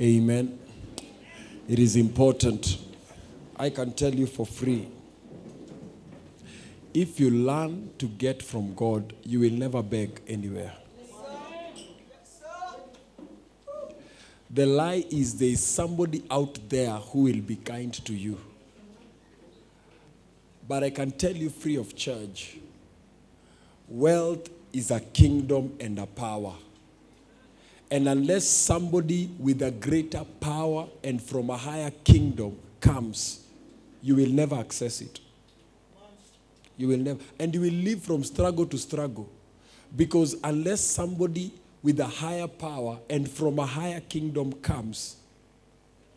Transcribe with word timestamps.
Amen. 0.00 0.58
It 1.68 1.78
is 1.78 1.94
important. 1.94 2.78
I 3.58 3.68
can 3.68 3.92
tell 3.92 4.14
you 4.14 4.26
for 4.26 4.46
free. 4.46 4.88
If 6.94 7.20
you 7.20 7.30
learn 7.30 7.90
to 7.98 8.06
get 8.06 8.42
from 8.42 8.74
God, 8.74 9.12
you 9.24 9.40
will 9.40 9.50
never 9.52 9.82
beg 9.82 10.22
anywhere. 10.26 10.72
The 14.48 14.66
lie 14.66 15.04
is 15.10 15.38
there 15.38 15.50
is 15.50 15.62
somebody 15.62 16.24
out 16.30 16.58
there 16.68 16.94
who 16.94 17.24
will 17.24 17.40
be 17.40 17.56
kind 17.56 17.92
to 18.06 18.14
you. 18.14 18.38
But 20.66 20.82
I 20.82 20.90
can 20.90 21.10
tell 21.10 21.36
you 21.36 21.50
free 21.50 21.76
of 21.76 21.94
charge 21.94 22.56
wealth 23.86 24.48
is 24.72 24.90
a 24.92 25.00
kingdom 25.00 25.76
and 25.80 25.98
a 25.98 26.06
power. 26.06 26.54
And 27.90 28.08
unless 28.08 28.48
somebody 28.48 29.30
with 29.38 29.62
a 29.62 29.70
greater 29.70 30.24
power 30.40 30.86
and 31.02 31.20
from 31.20 31.50
a 31.50 31.56
higher 31.56 31.90
kingdom 32.04 32.56
comes, 32.80 33.46
you 34.02 34.14
will 34.16 34.28
never 34.28 34.56
access 34.56 35.00
it. 35.00 35.20
You 36.76 36.88
will 36.88 36.98
never. 36.98 37.20
And 37.38 37.54
you 37.54 37.60
will 37.62 37.72
live 37.72 38.02
from 38.02 38.22
struggle 38.24 38.64
to 38.66 38.78
struggle. 38.78 39.28
Because 39.96 40.36
unless 40.44 40.80
somebody 40.80 41.52
with 41.82 41.98
a 41.98 42.06
higher 42.06 42.46
power 42.46 42.98
and 43.10 43.28
from 43.28 43.58
a 43.58 43.66
higher 43.66 44.00
kingdom 44.00 44.52
comes, 44.54 45.16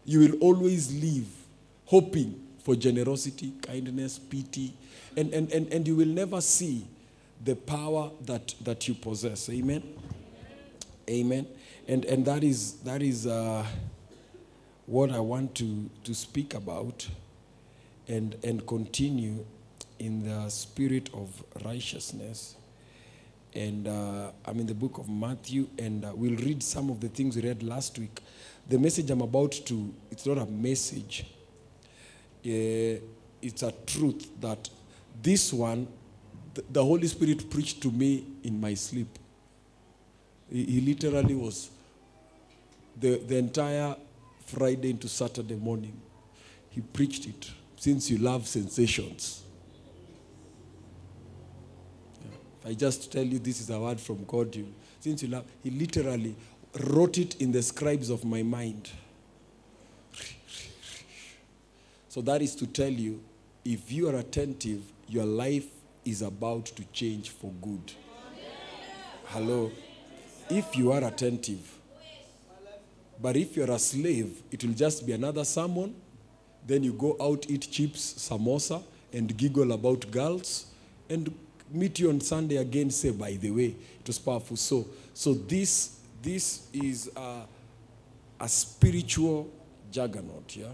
you 0.05 0.19
will 0.19 0.39
always 0.39 0.93
live 0.93 1.27
hoping 1.85 2.39
for 2.59 2.75
generosity, 2.75 3.51
kindness, 3.61 4.19
pity, 4.19 4.73
and, 5.17 5.33
and, 5.33 5.51
and, 5.51 5.71
and 5.73 5.87
you 5.87 5.95
will 5.95 6.07
never 6.07 6.39
see 6.39 6.85
the 7.43 7.55
power 7.55 8.09
that, 8.25 8.53
that 8.61 8.87
you 8.87 8.93
possess. 8.93 9.49
Amen? 9.49 9.83
Amen. 11.09 11.45
And, 11.87 12.05
and 12.05 12.25
that 12.25 12.43
is, 12.43 12.73
that 12.83 13.01
is 13.01 13.27
uh, 13.27 13.65
what 14.85 15.11
I 15.11 15.19
want 15.19 15.55
to, 15.55 15.89
to 16.05 16.13
speak 16.13 16.53
about 16.53 17.07
and, 18.07 18.35
and 18.43 18.65
continue 18.65 19.45
in 19.99 20.23
the 20.23 20.49
spirit 20.49 21.09
of 21.13 21.43
righteousness. 21.65 22.55
And 23.53 23.87
uh, 23.87 24.31
I'm 24.45 24.59
in 24.59 24.65
the 24.65 24.73
book 24.73 24.97
of 24.97 25.09
Matthew, 25.09 25.67
and 25.77 26.05
uh, 26.05 26.11
we'll 26.15 26.37
read 26.37 26.63
some 26.63 26.89
of 26.89 26.99
the 26.99 27.09
things 27.09 27.35
we 27.35 27.43
read 27.43 27.61
last 27.61 27.99
week. 27.99 28.21
The 28.67 28.79
message 28.79 29.11
I'm 29.11 29.21
about 29.21 29.51
to, 29.51 29.93
it's 30.09 30.25
not 30.25 30.37
a 30.37 30.45
message, 30.45 31.25
uh, 32.45 32.99
it's 33.41 33.61
a 33.61 33.73
truth 33.85 34.29
that 34.41 34.69
this 35.21 35.53
one, 35.53 35.87
the, 36.53 36.63
the 36.71 36.83
Holy 36.83 37.07
Spirit 37.07 37.49
preached 37.49 37.81
to 37.83 37.91
me 37.91 38.25
in 38.43 38.59
my 38.59 38.73
sleep. 38.73 39.19
He, 40.49 40.63
he 40.65 40.81
literally 40.81 41.35
was 41.35 41.69
the, 42.99 43.17
the 43.17 43.37
entire 43.37 43.95
Friday 44.45 44.91
into 44.91 45.07
Saturday 45.07 45.55
morning. 45.55 45.99
He 46.69 46.81
preached 46.81 47.27
it 47.27 47.51
since 47.77 48.09
you 48.09 48.17
love 48.17 48.47
sensations. 48.47 49.43
If 52.61 52.69
I 52.69 52.73
just 52.73 53.11
tell 53.11 53.23
you 53.23 53.39
this 53.39 53.59
is 53.59 53.69
a 53.69 53.79
word 53.79 53.99
from 53.99 54.23
God, 54.25 54.55
you 54.55 54.73
since 54.99 55.21
you 55.21 55.27
love, 55.27 55.43
he 55.61 55.69
literally 55.69 56.33
wrote 56.85 57.17
it 57.17 57.41
in 57.41 57.51
the 57.51 57.61
scribes 57.61 58.09
of 58.09 58.23
my 58.23 58.41
mind. 58.41 58.89
So 62.07 62.21
that 62.21 62.41
is 62.41 62.55
to 62.55 62.67
tell 62.67 62.91
you, 62.91 63.21
if 63.65 63.91
you 63.91 64.07
are 64.07 64.15
attentive, 64.15 64.81
your 65.09 65.25
life 65.25 65.65
is 66.05 66.21
about 66.21 66.67
to 66.67 66.85
change 66.93 67.31
for 67.31 67.51
good. 67.61 67.91
Hello. 69.25 69.71
If 70.49 70.75
you 70.75 70.91
are 70.91 71.03
attentive. 71.03 71.69
But 73.21 73.37
if 73.37 73.55
you're 73.55 73.71
a 73.71 73.79
slave, 73.79 74.41
it 74.51 74.63
will 74.63 74.73
just 74.73 75.05
be 75.05 75.13
another 75.13 75.45
sermon. 75.45 75.95
Then 76.65 76.83
you 76.83 76.93
go 76.93 77.15
out, 77.21 77.49
eat 77.49 77.67
chips, 77.71 78.15
samosa, 78.17 78.83
and 79.11 79.35
giggle 79.37 79.71
about 79.71 80.09
girls, 80.11 80.65
and 81.09 81.33
meet 81.71 81.99
you 81.99 82.09
on 82.09 82.19
Sunday 82.19 82.57
again. 82.57 82.89
Say, 82.89 83.11
by 83.11 83.33
the 83.33 83.51
way, 83.51 83.75
it 83.99 84.07
was 84.07 84.19
powerful. 84.19 84.57
So, 84.57 84.87
so 85.13 85.33
this 85.33 85.99
this 86.21 86.67
is 86.73 87.09
a, 87.15 87.41
a 88.39 88.47
spiritual 88.49 89.49
juggernaut, 89.91 90.55
yeah, 90.55 90.65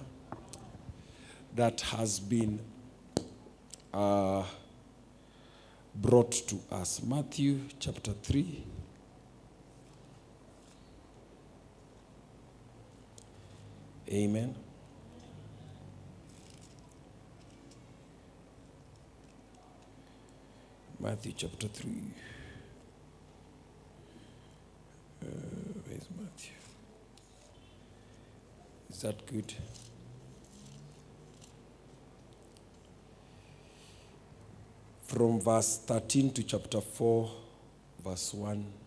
that 1.55 1.81
has 1.81 2.19
been 2.19 2.59
uh, 3.93 4.43
brought 5.95 6.31
to 6.31 6.59
us. 6.71 7.01
Matthew 7.03 7.59
chapter 7.79 8.13
three. 8.23 8.63
Amen. 14.11 14.55
Matthew 20.99 21.33
chapter 21.37 21.67
3. 21.67 21.91
Uh, 25.21 25.25
where's 25.87 26.07
Matthew? 26.17 26.53
Is 28.89 29.01
that 29.03 29.25
good? 29.27 29.53
From 35.03 35.39
verse 35.39 35.81
13 35.85 36.31
to 36.33 36.43
chapter 36.43 36.81
4, 36.81 37.31
verse 38.03 38.33
1. 38.33 38.78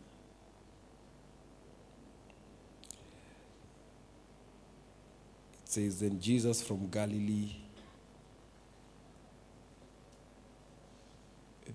Says, 5.72 6.00
Then 6.00 6.20
Jesus 6.20 6.62
from 6.62 6.88
Galilee 6.90 7.50
eh, 11.66 11.72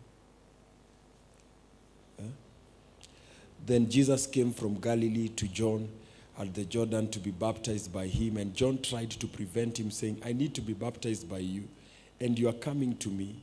Then 3.65 3.89
Jesus 3.89 4.27
came 4.27 4.53
from 4.53 4.79
Galilee 4.79 5.29
to 5.29 5.47
John 5.47 5.89
at 6.39 6.53
the 6.53 6.63
Jordan 6.63 7.09
to 7.09 7.19
be 7.19 7.31
baptized 7.31 7.91
by 7.91 8.07
him. 8.07 8.37
And 8.37 8.55
John 8.55 8.81
tried 8.81 9.11
to 9.11 9.27
prevent 9.27 9.79
him, 9.79 9.91
saying, 9.91 10.21
I 10.23 10.33
need 10.33 10.53
to 10.55 10.61
be 10.61 10.73
baptized 10.73 11.29
by 11.29 11.39
you, 11.39 11.67
and 12.19 12.37
you 12.37 12.47
are 12.47 12.53
coming 12.53 12.95
to 12.97 13.09
me. 13.09 13.41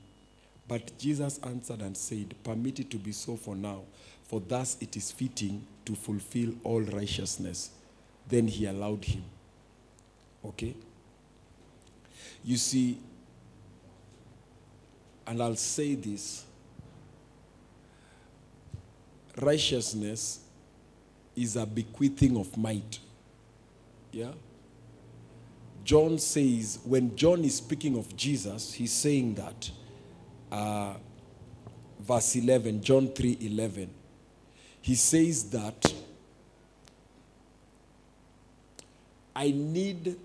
But 0.67 0.97
Jesus 0.99 1.39
answered 1.43 1.83
and 1.83 1.97
said, 1.97 2.35
Permit 2.45 2.81
it 2.81 2.91
to 2.91 2.97
be 2.97 3.13
so 3.13 3.37
for 3.37 3.55
now, 3.55 3.83
for 4.23 4.41
thus 4.41 4.77
it 4.81 4.97
is 4.97 5.11
fitting 5.11 5.67
to 5.85 5.95
fulfill 5.95 6.55
all 6.63 6.81
righteousness. 6.81 7.71
Then 8.29 8.49
he 8.49 8.67
allowed 8.67 9.05
him. 9.05 9.25
Okay? 10.45 10.75
You 12.45 12.57
see, 12.57 12.99
and 15.27 15.43
I'll 15.43 15.57
say 15.57 15.95
this 15.95 16.45
righteousness 19.41 20.41
is 21.35 21.57
a 21.57 21.67
bequeathing 21.67 22.37
of 22.37 22.57
might. 22.57 22.99
Yeah? 24.13 24.33
John 25.83 26.19
says, 26.19 26.79
when 26.85 27.17
John 27.17 27.45
is 27.45 27.57
speaking 27.57 27.99
of 27.99 28.17
Jesus, 28.17 28.73
he's 28.73 28.93
saying 28.93 29.35
that, 29.35 29.71
uh, 30.53 30.95
verse 32.01 32.37
11, 32.37 32.83
John 32.83 33.09
3 33.09 33.39
11, 33.41 33.91
he 34.81 34.95
says 34.95 35.51
that 35.51 35.93
I 39.35 39.51
need 39.51 40.17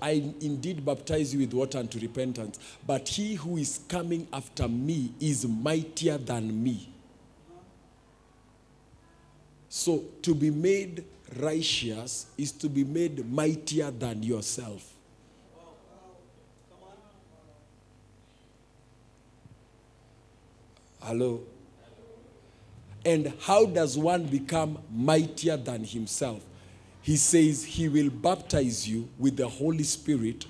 I 0.00 0.32
indeed 0.40 0.84
baptize 0.84 1.32
you 1.32 1.40
with 1.40 1.52
water 1.52 1.78
unto 1.78 1.98
repentance, 1.98 2.58
but 2.86 3.08
he 3.08 3.34
who 3.34 3.56
is 3.56 3.80
coming 3.88 4.28
after 4.32 4.68
me 4.68 5.12
is 5.20 5.46
mightier 5.46 6.18
than 6.18 6.62
me. 6.62 6.88
So, 9.68 10.04
to 10.22 10.34
be 10.34 10.50
made 10.50 11.04
righteous 11.36 12.26
is 12.38 12.52
to 12.52 12.68
be 12.68 12.84
made 12.84 13.30
mightier 13.30 13.90
than 13.90 14.22
yourself. 14.22 14.94
Hello? 21.00 21.40
And 23.04 23.32
how 23.40 23.64
does 23.66 23.96
one 23.96 24.24
become 24.26 24.78
mightier 24.90 25.56
than 25.56 25.84
himself? 25.84 26.42
He 27.08 27.16
says 27.16 27.64
he 27.64 27.88
will 27.88 28.10
baptize 28.10 28.86
you 28.86 29.08
with 29.18 29.38
the 29.38 29.48
Holy 29.48 29.82
Spirit 29.82 30.44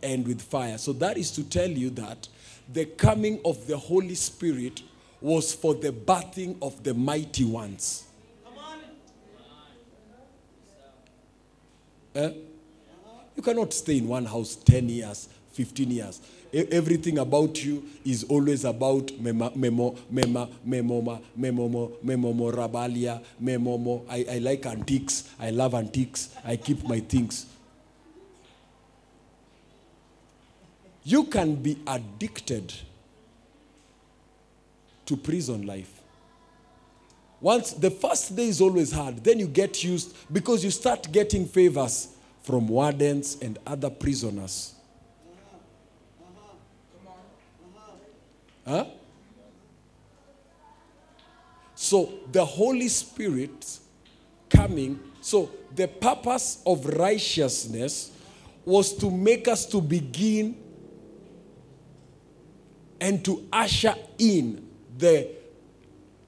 and 0.00 0.24
with 0.24 0.40
fire. 0.40 0.78
So, 0.78 0.92
that 0.92 1.18
is 1.18 1.32
to 1.32 1.42
tell 1.42 1.68
you 1.68 1.90
that 1.90 2.28
the 2.72 2.84
coming 2.84 3.40
of 3.44 3.66
the 3.66 3.76
Holy 3.76 4.14
Spirit 4.14 4.82
was 5.20 5.52
for 5.52 5.74
the 5.74 5.90
birthing 5.90 6.56
of 6.62 6.84
the 6.84 6.94
mighty 6.94 7.44
ones. 7.44 8.04
Come 8.44 8.54
Eh? 12.14 12.32
You 13.34 13.42
cannot 13.42 13.72
stay 13.72 13.98
in 13.98 14.06
one 14.06 14.26
house 14.26 14.54
10 14.54 14.88
years, 14.88 15.28
15 15.54 15.90
years. 15.90 16.20
Everything 16.52 17.18
about 17.18 17.64
you 17.64 17.84
is 18.04 18.24
always 18.24 18.64
about 18.64 19.10
memo, 19.18 19.50
memo, 19.54 19.96
memo, 20.10 20.48
memoma, 20.66 21.20
memomo, 21.38 21.92
memomorabalia, 22.04 23.22
memomo. 23.42 24.04
I, 24.08 24.26
I 24.30 24.38
like 24.38 24.66
antiques. 24.66 25.30
I 25.38 25.50
love 25.50 25.74
antiques. 25.74 26.34
I 26.44 26.56
keep 26.56 26.86
my 26.86 27.00
things. 27.00 27.46
You 31.04 31.24
can 31.24 31.56
be 31.56 31.78
addicted 31.86 32.72
to 35.06 35.16
prison 35.16 35.66
life. 35.66 36.00
Once 37.40 37.72
the 37.72 37.90
first 37.90 38.34
day 38.34 38.48
is 38.48 38.60
always 38.60 38.90
hard, 38.90 39.22
then 39.22 39.38
you 39.38 39.46
get 39.46 39.84
used 39.84 40.16
because 40.32 40.64
you 40.64 40.70
start 40.70 41.10
getting 41.12 41.44
favors 41.46 42.08
from 42.42 42.68
wardens 42.68 43.36
and 43.42 43.58
other 43.66 43.90
prisoners. 43.90 44.73
Huh? 48.66 48.86
So 51.74 52.12
the 52.32 52.44
Holy 52.44 52.88
Spirit 52.88 53.78
coming, 54.48 54.98
so 55.20 55.50
the 55.74 55.88
purpose 55.88 56.62
of 56.64 56.86
righteousness 56.86 58.12
was 58.64 58.94
to 58.96 59.10
make 59.10 59.48
us 59.48 59.66
to 59.66 59.80
begin 59.80 60.56
and 63.00 63.22
to 63.24 63.46
usher 63.52 63.94
in 64.18 64.66
the 64.96 65.28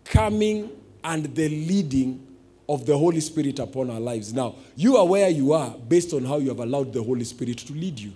coming 0.04 0.70
and 1.02 1.34
the 1.34 1.48
leading 1.48 2.26
of 2.68 2.84
the 2.84 2.96
Holy 2.96 3.20
Spirit 3.20 3.58
upon 3.58 3.90
our 3.90 4.00
lives. 4.00 4.34
Now, 4.34 4.56
you 4.74 4.96
are 4.96 5.06
where 5.06 5.28
you 5.28 5.52
are 5.52 5.70
based 5.70 6.12
on 6.12 6.24
how 6.24 6.38
you 6.38 6.48
have 6.48 6.58
allowed 6.58 6.92
the 6.92 7.02
Holy 7.02 7.24
Spirit 7.24 7.58
to 7.58 7.72
lead 7.72 7.98
you. 7.98 8.12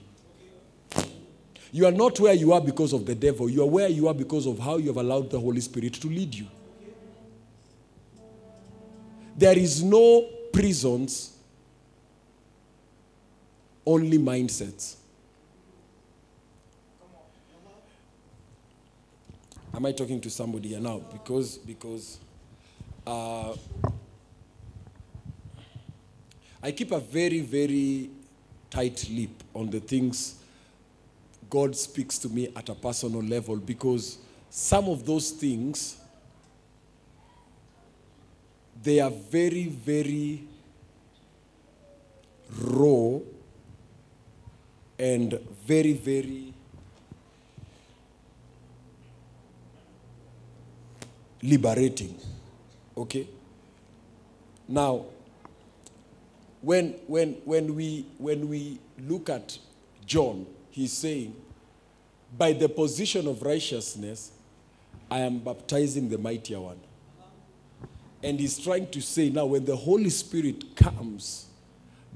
You 1.73 1.87
are 1.87 1.93
not 1.93 2.19
where 2.19 2.35
you 2.35 2.53
are 2.53 2.61
because 2.61 2.93
of 2.93 3.07
the 3.07 3.15
devil. 3.15 3.49
You 3.49 3.63
are 3.63 3.69
where 3.69 3.89
you 3.89 4.09
are 4.09 4.15
because 4.15 4.47
of 4.47 4.59
how 4.59 4.77
you 4.77 4.89
have 4.89 4.97
allowed 4.97 5.31
the 5.31 5.39
Holy 5.39 5.61
Spirit 5.61 5.95
to 5.95 6.09
lead 6.09 6.35
you. 6.35 6.47
There 9.37 9.57
is 9.57 9.83
no 9.83 10.29
prisons, 10.53 11.37
only 13.87 14.19
mindsets. 14.19 14.97
Am 19.73 19.87
I 19.87 19.93
talking 19.93 20.21
to 20.21 20.29
somebody 20.29 20.71
here 20.71 20.81
now? 20.81 20.99
Because 21.13 21.57
because 21.59 22.19
uh, 23.07 23.55
I 26.63 26.73
keep 26.73 26.91
a 26.91 26.99
very 27.01 27.41
very 27.41 28.11
tight 28.69 29.09
lip 29.11 29.31
on 29.55 29.71
the 29.71 29.81
things 29.81 30.40
God 31.51 31.77
speaks 31.77 32.17
to 32.19 32.29
me 32.29 32.49
at 32.57 32.69
a 32.69 32.75
personal 32.75 33.23
level 33.23 33.57
because 33.57 34.19
some 34.49 34.89
of 34.89 35.05
those 35.05 35.31
things 35.33 35.97
they 38.83 39.01
are 39.01 39.11
very 39.11 39.65
very 39.67 40.45
raw 42.59 43.19
and 44.99 45.39
very 45.67 45.93
very 45.93 46.55
liberating. 51.43 52.15
Okay? 52.97 53.27
Now, 54.69 55.07
when, 56.61 56.95
when, 57.07 57.33
when, 57.45 57.75
we, 57.75 58.07
when 58.19 58.49
we 58.49 58.79
look 58.99 59.31
at 59.31 59.59
John, 60.07 60.47
he's 60.71 60.93
saying, 60.93 61.35
by 62.37 62.53
the 62.53 62.69
position 62.69 63.27
of 63.27 63.43
righteousness, 63.43 64.33
I 65.11 65.21
am 65.21 65.39
baptizing 65.39 66.09
the 66.09 66.19
mightier 66.19 66.61
one. 66.61 66.79
And 68.23 68.39
he's 68.39 68.59
trying 68.59 68.89
to 68.91 69.01
say 69.01 69.31
now, 69.31 69.47
when 69.47 69.65
the 69.65 69.75
Holy 69.75 70.11
Spirit 70.11 70.77
comes, 70.77 71.47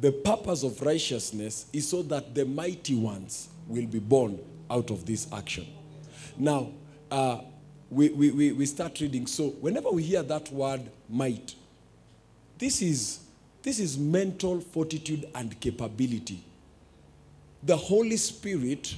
the 0.00 0.12
purpose 0.12 0.62
of 0.62 0.80
righteousness 0.82 1.66
is 1.72 1.88
so 1.88 2.02
that 2.02 2.34
the 2.34 2.44
mighty 2.44 2.94
ones 2.94 3.48
will 3.66 3.86
be 3.86 3.98
born 3.98 4.38
out 4.70 4.90
of 4.90 5.06
this 5.06 5.26
action. 5.32 5.66
Now, 6.36 6.70
uh, 7.10 7.40
we, 7.90 8.08
we, 8.10 8.30
we, 8.30 8.52
we 8.52 8.66
start 8.66 9.00
reading. 9.00 9.26
So, 9.26 9.48
whenever 9.60 9.90
we 9.90 10.02
hear 10.02 10.22
that 10.22 10.50
word 10.52 10.82
might, 11.08 11.54
this 12.58 12.82
is, 12.82 13.20
this 13.62 13.78
is 13.78 13.96
mental 13.98 14.60
fortitude 14.60 15.28
and 15.34 15.58
capability. 15.60 16.42
The 17.64 17.76
Holy 17.76 18.16
Spirit 18.16 18.94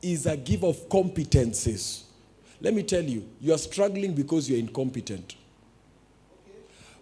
is 0.00 0.26
a 0.26 0.36
giver 0.36 0.68
of 0.68 0.88
competences. 0.88 2.02
Let 2.60 2.74
me 2.74 2.82
tell 2.82 3.02
you, 3.02 3.28
you 3.40 3.52
are 3.52 3.58
struggling 3.58 4.14
because 4.14 4.48
you're 4.48 4.58
incompetent. 4.58 5.34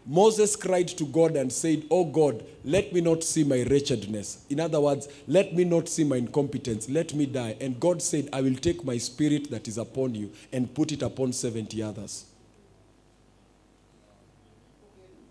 Moses 0.06 0.54
cried 0.54 0.88
to 0.88 1.04
God 1.06 1.36
and 1.36 1.50
said, 1.50 1.84
Oh 1.90 2.04
God, 2.04 2.44
let 2.62 2.92
me 2.92 3.00
not 3.00 3.24
see 3.24 3.42
my 3.42 3.62
wretchedness. 3.62 4.44
In 4.50 4.60
other 4.60 4.80
words, 4.80 5.08
let 5.26 5.54
me 5.54 5.64
not 5.64 5.88
see 5.88 6.04
my 6.04 6.16
incompetence. 6.16 6.90
Let 6.90 7.14
me 7.14 7.24
die. 7.24 7.56
And 7.60 7.80
God 7.80 8.02
said, 8.02 8.28
I 8.32 8.42
will 8.42 8.54
take 8.54 8.84
my 8.84 8.98
spirit 8.98 9.50
that 9.50 9.66
is 9.66 9.78
upon 9.78 10.14
you 10.14 10.30
and 10.52 10.72
put 10.74 10.92
it 10.92 11.00
upon 11.02 11.32
70 11.32 11.82
others. 11.82 12.26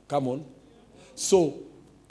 Come 0.08 0.28
on. 0.28 0.46
So, 1.16 1.60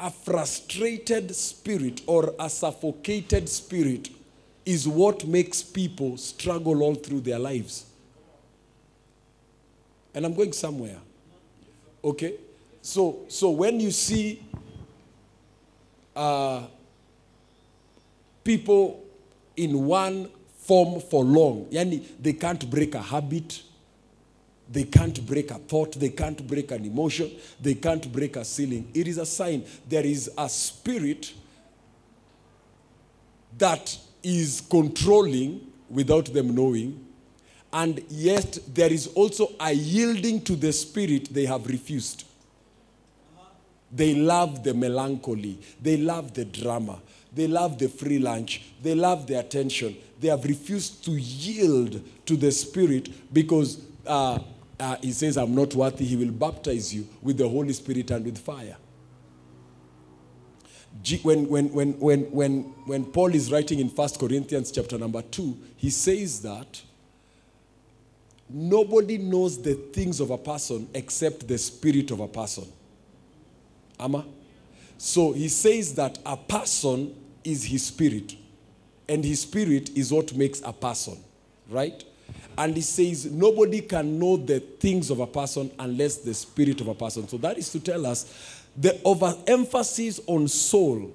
a 0.02 0.10
frustrated 0.10 1.34
spirit 1.34 2.02
or 2.08 2.34
a 2.40 2.50
suffocated 2.50 3.48
spirit 3.48 4.08
is 4.66 4.86
what 4.88 5.24
makes 5.26 5.62
people 5.62 6.16
struggle 6.16 6.82
all 6.82 6.96
through 6.96 7.20
their 7.20 7.38
lives. 7.38 7.86
And 10.12 10.26
I'm 10.26 10.34
going 10.34 10.52
somewhere. 10.52 10.98
Okay? 12.02 12.34
So, 12.82 13.20
so 13.28 13.50
when 13.50 13.78
you 13.78 13.92
see 13.92 14.42
uh, 16.16 16.64
people 18.42 19.04
in 19.56 19.86
one 19.86 20.28
form 20.58 21.00
for 21.00 21.24
long, 21.24 21.66
yani 21.70 22.04
they 22.20 22.32
can't 22.32 22.68
break 22.68 22.96
a 22.96 23.02
habit, 23.02 23.62
they 24.72 24.84
can't 24.84 25.24
break 25.26 25.50
a 25.50 25.54
thought, 25.54 25.92
they 25.92 26.08
can't 26.08 26.46
break 26.46 26.70
an 26.70 26.84
emotion, 26.84 27.30
they 27.60 27.74
can't 27.74 28.10
break 28.12 28.36
a 28.36 28.44
ceiling. 28.44 28.90
It 28.94 29.06
is 29.06 29.18
a 29.18 29.26
sign 29.26 29.64
there 29.88 30.04
is 30.04 30.30
a 30.36 30.48
spirit 30.48 31.32
that 33.58 33.96
is 34.22 34.62
controlling 34.70 35.72
without 35.90 36.32
them 36.32 36.54
knowing, 36.54 37.04
and 37.72 38.02
yet 38.08 38.58
there 38.68 38.92
is 38.92 39.08
also 39.08 39.52
a 39.60 39.72
yielding 39.72 40.40
to 40.42 40.56
the 40.56 40.72
spirit 40.72 41.32
they 41.32 41.44
have 41.44 41.66
refused. 41.66 42.24
They 43.94 44.14
love 44.14 44.64
the 44.64 44.72
melancholy. 44.72 45.58
They 45.80 45.98
love 45.98 46.32
the 46.32 46.46
drama. 46.46 46.98
They 47.34 47.46
love 47.46 47.78
the 47.78 47.88
free 47.88 48.18
lunch. 48.18 48.62
They 48.82 48.94
love 48.94 49.26
the 49.26 49.38
attention. 49.38 49.96
They 50.20 50.28
have 50.28 50.44
refused 50.44 51.04
to 51.06 51.12
yield 51.12 52.02
to 52.26 52.36
the 52.36 52.52
Spirit 52.52 53.08
because 53.32 53.82
uh, 54.06 54.38
uh, 54.82 54.96
He 55.00 55.12
says, 55.12 55.36
I'm 55.38 55.54
not 55.54 55.74
worthy. 55.74 56.04
He 56.04 56.16
will 56.16 56.32
baptize 56.32 56.92
you 56.92 57.06
with 57.22 57.38
the 57.38 57.48
Holy 57.48 57.72
Spirit 57.72 58.10
and 58.10 58.24
with 58.24 58.38
fire. 58.38 58.76
When, 61.22 61.48
when, 61.48 61.72
when, 61.72 61.92
when, 61.98 62.20
when, 62.32 62.62
when 62.86 63.04
Paul 63.06 63.34
is 63.34 63.50
writing 63.50 63.78
in 63.78 63.88
1 63.88 64.08
Corinthians 64.18 64.70
chapter 64.70 64.98
number 64.98 65.22
2, 65.22 65.56
he 65.76 65.88
says 65.90 66.42
that 66.42 66.82
nobody 68.48 69.18
knows 69.18 69.60
the 69.62 69.74
things 69.74 70.20
of 70.20 70.30
a 70.30 70.38
person 70.38 70.88
except 70.94 71.48
the 71.48 71.56
spirit 71.58 72.10
of 72.10 72.20
a 72.20 72.28
person. 72.28 72.64
Ama? 73.98 74.26
So 74.98 75.32
he 75.32 75.48
says 75.48 75.94
that 75.94 76.18
a 76.26 76.36
person 76.36 77.14
is 77.42 77.64
his 77.64 77.86
spirit, 77.86 78.36
and 79.08 79.24
his 79.24 79.40
spirit 79.40 79.90
is 79.96 80.12
what 80.12 80.34
makes 80.34 80.60
a 80.64 80.72
person, 80.72 81.18
right? 81.68 82.04
And 82.58 82.76
he 82.76 82.82
says 82.82 83.26
nobody 83.26 83.80
can 83.80 84.18
know 84.18 84.36
the 84.36 84.60
things 84.60 85.10
of 85.10 85.20
a 85.20 85.26
person 85.26 85.70
unless 85.78 86.18
the 86.18 86.34
spirit 86.34 86.80
of 86.80 86.88
a 86.88 86.94
person. 86.94 87.28
So 87.28 87.38
that 87.38 87.58
is 87.58 87.70
to 87.72 87.80
tell 87.80 88.04
us 88.06 88.62
the 88.76 89.00
overemphasis 89.04 90.20
on 90.26 90.48
soul, 90.48 91.12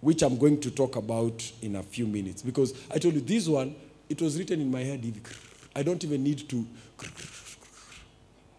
which 0.00 0.22
I'm 0.22 0.36
going 0.38 0.60
to 0.60 0.70
talk 0.70 0.96
about 0.96 1.50
in 1.62 1.76
a 1.76 1.82
few 1.82 2.06
minutes. 2.06 2.42
Because 2.42 2.74
I 2.90 2.98
told 2.98 3.14
you 3.14 3.20
this 3.20 3.48
one, 3.48 3.74
it 4.08 4.20
was 4.20 4.38
written 4.38 4.60
in 4.60 4.70
my 4.70 4.80
head. 4.80 5.04
I 5.74 5.82
don't 5.82 6.02
even 6.04 6.22
need 6.22 6.48
to 6.48 6.66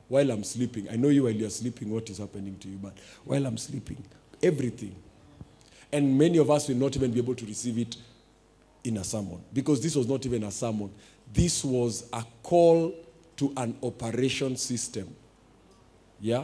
while 0.08 0.30
I'm 0.30 0.44
sleeping. 0.44 0.88
I 0.92 0.96
know 0.96 1.10
you 1.10 1.24
while 1.24 1.32
you're 1.32 1.50
sleeping 1.50 1.90
what 1.90 2.10
is 2.10 2.20
happening 2.20 2.58
to 2.60 2.68
you, 2.68 2.78
but 2.78 2.94
while 3.26 3.46
I'm 3.46 3.58
sleeping, 3.58 4.04
everything. 4.42 4.96
And 5.92 6.18
many 6.18 6.38
of 6.38 6.50
us 6.52 6.68
will 6.68 6.76
not 6.76 6.96
even 6.96 7.12
be 7.12 7.20
able 7.20 7.36
to 7.36 7.46
receive 7.46 7.78
it 7.78 7.96
in 8.84 8.98
a 8.98 9.04
sermon 9.04 9.42
because 9.54 9.82
this 9.82 9.96
was 9.96 10.08
not 10.08 10.26
even 10.26 10.44
a 10.44 10.52
sermon. 10.52 10.92
This 11.32 11.64
was 11.64 12.08
a 12.12 12.24
call 12.42 12.94
to 13.38 13.54
an 13.58 13.76
operation 13.82 14.56
system. 14.56 15.16
Yeah? 16.20 16.44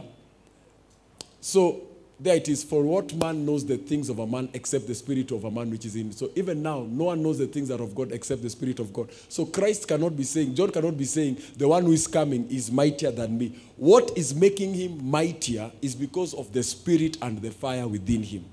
So 1.40 1.82
there 2.18 2.36
it 2.36 2.48
is, 2.48 2.62
for 2.62 2.82
what 2.82 3.14
man 3.14 3.46
knows 3.46 3.64
the 3.64 3.78
things 3.78 4.10
of 4.10 4.18
a 4.18 4.26
man 4.26 4.50
except 4.52 4.86
the 4.86 4.94
spirit 4.94 5.30
of 5.30 5.44
a 5.44 5.50
man 5.50 5.70
which 5.70 5.86
is 5.86 5.96
in 5.96 6.06
him. 6.06 6.12
So 6.12 6.30
even 6.34 6.62
now, 6.62 6.86
no 6.86 7.04
one 7.04 7.22
knows 7.22 7.38
the 7.38 7.46
things 7.46 7.68
that 7.68 7.80
are 7.80 7.82
of 7.82 7.94
God 7.94 8.12
except 8.12 8.42
the 8.42 8.50
spirit 8.50 8.78
of 8.78 8.92
God. 8.92 9.10
So 9.30 9.46
Christ 9.46 9.88
cannot 9.88 10.16
be 10.16 10.24
saying, 10.24 10.54
John 10.54 10.70
cannot 10.70 10.98
be 10.98 11.06
saying, 11.06 11.38
the 11.56 11.66
one 11.66 11.84
who 11.84 11.92
is 11.92 12.06
coming 12.06 12.46
is 12.50 12.70
mightier 12.70 13.10
than 13.10 13.38
me. 13.38 13.58
What 13.76 14.18
is 14.18 14.34
making 14.34 14.74
him 14.74 15.10
mightier 15.10 15.72
is 15.80 15.94
because 15.94 16.34
of 16.34 16.52
the 16.52 16.62
spirit 16.62 17.16
and 17.22 17.40
the 17.40 17.50
fire 17.50 17.88
within 17.88 18.22
him. 18.22 18.44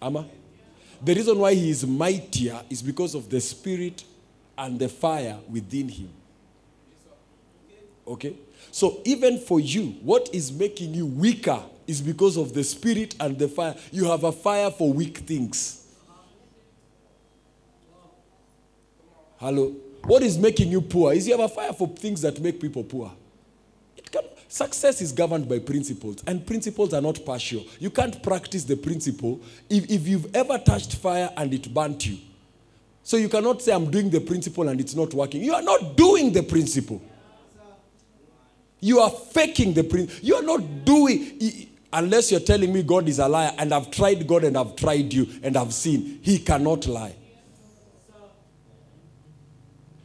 Amma? 0.00 0.26
The 1.04 1.14
reason 1.14 1.38
why 1.38 1.54
he 1.54 1.70
is 1.70 1.86
mightier 1.86 2.62
is 2.70 2.82
because 2.82 3.14
of 3.14 3.28
the 3.28 3.40
spirit 3.40 4.04
and 4.56 4.78
the 4.78 4.88
fire 4.88 5.38
within 5.50 5.88
him. 5.88 6.08
Okay? 8.06 8.34
So 8.70 9.00
even 9.04 9.38
for 9.38 9.60
you, 9.60 9.96
what 10.02 10.30
is 10.32 10.50
making 10.50 10.94
you 10.94 11.06
weaker 11.06 11.62
is 11.86 12.00
because 12.00 12.36
of 12.36 12.54
the 12.54 12.64
spirit 12.64 13.14
and 13.20 13.38
the 13.38 13.48
fire. 13.48 13.74
You 13.92 14.06
have 14.06 14.24
a 14.24 14.32
fire 14.32 14.70
for 14.70 14.92
weak 14.92 15.18
things. 15.18 15.86
Hello? 19.36 19.74
What 20.04 20.22
is 20.22 20.38
making 20.38 20.70
you 20.70 20.80
poor 20.80 21.12
is 21.12 21.26
you 21.26 21.36
have 21.36 21.50
a 21.50 21.54
fire 21.54 21.72
for 21.72 21.88
things 21.88 22.22
that 22.22 22.40
make 22.40 22.60
people 22.60 22.82
poor. 22.82 23.12
Success 24.54 25.02
is 25.02 25.10
governed 25.10 25.48
by 25.48 25.58
principles, 25.58 26.22
and 26.28 26.46
principles 26.46 26.94
are 26.94 27.00
not 27.00 27.26
partial. 27.26 27.64
You 27.80 27.90
can't 27.90 28.22
practice 28.22 28.62
the 28.62 28.76
principle 28.76 29.40
if, 29.68 29.90
if 29.90 30.06
you've 30.06 30.32
ever 30.32 30.58
touched 30.58 30.94
fire 30.94 31.28
and 31.36 31.52
it 31.52 31.74
burnt 31.74 32.06
you. 32.06 32.18
So 33.02 33.16
you 33.16 33.28
cannot 33.28 33.62
say, 33.62 33.72
I'm 33.72 33.90
doing 33.90 34.10
the 34.10 34.20
principle 34.20 34.68
and 34.68 34.78
it's 34.78 34.94
not 34.94 35.12
working. 35.12 35.42
You 35.42 35.54
are 35.54 35.62
not 35.62 35.96
doing 35.96 36.32
the 36.32 36.44
principle. 36.44 37.02
You 38.78 39.00
are 39.00 39.10
faking 39.10 39.74
the 39.74 39.82
principle. 39.82 40.24
You 40.24 40.36
are 40.36 40.44
not 40.44 40.84
doing, 40.84 41.68
unless 41.92 42.30
you're 42.30 42.38
telling 42.38 42.72
me 42.72 42.84
God 42.84 43.08
is 43.08 43.18
a 43.18 43.26
liar 43.26 43.52
and 43.58 43.74
I've 43.74 43.90
tried 43.90 44.24
God 44.24 44.44
and 44.44 44.56
I've 44.56 44.76
tried 44.76 45.12
you 45.12 45.26
and 45.42 45.56
I've 45.56 45.74
seen, 45.74 46.20
He 46.22 46.38
cannot 46.38 46.86
lie. 46.86 47.16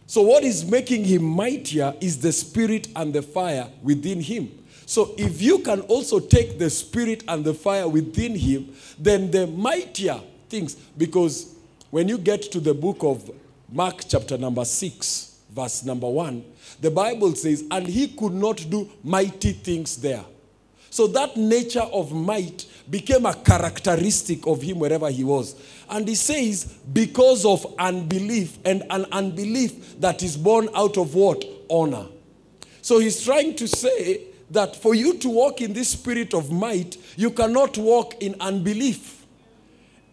So, 0.10 0.24
what 0.24 0.44
is 0.44 0.66
making 0.66 1.06
him 1.06 1.24
mightier 1.24 1.94
is 2.02 2.18
the 2.18 2.32
spirit 2.32 2.88
and 2.96 3.14
the 3.14 3.22
fire 3.22 3.68
within 3.84 4.20
him. 4.20 4.50
So, 4.88 5.14
if 5.20 5.40
you 5.40 5.60
can 5.60 5.82
also 5.82 6.20
take 6.20 6.58
the 6.58 6.72
spirit 6.72 7.24
and 7.28 7.46
the 7.46 7.54
fire 7.54 7.88
within 7.88 8.34
him, 8.34 8.74
then 8.98 9.30
the 9.30 9.46
mightier 9.46 10.20
things, 10.50 10.74
because 10.74 11.54
when 11.92 12.08
you 12.08 12.18
get 12.18 12.42
to 12.54 12.60
the 12.60 12.74
book 12.74 13.04
of 13.04 13.30
Mark, 13.72 14.02
chapter 14.08 14.36
number 14.36 14.66
6, 14.66 15.42
verse 15.52 15.86
number 15.86 16.10
1, 16.10 16.44
the 16.82 16.90
Bible 16.90 17.36
says, 17.36 17.66
and 17.70 17.86
he 17.86 18.08
could 18.08 18.34
not 18.34 18.66
do 18.68 18.90
mighty 19.04 19.52
things 19.52 19.96
there. 19.98 20.26
So 20.90 21.06
that 21.06 21.38
nature 21.38 21.88
of 21.94 22.12
might 22.14 22.66
became 22.90 23.26
a 23.26 23.34
characteristic 23.34 24.48
of 24.48 24.62
him 24.62 24.80
wherever 24.80 25.10
he 25.10 25.24
was. 25.24 25.56
And 25.90 26.08
he 26.08 26.16
says, 26.16 26.66
because 26.92 27.46
of 27.46 27.76
unbelief 27.78 28.58
and 28.66 28.84
an 28.90 29.06
unbelief 29.12 30.00
that 30.00 30.24
is 30.24 30.36
born 30.36 30.70
out 30.76 30.98
of 30.98 31.14
what? 31.14 31.44
Honor. 31.70 32.08
So 32.82 33.00
he's 33.00 33.24
trying 33.24 33.56
to 33.58 33.68
say 33.68 34.26
that 34.50 34.76
for 34.76 34.96
you 34.96 35.18
to 35.20 35.30
walk 35.30 35.62
in 35.62 35.74
this 35.74 35.90
spirit 35.90 36.34
of 36.34 36.52
might, 36.52 36.98
you 37.16 37.30
cannot 37.30 37.78
walk 37.78 38.22
in 38.22 38.36
unbelief. 38.40 39.26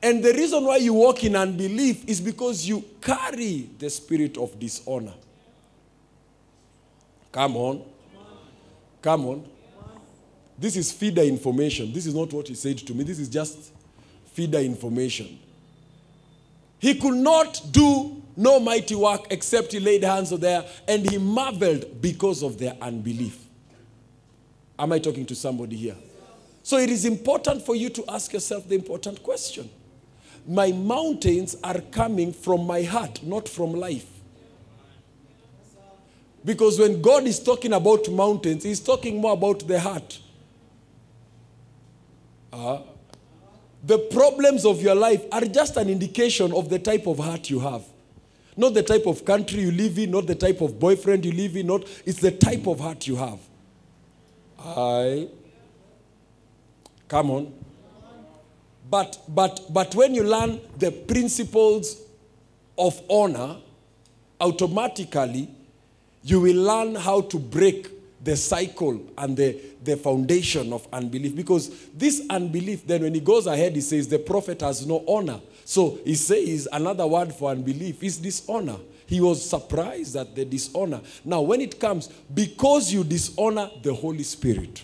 And 0.03 0.23
the 0.23 0.35
reason 0.35 0.65
why 0.65 0.77
you 0.77 0.93
walk 0.93 1.25
in 1.25 1.35
unbelief 1.35 2.07
is 2.07 2.21
because 2.21 2.69
you 2.69 2.85
carry 3.01 3.71
the 3.79 3.89
spirit 3.89 4.37
of 4.37 4.59
dishonor. 4.59 5.15
Come 7.33 7.57
on. 7.57 7.83
Come 9.01 9.27
on. 9.27 9.56
This 10.59 10.77
is 10.77 10.91
feeder 10.93 11.23
information. 11.23 11.93
This 11.93 12.07
is 12.07 12.15
not 12.15 12.33
what 12.33 12.49
he 12.49 12.55
said 12.55 12.79
to 12.79 12.95
me. 12.95 13.05
This 13.05 13.19
is 13.19 13.29
just 13.29 13.73
feeder 14.33 14.59
information. 14.59 15.39
He 16.79 16.95
could 16.95 17.17
not 17.17 17.61
do 17.71 18.23
no 18.37 18.61
mighty 18.61 18.95
work 18.95 19.27
except 19.31 19.73
he 19.73 19.81
laid 19.81 20.05
hands 20.05 20.33
on 20.33 20.41
there 20.41 20.65
and 20.87 21.09
he 21.09 21.19
marveled 21.19 22.01
because 22.01 22.43
of 22.43 22.59
their 22.59 22.77
unbelief. 22.81 23.45
Am 24.79 24.93
I 24.93 24.99
talking 24.99 25.25
to 25.27 25.35
somebody 25.35 25.77
here? 25.77 25.97
So 26.63 26.79
it 26.79 26.91
is 26.91 27.05
important 27.05 27.65
for 27.65 27.75
you 27.77 27.89
to 27.91 28.05
ask 28.09 28.33
yourself 28.33 28.69
the 28.69 28.75
important 28.75 29.23
question. 29.23 29.71
My 30.47 30.71
mountains 30.73 31.57
are 31.65 31.81
coming 31.81 32.33
from 32.33 32.67
my 32.67 32.83
heart, 32.83 33.23
not 33.23 33.49
from 33.49 33.73
life. 33.73 34.07
Because 36.45 36.79
when 36.79 37.03
God 37.03 37.25
is 37.27 37.41
talking 37.41 37.73
about 37.73 38.09
mountains, 38.11 38.63
He's 38.63 38.81
talking 38.81 39.21
more 39.21 39.33
about 39.33 39.67
the 39.67 39.81
heart. 39.81 40.21
Uh, 42.53 42.81
the 43.85 43.99
problems 43.99 44.65
of 44.65 44.83
your 44.83 44.95
life 44.95 45.23
are 45.31 45.43
just 45.45 45.77
an 45.77 45.89
indication 45.89 46.53
of 46.53 46.69
the 46.69 46.79
type 46.79 47.07
of 47.07 47.19
heart 47.19 47.51
you 47.51 47.61
have. 47.61 47.83
Not 48.57 48.75
the 48.75 48.83
type 48.83 49.07
of 49.07 49.25
country 49.25 49.61
you 49.61 49.71
live 49.71 49.99
in, 49.99 50.11
not 50.13 50.27
the 50.27 50.35
type 50.35 50.61
of 50.61 50.79
boyfriend 50.81 51.25
you 51.25 51.33
live 51.33 51.57
in, 51.57 51.67
not 51.67 51.85
it's 52.05 52.21
the 52.21 52.31
type 52.31 52.67
of 52.67 52.81
heart 52.81 53.07
you 53.07 53.17
have. 53.17 53.39
I 54.59 55.29
come 57.09 57.31
on. 57.31 57.53
But 58.91 59.19
but 59.29 59.61
but 59.71 59.95
when 59.95 60.15
you 60.15 60.23
learn 60.25 60.61
the 60.79 60.91
principles 60.91 62.01
of 62.79 63.01
honor, 63.11 63.57
automatically 64.41 65.49
you 66.23 66.41
will 66.41 66.57
learn 66.57 66.95
how 66.95 67.21
to 67.21 67.39
break 67.39 67.89
the 68.27 68.37
cycle 68.37 69.01
and 69.17 69.37
the, 69.37 69.57
the 69.85 69.97
foundation 69.97 70.73
of 70.73 70.87
unbelief. 70.93 71.35
Because 71.35 71.71
this 71.95 72.23
unbelief, 72.29 72.85
then 72.85 73.03
when 73.03 73.15
he 73.15 73.21
goes 73.21 73.47
ahead, 73.47 73.75
he 73.77 73.81
says 73.81 74.09
the 74.09 74.19
prophet 74.19 74.61
has 74.63 74.85
no 74.85 75.05
honor. 75.07 75.41
So 75.65 76.01
he 76.05 76.17
says 76.17 76.69
another 76.73 77.07
word 77.07 77.33
for 77.33 77.51
unbelief 77.51 78.03
is 78.03 78.19
dishonor. 78.19 78.79
He 79.07 79.21
was 79.21 79.49
surprised 79.49 80.17
at 80.17 80.35
the 80.35 80.45
dishonor. 80.45 81.01
Now, 81.25 81.41
when 81.43 81.61
it 81.61 81.79
comes, 81.79 82.09
because 82.09 82.93
you 82.93 83.05
dishonor 83.05 83.71
the 83.81 83.95
Holy 83.95 84.25
Spirit, 84.25 84.83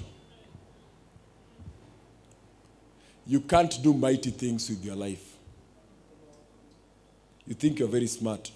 you 3.26 3.40
can't 3.40 3.82
do 3.82 3.92
mighty 3.92 4.30
things 4.30 4.70
with 4.70 4.84
your 4.84 4.94
life. 4.94 5.36
You 7.44 7.54
think 7.54 7.80
you're 7.80 7.88
very 7.88 8.06
smart. 8.06 8.52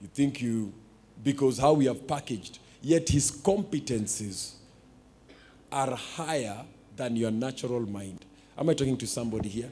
You 0.00 0.08
think 0.08 0.42
you, 0.42 0.72
because 1.22 1.58
how 1.58 1.74
we 1.74 1.86
have 1.86 2.04
packaged, 2.08 2.58
yet 2.82 3.08
his 3.08 3.30
competencies 3.30 4.52
are 5.70 5.94
higher 5.94 6.64
than 6.96 7.16
your 7.16 7.30
natural 7.30 7.80
mind. 7.80 8.24
Am 8.56 8.68
I 8.68 8.74
talking 8.74 8.96
to 8.96 9.06
somebody 9.06 9.48
here? 9.48 9.70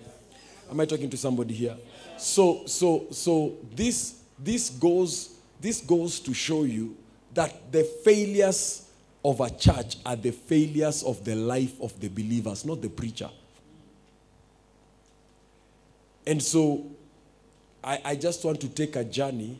Am 0.71 0.81
I 0.81 0.85
talking 0.85 1.11
to 1.11 1.17
somebody 1.17 1.55
here? 1.55 1.77
So, 2.19 2.67
so, 2.67 3.07
so 3.11 3.55
this, 3.75 4.21
this 4.39 4.71
goes, 4.71 5.37
this 5.61 5.81
goes 5.81 6.21
to 6.21 6.35
show 6.35 6.65
you 6.65 6.97
that 7.35 7.73
the 7.73 7.85
failures 8.05 8.89
of 9.25 9.41
a 9.41 9.51
church 9.51 9.97
are 10.05 10.17
the 10.17 10.31
failures 10.31 11.03
of 11.03 11.25
the 11.25 11.35
life 11.35 11.81
of 11.81 11.99
the 12.01 12.09
believers, 12.09 12.65
not 12.65 12.81
the 12.81 12.89
preacher. 12.89 13.31
And 16.27 16.43
so 16.43 16.87
I, 17.83 18.01
I 18.05 18.17
just 18.17 18.45
want 18.45 18.61
to 18.61 18.69
take 18.69 18.97
a 18.97 19.05
journey 19.05 19.59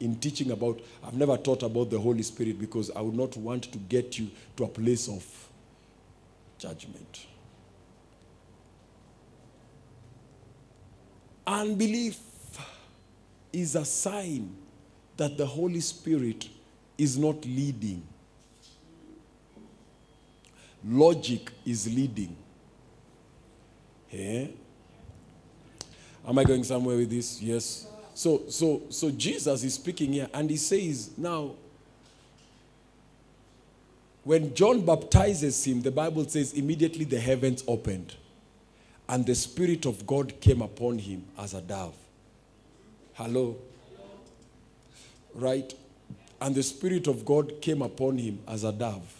in 0.00 0.16
teaching 0.16 0.50
about, 0.50 0.80
I've 1.04 1.14
never 1.14 1.36
taught 1.36 1.62
about 1.62 1.90
the 1.90 1.98
Holy 1.98 2.22
Spirit 2.22 2.58
because 2.58 2.90
I 2.90 3.02
would 3.02 3.14
not 3.14 3.36
want 3.36 3.64
to 3.64 3.78
get 3.78 4.18
you 4.18 4.30
to 4.56 4.64
a 4.64 4.68
place 4.68 5.08
of 5.08 5.24
judgment. 6.58 7.26
Unbelief 11.46 12.18
is 13.52 13.74
a 13.76 13.84
sign 13.84 14.56
that 15.16 15.36
the 15.36 15.44
Holy 15.46 15.80
Spirit 15.80 16.48
is 16.96 17.18
not 17.18 17.44
leading. 17.44 18.02
Logic 20.84 21.50
is 21.66 21.92
leading. 21.94 22.34
Yeah? 24.10 24.46
Am 26.26 26.38
I 26.38 26.44
going 26.44 26.64
somewhere 26.64 26.96
with 26.96 27.10
this? 27.10 27.42
Yes. 27.42 27.86
So, 28.20 28.42
so, 28.50 28.82
so 28.90 29.10
Jesus 29.10 29.64
is 29.64 29.72
speaking 29.72 30.12
here, 30.12 30.28
and 30.34 30.50
he 30.50 30.58
says, 30.58 31.16
now, 31.16 31.52
when 34.24 34.54
John 34.54 34.84
baptizes 34.84 35.66
him, 35.66 35.80
the 35.80 35.90
Bible 35.90 36.28
says 36.28 36.52
immediately 36.52 37.06
the 37.06 37.18
heavens 37.18 37.64
opened, 37.66 38.14
and 39.08 39.24
the 39.24 39.34
Spirit 39.34 39.86
of 39.86 40.06
God 40.06 40.38
came 40.38 40.60
upon 40.60 40.98
him 40.98 41.24
as 41.38 41.54
a 41.54 41.62
dove. 41.62 41.94
Hello? 43.14 43.56
Right? 45.34 45.72
And 46.42 46.54
the 46.54 46.62
Spirit 46.62 47.06
of 47.06 47.24
God 47.24 47.62
came 47.62 47.80
upon 47.80 48.18
him 48.18 48.40
as 48.46 48.64
a 48.64 48.72
dove. 48.72 49.14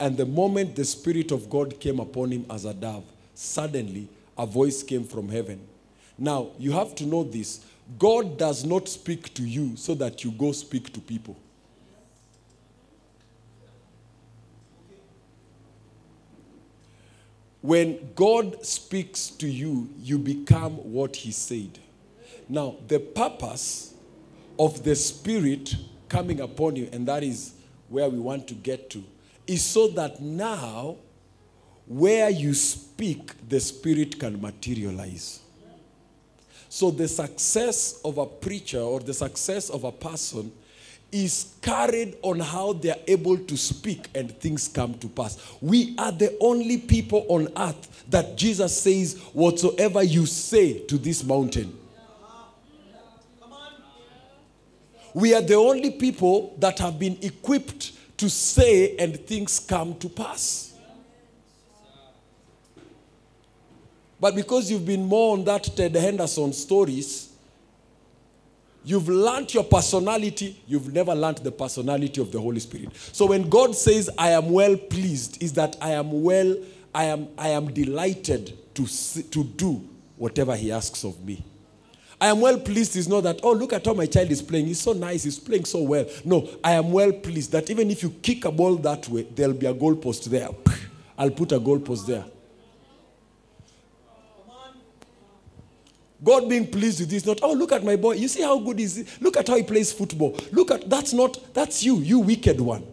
And 0.00 0.16
the 0.16 0.26
moment 0.26 0.74
the 0.74 0.84
Spirit 0.84 1.30
of 1.30 1.48
God 1.48 1.78
came 1.78 2.00
upon 2.00 2.32
him 2.32 2.46
as 2.50 2.64
a 2.64 2.74
dove, 2.74 3.04
suddenly 3.36 4.08
a 4.36 4.44
voice 4.44 4.82
came 4.82 5.04
from 5.04 5.28
heaven. 5.28 5.60
Now, 6.18 6.48
you 6.58 6.72
have 6.72 6.96
to 6.96 7.06
know 7.06 7.22
this 7.22 7.64
God 7.98 8.38
does 8.38 8.64
not 8.64 8.88
speak 8.88 9.34
to 9.34 9.42
you 9.42 9.76
so 9.76 9.94
that 9.94 10.24
you 10.24 10.30
go 10.32 10.52
speak 10.52 10.92
to 10.92 11.00
people. 11.00 11.36
when 17.62 18.12
God 18.16 18.66
speaks 18.66 19.28
to 19.28 19.48
you, 19.48 19.88
you 20.00 20.18
become 20.18 20.72
what 20.92 21.16
He 21.16 21.30
said. 21.30 21.78
Now, 22.48 22.76
the 22.88 22.98
purpose 22.98 23.94
of 24.58 24.82
the 24.82 24.96
Spirit 24.96 25.76
coming 26.08 26.40
upon 26.40 26.76
you, 26.76 26.88
and 26.92 27.06
that 27.06 27.22
is 27.22 27.54
where 27.88 28.08
we 28.10 28.18
want 28.18 28.48
to 28.48 28.54
get 28.54 28.90
to, 28.90 29.04
is 29.46 29.64
so 29.64 29.88
that 29.88 30.20
now, 30.20 30.96
where 31.86 32.28
you 32.30 32.52
speak, 32.52 33.48
the 33.48 33.60
Spirit 33.60 34.18
can 34.18 34.40
materialize. 34.40 35.40
So, 36.74 36.90
the 36.90 37.06
success 37.06 38.00
of 38.02 38.16
a 38.16 38.24
preacher 38.24 38.80
or 38.80 39.00
the 39.00 39.12
success 39.12 39.68
of 39.68 39.84
a 39.84 39.92
person 39.92 40.50
is 41.12 41.56
carried 41.60 42.16
on 42.22 42.40
how 42.40 42.72
they 42.72 42.88
are 42.88 43.00
able 43.06 43.36
to 43.36 43.58
speak 43.58 44.08
and 44.14 44.34
things 44.40 44.68
come 44.68 44.94
to 44.94 45.08
pass. 45.08 45.36
We 45.60 45.94
are 45.98 46.12
the 46.12 46.34
only 46.40 46.78
people 46.78 47.26
on 47.28 47.48
earth 47.58 48.04
that 48.08 48.38
Jesus 48.38 48.80
says, 48.80 49.18
Whatsoever 49.34 50.02
you 50.02 50.24
say 50.24 50.78
to 50.86 50.96
this 50.96 51.22
mountain. 51.22 51.76
We 55.12 55.34
are 55.34 55.42
the 55.42 55.56
only 55.56 55.90
people 55.90 56.56
that 56.58 56.78
have 56.78 56.98
been 56.98 57.18
equipped 57.20 57.92
to 58.16 58.30
say 58.30 58.96
and 58.96 59.20
things 59.26 59.60
come 59.60 59.94
to 59.98 60.08
pass. 60.08 60.71
But 64.22 64.36
because 64.36 64.70
you've 64.70 64.86
been 64.86 65.04
more 65.04 65.32
on 65.32 65.44
that 65.46 65.64
Ted 65.64 65.96
Henderson 65.96 66.52
stories, 66.52 67.28
You've 68.84 69.08
learnt 69.08 69.54
your 69.54 69.62
personality, 69.62 70.60
you've 70.66 70.92
never 70.92 71.14
learnt 71.14 71.44
the 71.44 71.52
personality 71.52 72.20
of 72.20 72.32
the 72.32 72.40
Holy 72.40 72.58
Spirit. 72.58 72.88
So 73.12 73.26
when 73.26 73.48
God 73.48 73.76
says, 73.76 74.10
I 74.18 74.30
am 74.30 74.50
well 74.50 74.76
pleased, 74.76 75.40
is 75.40 75.52
that 75.52 75.76
I 75.80 75.90
am 75.90 76.22
well, 76.24 76.56
I 76.92 77.04
am, 77.04 77.28
I 77.38 77.50
am 77.50 77.72
delighted 77.72 78.58
to, 78.74 78.86
see, 78.86 79.22
to 79.22 79.44
do 79.44 79.88
whatever 80.16 80.56
He 80.56 80.72
asks 80.72 81.04
of 81.04 81.24
me. 81.24 81.44
I 82.20 82.26
am 82.26 82.40
well 82.40 82.58
pleased 82.58 82.96
is 82.96 83.06
not 83.06 83.20
that, 83.22 83.38
oh, 83.44 83.52
look 83.52 83.72
at 83.72 83.86
how 83.86 83.94
my 83.94 84.06
child 84.06 84.32
is 84.32 84.42
playing. 84.42 84.66
He's 84.66 84.80
so 84.80 84.94
nice, 84.94 85.22
he's 85.22 85.38
playing 85.38 85.64
so 85.64 85.82
well. 85.82 86.04
No, 86.24 86.48
I 86.64 86.72
am 86.72 86.90
well 86.90 87.12
pleased 87.12 87.52
that 87.52 87.70
even 87.70 87.88
if 87.88 88.02
you 88.02 88.10
kick 88.10 88.44
a 88.46 88.50
ball 88.50 88.74
that 88.76 89.08
way, 89.08 89.22
there'll 89.32 89.54
be 89.54 89.66
a 89.66 89.74
goalpost 89.74 90.24
there. 90.24 90.48
I'll 91.16 91.30
put 91.30 91.52
a 91.52 91.60
goalpost 91.60 92.06
there. 92.06 92.24
God 96.22 96.48
being 96.48 96.66
pleased 96.68 97.00
with 97.00 97.10
this, 97.10 97.26
not, 97.26 97.40
oh, 97.42 97.52
look 97.52 97.72
at 97.72 97.82
my 97.82 97.96
boy. 97.96 98.12
You 98.12 98.28
see 98.28 98.42
how 98.42 98.58
good 98.58 98.78
is 98.78 98.96
he? 98.96 99.06
Look 99.20 99.36
at 99.36 99.48
how 99.48 99.56
he 99.56 99.62
plays 99.64 99.92
football. 99.92 100.38
Look 100.52 100.70
at, 100.70 100.88
that's 100.88 101.12
not, 101.12 101.52
that's 101.52 101.82
you, 101.82 101.98
you 101.98 102.20
wicked 102.20 102.60
one. 102.60 102.86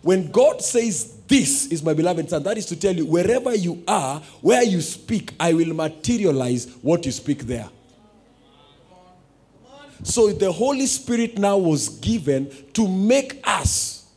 When 0.00 0.30
God 0.30 0.62
says, 0.62 1.18
this 1.28 1.66
is 1.66 1.82
my 1.82 1.94
beloved 1.94 2.30
son, 2.30 2.42
that 2.44 2.58
is 2.58 2.66
to 2.66 2.76
tell 2.76 2.94
you, 2.94 3.06
wherever 3.06 3.54
you 3.54 3.82
are, 3.86 4.20
where 4.40 4.62
you 4.62 4.80
speak, 4.80 5.32
I 5.38 5.52
will 5.52 5.74
materialize 5.74 6.66
what 6.82 7.04
you 7.06 7.12
speak 7.12 7.40
there. 7.40 7.68
So 10.02 10.32
the 10.32 10.50
Holy 10.50 10.86
Spirit 10.86 11.38
now 11.38 11.58
was 11.58 11.88
given 11.88 12.50
to 12.72 12.88
make 12.88 13.40
us 13.44 14.10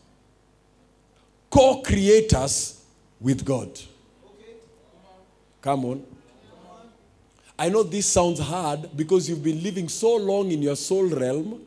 co 1.49 1.81
creators 1.81 2.83
with 3.19 3.45
God. 3.45 3.69
Come 5.61 5.85
on. 5.85 6.14
I 7.57 7.69
know 7.69 7.83
this 7.83 8.05
sounds 8.05 8.39
hard 8.39 8.89
because 8.95 9.29
you've 9.29 9.43
been 9.43 9.63
living 9.63 9.87
so 9.87 10.15
long 10.17 10.51
in 10.51 10.61
your 10.61 10.75
soul 10.75 11.05
realm, 11.05 11.61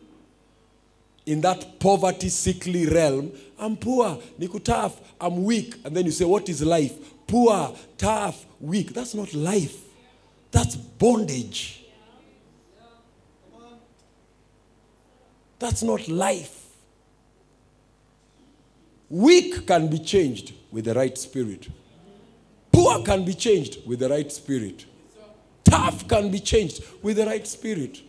in 1.25 1.41
that 1.41 1.79
poverty, 1.81 2.29
sickly 2.29 2.87
realm. 2.87 3.33
I'm 3.59 3.77
poor, 3.77 4.19
niku 4.39 4.63
tough, 4.63 5.01
I'm 5.21 5.45
weak. 5.45 5.77
And 5.85 5.97
then 5.97 6.05
you 6.05 6.13
say, 6.13 6.25
What 6.25 6.49
is 6.49 6.63
life? 6.63 6.93
Poor, 7.27 7.75
tough, 7.97 8.45
weak. 8.61 8.93
That's 8.93 9.15
not 9.15 9.33
life, 9.33 9.77
that's 10.51 10.77
bondage. 10.77 11.85
That's 15.59 15.83
not 15.83 16.07
life. 16.09 16.67
Weak 19.11 19.67
can 19.67 19.89
be 19.89 19.99
changed 19.99 20.53
with 20.71 20.85
the 20.85 20.95
right 20.95 21.17
spirit. 21.17 21.69
Poor 22.71 23.03
can 23.03 23.25
be 23.25 23.35
changed 23.35 23.79
with 23.87 23.99
the 23.99 24.09
right 24.09 24.31
spirit. 24.31 24.85
Tough 25.71 26.09
can 26.09 26.31
be 26.31 26.41
changed 26.41 26.83
with 27.03 27.17
the 27.17 27.27
right 27.27 27.47
spirit. 27.47 28.01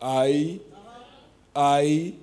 I, 0.00 0.60
I, 1.56 2.14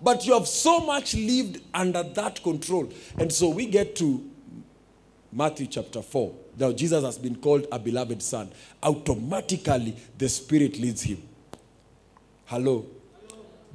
but 0.00 0.26
you 0.26 0.34
have 0.34 0.48
so 0.48 0.80
much 0.80 1.14
lived 1.14 1.60
under 1.74 2.02
that 2.02 2.42
control. 2.42 2.90
And 3.18 3.32
so 3.32 3.48
we 3.48 3.66
get 3.66 3.96
to 3.96 4.28
Matthew 5.32 5.66
chapter 5.66 6.00
4. 6.00 6.34
Now, 6.58 6.72
Jesus 6.72 7.04
has 7.04 7.18
been 7.18 7.36
called 7.36 7.66
a 7.70 7.78
beloved 7.78 8.22
son. 8.22 8.50
Automatically, 8.82 9.96
the 10.16 10.28
Spirit 10.28 10.78
leads 10.78 11.02
him. 11.02 11.22
Hello? 12.46 12.86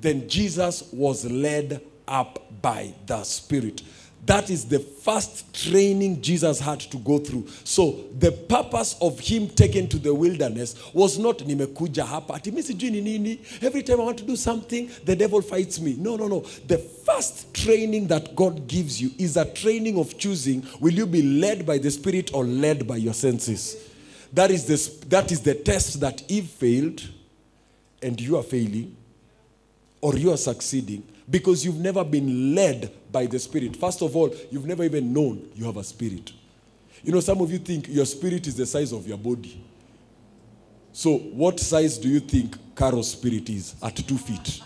Then 0.02 0.28
Jesus 0.28 0.90
was 0.92 1.24
led 1.30 1.82
up 2.08 2.62
by 2.62 2.94
the 3.06 3.24
Spirit. 3.24 3.82
That 4.26 4.50
is 4.50 4.66
the 4.66 4.80
first 4.80 5.54
training 5.54 6.22
Jesus 6.22 6.60
had 6.60 6.80
to 6.80 6.98
go 6.98 7.18
through. 7.18 7.48
So 7.66 8.06
the 8.20 8.32
purpose 8.32 8.96
of 9.02 9.20
him 9.20 9.50
taken 9.50 9.90
to 9.90 10.00
the 10.00 10.14
wilderness 10.14 10.76
was 10.94 11.20
not 11.20 11.40
nimekuja 11.40 12.06
hapa 12.06 12.36
ati 12.36 12.52
nini. 12.52 13.42
Every 13.62 13.84
time 13.84 14.00
I 14.00 14.04
want 14.06 14.20
to 14.20 14.24
do 14.24 14.38
something, 14.38 14.90
the 15.04 15.16
devil 15.16 15.42
fights 15.42 15.82
me. 15.82 15.98
No, 16.00 16.16
no, 16.16 16.28
no. 16.28 16.40
The 16.68 16.78
first 16.78 17.54
training 17.54 18.08
that 18.08 18.34
God 18.34 18.66
gives 18.68 19.02
you 19.02 19.12
is 19.18 19.36
a 19.36 19.46
training 19.46 20.00
of 20.00 20.18
choosing 20.18 20.66
will 20.80 20.94
you 20.94 21.06
be 21.06 21.22
led 21.22 21.66
by 21.66 21.78
the 21.78 21.92
spirit 21.92 22.34
or 22.34 22.46
led 22.46 22.88
by 22.88 22.96
your 22.96 23.14
senses. 23.14 23.90
That 24.32 24.52
is 24.52 24.66
the, 24.66 25.06
that 25.08 25.32
is 25.34 25.42
the 25.42 25.56
test 25.56 26.00
that 26.00 26.24
Eve 26.32 26.48
failed 26.48 27.08
and 28.02 28.20
you 28.20 28.38
are 28.38 28.44
failing 28.44 28.96
or 30.00 30.16
you 30.16 30.32
are 30.32 30.38
succeeding 30.38 31.04
because 31.30 31.66
you've 31.66 31.80
never 31.80 32.04
been 32.04 32.56
led 32.56 32.92
by 33.14 33.28
the 33.28 33.40
Spirit. 33.40 33.78
First 33.78 34.02
of 34.02 34.14
all, 34.16 34.36
you've 34.52 34.66
never 34.66 34.84
even 34.84 35.14
known 35.14 35.50
you 35.56 35.64
have 35.66 35.78
a 35.78 35.84
spirit. 35.84 36.34
You 37.04 37.14
know, 37.14 37.22
some 37.22 37.40
of 37.40 37.52
you 37.52 37.60
think 37.60 37.88
your 37.88 38.06
spirit 38.06 38.48
is 38.48 38.56
the 38.56 38.66
size 38.66 38.92
of 38.92 39.08
your 39.08 39.18
body. 39.18 39.64
So, 40.92 41.18
what 41.18 41.60
size 41.60 41.98
do 41.98 42.10
you 42.10 42.20
think 42.20 42.58
Carol's 42.76 43.12
spirit 43.12 43.50
is 43.50 43.76
at 43.82 43.96
two 43.96 44.18
feet? 44.18 44.62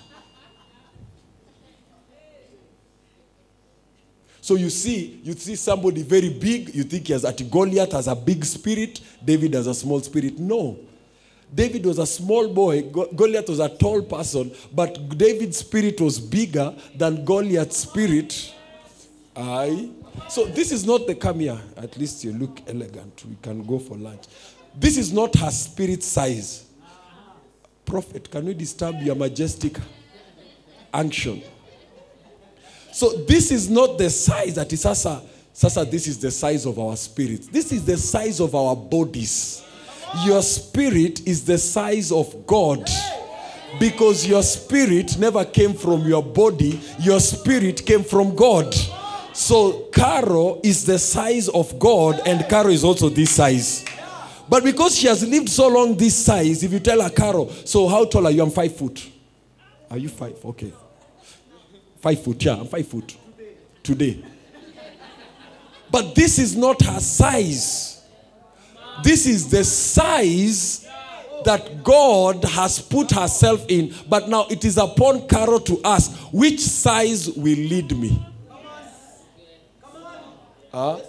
So 4.48 4.56
you 4.56 4.70
see, 4.70 5.20
you 5.26 5.34
see 5.34 5.58
somebody 5.58 6.04
very 6.04 6.30
big, 6.30 6.74
you 6.74 6.84
think 6.84 7.08
he 7.08 7.12
has 7.12 7.26
at 7.26 7.38
Goliath 7.52 7.92
has 7.92 8.08
a 8.08 8.16
big 8.16 8.46
spirit, 8.46 9.02
David 9.24 9.54
has 9.56 9.68
a 9.68 9.74
small 9.74 10.00
spirit. 10.00 10.40
No. 10.40 10.80
David 11.54 11.86
was 11.86 11.98
a 11.98 12.06
small 12.06 12.48
boy, 12.50 12.82
Goliath 12.82 13.50
was 13.50 13.60
a 13.60 13.70
tall 13.70 14.02
person, 14.02 14.52
but 14.74 15.18
David's 15.18 15.58
spirit 15.58 16.00
was 16.02 16.20
bigger 16.20 16.76
than 16.96 17.24
Goliath's 17.24 17.78
spirit. 17.78 18.54
Aye. 19.36 19.90
So 20.30 20.46
this 20.46 20.72
is 20.72 20.86
not 20.86 21.08
the 21.08 21.16
come. 21.16 21.42
At 21.78 21.96
least 21.98 22.24
you 22.24 22.34
look 22.34 22.62
elegant. 22.68 23.24
We 23.28 23.38
can 23.42 23.64
go 23.66 23.80
for 23.80 23.96
lunch. 23.98 24.24
This 24.76 24.98
is 24.98 25.14
not 25.14 25.36
her 25.36 25.52
spirit 25.52 26.04
size. 26.04 26.66
Prophet, 27.86 28.30
can 28.30 28.46
we 28.46 28.54
disturb 28.54 29.00
your 29.02 29.16
majestic 29.16 29.78
unction? 30.94 31.42
So 32.92 33.10
this 33.26 33.52
is 33.52 33.70
not 33.70 33.98
the 33.98 34.10
size 34.10 34.56
that 34.56 34.74
is 34.74 34.82
Sasa. 34.82 35.22
Sasa, 35.54 35.86
this 35.86 36.08
is 36.08 36.20
the 36.20 36.32
size 36.32 36.66
of 36.66 36.78
our 36.78 36.96
spirits. 36.98 37.48
This 37.48 37.72
is 37.72 37.86
the 37.86 37.96
size 37.96 38.40
of 38.40 38.54
our 38.54 38.76
bodies. 38.76 39.64
Your 40.26 40.42
spirit 40.42 41.28
is 41.28 41.46
the 41.46 41.58
size 41.58 42.12
of 42.12 42.46
God. 42.48 42.90
Because 43.80 44.26
your 44.26 44.44
spirit 44.44 45.18
never 45.20 45.46
came 45.46 45.74
from 45.74 46.08
your 46.08 46.24
body, 46.24 46.80
your 47.00 47.20
spirit 47.20 47.86
came 47.86 48.04
from 48.04 48.36
God. 48.36 48.74
So, 49.34 49.90
Caro 49.92 50.60
is 50.64 50.86
the 50.86 50.98
size 50.98 51.48
of 51.50 51.78
God, 51.78 52.22
and 52.26 52.50
Caro 52.50 52.70
is 52.70 52.84
also 52.84 53.10
this 53.10 53.32
size. 53.36 53.86
But 54.50 54.64
because 54.64 54.98
she 54.98 55.08
has 55.08 55.28
lived 55.28 55.50
so 55.50 55.68
long 55.68 55.96
this 55.96 56.16
size, 56.16 56.64
if 56.64 56.72
you 56.72 56.80
tell 56.80 57.02
her, 57.02 57.10
Caro, 57.10 57.50
so 57.66 57.88
how 57.88 58.06
tall 58.06 58.26
are 58.26 58.32
you? 58.32 58.42
I'm 58.42 58.50
five 58.50 58.76
foot. 58.76 59.08
Are 59.92 59.98
you 59.98 60.10
five? 60.10 60.44
Okay. 60.44 60.74
Five 62.00 62.24
foot, 62.24 62.44
yeah, 62.44 62.56
I'm 62.56 62.68
five 62.68 62.88
foot. 62.88 63.16
Today. 63.84 64.24
But 65.92 66.16
this 66.16 66.40
is 66.40 66.56
not 66.56 66.82
her 66.82 67.00
size. 67.00 67.97
This 69.04 69.26
is 69.26 69.50
the 69.50 69.64
size 69.64 70.88
that 71.46 71.84
God 71.84 72.44
has 72.44 72.80
put 72.80 73.12
herself 73.12 73.66
in. 73.70 73.94
But 74.10 74.28
now 74.28 74.48
it 74.50 74.66
is 74.66 74.78
upon 74.78 75.28
Carol 75.28 75.60
to 75.62 75.80
ask, 75.84 76.12
which 76.32 76.60
size 76.60 77.30
will 77.30 77.58
lead 77.58 77.98
me? 77.98 78.26
Huh? 80.72 81.00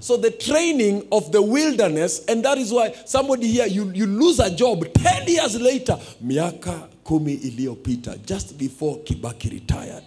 So 0.00 0.16
the 0.16 0.30
training 0.30 1.06
of 1.12 1.30
the 1.30 1.42
wilderness, 1.42 2.24
and 2.24 2.44
that 2.44 2.58
is 2.58 2.72
why 2.72 2.92
somebody 3.04 3.46
here, 3.46 3.66
you, 3.66 3.90
you 3.90 4.06
lose 4.06 4.40
a 4.40 4.50
job 4.54 4.84
10 4.92 5.28
years 5.28 5.60
later. 5.60 5.98
Miaka 6.20 6.88
kumi 7.04 7.36
iliyopita, 7.36 8.24
just 8.24 8.58
before 8.58 8.98
Kibaki 9.00 9.52
retired, 9.52 10.04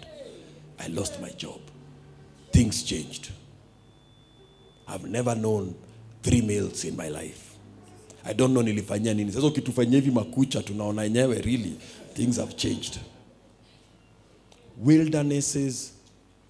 I 0.80 0.88
lost 0.88 1.22
my 1.22 1.30
job. 1.30 1.60
Things 2.52 2.84
changed. 2.84 3.30
I've 4.88 5.06
never 5.06 5.36
known 5.36 5.76
three 6.25 6.41
meals 6.41 6.83
in 6.85 6.95
my 6.95 7.07
life. 7.09 7.55
I 8.25 8.33
don't 8.33 8.51
know 8.53 8.63
nilifanyia 8.63 9.13
nini. 9.13 9.31
Sasa 9.31 9.47
ukitufanyia 9.47 9.99
hivi 9.99 10.11
makucha 10.11 10.63
tunaona 10.63 11.03
yenyewe 11.03 11.41
really 11.41 11.75
things 12.13 12.38
have 12.38 12.53
changed. 12.53 12.99
Wildernesses 14.83 15.93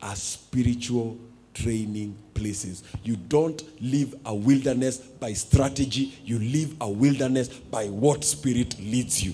are 0.01 0.15
spiritual 0.15 1.15
training 1.53 2.13
places. 2.33 2.83
You 3.03 3.15
don't 3.15 3.63
live 3.81 4.15
a 4.25 4.33
wilderness 4.33 5.01
by 5.19 5.33
strategy, 5.33 6.13
you 6.25 6.39
live 6.39 6.75
a 6.79 6.89
wilderness 6.89 7.49
by 7.71 7.89
what 7.89 8.23
spirit 8.23 8.75
leads 8.79 9.23
you. 9.23 9.33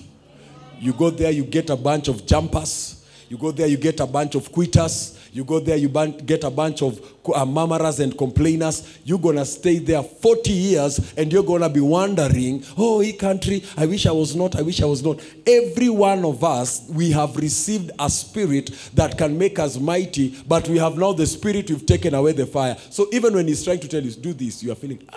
You 0.80 0.92
go 0.92 1.10
there, 1.10 1.30
you 1.30 1.44
get 1.44 1.70
a 1.70 1.76
bunch 1.76 2.08
of 2.08 2.26
jumpers. 2.26 3.01
You 3.32 3.38
go 3.38 3.50
there, 3.50 3.66
you 3.66 3.78
get 3.78 3.98
a 4.00 4.06
bunch 4.06 4.34
of 4.34 4.52
quitters. 4.52 5.18
You 5.32 5.42
go 5.42 5.58
there, 5.58 5.78
you 5.78 5.88
get 5.88 6.44
a 6.44 6.50
bunch 6.50 6.82
of 6.82 7.00
uh, 7.34 7.46
murmurers 7.46 7.98
and 7.98 8.14
complainers. 8.18 8.98
You're 9.04 9.18
going 9.18 9.36
to 9.36 9.46
stay 9.46 9.78
there 9.78 10.02
40 10.02 10.52
years 10.52 11.14
and 11.16 11.32
you're 11.32 11.42
going 11.42 11.62
to 11.62 11.70
be 11.70 11.80
wondering, 11.80 12.62
oh, 12.76 13.00
he 13.00 13.14
country, 13.14 13.64
I 13.74 13.86
wish 13.86 14.04
I 14.04 14.10
was 14.10 14.36
not, 14.36 14.54
I 14.56 14.60
wish 14.60 14.82
I 14.82 14.84
was 14.84 15.02
not. 15.02 15.18
Every 15.46 15.88
one 15.88 16.26
of 16.26 16.44
us, 16.44 16.86
we 16.90 17.10
have 17.12 17.34
received 17.36 17.92
a 17.98 18.10
spirit 18.10 18.70
that 18.92 19.16
can 19.16 19.38
make 19.38 19.58
us 19.58 19.78
mighty, 19.78 20.36
but 20.46 20.68
we 20.68 20.76
have 20.76 20.98
now 20.98 21.14
the 21.14 21.26
spirit, 21.26 21.70
we've 21.70 21.86
taken 21.86 22.12
away 22.12 22.32
the 22.32 22.44
fire. 22.44 22.76
So 22.90 23.08
even 23.12 23.32
when 23.32 23.48
he's 23.48 23.64
trying 23.64 23.80
to 23.80 23.88
tell 23.88 24.02
you, 24.02 24.10
do 24.10 24.34
this, 24.34 24.62
you 24.62 24.72
are 24.72 24.74
feeling, 24.74 25.08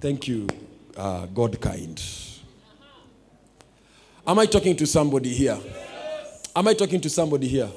thank 0.00 0.28
you, 0.28 0.46
uh, 0.96 1.26
God 1.26 1.60
kind. 1.60 2.00
Am 4.24 4.38
I 4.38 4.46
talking 4.46 4.76
to 4.76 4.86
somebody 4.86 5.34
here? 5.34 5.58
Am 6.56 6.66
I 6.66 6.72
talking 6.72 7.00
to 7.02 7.10
somebody 7.10 7.46
here? 7.46 7.68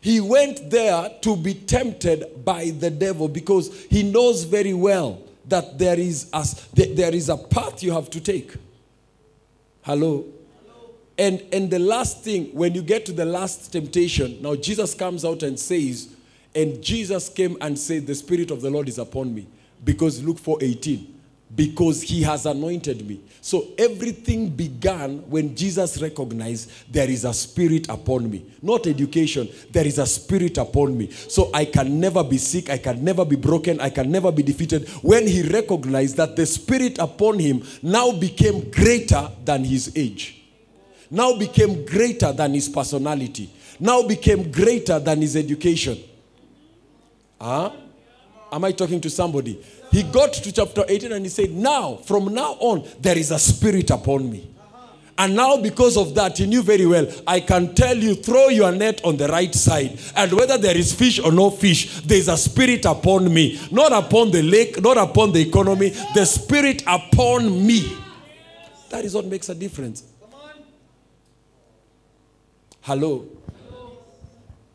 He 0.00 0.20
went 0.20 0.70
there 0.70 1.10
to 1.20 1.36
be 1.36 1.54
tempted 1.54 2.44
by 2.44 2.70
the 2.70 2.90
devil 2.90 3.28
because 3.28 3.84
he 3.84 4.02
knows 4.02 4.44
very 4.44 4.74
well 4.74 5.22
that 5.46 5.78
there 5.78 5.98
is 5.98 6.28
a, 6.32 6.46
there 6.74 7.14
is 7.14 7.28
a 7.28 7.36
path 7.36 7.82
you 7.82 7.92
have 7.92 8.08
to 8.10 8.20
take. 8.20 8.54
Hello? 9.82 10.24
And, 11.18 11.42
and 11.52 11.70
the 11.70 11.78
last 11.78 12.24
thing, 12.24 12.46
when 12.54 12.74
you 12.74 12.82
get 12.82 13.06
to 13.06 13.12
the 13.12 13.24
last 13.24 13.72
temptation, 13.72 14.42
now 14.42 14.56
Jesus 14.56 14.94
comes 14.94 15.24
out 15.24 15.42
and 15.42 15.58
says, 15.60 16.08
and 16.54 16.82
Jesus 16.82 17.28
came 17.28 17.56
and 17.60 17.78
said, 17.78 18.06
The 18.06 18.14
Spirit 18.14 18.50
of 18.50 18.62
the 18.62 18.70
Lord 18.70 18.88
is 18.88 18.98
upon 18.98 19.34
me. 19.34 19.46
Because 19.84 20.22
Luke 20.22 20.38
4 20.38 20.58
18, 20.60 21.13
because 21.56 22.02
he 22.02 22.22
has 22.22 22.46
anointed 22.46 23.06
me. 23.06 23.20
So 23.40 23.68
everything 23.78 24.48
began 24.48 25.18
when 25.30 25.54
Jesus 25.54 26.00
recognized 26.00 26.70
there 26.90 27.08
is 27.08 27.24
a 27.24 27.34
spirit 27.34 27.88
upon 27.88 28.30
me. 28.30 28.44
Not 28.62 28.86
education, 28.86 29.48
there 29.70 29.86
is 29.86 29.98
a 29.98 30.06
spirit 30.06 30.58
upon 30.58 30.96
me. 30.96 31.10
So 31.10 31.50
I 31.52 31.66
can 31.66 32.00
never 32.00 32.24
be 32.24 32.38
sick, 32.38 32.70
I 32.70 32.78
can 32.78 33.04
never 33.04 33.24
be 33.24 33.36
broken, 33.36 33.80
I 33.80 33.90
can 33.90 34.10
never 34.10 34.32
be 34.32 34.42
defeated. 34.42 34.88
When 35.02 35.26
he 35.26 35.42
recognized 35.42 36.16
that 36.16 36.36
the 36.36 36.46
spirit 36.46 36.98
upon 36.98 37.38
him 37.38 37.62
now 37.82 38.12
became 38.12 38.70
greater 38.70 39.30
than 39.44 39.64
his 39.64 39.92
age, 39.94 40.42
now 41.10 41.36
became 41.36 41.84
greater 41.84 42.32
than 42.32 42.54
his 42.54 42.68
personality, 42.68 43.50
now 43.78 44.02
became 44.06 44.50
greater 44.50 44.98
than 44.98 45.20
his 45.20 45.36
education. 45.36 45.98
Huh? 47.40 47.70
Am 48.54 48.62
I 48.62 48.70
talking 48.70 49.00
to 49.00 49.10
somebody? 49.10 49.60
He 49.90 50.04
got 50.04 50.32
to 50.34 50.52
chapter 50.52 50.84
18 50.88 51.10
and 51.10 51.24
he 51.24 51.28
said, 51.28 51.50
Now, 51.50 51.96
from 51.96 52.32
now 52.32 52.52
on, 52.60 52.88
there 53.00 53.18
is 53.18 53.32
a 53.32 53.38
spirit 53.38 53.90
upon 53.90 54.30
me. 54.30 54.48
And 55.18 55.34
now, 55.34 55.56
because 55.56 55.96
of 55.96 56.14
that, 56.14 56.38
he 56.38 56.46
knew 56.46 56.62
very 56.62 56.86
well, 56.86 57.08
I 57.26 57.40
can 57.40 57.74
tell 57.74 57.96
you, 57.96 58.14
throw 58.14 58.48
your 58.48 58.70
net 58.70 59.04
on 59.04 59.16
the 59.16 59.26
right 59.26 59.52
side. 59.52 59.98
And 60.14 60.32
whether 60.32 60.56
there 60.56 60.76
is 60.76 60.94
fish 60.94 61.18
or 61.18 61.32
no 61.32 61.50
fish, 61.50 62.00
there 62.02 62.16
is 62.16 62.28
a 62.28 62.36
spirit 62.36 62.84
upon 62.84 63.32
me. 63.34 63.60
Not 63.72 63.92
upon 63.92 64.30
the 64.30 64.42
lake, 64.42 64.80
not 64.80 64.98
upon 64.98 65.32
the 65.32 65.40
economy, 65.40 65.88
the 66.14 66.24
spirit 66.24 66.84
upon 66.86 67.66
me. 67.66 67.96
That 68.90 69.04
is 69.04 69.16
what 69.16 69.26
makes 69.26 69.48
a 69.48 69.54
difference. 69.56 70.04
Hello. 72.82 73.26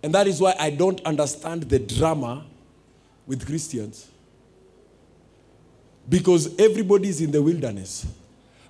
And 0.04 0.14
that 0.14 0.28
is 0.28 0.42
why 0.42 0.56
I 0.60 0.70
don't 0.70 1.02
understand 1.06 1.64
the 1.64 1.80
drama 1.80 2.44
with 3.30 3.46
Christians. 3.46 4.10
Because 6.10 6.60
everybody 6.60 7.08
is 7.08 7.22
in 7.22 7.30
the 7.30 7.42
wilderness. 7.42 8.08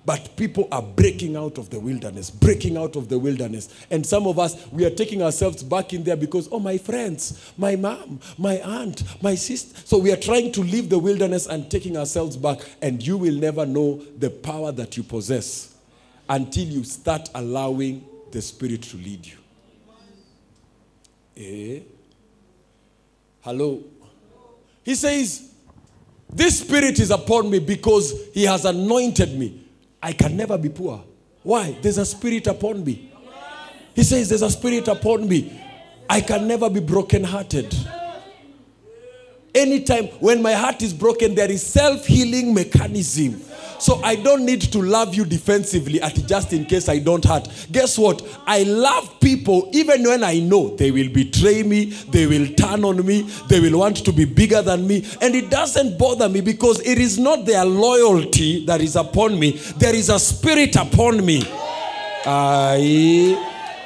But 0.04 0.36
people 0.36 0.68
are 0.70 0.82
breaking 0.82 1.34
out 1.36 1.56
of 1.56 1.70
the 1.70 1.80
wilderness, 1.80 2.30
breaking 2.30 2.76
out 2.76 2.94
of 2.94 3.08
the 3.08 3.18
wilderness. 3.18 3.86
And 3.90 4.04
some 4.04 4.26
of 4.26 4.38
us, 4.38 4.66
we 4.70 4.84
are 4.84 4.90
taking 4.90 5.22
ourselves 5.22 5.62
back 5.62 5.94
in 5.94 6.04
there 6.04 6.16
because, 6.16 6.48
oh, 6.52 6.58
my 6.58 6.76
friends, 6.76 7.52
my 7.56 7.76
mom, 7.76 8.20
my 8.36 8.60
aunt, 8.60 9.02
my 9.22 9.34
sister. 9.34 9.80
So 9.84 9.98
we 9.98 10.12
are 10.12 10.16
trying 10.16 10.52
to 10.52 10.60
leave 10.60 10.90
the 10.90 10.98
wilderness 10.98 11.46
and 11.46 11.70
taking 11.70 11.96
ourselves 11.96 12.36
back. 12.36 12.58
And 12.82 13.04
you 13.04 13.16
will 13.16 13.34
never 13.34 13.64
know 13.64 14.02
the 14.18 14.28
power 14.28 14.72
that 14.72 14.96
you 14.96 15.02
possess 15.02 15.74
until 16.28 16.64
you 16.64 16.84
start 16.84 17.30
allowing 17.34 18.04
the 18.30 18.42
Spirit 18.42 18.82
to 18.82 18.98
lead 18.98 19.26
you. 19.26 19.36
Eh? 21.36 21.80
Hello? 23.40 23.82
He 24.82 24.94
says, 24.94 25.52
This 26.32 26.60
Spirit 26.60 26.98
is 27.00 27.10
upon 27.10 27.50
me 27.50 27.58
because 27.58 28.14
He 28.32 28.44
has 28.44 28.64
anointed 28.64 29.38
me. 29.38 29.64
I 30.02 30.12
can 30.12 30.36
never 30.36 30.56
be 30.56 30.68
poor. 30.68 31.02
Why? 31.42 31.76
There's 31.82 31.98
a 31.98 32.06
Spirit 32.06 32.46
upon 32.46 32.84
me. 32.84 33.12
He 33.94 34.02
says, 34.02 34.28
There's 34.28 34.42
a 34.42 34.50
Spirit 34.50 34.88
upon 34.88 35.28
me. 35.28 35.60
I 36.08 36.20
can 36.20 36.48
never 36.48 36.68
be 36.68 36.80
brokenhearted. 36.80 37.74
Anytime 39.54 40.06
when 40.20 40.42
my 40.42 40.52
heart 40.52 40.80
is 40.82 40.94
broken, 40.94 41.34
there 41.34 41.50
is 41.50 41.64
self 41.64 42.06
healing 42.06 42.54
mechanism. 42.54 43.40
So 43.80 44.00
I 44.02 44.14
don't 44.14 44.44
need 44.44 44.60
to 44.72 44.82
love 44.82 45.14
you 45.14 45.24
defensively 45.24 46.02
at 46.02 46.14
just 46.26 46.52
in 46.52 46.66
case 46.66 46.88
I 46.88 46.98
don't 46.98 47.24
hurt. 47.24 47.48
Guess 47.72 47.98
what? 47.98 48.22
I 48.46 48.62
love 48.64 49.18
people 49.20 49.70
even 49.72 50.04
when 50.04 50.22
I 50.22 50.38
know 50.38 50.76
they 50.76 50.90
will 50.90 51.08
betray 51.08 51.62
me, 51.62 51.86
they 52.10 52.26
will 52.26 52.46
turn 52.54 52.84
on 52.84 53.04
me, 53.06 53.22
they 53.48 53.58
will 53.58 53.78
want 53.78 54.04
to 54.04 54.12
be 54.12 54.26
bigger 54.26 54.60
than 54.60 54.86
me. 54.86 55.06
And 55.22 55.34
it 55.34 55.50
doesn't 55.50 55.98
bother 55.98 56.28
me 56.28 56.42
because 56.42 56.80
it 56.80 56.98
is 56.98 57.18
not 57.18 57.46
their 57.46 57.64
loyalty 57.64 58.66
that 58.66 58.80
is 58.82 58.96
upon 58.96 59.38
me, 59.38 59.52
there 59.78 59.94
is 59.94 60.10
a 60.10 60.18
spirit 60.18 60.76
upon 60.76 61.24
me. 61.24 61.42
I, 62.26 63.34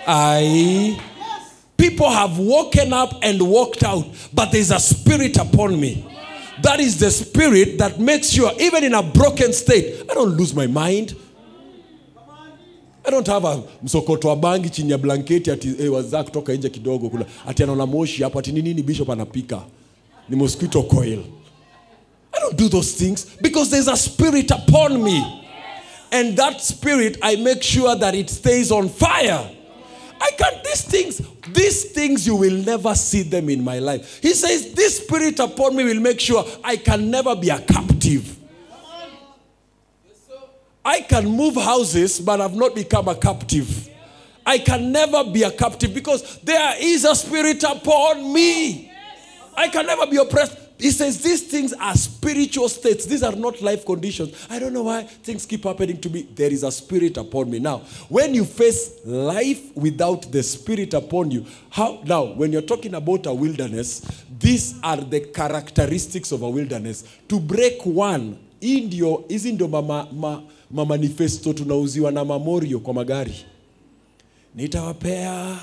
I, 0.07 1.01
people 1.77 2.11
have 2.11 2.37
woken 2.39 2.93
up 2.93 3.15
and 3.23 3.41
walked 3.41 3.85
out, 3.85 4.07
but 4.33 4.51
there's 4.51 4.73
a 4.73 4.81
spirit 4.81 5.37
upon 5.37 5.81
me. 5.81 6.05
That 6.65 6.81
is 6.81 6.99
the 6.99 7.11
spirit 7.11 7.77
that 7.79 8.01
makes 8.01 8.31
sure, 8.31 8.51
even 8.59 8.85
in 8.85 8.95
a 8.95 9.03
broken 9.03 9.53
state, 9.53 10.03
I 10.11 10.15
don't 10.15 10.35
lose 10.35 10.55
my 10.55 10.67
mind. 10.67 11.15
I 13.07 13.11
don't 13.11 13.27
have 13.27 13.45
a 13.45 13.63
msokoto 13.83 14.29
wa 14.29 14.37
bangi 14.37 14.71
chini 14.71 14.91
ya 14.91 14.99
blanketi 14.99 15.51
ati 15.51 15.69
hey, 15.69 15.89
waza 15.89 16.25
kutoka 16.25 16.53
nje 16.53 16.69
kidogo 16.69 17.09
kula 17.09 17.27
ati 17.47 17.63
anaona 17.63 17.87
moshi 17.87 18.23
hapo 18.23 18.39
ati 18.39 18.53
ni 18.53 18.63
nini 18.63 18.83
bishop 18.83 19.11
anapika 19.11 19.63
ni 20.29 20.37
mosquito 20.37 20.83
coil. 20.83 21.19
I 22.33 22.41
don't 22.41 22.57
do 22.57 22.69
those 22.69 22.93
things 23.05 23.27
because 23.43 23.71
there's 23.71 23.89
a 23.89 23.97
spirit 23.97 24.51
upon 24.51 25.03
me. 25.03 25.23
And 26.13 26.37
that 26.37 26.61
spirit, 26.61 27.19
I 27.23 27.37
make 27.37 27.63
sure 27.63 27.95
that 27.97 28.15
it 28.15 28.31
stays 28.31 28.73
on 28.73 28.89
fire. 28.89 29.51
I 30.25 30.31
can't, 30.31 30.65
these 30.65 30.83
things, 30.83 31.21
these 31.49 31.85
things, 31.93 32.27
you 32.27 32.35
will 32.35 32.65
never 32.65 32.95
see 32.95 33.23
them 33.23 33.51
in 33.51 33.63
my 33.63 33.79
life. 33.79 34.23
He 34.23 34.33
says, 34.33 34.73
This 34.73 35.05
spirit 35.05 35.39
upon 35.39 35.77
me 35.77 35.85
will 35.85 36.01
make 36.01 36.19
sure 36.19 36.47
I 36.65 36.77
can 36.77 37.11
never 37.11 37.37
be 37.37 37.51
a 37.51 37.61
captive. 37.61 38.39
I 40.83 41.03
can 41.03 41.27
move 41.27 41.57
houses, 41.57 42.21
but 42.21 42.41
I've 42.41 42.55
not 42.55 42.75
become 42.75 43.09
a 43.09 43.15
captive. 43.15 43.91
I 44.47 44.59
can 44.59 44.93
never 44.93 45.25
be 45.25 45.43
a 45.43 45.51
captive 45.51 45.93
because 45.93 46.39
there 46.41 46.75
is 46.79 47.05
a 47.05 47.15
spirit 47.15 47.63
upon 47.63 48.33
me. 48.33 48.91
I 49.55 49.69
can 49.69 49.87
never 49.87 50.07
be 50.07 50.17
oppressed. 50.17 50.57
He 50.79 50.91
says 50.91 51.23
these 51.23 51.43
things 51.43 51.73
are 51.73 51.97
spiritual 51.97 52.69
states. 52.69 53.07
These 53.07 53.23
are 53.23 53.37
not 53.37 53.63
life 53.63 53.85
conditions. 53.87 54.35
I 54.51 54.59
don't 54.59 54.73
know 54.73 54.83
why 54.83 55.05
things 55.05 55.47
keep 55.47 55.65
happening 55.65 56.01
to 56.01 56.11
me. 56.11 56.23
There 56.35 56.51
is 56.53 56.65
a 56.65 56.73
spirit 56.73 57.17
upon 57.17 57.51
me. 57.51 57.59
Now, 57.61 57.83
when 58.09 58.35
you 58.35 58.45
face 58.45 58.91
life 59.05 59.61
without 59.77 60.31
the 60.33 60.43
spirit 60.43 60.93
upon 60.95 61.31
you, 61.31 61.47
how 61.71 62.01
now 62.05 62.25
when 62.35 62.53
you're 62.53 62.67
talking 62.67 62.95
about 62.95 63.27
a 63.27 63.33
wilderness, 63.33 64.03
these 64.39 64.75
are 64.83 64.97
the 64.97 65.21
characteristics 65.21 66.33
of 66.33 66.43
a 66.43 66.51
wilderness. 66.51 67.05
To 67.29 67.39
break 67.39 67.81
one, 67.87 68.37
hii 68.61 68.81
ndio 68.81 69.25
hizi 69.29 69.53
ndio 69.53 69.69
mama, 69.69 70.09
ma, 70.13 70.43
ma 70.71 70.99
tunauziwa 71.55 72.13
na 72.13 72.25
mamorio 72.25 72.81
kwa 72.81 72.95
magari 72.95 73.35
nitawapea 74.55 75.59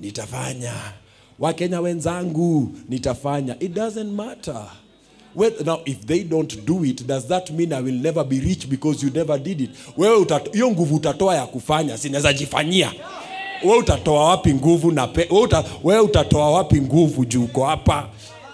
nitafanya 0.00 0.72
wakenya 1.38 1.80
wenzangu 1.80 2.68
nitafanya. 2.88 3.56
It 3.60 3.72
doesn't 3.74 4.12
matter. 4.16 4.62
Well, 5.34 5.52
now 5.66 5.80
if 5.84 6.06
they 6.06 6.24
don't 6.24 6.64
do 6.64 6.84
it 6.84 7.06
does 7.06 7.26
that 7.28 7.50
mean 7.50 7.72
i 7.72 7.80
will 7.82 7.94
never 8.02 8.24
be 8.24 8.40
rich 8.40 8.66
because 8.70 9.02
you 9.06 9.10
never 9.12 9.38
did 9.38 9.60
it? 9.60 9.70
Wewe 9.96 10.26
hiyo 10.52 10.70
nguvu 10.70 10.96
utatoa 10.96 11.34
ya 11.36 11.46
kufanya 11.46 11.98
sinaweza 11.98 12.32
jifanyia? 12.32 12.92
Wewe 13.64 13.78
utatoa 13.78 14.24
wapi 14.28 14.54
nguvu 14.54 14.92
na 14.92 15.04
wewe, 15.16 15.28
uta, 15.42 15.64
wewe 15.84 16.00
utatoa 16.00 16.50
wapi 16.50 16.80
nguvu 16.80 17.24
juu 17.24 17.44
uko 17.44 17.64
hapa? 17.64 18.08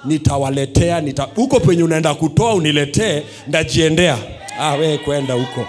Nitawaletea 0.04 1.00
nita 1.00 1.28
huko 1.34 1.60
penye 1.60 1.82
unaenda 1.82 2.14
kutoa 2.14 2.54
uniletee 2.54 3.22
ndajiendea. 3.48 4.18
Ah, 4.58 4.72
wewe 4.74 4.98
kwenda 4.98 5.34
huko. 5.34 5.66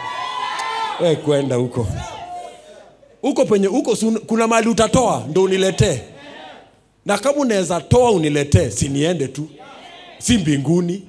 Wewe 1.02 1.16
kwenda 1.16 1.56
huko. 1.56 1.88
Huko 3.22 3.46
penye 3.46 3.68
huko 3.68 3.98
kuna 4.28 4.48
mali 4.48 4.70
utatoa 4.70 5.24
ndo 5.30 5.44
uniletee 5.44 6.02
na 7.06 7.18
kama 7.18 7.38
unaweza 7.38 7.82
toa 7.82 8.12
uniletee 8.12 8.70
siniende 8.70 9.28
tu. 9.28 9.50
Si 10.20 10.38
mbinguni. 10.38 11.08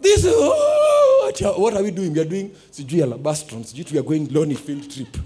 This 0.00 0.24
oh, 0.28 1.32
what 1.58 1.74
are- 1.74 1.82
we 1.82 1.90
doing? 1.90 2.12
We 2.12 2.20
are 2.20 2.24
doing 2.28 2.50
sijui 2.70 3.02
alabastron 3.02 3.64
sijui 3.64 3.84
we 3.92 3.98
are 3.98 4.02
going 4.06 4.28
lonely 4.30 4.54
field 4.54 4.88
trip. 4.90 5.16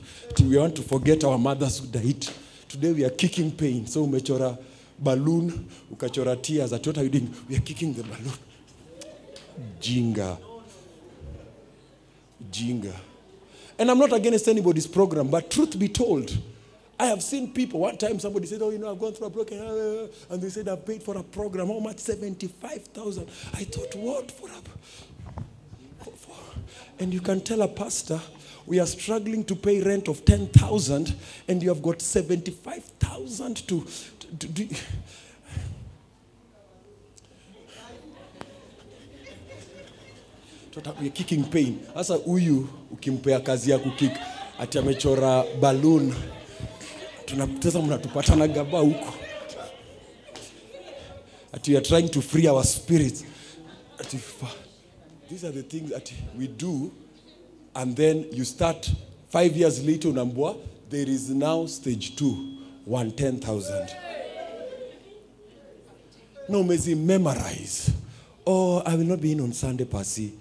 We 0.41 0.57
want 0.59 0.75
to 0.77 0.83
forget 0.83 1.25
our 1.25 1.39
mothers 1.39 1.79
who 1.81 1.87
died? 1.87 2.27
Today 2.69 2.93
we 2.93 3.05
are 3.05 3.11
kicking 3.11 3.51
pain. 3.51 3.87
So 3.87 4.05
umechora 4.05 4.57
balloon 4.99 5.67
ukachora 5.93 6.37
tears 6.41 6.73
at 6.73 6.87
what 6.87 6.97
are 6.99 7.05
you 7.05 7.11
doing? 7.11 7.29
We 7.49 7.57
are 7.57 7.61
kicking 7.61 7.93
the 7.95 8.03
balloon. 8.03 8.33
Jinga. 9.81 10.39
Jinga 12.51 12.95
and 13.81 13.91
i'm 13.91 13.99
not 13.99 14.13
against 14.13 14.47
anybody's 14.47 14.87
program 14.87 15.27
but 15.29 15.51
truth 15.51 15.77
be 15.77 15.89
told 15.89 16.39
I 17.01 17.07
have 17.07 17.23
seen 17.23 17.55
people. 17.55 17.81
One 17.81 17.97
time 17.97 18.19
somebody 18.19 18.47
said, 18.47 18.61
Oh, 18.61 18.69
you 18.69 18.77
know, 18.77 18.93
I've 18.93 18.99
gone 18.99 19.15
through 19.15 19.29
a 19.29 19.31
broken, 19.31 19.59
and 19.59 20.43
they 20.43 20.51
said, 20.51 20.69
I've 20.69 20.85
paid 20.85 21.03
for 21.03 21.17
a 21.17 21.23
program. 21.23 21.69
How 21.69 21.79
much? 21.79 21.99
75,000. 21.99 23.27
I 23.55 23.65
thought, 23.65 23.95
what? 23.95 24.31
For 24.31 24.49
a. 24.49 26.05
For, 26.05 26.11
for, 26.11 26.37
and 26.99 27.15
you 27.15 27.23
can 27.23 27.41
tell 27.41 27.63
a 27.63 27.69
pastor, 27.69 28.21
we 28.67 28.79
are 28.81 28.87
struggling 28.87 29.45
to 29.45 29.57
pay 29.57 29.81
rent 29.81 30.09
of 30.09 30.27
10,000, 30.27 31.17
and 31.49 31.63
you 31.63 31.71
have 31.71 31.81
got 31.81 32.03
75,000 32.03 33.67
to. 33.67 33.87
to, 34.39 34.49
to. 34.49 34.77
Tota- 40.71 40.95
we're 41.01 41.11
kicking 41.11 41.45
pain 41.51 41.81
That's 41.95 42.09
sasa 42.09 42.23
huyu 42.23 42.69
ukimpea 42.91 43.41
kazi 43.41 43.71
ya 43.71 43.79
kukik 43.79 44.13
ati 44.59 44.79
amechora 44.79 45.45
balun 45.61 46.15
tunapoteza 47.25 47.83
mnatupatana 47.83 48.49
gaba 48.49 48.79
huko. 48.79 49.15
Ati 51.53 51.77
are 51.77 51.85
trying 51.85 52.09
to 52.09 52.21
free 52.23 52.47
our 52.49 52.65
spirits. 52.65 53.25
Ati 53.99 54.19
these 55.29 55.45
are 55.47 55.53
the 55.53 55.63
things 55.63 55.91
that 55.91 56.13
we 56.39 56.49
do 56.49 56.91
and 57.75 57.97
then 57.97 58.27
you 58.33 58.45
start 58.45 58.91
five 59.29 59.57
years 59.57 59.85
later 59.85 60.09
unambua 60.11 60.57
there 60.91 61.09
is 61.13 61.29
now 61.31 61.67
stage 61.67 62.17
two 62.17 62.37
110000 62.89 63.89
no 66.49 66.63
mezi 66.65 66.95
memorize 66.95 67.93
oh 68.47 68.83
i 68.85 68.97
will 68.97 69.07
not 69.07 69.21
be 69.21 69.31
in 69.33 69.41
on 69.41 69.53
sunday 69.53 69.87
pasi 69.87 70.33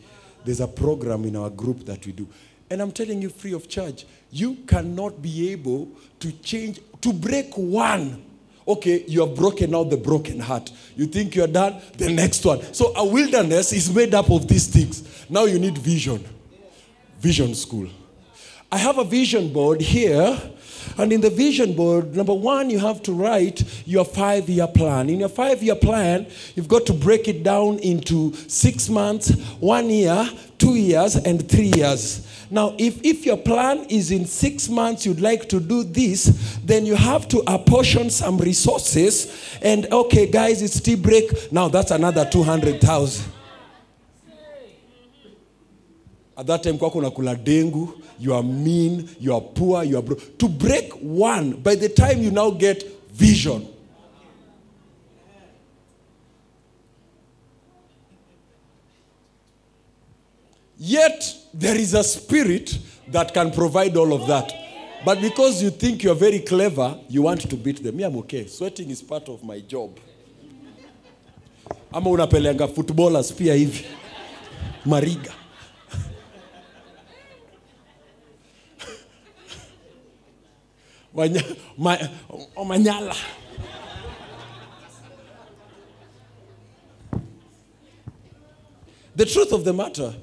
there's 0.45 0.59
a 0.59 0.67
program 0.67 1.25
in 1.25 1.35
our 1.35 1.49
group 1.49 1.85
that 1.85 2.05
we 2.05 2.11
do. 2.11 2.27
And 2.71 2.81
i'm 2.81 2.91
telling 2.91 3.21
you 3.21 3.29
free 3.29 3.53
of 3.53 3.67
charge. 3.67 4.05
You 4.31 4.55
cannot 4.67 5.21
be 5.21 5.51
able 5.51 5.89
to 6.19 6.31
change 6.31 6.79
to 7.01 7.13
break 7.13 7.53
one. 7.55 8.23
Okay 8.67 9.03
you 9.07 9.25
have 9.25 9.35
broken 9.35 9.73
out 9.73 9.89
the 9.89 9.97
broken 9.97 10.39
heart. 10.39 10.71
You 10.95 11.07
think 11.07 11.35
you're 11.35 11.47
done? 11.47 11.81
The 11.97 12.11
next 12.11 12.45
one. 12.45 12.61
So 12.73 12.93
a 12.95 13.05
wilderness 13.05 13.73
is 13.73 13.93
made 13.93 14.13
up 14.13 14.29
of 14.29 14.47
these 14.47 14.67
things. 14.67 15.25
Now 15.29 15.45
you 15.45 15.59
need 15.59 15.77
vision. 15.77 16.23
Vision 17.19 17.55
school 17.55 17.89
I 18.71 18.77
have 18.77 18.99
a 18.99 19.03
vision 19.03 19.51
board 19.51 19.81
here. 19.81 20.39
And 20.97 21.13
in 21.13 21.21
the 21.21 21.29
vision 21.29 21.73
board, 21.73 22.15
number 22.15 22.33
one, 22.33 22.69
you 22.69 22.79
have 22.79 23.01
to 23.03 23.13
write 23.13 23.63
your 23.85 24.05
five 24.05 24.49
year 24.49 24.67
plan. 24.67 25.09
In 25.09 25.19
your 25.19 25.29
five 25.29 25.63
year 25.63 25.75
plan, 25.75 26.27
you've 26.55 26.67
got 26.67 26.85
to 26.87 26.93
break 26.93 27.27
it 27.27 27.41
down 27.43 27.79
into 27.79 28.33
six 28.47 28.89
months, 28.89 29.31
one 29.59 29.89
year, 29.89 30.29
two 30.57 30.75
years, 30.75 31.15
and 31.15 31.47
three 31.49 31.71
years. 31.75 32.27
Now, 32.51 32.75
if, 32.77 33.03
if 33.03 33.25
your 33.25 33.37
plan 33.37 33.85
is 33.89 34.11
in 34.11 34.25
six 34.25 34.69
months, 34.69 35.05
you'd 35.05 35.21
like 35.21 35.47
to 35.49 35.59
do 35.59 35.83
this, 35.83 36.57
then 36.65 36.85
you 36.85 36.95
have 36.95 37.27
to 37.29 37.43
apportion 37.47 38.09
some 38.09 38.37
resources. 38.37 39.57
And 39.61 39.85
okay, 39.91 40.27
guys, 40.29 40.61
it's 40.61 40.79
tea 40.79 40.95
break. 40.95 41.51
Now 41.51 41.69
that's 41.69 41.91
another 41.91 42.25
200,000. 42.25 43.38
At 46.39 46.47
that 46.47 46.63
time, 46.63 46.77
kwako 46.77 46.99
unakula 46.99 47.35
dengu, 47.35 48.01
you 48.17 48.33
are 48.33 48.41
mean, 48.43 49.09
you 49.19 49.33
are 49.35 49.41
poor, 49.41 49.83
you 49.83 49.97
are. 49.97 50.15
To 50.37 50.47
break 50.47 50.93
one, 51.01 51.51
by 51.61 51.75
the 51.75 51.89
time 51.89 52.21
you 52.21 52.31
now 52.31 52.49
get 52.51 52.81
vision, 53.11 53.67
Yet 60.81 61.35
there 61.53 61.75
is 61.75 61.93
a 61.93 62.05
spirit 62.05 62.79
that 63.09 63.33
can 63.33 63.51
provide 63.51 63.97
all 63.97 64.13
of 64.13 64.27
that. 64.27 64.49
But 65.03 65.19
because 65.19 65.61
you 65.61 65.71
think 65.71 66.03
you're 66.03 66.15
very 66.15 66.39
clever, 66.39 66.97
you 67.09 67.23
want 67.23 67.41
to 67.49 67.57
beat 67.57 67.83
them. 67.83 67.97
Me, 67.97 68.03
I'm 68.03 68.15
okay. 68.19 68.47
Sweating 68.47 68.89
is 68.89 69.01
part 69.01 69.27
of 69.27 69.43
my 69.43 69.59
job. 69.59 69.99
Ama 71.93 72.09
unapeleanga 72.09 72.67
footballers 72.73 73.29
pia 73.33 73.53
hivi. 73.55 73.85
Mariga. 74.85 75.38
Wanya, 81.15 81.57
ma, 81.77 81.97
Manyala. 82.57 83.17
The 89.15 89.25
truth 89.25 89.51
of 89.51 89.65
the 89.65 89.73
matter, 89.73 90.15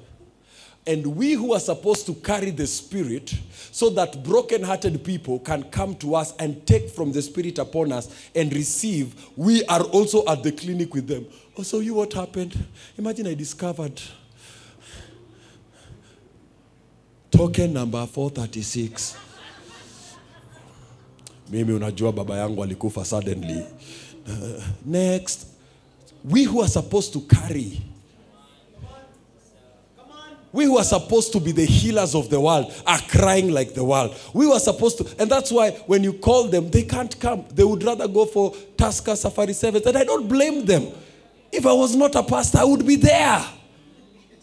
and 0.86 1.04
we 1.06 1.32
who 1.32 1.52
are 1.52 1.60
supposed 1.60 2.06
to 2.06 2.14
carry 2.14 2.50
the 2.50 2.66
Spirit 2.66 3.34
so 3.72 3.90
that 3.90 4.24
broken 4.24 4.62
hearted 4.62 5.04
people 5.04 5.40
can 5.40 5.64
come 5.64 5.96
to 5.96 6.14
us 6.14 6.34
and 6.38 6.64
take 6.66 6.88
from 6.88 7.12
the 7.12 7.20
Spirit 7.20 7.58
upon 7.58 7.92
us 7.92 8.30
and 8.34 8.52
receive, 8.54 9.14
we 9.36 9.64
are 9.66 9.82
also 9.82 10.24
at 10.26 10.42
the 10.42 10.52
clinic 10.52 10.94
with 10.94 11.08
them. 11.08 11.26
Oh, 11.58 11.62
so 11.62 11.80
you 11.80 11.94
what 11.94 12.12
happened? 12.12 12.56
Imagine 12.96 13.26
I 13.26 13.34
discovered 13.34 14.00
token 17.30 17.72
number 17.74 18.06
436. 18.06 19.25
Mimi 21.50 21.72
unajua 21.72 22.12
baba 22.12 22.36
yangu 22.38 22.62
alikufa 22.62 23.04
suddenly. 23.04 23.64
Uh, 24.26 24.62
next, 24.84 25.46
we 26.24 26.44
who 26.44 26.60
are 26.62 26.68
supposed 26.68 27.12
to 27.12 27.20
carry 27.20 27.80
we 30.56 30.64
who 30.64 30.78
are 30.78 30.84
supposed 30.84 31.32
to 31.32 31.38
be 31.38 31.52
the 31.52 31.66
healers 31.66 32.14
of 32.14 32.30
the 32.30 32.40
world 32.40 32.72
are 32.86 32.98
crying 33.08 33.50
like 33.50 33.74
the 33.74 33.84
world. 33.84 34.16
We 34.32 34.46
were 34.46 34.58
supposed 34.58 34.96
to, 34.96 35.06
and 35.20 35.30
that's 35.30 35.52
why 35.52 35.72
when 35.86 36.02
you 36.02 36.14
call 36.14 36.48
them, 36.48 36.70
they 36.70 36.82
can't 36.82 37.18
come. 37.20 37.44
They 37.52 37.62
would 37.62 37.82
rather 37.82 38.08
go 38.08 38.24
for 38.24 38.54
Tusker 38.78 39.16
Safari 39.16 39.52
Sevens, 39.52 39.84
and 39.84 39.98
I 39.98 40.04
don't 40.04 40.26
blame 40.26 40.64
them. 40.64 40.88
If 41.52 41.66
I 41.66 41.74
was 41.74 41.94
not 41.94 42.14
a 42.14 42.22
pastor, 42.22 42.58
I 42.58 42.64
would 42.64 42.86
be 42.86 42.96
there. 42.96 43.44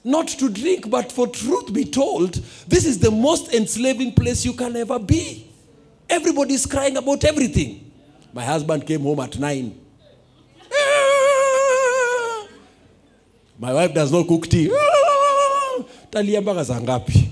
Not 0.04 0.28
to 0.28 0.50
drink, 0.50 0.88
but 0.88 1.12
for 1.12 1.26
truth 1.28 1.74
be 1.74 1.84
told, 1.86 2.36
this 2.68 2.86
is 2.86 3.00
the 3.00 3.10
most 3.10 3.52
enslaving 3.52 4.13
place 4.13 4.46
you 4.46 4.54
can 4.54 4.76
ever 4.76 5.00
be. 5.00 5.50
Everybody's 6.15 6.65
crying 6.65 6.97
about 6.97 7.23
everything. 7.23 7.91
My 8.34 8.43
husband 8.45 8.86
came 8.88 9.02
home 9.02 9.19
at 9.19 9.38
nine. 9.39 9.73
My 13.60 13.73
wife 13.73 13.93
does 13.93 14.12
not 14.12 14.28
cook 14.28 14.47
tea. 14.49 14.69
talia 16.12 16.41
mpaka 16.41 16.65
saa 16.65 16.82
ngapi 16.82 17.30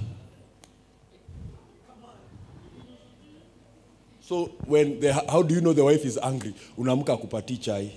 so 4.22 4.50
when 4.68 5.00
the, 5.00 5.14
how 5.14 5.44
do 5.44 5.54
you 5.56 5.62
know 5.62 5.74
the 5.74 5.84
wife 5.84 6.06
is 6.08 6.18
angry 6.24 6.54
unaamka 6.78 7.14
akupatii 7.14 7.58
chai 7.58 7.92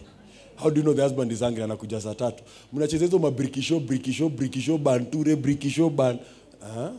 how 0.56 0.70
do 0.70 0.76
you 0.76 0.82
know 0.82 0.94
the 0.94 1.02
husband 1.02 1.32
is 1.32 1.42
angry 1.42 1.62
anakuja 1.62 2.00
saa 2.00 2.14
tatu 2.14 2.44
mnacheza 2.72 3.04
hizo 3.04 3.18
mabrikisho 3.18 3.80
brikisho 3.80 4.28
brikisho 4.28 4.78
banture 4.78 5.36
brikisho 5.36 5.90
ban 5.90 6.18
uh-huh. 6.62 6.90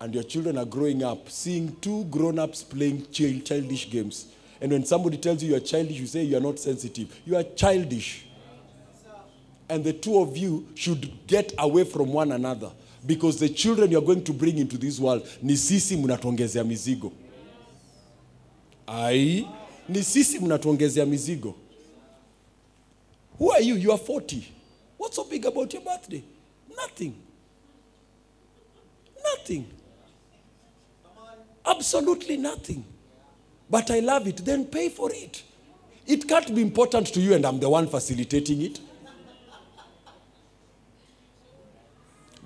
And 0.00 0.14
your 0.14 0.24
children 0.24 0.58
are 0.58 0.64
growing 0.64 1.02
up 1.02 1.30
seeing 1.30 1.74
two 1.80 2.04
grown-ups 2.04 2.62
playing 2.62 3.06
childish 3.10 3.90
games. 3.90 4.26
And 4.60 4.72
when 4.72 4.84
somebody 4.84 5.16
tells 5.16 5.42
you 5.42 5.50
you 5.50 5.56
are 5.56 5.60
childish 5.60 5.98
you 5.98 6.06
say 6.06 6.22
you 6.22 6.36
are 6.36 6.40
not 6.40 6.58
sensitive. 6.58 7.18
You 7.24 7.36
are 7.36 7.42
childish. 7.42 8.26
And 9.68 9.82
the 9.82 9.92
two 9.92 10.18
of 10.18 10.36
you 10.36 10.66
should 10.74 11.26
get 11.26 11.52
away 11.58 11.84
from 11.84 12.12
one 12.12 12.32
another. 12.32 12.70
Because 13.04 13.38
the 13.38 13.48
children 13.48 13.90
you 13.90 13.98
are 13.98 14.04
going 14.04 14.22
to 14.24 14.32
bring 14.32 14.58
into 14.58 14.76
this 14.78 14.98
world 14.98 15.26
ni 15.42 15.56
sisi 15.56 15.96
mnatuongezea 15.96 16.64
mizigo. 16.64 17.12
Ai 18.86 19.46
ni 19.88 20.02
sisi 20.02 20.38
mizigo. 20.38 21.54
Who 23.38 23.52
are 23.52 23.62
you? 23.62 23.76
You 23.76 23.92
are 23.92 23.98
40 23.98 24.42
what's 24.98 25.16
so 25.16 25.24
big 25.24 25.44
about 25.46 25.72
your 25.72 25.82
birthday? 25.82 26.22
Nothing. 26.76 27.14
Nothing 29.24 29.75
absolutely 31.66 32.36
nothing 32.36 32.84
but 33.68 33.90
I 33.90 34.00
love 34.00 34.26
it, 34.28 34.44
then 34.44 34.66
pay 34.66 34.88
for 34.88 35.10
it. 35.12 35.42
It 36.06 36.28
can't 36.28 36.54
be 36.54 36.62
important 36.62 37.08
to 37.08 37.20
you 37.20 37.34
and 37.34 37.44
I'm 37.44 37.58
the 37.58 37.68
one 37.68 37.88
facilitating 37.88 38.62
it. 38.62 38.80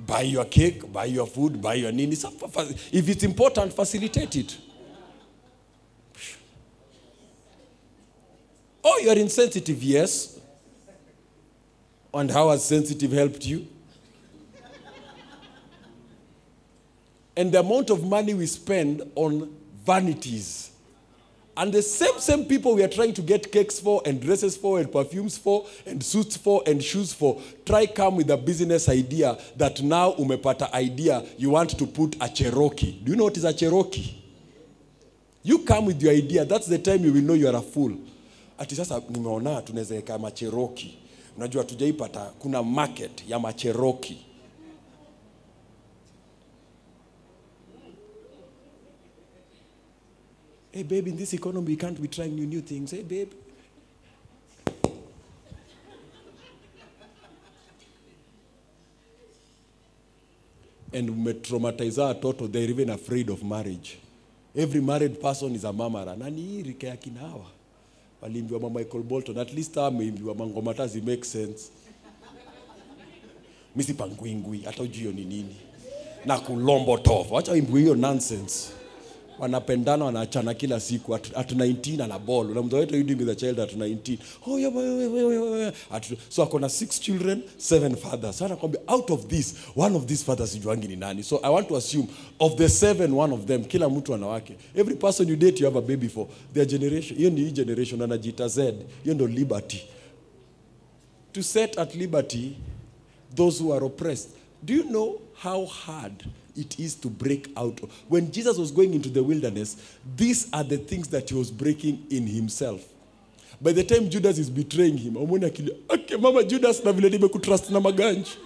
Buy 0.06 0.22
your 0.22 0.46
cake, 0.46 0.90
buy 0.90 1.04
your 1.04 1.26
food, 1.26 1.60
buy 1.60 1.74
your 1.74 1.92
nini. 1.92 2.16
If 2.16 3.08
it's 3.08 3.22
important, 3.22 3.74
facilitate 3.74 4.34
it. 4.36 4.56
Oh, 8.82 8.98
you're 9.02 9.18
insensitive, 9.18 9.82
yes. 9.82 10.40
And 12.14 12.30
how 12.30 12.48
has 12.48 12.64
sensitive 12.64 13.12
helped 13.12 13.44
you? 13.44 13.66
And 17.40 17.50
the 17.52 17.58
amount 17.60 17.88
of 17.88 18.04
money 18.04 18.34
we 18.34 18.44
spend 18.44 19.02
on 19.14 19.50
vanities. 19.86 20.70
And 21.56 21.72
the 21.72 21.80
same, 21.80 22.18
same 22.18 22.44
people 22.44 22.74
we 22.74 22.82
are 22.82 22.88
trying 22.88 23.14
to 23.14 23.22
get 23.22 23.50
cakes 23.50 23.80
for, 23.80 24.02
and 24.04 24.20
dresses 24.20 24.58
for, 24.58 24.78
and 24.78 24.92
perfumes 24.92 25.38
for, 25.38 25.66
and 25.86 26.04
suits 26.04 26.36
for, 26.36 26.62
and 26.66 26.84
shoes 26.84 27.14
for, 27.14 27.40
try 27.64 27.86
come 27.86 28.16
with 28.16 28.30
a 28.30 28.36
business 28.36 28.90
idea 28.90 29.38
that 29.56 29.80
now 29.82 30.12
umepata 30.12 30.70
idea 30.74 31.22
you 31.38 31.48
want 31.48 31.70
to 31.78 31.86
put 31.86 32.14
a 32.20 32.28
Cherokee. 32.28 32.92
Do 33.02 33.12
you 33.12 33.16
know 33.16 33.24
what 33.24 33.36
is 33.38 33.44
a 33.44 33.54
Cherokee? 33.54 34.16
You 35.42 35.60
come 35.60 35.86
with 35.86 36.02
your 36.02 36.12
idea, 36.12 36.44
that's 36.44 36.66
the 36.66 36.78
time 36.78 37.02
you 37.04 37.12
will 37.12 37.22
know 37.22 37.34
you 37.34 37.48
are 37.48 37.56
a 37.56 37.62
fool. 37.62 37.96
Ati 38.58 38.74
sasa 38.74 39.02
nimeona 39.10 39.62
tunaweza 39.62 39.94
weka 39.94 40.18
macheroki. 40.18 40.98
Unajua 41.36 41.64
tujaipata 41.64 42.20
kuna 42.38 42.62
market 42.62 43.24
ya 43.28 43.38
macheroki. 43.38 44.18
Hey 50.72 50.84
babe, 50.84 51.08
in 51.08 51.16
this 51.16 51.34
economy, 51.34 51.66
we 51.66 51.76
can't 51.76 52.00
be 52.00 52.06
trying 52.06 52.34
new 52.36 52.46
new 52.46 52.60
things. 52.60 52.92
Hey 52.92 53.02
babe. 53.02 53.32
And 60.92 61.08
umetraumatize 61.08 61.98
watoto, 62.00 62.50
they're 62.50 62.70
even 62.70 62.90
afraid 62.90 63.30
of 63.30 63.42
marriage. 63.42 63.98
Every 64.56 64.80
married 64.80 65.20
person 65.20 65.54
is 65.54 65.64
a 65.64 65.72
mamara. 65.72 66.16
Nani 66.16 66.40
hii 66.42 66.62
rika 66.62 66.86
ya 66.86 66.96
kina 66.96 67.20
hawa? 67.20 67.46
Ma 68.60 68.70
Michael 68.70 69.02
Bolton. 69.02 69.38
At 69.38 69.52
least 69.52 69.74
hawa 69.74 69.84
wameimbiwa 69.86 70.34
mangoma 70.34 70.70
hata 70.70 70.86
zi 70.86 71.00
make 71.00 71.24
sense. 71.24 71.70
Misi 73.76 73.88
sipangwingwi, 73.88 74.58
hata 74.58 74.82
ujui 74.82 74.98
hiyo 74.98 75.12
ni 75.12 75.24
nini. 75.24 75.56
Na 76.26 76.38
kulombo 76.38 76.98
tofu. 76.98 77.34
Wacha 77.34 77.52
waimbiwe 77.52 77.80
hiyo 77.80 77.94
nonsense 77.94 78.79
wanapendana 79.40 80.04
wanaachana 80.04 80.54
kila 80.54 80.80
siku. 80.80 81.14
At, 81.14 81.36
at 81.36 81.52
19 81.52 82.02
ana 82.02 82.18
ball. 82.18 82.46
What 82.46 82.72
are 82.74 82.98
you 82.98 83.04
doing 83.04 83.36
child 83.36 83.58
at 83.60 83.72
19 83.76 84.18
oh 84.46 84.58
yeah, 84.58 84.72
yeah, 84.74 85.14
yeah, 85.14 85.58
yeah. 85.58 85.72
At, 85.90 86.06
so 86.28 86.42
akona 86.42 86.68
six 86.68 87.00
children 87.00 87.42
seven 87.58 87.96
fathers. 87.96 88.36
So 88.36 88.44
anakwambia 88.44 88.80
out 88.88 89.10
of 89.10 89.28
this 89.28 89.54
one 89.74 89.96
of 89.96 90.06
these 90.06 90.22
fathers 90.24 90.52
sijuangi 90.52 90.88
ni 90.88 90.96
nani. 90.96 91.22
So 91.22 91.40
i 91.42 91.48
want 91.50 91.68
to 91.68 91.76
assume 91.76 92.08
of 92.38 92.56
the 92.56 92.68
seven 92.68 93.12
one 93.12 93.32
of 93.32 93.46
them 93.46 93.64
kila 93.64 93.88
mtu 93.88 94.14
ana 94.14 94.26
wake. 94.26 94.56
Every 94.74 94.96
person 94.96 95.28
you 95.28 95.36
date 95.36 95.60
you 95.60 95.66
have 95.66 95.78
a 95.78 95.82
baby 95.82 96.08
for. 96.08 96.26
Their 96.52 96.66
generation 96.66 97.16
hiyo 97.18 97.30
ni 97.30 97.40
hii 97.40 97.50
generation 97.50 98.02
anajiita 98.02 98.48
z. 98.48 98.74
Hiyo 99.04 99.14
ndo 99.14 99.26
liberty. 99.26 99.80
To 101.32 101.42
set 101.42 101.78
at 101.78 101.94
liberty 101.94 102.56
those 103.34 103.62
who 103.62 103.72
are 103.74 103.84
oppressed. 103.86 104.30
Do 104.62 104.74
you 104.74 104.82
know 104.84 105.20
how 105.42 105.66
hard 105.66 106.24
it 106.60 106.78
is 106.78 106.94
to 107.00 107.08
break 107.08 107.48
out? 107.56 107.80
When 108.08 108.30
Jesus 108.30 108.58
was 108.58 108.70
going 108.72 108.94
into 108.94 109.08
the 109.08 109.22
wilderness, 109.22 109.76
these 110.16 110.48
are 110.52 110.64
the 110.64 110.76
things 110.78 111.08
that 111.08 111.28
he 111.30 111.34
was 111.38 111.50
breaking 111.50 112.06
in 112.10 112.26
himself. 112.26 112.80
By 113.60 113.72
the 113.72 113.84
time 113.84 114.08
Judas 114.08 114.38
is 114.38 114.50
betraying 114.50 114.96
him, 114.98 115.16
okay, 115.16 116.16
mama 116.16 116.44
Judas 116.44 116.84
na 116.84 116.92
vile 116.92 117.10
nimekutrust 117.10 117.70
na 117.70 117.80
maganji. 117.80 118.36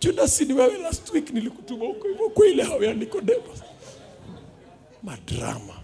Judas, 0.00 0.36
si 0.36 0.44
wewe 0.52 0.78
last 0.78 1.12
week 1.12 1.30
nilikutuma 1.30 1.84
huko 1.86 2.08
hivyo 2.08 2.28
kwa 2.28 2.46
ile 2.46 2.62
hao 2.62 2.84
ya 2.84 2.94
Nicodemus. 2.94 3.62
Madrama. 5.02 5.75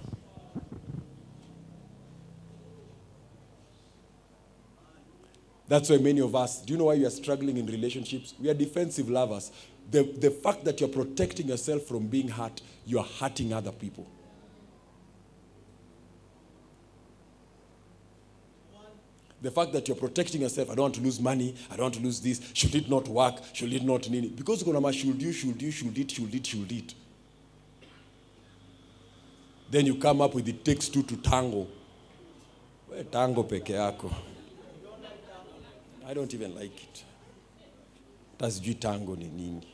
That's 5.72 5.88
why 5.88 5.96
many 5.96 6.20
of 6.20 6.36
us, 6.36 6.60
do 6.60 6.74
you 6.74 6.78
know 6.78 6.84
why 6.84 6.96
we 6.96 7.06
are 7.06 7.10
struggling 7.10 7.56
in 7.56 7.64
relationships? 7.64 8.34
We 8.38 8.50
are 8.50 8.52
defensive 8.52 9.08
lovers. 9.08 9.50
The, 9.90 10.02
the 10.02 10.30
fact 10.30 10.66
that 10.66 10.80
you're 10.80 10.90
protecting 10.90 11.48
yourself 11.48 11.84
from 11.84 12.08
being 12.08 12.28
hurt, 12.28 12.60
you 12.84 12.98
are 12.98 13.06
hurting 13.18 13.54
other 13.54 13.72
people. 13.72 14.06
The 19.40 19.50
fact 19.50 19.72
that 19.72 19.88
you're 19.88 19.96
protecting 19.96 20.42
yourself, 20.42 20.68
I 20.68 20.74
don't 20.74 20.82
want 20.82 20.94
to 20.96 21.00
lose 21.00 21.18
money, 21.18 21.54
I 21.70 21.76
don't 21.76 21.84
want 21.84 21.94
to 21.94 22.02
lose 22.02 22.20
this, 22.20 22.42
should 22.52 22.74
it 22.74 22.90
not 22.90 23.08
work, 23.08 23.36
should 23.54 23.72
it 23.72 23.82
not 23.82 24.10
need 24.10 24.24
it? 24.24 24.36
Because 24.36 24.62
kuna 24.62 24.78
ma 24.78 24.90
should 24.90 25.22
you, 25.22 25.32
should 25.32 25.62
you, 25.62 25.70
should 25.70 25.96
it, 25.96 26.10
should 26.10 26.34
it, 26.34 26.46
should 26.46 26.70
it. 26.70 26.94
Then 29.70 29.86
you 29.86 29.94
come 29.94 30.20
up 30.20 30.34
with 30.34 30.46
it 30.46 30.66
takes 30.66 30.90
two 30.90 31.02
to 31.04 31.16
tango. 31.16 31.66
Tango 33.10 33.42
peke 33.42 33.68
yako. 33.70 34.14
I 36.12 36.14
don't 36.14 36.34
even 36.34 36.54
like 36.54 36.76
it. 36.82 37.04
Hata 38.32 38.50
sijui 38.50 38.74
tango 38.74 39.16
ni 39.16 39.28
nini. 39.28 39.66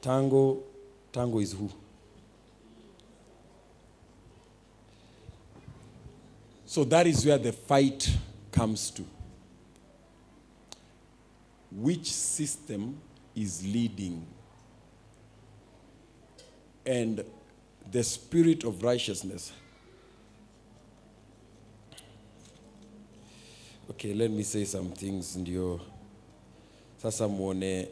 Tango, 0.00 0.62
tango 1.12 1.40
is 1.40 1.52
who? 1.52 1.70
So 6.64 6.84
that 6.84 7.06
is 7.06 7.26
where 7.26 7.36
the 7.36 7.52
fight 7.52 8.10
comes 8.50 8.90
to. 8.92 9.04
Which 11.70 12.10
system 12.10 12.96
is 13.36 13.62
leading? 13.62 14.26
And 16.86 17.22
the 17.92 18.02
spirit 18.04 18.64
of 18.64 18.82
righteousness. 18.82 19.52
Okay, 23.90 24.12
let 24.14 24.30
me 24.30 24.42
say 24.44 24.64
some 24.64 24.90
things 24.90 25.36
ndio 25.36 25.80
sasa 27.02 27.28
muone 27.28 27.88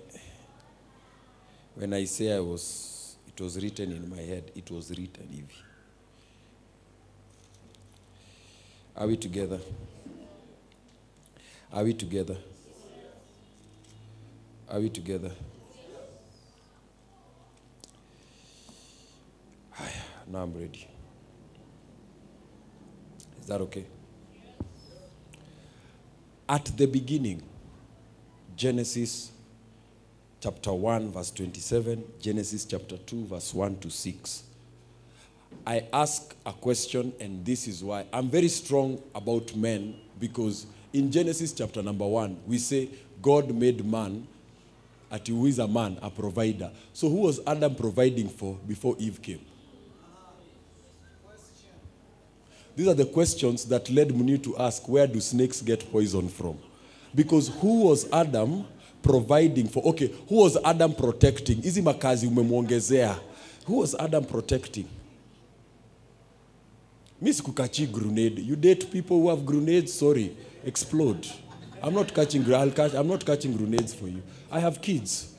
when 1.77 1.93
I 1.93 2.07
say 2.07 2.33
I 2.37 2.41
was 2.41 3.17
it 3.29 3.41
was 3.41 3.57
written 3.57 3.93
in 3.93 4.09
my 4.11 4.23
head 4.23 4.53
it 4.55 4.71
was 4.71 4.91
written 4.91 5.27
hivi 5.29 5.55
Are 8.97 9.07
we 9.07 9.17
together? 9.17 9.61
Are 11.71 11.85
we 11.85 11.93
together? 11.95 12.37
Are 14.71 14.81
we 14.81 14.89
together? 14.89 15.33
Now 20.27 20.43
I'm 20.43 20.55
ready. 20.55 20.89
Is 23.41 23.47
that 23.47 23.61
okay? 23.61 23.85
At 26.49 26.65
the 26.77 26.87
beginning, 26.87 27.43
Genesis 28.57 29.33
chapter 30.41 30.73
1, 30.73 31.11
verse 31.11 31.33
27, 31.33 32.05
Genesis 32.21 32.65
chapter 32.65 32.97
2, 32.99 33.27
verse 33.27 33.53
1 33.53 33.79
to 33.79 33.91
6. 33.91 34.43
I 35.67 35.85
ask 35.93 36.37
a 36.47 36.53
question, 36.53 37.13
and 37.19 37.45
this 37.45 37.67
is 37.67 37.83
why 37.83 38.07
I'm 38.13 38.31
very 38.31 38.47
strong 38.47 39.03
about 39.13 39.57
men 39.57 39.97
because 40.21 40.67
in 40.93 41.11
Genesis 41.11 41.53
chapter 41.53 41.83
number 41.83 42.07
one, 42.07 42.39
we 42.47 42.59
say 42.59 42.91
God 43.21 43.53
made 43.53 43.85
man, 43.85 44.29
at 45.11 45.27
who 45.27 45.47
is 45.47 45.59
a 45.59 45.67
man, 45.67 45.99
a 46.01 46.11
provider. 46.11 46.71
So 46.93 47.09
who 47.09 47.23
was 47.23 47.41
Adam 47.45 47.75
providing 47.75 48.29
for 48.29 48.57
before 48.69 48.95
Eve 48.99 49.21
came? 49.21 49.45
These 52.77 52.89
are 52.89 52.95
the 52.95 53.07
questions 53.07 53.65
that 53.65 53.89
led 53.89 54.15
Muni 54.15 54.39
to 54.39 54.57
ask 54.59 54.87
where 54.87 55.07
do 55.07 55.19
snakes 55.21 55.63
get 55.63 55.91
poison 55.91 56.29
from? 56.29 56.59
Because 57.15 57.49
who 57.49 57.85
was 57.85 58.07
Adam 58.13 58.67
providing 59.03 59.67
for? 59.67 59.83
Okay, 59.87 60.15
who 60.29 60.37
was 60.37 60.59
Adam 60.63 60.93
protecting? 60.93 61.63
Hizi 61.63 61.83
makazi 61.83 62.27
umemwongezea. 62.27 63.19
Who 63.65 63.79
was 63.79 63.95
Adam 63.95 64.25
protecting? 64.25 64.87
Mi 67.21 67.33
sikukachi 67.33 67.87
grenade. 67.87 68.43
You 68.43 68.57
date 68.57 68.91
people 68.93 69.21
who 69.21 69.31
have 69.31 69.47
grenades, 69.47 69.95
sorry, 69.95 70.37
explode. 70.65 71.27
I'm 71.83 71.95
not 71.95 72.13
catching 72.15 72.53
I'll 72.53 72.71
catch, 72.71 72.95
I'm 72.95 73.09
not 73.09 73.25
catching 73.25 73.57
grenades 73.57 73.95
for 73.95 74.07
you. 74.07 74.23
I 74.53 74.61
have 74.61 74.83
kids. 74.83 75.33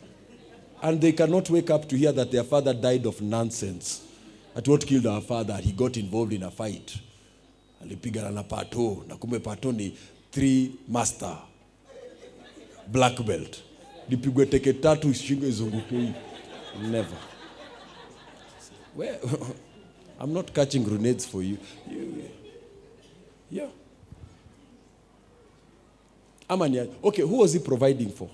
And 0.81 0.99
they 0.99 1.11
cannot 1.11 1.49
wake 1.51 1.69
up 1.69 1.87
to 1.89 1.97
hear 1.97 2.11
that 2.13 2.31
their 2.31 2.43
father 2.43 2.73
died 2.73 3.05
of 3.05 3.21
nonsense. 3.21 4.01
At 4.55 4.67
what 4.67 4.85
killed 4.87 5.05
our 5.05 5.21
father, 5.21 5.57
he 5.57 5.71
got 5.71 5.97
involved 5.97 6.33
in 6.33 6.43
a 6.43 6.49
fight. 6.49 6.99
Alipigana 7.81 8.31
na 8.31 8.43
pato, 8.43 9.03
na 9.07 9.15
kumbe 9.15 9.39
pato 9.39 9.71
ni 9.71 9.93
three 10.31 10.71
master 10.87 11.37
black 12.91 13.21
belt. 13.25 13.57
nipigwe 14.09 14.45
teke 14.45 14.73
tatu 14.73 15.13
shingo 15.13 15.47
izunguke. 15.47 16.13
Never. 16.81 17.17
Where? 18.95 19.19
I'm 20.19 20.33
not 20.33 20.53
catching 20.53 20.83
grenades 20.83 21.25
for 21.25 21.43
you. 21.43 21.57
you 21.91 22.23
yeah. 23.51 23.67
Amania. 26.49 26.87
Okay, 27.03 27.21
who 27.21 27.37
was 27.37 27.53
he 27.53 27.59
providing 27.59 28.09
for? 28.09 28.29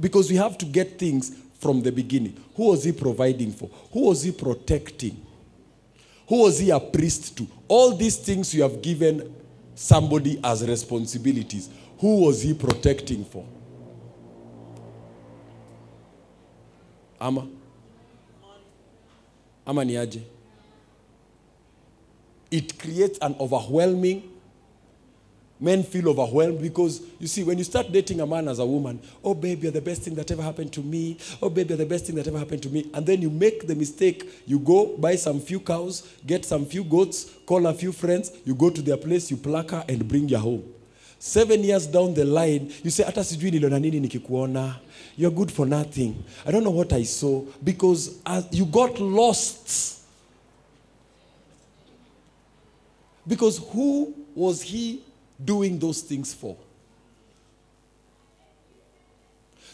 Because 0.00 0.30
we 0.30 0.36
have 0.36 0.58
to 0.58 0.66
get 0.66 0.98
things 0.98 1.32
from 1.60 1.82
the 1.82 1.92
beginning. 1.92 2.36
Who 2.56 2.70
was 2.70 2.84
he 2.84 2.92
providing 2.92 3.52
for? 3.52 3.70
Who 3.92 4.08
was 4.08 4.22
he 4.24 4.32
protecting? 4.32 5.16
Who 6.32 6.44
was 6.44 6.58
he 6.60 6.70
a 6.70 6.80
priest 6.80 7.36
to? 7.36 7.46
All 7.68 7.94
these 7.94 8.16
things 8.16 8.54
you 8.54 8.62
have 8.62 8.80
given 8.80 9.34
somebody 9.74 10.40
as 10.42 10.66
responsibilities. 10.66 11.68
Who 11.98 12.22
was 12.24 12.40
he 12.40 12.54
protecting 12.54 13.22
for? 13.26 13.44
Ama? 17.20 17.46
Ama 19.66 19.84
ni 19.84 19.92
aje? 19.96 20.22
It 22.50 22.78
creates 22.78 23.18
an 23.20 23.36
overwhelming 23.38 24.22
Men 25.62 25.84
feel 25.84 26.08
overwhelmed 26.08 26.60
because 26.60 27.02
you 27.20 27.28
see, 27.28 27.44
when 27.44 27.56
you 27.56 27.62
start 27.62 27.92
dating 27.92 28.20
a 28.20 28.26
man 28.26 28.48
as 28.48 28.58
a 28.58 28.66
woman, 28.66 29.00
oh, 29.22 29.32
baby, 29.32 29.62
you're 29.62 29.70
the 29.70 29.80
best 29.80 30.02
thing 30.02 30.16
that 30.16 30.28
ever 30.32 30.42
happened 30.42 30.72
to 30.72 30.80
me. 30.80 31.16
Oh, 31.40 31.48
baby, 31.48 31.68
you're 31.68 31.78
the 31.78 31.86
best 31.86 32.06
thing 32.06 32.16
that 32.16 32.26
ever 32.26 32.36
happened 32.36 32.64
to 32.64 32.68
me. 32.68 32.90
And 32.92 33.06
then 33.06 33.22
you 33.22 33.30
make 33.30 33.68
the 33.68 33.76
mistake. 33.76 34.28
You 34.44 34.58
go 34.58 34.96
buy 34.96 35.14
some 35.14 35.38
few 35.38 35.60
cows, 35.60 36.02
get 36.26 36.44
some 36.44 36.66
few 36.66 36.82
goats, 36.82 37.30
call 37.46 37.64
a 37.68 37.72
few 37.72 37.92
friends, 37.92 38.32
you 38.44 38.56
go 38.56 38.70
to 38.70 38.82
their 38.82 38.96
place, 38.96 39.30
you 39.30 39.36
pluck 39.36 39.70
her, 39.70 39.84
and 39.88 40.08
bring 40.08 40.28
her 40.30 40.38
home. 40.38 40.64
Seven 41.20 41.62
years 41.62 41.86
down 41.86 42.14
the 42.14 42.24
line, 42.24 42.72
you 42.82 42.90
say, 42.90 43.04
hata 43.04 43.20
sijui 43.24 43.50
niliona 43.52 43.78
nini 43.78 44.00
nikikuona. 44.00 44.74
You're 45.16 45.30
good 45.30 45.52
for 45.52 45.64
nothing. 45.64 46.24
I 46.44 46.50
don't 46.50 46.64
know 46.64 46.72
what 46.72 46.92
I 46.92 47.04
saw 47.04 47.44
because 47.62 48.18
as 48.26 48.48
you 48.50 48.66
got 48.66 48.98
lost. 48.98 50.00
Because 53.28 53.58
who 53.58 54.12
was 54.34 54.60
he 54.62 55.02
doing 55.44 55.78
those 55.78 56.00
things 56.02 56.34
for? 56.34 56.56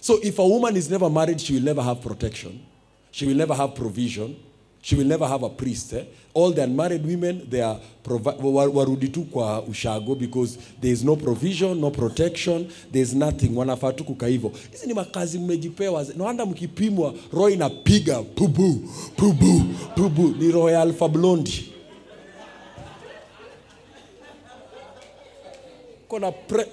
So 0.00 0.18
if 0.22 0.38
a 0.38 0.46
woman 0.46 0.76
is 0.76 0.88
never 0.90 1.10
married, 1.10 1.40
she 1.40 1.54
will 1.54 1.62
never 1.62 1.82
have 1.82 2.00
protection. 2.00 2.64
She 3.10 3.26
will 3.26 3.34
never 3.34 3.54
have 3.54 3.74
provision. 3.74 4.36
She 4.80 4.94
will 4.94 5.04
never 5.06 5.26
have 5.26 5.42
a 5.42 5.48
priest. 5.50 5.92
Eh? 5.92 6.04
All 6.32 6.52
the 6.52 6.62
unmarried 6.62 7.04
women, 7.04 7.46
they 7.50 7.60
are 7.60 7.80
warudi 8.06 9.12
tu 9.12 9.24
kwa 9.24 9.62
ushago 9.62 10.16
because 10.18 10.56
there 10.80 10.92
is 10.92 11.02
no 11.04 11.16
provision, 11.16 11.80
no 11.80 11.90
protection, 11.90 12.70
there 12.92 13.02
is 13.02 13.12
nothing. 13.14 13.48
Wanafaa 13.56 13.92
tu 13.92 14.04
kukaa 14.04 14.26
hivyo. 14.26 14.52
Hizi 14.72 14.86
ni 14.86 14.94
makazi 14.94 15.38
mmejipewa. 15.38 16.06
Wonder 16.18 16.46
mkipimwa 16.46 17.14
roho 17.32 17.50
inapiga 17.50 18.22
pubu 18.22 18.88
pubu 19.16 19.62
pubu, 19.94 20.28
ni 20.28 20.50
roho 20.52 20.70
ya 20.70 20.82
Alpha 20.82 21.08
Blondy. 21.08 21.72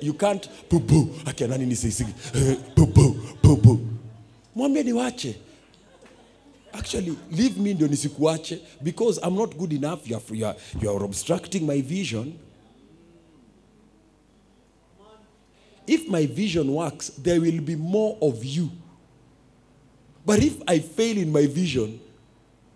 You 0.02 0.14
can't 0.14 0.50
pupu 0.70 1.10
akina 1.26 1.58
nini 1.58 1.76
sisi 1.76 2.06
pupu 2.76 3.16
pupu 3.42 3.80
mwambie 4.56 4.84
niwache. 4.84 5.36
Actually 6.74 7.16
leave 7.32 7.60
me 7.62 7.74
ndio 7.74 7.88
nisikuache 7.88 8.60
because 8.82 9.22
i'm 9.28 9.36
not 9.36 9.56
good 9.56 9.74
enough. 9.74 10.08
You 10.10 10.16
are, 10.18 10.38
you 10.38 10.46
are, 10.48 10.58
you 10.82 10.90
are 10.90 11.06
obstructing 11.06 11.66
my 11.66 11.82
vision. 11.82 12.34
If 15.88 16.08
my 16.10 16.26
vision 16.26 16.70
works 16.70 17.12
there 17.24 17.40
will 17.40 17.62
be 17.62 17.76
more 17.76 18.18
of 18.22 18.44
you. 18.44 18.70
But 20.26 20.40
if 20.44 20.56
i 20.68 20.80
fail 20.80 21.18
in 21.18 21.32
my 21.32 21.48
vision 21.48 22.00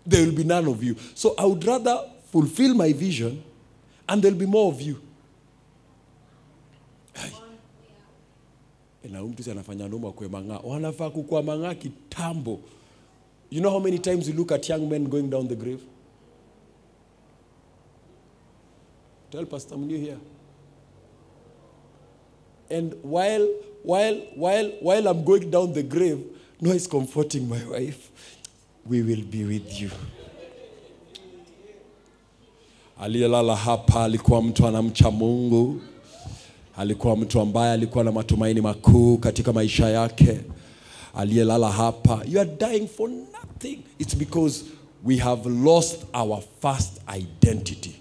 there 0.06 0.24
will 0.24 0.34
be 0.34 0.44
none 0.44 0.66
of 0.68 0.82
you. 0.82 0.96
So 1.14 1.34
i 1.38 1.44
would 1.44 1.64
rather 1.66 1.98
fulfill 2.32 2.74
my 2.74 2.92
vision 2.92 3.42
and 4.08 4.22
there'll 4.22 4.38
be 4.38 4.46
more 4.46 4.72
of 4.72 4.80
you 4.80 5.00
na 9.08 9.22
mtu 9.22 9.42
si 9.42 9.50
anafanya 9.50 9.88
noma 9.88 10.12
kwe 10.12 10.28
mang'aa. 10.28 10.58
Wanafaa 10.64 11.10
kukua 11.10 11.42
mang'aa 11.42 11.74
kitambo. 11.74 12.60
You 13.50 13.60
know 13.60 13.70
how 13.70 13.80
many 13.80 13.98
times 13.98 14.28
you 14.28 14.34
look 14.34 14.52
at 14.52 14.68
young 14.68 14.88
men 14.88 15.04
going 15.08 15.28
down 15.30 15.48
the 15.48 15.56
grave? 15.56 15.82
Tell 19.30 19.46
pastor 19.46 19.76
Mnio 19.76 19.98
here. 19.98 20.18
And 22.70 22.94
while 23.02 23.48
while 23.82 24.20
while 24.36 24.70
while 24.80 25.08
i'm 25.08 25.24
going 25.24 25.50
down 25.50 25.72
the 25.72 25.82
grave 25.82 26.18
no 26.60 26.70
is 26.70 26.86
comforting 26.86 27.48
my 27.48 27.64
wife. 27.64 28.10
We 28.86 29.02
will 29.02 29.22
be 29.22 29.44
with 29.44 29.80
you. 29.80 29.90
Aliyelala 33.00 33.56
hapa 33.56 34.04
alikuwa 34.04 34.42
mtu 34.42 34.66
anamcha 34.66 35.10
mungu 35.10 35.80
alikuwa 36.76 37.16
mtu 37.16 37.40
ambaye 37.40 37.72
alikuwa 37.72 38.04
na 38.04 38.12
matumaini 38.12 38.60
makuu 38.60 39.16
katika 39.18 39.52
maisha 39.52 39.88
yake. 39.88 40.40
Aliyelala 41.14 41.72
hapa 41.72 42.24
you 42.28 42.40
are 42.40 42.50
dying 42.58 42.86
for 42.88 43.10
nothing. 43.10 43.78
It's 43.98 44.16
because 44.16 44.64
we 45.04 45.16
have 45.16 45.50
lost 45.50 46.04
our 46.12 46.42
first 46.62 46.92
identity. 47.16 47.94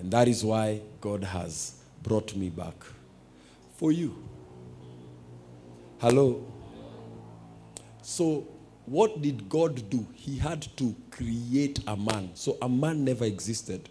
And 0.00 0.12
that 0.12 0.28
is 0.28 0.44
why 0.44 0.80
god 1.00 1.24
has 1.24 1.72
brought 2.02 2.36
me 2.36 2.50
back 2.50 2.74
for 3.78 3.92
you. 3.92 4.10
Hello? 6.00 6.42
So 8.02 8.44
what 8.86 9.20
did 9.22 9.48
god 9.48 9.88
do? 9.90 10.04
He 10.14 10.36
had 10.38 10.60
to 10.76 10.94
create 11.10 11.80
a 11.86 11.96
man. 11.96 12.30
So 12.34 12.56
a 12.60 12.68
man 12.68 13.04
never 13.04 13.24
existed. 13.24 13.88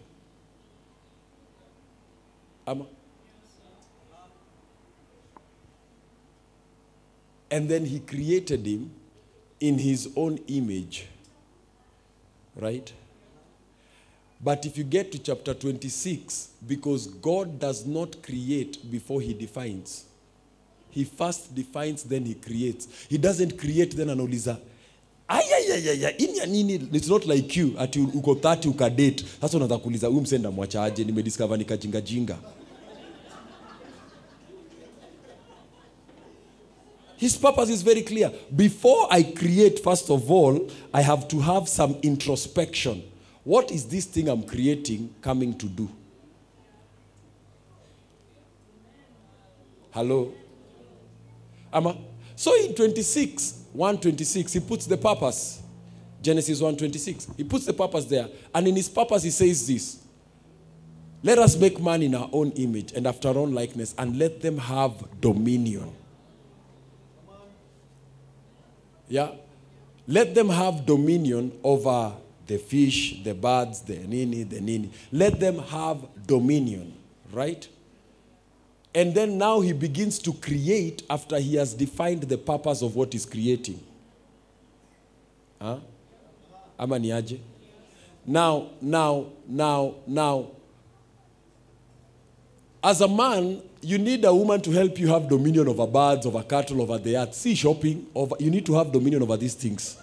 Ama? 2.66 2.84
And 7.54 7.68
then 7.68 7.84
he 7.86 8.00
created 8.00 8.66
him 8.66 8.90
in 9.60 9.78
his 9.78 10.08
own 10.16 10.38
image. 10.48 11.06
Right? 12.56 12.92
But 14.40 14.66
if 14.66 14.76
you 14.76 14.82
get 14.82 15.12
to 15.12 15.18
chapter 15.18 15.54
26, 15.54 16.48
because 16.66 17.06
God 17.06 17.60
does 17.60 17.86
not 17.86 18.22
create 18.24 18.90
before 18.90 19.20
he 19.20 19.34
defines, 19.34 20.04
he 20.90 21.04
first 21.04 21.54
defines, 21.54 22.02
then 22.02 22.24
he 22.24 22.34
creates. 22.34 22.88
He 23.08 23.18
doesn't 23.18 23.56
create, 23.56 23.96
then 23.96 24.08
anauliza 24.08 24.58
ini 25.28 26.02
ya 26.02 26.10
it's 26.92 27.08
not 27.08 27.26
like 27.26 27.60
you 27.60 27.74
ati 27.78 28.00
uko 28.00 28.32
30 28.34 28.68
ukadate 28.68 29.24
sasa 29.40 29.56
unaweza 29.56 29.78
kuuliza 29.78 30.06
huyu 30.06 30.20
msenda 30.20 30.50
mwachaje 30.50 31.04
nimediscover 31.04 31.58
nikajingajinga 31.58 32.38
His 37.24 37.38
purpose 37.38 37.70
is 37.70 37.80
very 37.80 38.02
clear. 38.02 38.30
Before 38.54 39.08
I 39.10 39.22
create, 39.22 39.78
first 39.78 40.10
of 40.10 40.30
all, 40.30 40.70
I 40.92 41.00
have 41.00 41.26
to 41.28 41.40
have 41.40 41.70
some 41.70 41.96
introspection. 42.02 43.02
What 43.44 43.70
is 43.70 43.86
this 43.86 44.04
thing 44.04 44.28
I'm 44.28 44.42
creating 44.42 45.08
coming 45.22 45.56
to 45.56 45.64
do? 45.64 45.88
Hello? 49.92 50.34
Ama? 51.72 51.96
So 52.36 52.54
in 52.62 52.74
26, 52.74 53.68
126, 53.72 54.52
he 54.52 54.60
puts 54.60 54.84
the 54.84 54.98
purpose. 54.98 55.62
Genesis 56.20 56.60
126. 56.60 57.28
He 57.38 57.44
puts 57.44 57.64
the 57.64 57.72
purpose 57.72 58.04
there. 58.04 58.28
And 58.54 58.68
in 58.68 58.76
his 58.76 58.90
purpose, 58.90 59.22
he 59.22 59.30
says 59.30 59.66
this 59.66 60.04
Let 61.22 61.38
us 61.38 61.56
make 61.56 61.80
man 61.80 62.02
in 62.02 62.14
our 62.14 62.28
own 62.34 62.50
image 62.50 62.92
and 62.92 63.06
after 63.06 63.28
our 63.28 63.38
own 63.38 63.54
likeness, 63.54 63.94
and 63.96 64.18
let 64.18 64.42
them 64.42 64.58
have 64.58 64.92
dominion. 65.22 65.90
Yeah. 69.14 69.30
Let 70.08 70.34
them 70.34 70.48
have 70.48 70.86
dominion 70.86 71.52
over 71.62 72.14
the 72.48 72.58
fish, 72.58 73.22
the 73.22 73.32
birds, 73.32 73.80
the 73.82 73.98
nini, 73.98 74.42
the 74.42 74.60
nini. 74.60 74.90
Let 75.12 75.38
them 75.38 75.60
have 75.60 75.98
dominion, 76.26 76.94
right? 77.32 77.68
And 78.92 79.14
then 79.14 79.38
now 79.38 79.60
he 79.60 79.72
begins 79.72 80.18
to 80.18 80.32
create 80.32 81.04
after 81.08 81.38
he 81.38 81.54
has 81.54 81.74
defined 81.74 82.24
the 82.24 82.36
purpose 82.36 82.82
of 82.82 82.96
what 82.96 83.12
he's 83.12 83.24
creating. 83.24 83.78
Huh? 85.62 85.78
Ama 86.76 86.98
ni 86.98 87.10
aje? 87.10 87.38
Now, 88.26 88.70
now, 88.80 89.26
now, 89.46 89.94
now, 90.08 90.48
as 92.84 93.00
a 93.00 93.08
man, 93.08 93.62
you 93.80 93.96
need 93.96 94.24
a 94.26 94.34
woman 94.34 94.60
to 94.60 94.70
help 94.70 94.98
you 94.98 95.08
have 95.08 95.26
dominion 95.26 95.68
over 95.68 95.86
birds, 95.86 96.26
over 96.26 96.42
cattle, 96.42 96.82
over 96.82 96.98
the 96.98 97.16
earth. 97.16 97.32
See 97.32 97.54
shopping, 97.54 98.06
over, 98.14 98.36
you 98.38 98.50
need 98.50 98.66
to 98.66 98.74
have 98.74 98.92
dominion 98.92 99.22
over 99.22 99.38
these 99.38 99.54
things. 99.54 99.96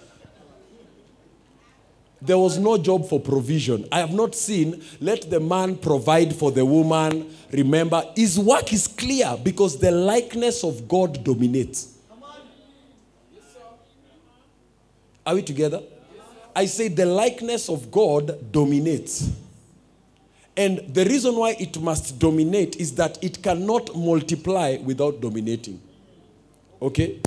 There 2.19 2.37
was 2.37 2.57
no 2.57 2.77
job 2.77 3.07
for 3.07 3.19
provision. 3.19 3.87
I 3.91 3.99
have 3.99 4.13
not 4.13 4.35
seen, 4.35 4.83
let 4.99 5.29
the 5.29 5.39
man 5.39 5.77
provide 5.77 6.35
for 6.35 6.51
the 6.51 6.65
woman. 6.65 7.35
Remember, 7.51 8.03
his 8.15 8.37
work 8.39 8.73
is 8.73 8.87
clear 8.87 9.37
because 9.43 9.77
the 9.77 9.91
likeness 9.91 10.63
of 10.63 10.87
God 10.87 11.23
dominates. 11.23 11.97
Are 15.25 15.35
we 15.35 15.43
together? 15.43 15.81
I 16.55 16.65
say 16.65 16.87
the 16.87 17.05
likeness 17.05 17.69
of 17.69 17.91
God 17.91 18.51
dominates. 18.51 19.31
And 20.57 20.93
the 20.93 21.05
reason 21.05 21.35
why 21.35 21.55
it 21.59 21.79
must 21.81 22.19
dominate 22.19 22.75
is 22.75 22.93
that 22.95 23.23
it 23.23 23.41
cannot 23.41 23.95
multiply 23.95 24.77
without 24.77 25.21
dominating. 25.21 25.81
Okay? 26.81 27.21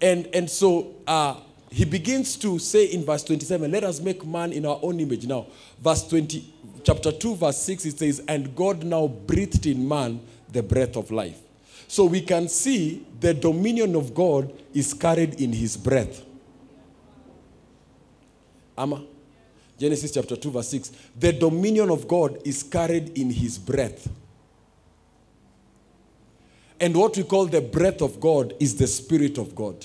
And, 0.00 0.28
and 0.34 0.50
so 0.50 0.94
uh, 1.06 1.36
he 1.70 1.84
begins 1.84 2.36
to 2.36 2.58
say 2.58 2.86
in 2.86 3.04
verse 3.04 3.22
27, 3.24 3.70
let 3.70 3.84
us 3.84 4.00
make 4.00 4.24
man 4.26 4.52
in 4.52 4.66
our 4.66 4.78
own 4.82 4.98
image. 5.00 5.26
Now, 5.26 5.46
verse 5.80 6.06
20, 6.08 6.52
chapter 6.82 7.12
2, 7.12 7.36
verse 7.36 7.58
6, 7.62 7.86
it 7.86 7.98
says, 7.98 8.22
and 8.26 8.54
God 8.56 8.84
now 8.84 9.06
breathed 9.06 9.66
in 9.66 9.86
man 9.86 10.20
the 10.50 10.62
breath 10.62 10.96
of 10.96 11.10
life. 11.10 11.38
So 11.86 12.06
we 12.06 12.22
can 12.22 12.48
see 12.48 13.06
the 13.20 13.34
dominion 13.34 13.94
of 13.94 14.14
God 14.14 14.52
is 14.72 14.92
carried 14.92 15.40
in 15.40 15.52
his 15.52 15.76
breath. 15.76 16.22
Ama? 18.76 19.04
Genesis 19.84 20.12
chapter 20.12 20.34
2, 20.34 20.50
verse 20.50 20.68
6. 20.68 20.92
The 21.14 21.32
dominion 21.34 21.90
of 21.90 22.08
God 22.08 22.38
is 22.46 22.62
carried 22.62 23.18
in 23.18 23.28
his 23.28 23.58
breath. 23.58 24.08
And 26.80 26.96
what 26.96 27.18
we 27.18 27.22
call 27.22 27.44
the 27.44 27.60
breath 27.60 28.00
of 28.00 28.18
God 28.18 28.54
is 28.58 28.76
the 28.76 28.86
Spirit 28.86 29.36
of 29.36 29.54
God. 29.54 29.84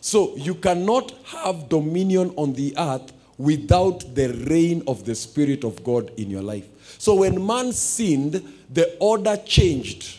So 0.00 0.36
you 0.36 0.54
cannot 0.54 1.10
have 1.24 1.68
dominion 1.68 2.32
on 2.36 2.52
the 2.52 2.74
earth 2.78 3.12
without 3.38 4.14
the 4.14 4.28
reign 4.48 4.84
of 4.86 5.04
the 5.04 5.16
Spirit 5.16 5.64
of 5.64 5.82
God 5.82 6.12
in 6.16 6.30
your 6.30 6.42
life. 6.42 6.68
So 6.98 7.16
when 7.16 7.44
man 7.44 7.72
sinned, 7.72 8.34
the 8.70 8.96
order 9.00 9.36
changed. 9.36 10.16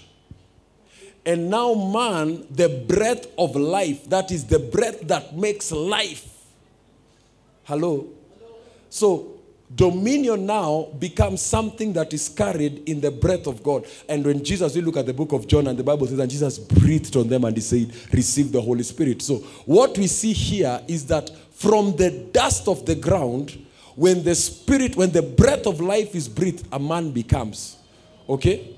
And 1.25 1.49
now, 1.49 1.73
man, 1.73 2.47
the 2.51 2.67
breath 2.86 3.27
of 3.38 3.55
life, 3.55 4.09
that 4.09 4.29
is 4.29 4.43
the 4.43 4.59
breath 4.59 5.07
that 5.07 5.38
makes 5.38 5.71
life. 5.71 6.27
Hello? 7.63 8.09
So, 8.93 9.39
dominion 9.73 10.45
now 10.45 10.89
becomes 10.99 11.41
something 11.41 11.93
that 11.93 12.13
is 12.13 12.29
carried 12.29 12.87
in 12.87 13.01
the 13.01 13.09
breath 13.09 13.47
of 13.47 13.63
God. 13.63 13.87
And 14.07 14.23
when 14.23 14.43
Jesus, 14.43 14.75
we 14.75 14.81
look 14.81 14.97
at 14.97 15.07
the 15.07 15.15
book 15.15 15.31
of 15.31 15.47
John, 15.47 15.65
and 15.65 15.79
the 15.79 15.83
Bible 15.83 16.05
says, 16.05 16.19
and 16.19 16.29
Jesus 16.29 16.59
breathed 16.59 17.15
on 17.15 17.27
them 17.27 17.43
and 17.43 17.57
he 17.57 17.61
said, 17.61 17.91
Receive 18.13 18.51
the 18.51 18.61
Holy 18.61 18.83
Spirit. 18.83 19.23
So, 19.23 19.37
what 19.65 19.97
we 19.97 20.05
see 20.05 20.31
here 20.31 20.79
is 20.87 21.07
that 21.07 21.31
from 21.53 21.95
the 21.95 22.11
dust 22.31 22.67
of 22.67 22.85
the 22.85 22.93
ground, 22.93 23.65
when 23.95 24.23
the 24.23 24.35
spirit, 24.35 24.95
when 24.95 25.09
the 25.09 25.23
breath 25.23 25.65
of 25.65 25.81
life 25.81 26.13
is 26.13 26.29
breathed, 26.29 26.67
a 26.71 26.77
man 26.77 27.09
becomes. 27.09 27.77
Okay? 28.29 28.77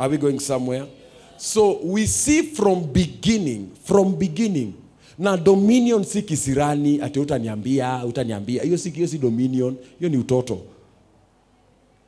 Are 0.00 0.08
we 0.08 0.16
going 0.16 0.40
somewhere? 0.40 0.88
So 1.36 1.80
we 1.80 2.06
see 2.06 2.42
from 2.42 2.92
beginning, 2.92 3.72
from 3.76 4.16
beginning. 4.16 4.83
Na 5.18 5.36
dominion 5.36 6.04
si 6.04 6.22
kisirani 6.22 7.00
ati 7.02 7.18
utaniambia, 7.20 8.04
utaniambia. 8.04 8.62
Hiyo 8.62 8.78
si 8.78 8.90
hiyo 8.90 9.06
si 9.08 9.18
dominion, 9.18 9.76
hiyo 9.98 10.10
ni 10.10 10.16
utoto. 10.16 10.60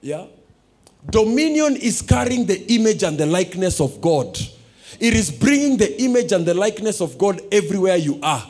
Yeah? 0.02 0.26
Dominion 1.10 1.76
is 1.76 2.02
carrying 2.02 2.46
the 2.46 2.74
image 2.74 3.06
and 3.06 3.18
the 3.18 3.26
likeness 3.26 3.80
of 3.80 4.00
God. 4.00 4.38
It 4.98 5.14
is 5.14 5.30
bringing 5.30 5.76
the 5.76 6.02
image 6.02 6.32
and 6.32 6.46
the 6.46 6.54
likeness 6.54 7.00
of 7.00 7.16
God 7.18 7.42
everywhere 7.50 7.96
you 7.96 8.18
are. 8.22 8.42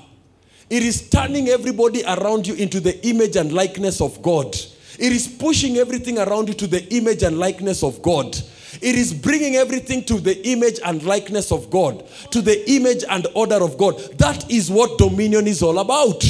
It 0.71 0.83
is 0.83 1.11
turning 1.11 1.49
everybody 1.49 2.03
around 2.05 2.47
you 2.47 2.55
into 2.55 2.81
the 2.81 3.07
image 3.07 3.37
and 3.37 3.53
likeness 3.53 4.01
of 4.01 4.21
God. 4.23 4.57
It 4.99 5.13
is 5.13 5.29
pushing 5.29 5.77
everything 5.77 6.19
around 6.19 6.49
you 6.49 6.55
to 6.55 6.67
the 6.67 6.83
image 6.95 7.23
and 7.23 7.39
likeness 7.39 7.83
of 7.83 8.01
God. 8.03 8.37
It 8.81 8.95
is 8.95 9.12
bringing 9.12 9.57
everything 9.57 10.05
to 10.05 10.20
the 10.20 10.47
image 10.49 10.79
and 10.85 11.03
likeness 11.03 11.53
of 11.53 11.70
God, 11.70 12.07
to 12.31 12.43
the 12.43 12.68
image 12.70 13.05
and 13.09 13.27
order 13.35 13.62
of 13.62 13.79
God. 13.79 13.99
That 14.18 14.51
is 14.51 14.70
what 14.70 14.99
dominion 14.99 15.47
is 15.47 15.62
all 15.62 15.79
about. 15.79 16.24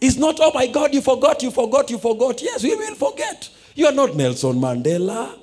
It's 0.00 0.16
not, 0.16 0.38
oh 0.40 0.52
my 0.54 0.66
God, 0.66 0.92
you 0.92 1.00
forgot, 1.00 1.42
you 1.42 1.50
forgot, 1.50 1.90
you 1.90 1.98
forgot. 1.98 2.42
Yes, 2.42 2.62
we 2.62 2.74
will 2.74 2.94
forget. 2.94 3.48
You 3.74 3.86
are 3.86 3.92
not 3.92 4.14
Nelson 4.14 4.54
Mandela. 4.54 5.38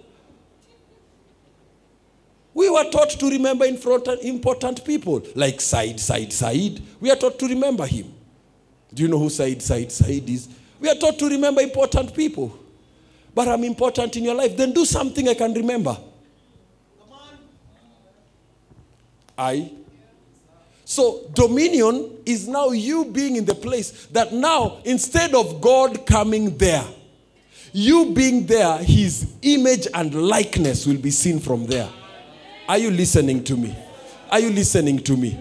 We 2.53 2.69
were 2.69 2.89
taught 2.91 3.11
to 3.11 3.29
remember 3.29 3.65
important 3.65 4.86
people 4.86 5.21
like 5.36 5.61
Said, 5.61 5.99
Said, 5.99 6.34
Said. 6.34 6.82
We 6.99 7.09
are 7.09 7.15
taught 7.15 7.39
to 7.39 7.47
remember 7.47 7.86
him. 7.86 8.13
Do 8.93 9.03
you 9.03 9.09
know 9.09 9.19
who 9.19 9.29
Said, 9.29 9.61
Said, 9.61 9.91
Said 9.91 10.29
is? 10.29 10.49
We 10.79 10.89
are 10.89 10.95
taught 10.95 11.17
to 11.19 11.29
remember 11.29 11.61
important 11.61 12.13
people. 12.13 12.57
But 13.34 13.47
I'm 13.47 13.63
important 13.63 14.17
in 14.17 14.25
your 14.25 14.36
life. 14.36 14.57
Then 14.57 14.73
do 14.73 14.84
something 14.84 15.29
I 15.29 15.34
can 15.34 15.53
remember. 15.53 15.97
I. 19.38 19.71
So 20.86 21.29
dominion 21.34 22.17
is 22.25 22.47
now 22.47 22.71
you 22.71 23.05
being 23.05 23.38
in 23.38 23.45
the 23.45 23.55
place 23.55 24.07
that 24.07 24.34
now 24.34 24.79
instead 24.84 25.34
of 25.34 25.61
God 25.61 26.05
coming 26.05 26.57
there, 26.57 26.86
you 27.71 28.11
being 28.13 28.45
there, 28.45 28.77
his 28.79 29.34
image 29.41 29.88
and 29.93 30.13
likeness 30.13 30.86
will 30.86 30.97
be 30.97 31.11
seen 31.11 31.39
from 31.39 31.65
there. 31.65 31.89
Are 32.67 32.77
you 32.77 32.91
listening 32.91 33.43
to 33.45 33.55
me? 33.55 33.75
Are 34.29 34.39
you 34.39 34.49
listening 34.49 34.99
to 34.99 35.15
me? 35.15 35.39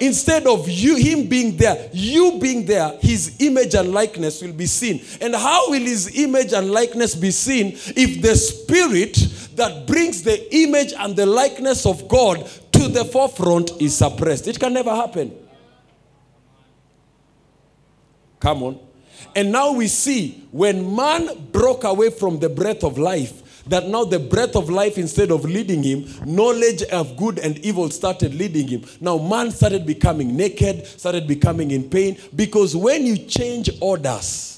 Instead 0.00 0.46
of 0.46 0.68
you 0.68 0.96
him 0.96 1.28
being 1.28 1.56
there, 1.56 1.88
you 1.92 2.38
being 2.40 2.66
there, 2.66 2.96
his 3.00 3.36
image 3.40 3.74
and 3.74 3.92
likeness 3.92 4.42
will 4.42 4.52
be 4.52 4.66
seen. 4.66 5.00
And 5.20 5.34
how 5.34 5.70
will 5.70 5.80
his 5.80 6.18
image 6.18 6.52
and 6.52 6.70
likeness 6.70 7.14
be 7.14 7.30
seen 7.30 7.68
if 7.96 8.20
the 8.20 8.34
spirit 8.34 9.14
that 9.54 9.86
brings 9.86 10.22
the 10.22 10.54
image 10.54 10.92
and 10.98 11.14
the 11.14 11.26
likeness 11.26 11.86
of 11.86 12.08
God 12.08 12.48
to 12.74 12.88
the 12.88 13.04
forefront 13.04 13.70
is 13.80 13.96
suppressed? 13.96 14.46
It 14.46 14.58
can 14.60 14.72
never 14.72 14.94
happen. 14.94 15.32
Come 18.40 18.62
on. 18.62 18.80
And 19.34 19.50
now 19.50 19.72
we 19.72 19.88
see 19.88 20.46
when 20.50 20.94
man 20.94 21.48
broke 21.50 21.84
away 21.84 22.10
from 22.10 22.38
the 22.38 22.48
breath 22.48 22.84
of 22.84 22.98
life, 22.98 23.64
that 23.66 23.88
now 23.88 24.04
the 24.04 24.18
breath 24.18 24.56
of 24.56 24.68
life, 24.68 24.98
instead 24.98 25.30
of 25.30 25.44
leading 25.44 25.82
him, 25.82 26.04
knowledge 26.26 26.82
of 26.84 27.16
good 27.16 27.38
and 27.38 27.58
evil 27.60 27.88
started 27.88 28.34
leading 28.34 28.68
him. 28.68 28.84
Now 29.00 29.16
man 29.16 29.50
started 29.50 29.86
becoming 29.86 30.36
naked, 30.36 30.86
started 30.86 31.26
becoming 31.26 31.70
in 31.70 31.88
pain, 31.88 32.18
because 32.36 32.76
when 32.76 33.06
you 33.06 33.16
change 33.16 33.70
orders, 33.80 34.53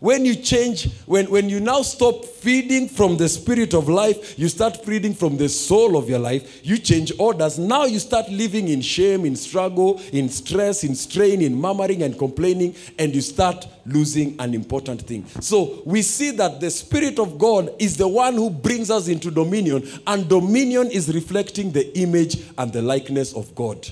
when 0.00 0.24
you 0.24 0.34
change, 0.34 0.90
when, 1.04 1.30
when 1.30 1.50
you 1.50 1.60
now 1.60 1.82
stop 1.82 2.24
feeding 2.24 2.88
from 2.88 3.18
the 3.18 3.28
spirit 3.28 3.74
of 3.74 3.88
life, 3.88 4.38
you 4.38 4.48
start 4.48 4.82
feeding 4.84 5.12
from 5.14 5.36
the 5.36 5.48
soul 5.48 5.96
of 5.96 6.08
your 6.08 6.18
life, 6.18 6.66
you 6.66 6.78
change 6.78 7.12
orders. 7.18 7.58
Now 7.58 7.84
you 7.84 7.98
start 7.98 8.28
living 8.30 8.68
in 8.68 8.80
shame, 8.80 9.26
in 9.26 9.36
struggle, 9.36 10.00
in 10.12 10.30
stress, 10.30 10.84
in 10.84 10.94
strain, 10.94 11.42
in 11.42 11.54
murmuring 11.54 12.02
and 12.02 12.18
complaining, 12.18 12.74
and 12.98 13.14
you 13.14 13.20
start 13.20 13.66
losing 13.84 14.40
an 14.40 14.54
important 14.54 15.02
thing. 15.02 15.26
So 15.40 15.82
we 15.84 16.00
see 16.00 16.30
that 16.32 16.60
the 16.60 16.70
Spirit 16.70 17.18
of 17.18 17.38
God 17.38 17.70
is 17.78 17.98
the 17.98 18.08
one 18.08 18.34
who 18.34 18.48
brings 18.48 18.90
us 18.90 19.08
into 19.08 19.30
dominion, 19.30 19.86
and 20.06 20.26
dominion 20.28 20.90
is 20.90 21.14
reflecting 21.14 21.72
the 21.72 21.96
image 21.98 22.42
and 22.56 22.72
the 22.72 22.80
likeness 22.80 23.34
of 23.34 23.54
God. 23.54 23.86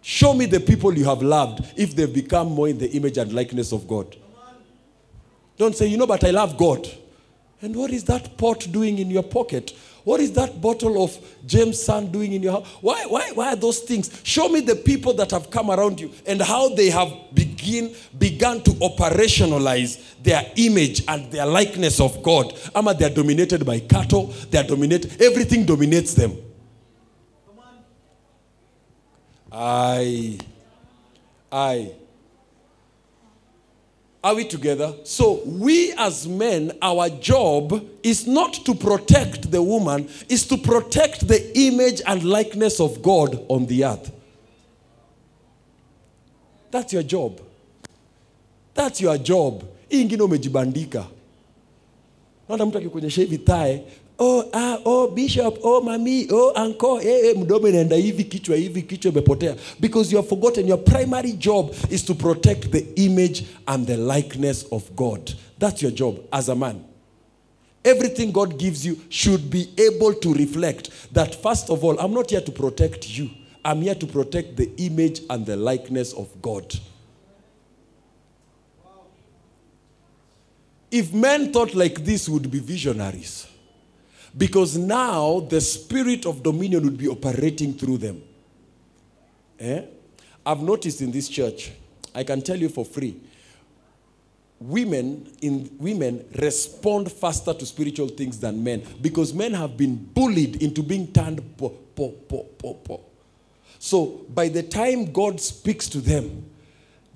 Show 0.00 0.32
me 0.34 0.46
the 0.46 0.60
people 0.60 0.96
you 0.96 1.06
have 1.06 1.22
loved 1.22 1.64
if 1.76 1.96
they've 1.96 2.12
become 2.12 2.52
more 2.52 2.68
in 2.68 2.78
the 2.78 2.90
image 2.92 3.18
and 3.18 3.32
likeness 3.32 3.72
of 3.72 3.88
God. 3.88 4.14
Don't 5.56 5.76
say, 5.76 5.86
you 5.86 5.96
know, 5.96 6.06
but 6.06 6.24
I 6.24 6.30
love 6.30 6.56
God. 6.56 6.88
And 7.62 7.74
what 7.76 7.90
is 7.92 8.04
that 8.04 8.36
pot 8.36 8.66
doing 8.70 8.98
in 8.98 9.10
your 9.10 9.22
pocket? 9.22 9.72
What 10.04 10.20
is 10.20 10.32
that 10.32 10.60
bottle 10.60 11.02
of 11.02 11.16
Jameson 11.46 12.12
doing 12.12 12.34
in 12.34 12.42
your 12.42 12.52
house? 12.52 12.68
Why, 12.82 13.06
why, 13.06 13.30
why 13.32 13.52
are 13.54 13.56
those 13.56 13.80
things? 13.80 14.20
Show 14.22 14.50
me 14.50 14.60
the 14.60 14.76
people 14.76 15.14
that 15.14 15.30
have 15.30 15.50
come 15.50 15.70
around 15.70 15.98
you 15.98 16.12
and 16.26 16.42
how 16.42 16.74
they 16.74 16.90
have 16.90 17.10
begin, 17.32 17.94
begun 18.18 18.62
to 18.64 18.70
operationalize 18.72 20.02
their 20.22 20.44
image 20.56 21.04
and 21.08 21.32
their 21.32 21.46
likeness 21.46 22.00
of 22.00 22.22
God. 22.22 22.52
Ama 22.74 22.92
they 22.92 23.06
are 23.06 23.14
dominated 23.14 23.64
by 23.64 23.80
cattle, 23.80 24.26
they 24.50 24.58
are 24.58 24.66
dominated, 24.66 25.22
everything 25.22 25.64
dominates 25.64 26.12
them. 26.12 26.36
I, 29.50 30.38
I. 31.50 31.92
Are 34.24 34.34
we 34.34 34.44
together? 34.46 34.94
So, 35.04 35.42
we 35.44 35.92
as 35.98 36.26
men, 36.26 36.72
our 36.80 37.10
job 37.10 37.86
is 38.02 38.26
not 38.26 38.54
to 38.64 38.74
protect 38.74 39.50
the 39.50 39.60
woman, 39.62 40.08
is 40.30 40.46
to 40.46 40.56
protect 40.56 41.28
the 41.28 41.56
image 41.58 42.00
and 42.06 42.24
likeness 42.24 42.80
of 42.80 43.02
God 43.02 43.44
on 43.50 43.66
the 43.66 43.84
earth. 43.84 44.10
That's 46.70 46.94
your 46.94 47.02
job. 47.02 47.38
That's 48.72 49.00
your 49.02 49.18
job. 49.18 49.62
Hii 49.88 50.00
ingine 50.02 50.22
umejibandika. 50.22 51.06
Mtu 52.48 52.78
akikuonyesha 52.78 53.20
hivi 53.20 53.38
tae, 53.38 53.82
oh, 54.18 54.48
ah, 54.52 54.78
oh, 54.84 55.08
bishop, 55.08 55.58
oh, 55.62 55.80
mami, 55.80 56.26
oh, 56.30 56.52
anko, 56.56 57.00
eh, 57.00 57.28
eh, 57.30 57.36
mdomo 57.36 57.68
inaenda 57.68 57.96
hivi, 57.96 58.24
kichwa 58.24 58.56
hivi, 58.56 58.82
kichwa 58.82 59.12
imepotea. 59.12 59.56
Because 59.80 60.12
you 60.12 60.16
have 60.16 60.28
forgotten 60.28 60.68
your 60.68 60.84
primary 60.84 61.32
job 61.32 61.74
is 61.90 62.04
to 62.04 62.14
protect 62.14 62.70
the 62.70 62.86
image 62.96 63.44
and 63.66 63.86
the 63.86 63.96
likeness 63.96 64.66
of 64.70 64.82
God. 64.96 65.32
That's 65.58 65.82
your 65.82 65.92
job 65.92 66.16
as 66.32 66.48
a 66.48 66.54
man. 66.54 66.84
Everything 67.84 68.32
God 68.32 68.58
gives 68.58 68.86
you 68.86 68.96
should 69.10 69.50
be 69.50 69.68
able 69.76 70.14
to 70.14 70.32
reflect 70.34 70.90
that, 71.12 71.34
first 71.34 71.70
of 71.70 71.84
all, 71.84 71.98
I'm 72.00 72.14
not 72.14 72.30
here 72.30 72.40
to 72.40 72.52
protect 72.52 73.10
you. 73.18 73.30
I'm 73.64 73.82
here 73.82 73.94
to 73.94 74.06
protect 74.06 74.56
the 74.56 74.70
image 74.76 75.20
and 75.30 75.44
the 75.46 75.56
likeness 75.56 76.12
of 76.14 76.28
God. 76.42 76.74
if 80.94 81.12
men 81.12 81.52
thought 81.52 81.74
like 81.74 82.04
this 82.04 82.28
would 82.28 82.48
be 82.48 82.60
visionaries 82.60 83.48
because 84.36 84.76
now 84.76 85.40
the 85.40 85.60
spirit 85.60 86.26
of 86.26 86.42
dominion 86.42 86.84
would 86.84 86.98
be 86.98 87.08
operating 87.08 87.72
through 87.72 87.98
them 87.98 88.22
eh? 89.60 89.82
i've 90.44 90.62
noticed 90.62 91.00
in 91.00 91.10
this 91.10 91.28
church 91.28 91.72
i 92.14 92.24
can 92.24 92.40
tell 92.40 92.56
you 92.56 92.68
for 92.68 92.84
free 92.84 93.20
women 94.60 95.26
in 95.42 95.70
women 95.78 96.24
respond 96.40 97.10
faster 97.10 97.52
to 97.52 97.66
spiritual 97.66 98.08
things 98.08 98.38
than 98.38 98.62
men 98.62 98.82
because 99.00 99.34
men 99.34 99.52
have 99.52 99.76
been 99.76 99.94
bullied 99.96 100.62
into 100.62 100.82
being 100.82 101.06
turned 101.12 101.56
po, 101.56 101.68
po, 101.94 102.08
po, 102.08 102.44
po, 102.58 102.74
po. 102.74 103.00
so 103.78 104.24
by 104.32 104.48
the 104.48 104.62
time 104.62 105.12
god 105.12 105.40
speaks 105.40 105.88
to 105.88 106.00
them 106.00 106.44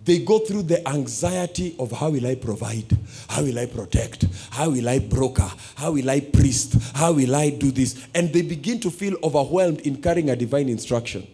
they 0.09 0.21
go 0.21 0.39
through 0.39 0.63
the 0.63 0.87
anxiety 0.89 1.77
of 1.79 1.93
how 1.93 2.09
will 2.09 2.27
I 2.27 2.35
provide? 2.35 2.97
How 3.29 3.43
will 3.43 3.59
I 3.59 3.67
protect? 3.67 4.25
How 4.51 4.71
will 4.71 4.89
I 4.89 5.01
broker? 5.01 5.51
How 5.77 5.93
will 5.93 6.09
I 6.09 6.21
priest? 6.21 6.77
How 6.95 7.13
will 7.13 7.37
I 7.37 7.51
do 7.51 7.71
this? 7.71 8.07
And 8.15 8.33
they 8.33 8.43
begin 8.43 8.81
to 8.81 8.91
feel 8.91 9.17
overwhelmed 9.23 9.81
in 9.81 10.01
carrying 10.01 10.31
a 10.31 10.37
divine 10.37 10.71
instruction. 10.71 11.27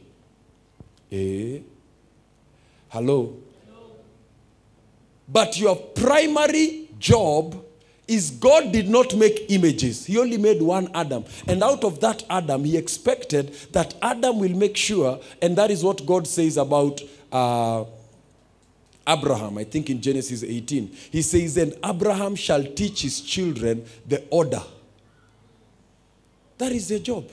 Eh? 1.12 1.58
Hello? 2.88 3.36
But 5.28 5.58
your 5.58 5.76
primary 5.76 6.88
job 6.98 7.64
is 8.08 8.32
God 8.32 8.72
did 8.72 8.88
not 8.88 9.14
make 9.14 9.46
images. 9.50 10.04
He 10.04 10.18
only 10.18 10.36
made 10.36 10.60
one 10.60 10.90
Adam. 10.94 11.24
And 11.46 11.62
out 11.62 11.84
of 11.84 12.00
that 12.00 12.24
Adam, 12.28 12.64
he 12.64 12.76
expected 12.76 13.54
that 13.72 13.94
Adam 14.02 14.40
will 14.40 14.54
make 14.54 14.76
sure, 14.76 15.20
and 15.40 15.56
that 15.56 15.70
is 15.70 15.84
what 15.84 16.04
God 16.04 16.26
says 16.26 16.56
about. 16.56 17.00
Uh, 17.32 17.84
Abraham, 19.07 19.59
I 19.59 19.64
think 19.64 19.90
in 19.90 20.00
Genesis 20.00 20.42
18, 20.42 20.86
he 21.11 21.22
says, 21.22 21.57
And 21.57 21.74
Abraham 21.84 22.34
shall 22.36 22.64
teach 22.64 23.02
his 23.02 23.20
children 23.20 23.84
the 24.07 24.24
order. 24.30 24.62
That 26.59 26.72
is 26.72 26.90
your 26.90 27.00
job. 27.00 27.28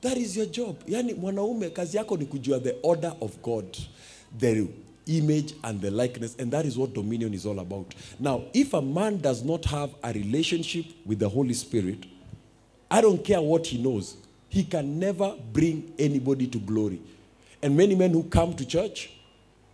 That 0.00 0.16
is 0.16 0.36
your 0.36 0.46
job. 0.46 0.76
Yani 0.88 1.14
mwanaume 1.14 1.70
kazi 1.70 1.96
yako 1.96 2.16
ni 2.16 2.24
kujua 2.26 2.60
the 2.60 2.74
order 2.82 3.12
of 3.20 3.42
God, 3.42 3.76
the 4.38 4.66
image 5.06 5.54
and 5.62 5.80
the 5.80 5.90
likeness, 5.90 6.36
and 6.38 6.50
that 6.52 6.66
is 6.66 6.76
what 6.76 6.92
dominion 6.94 7.34
is 7.34 7.46
all 7.46 7.58
about. 7.58 7.94
Now, 8.18 8.44
if 8.52 8.74
a 8.74 8.82
man 8.82 9.18
does 9.20 9.42
not 9.44 9.64
have 9.66 9.90
a 10.02 10.12
relationship 10.12 10.86
with 11.04 11.18
the 11.18 11.28
Holy 11.28 11.54
Spirit, 11.54 12.06
I 12.90 13.00
don't 13.00 13.24
care 13.24 13.40
what 13.40 13.66
he 13.66 13.78
knows, 13.78 14.16
he 14.48 14.64
can 14.64 14.98
never 14.98 15.34
bring 15.52 15.92
anybody 15.98 16.46
to 16.48 16.58
glory. 16.58 17.00
And 17.62 17.76
many 17.76 17.94
men 17.94 18.12
who 18.12 18.22
come 18.24 18.54
to 18.54 18.64
church, 18.64 19.10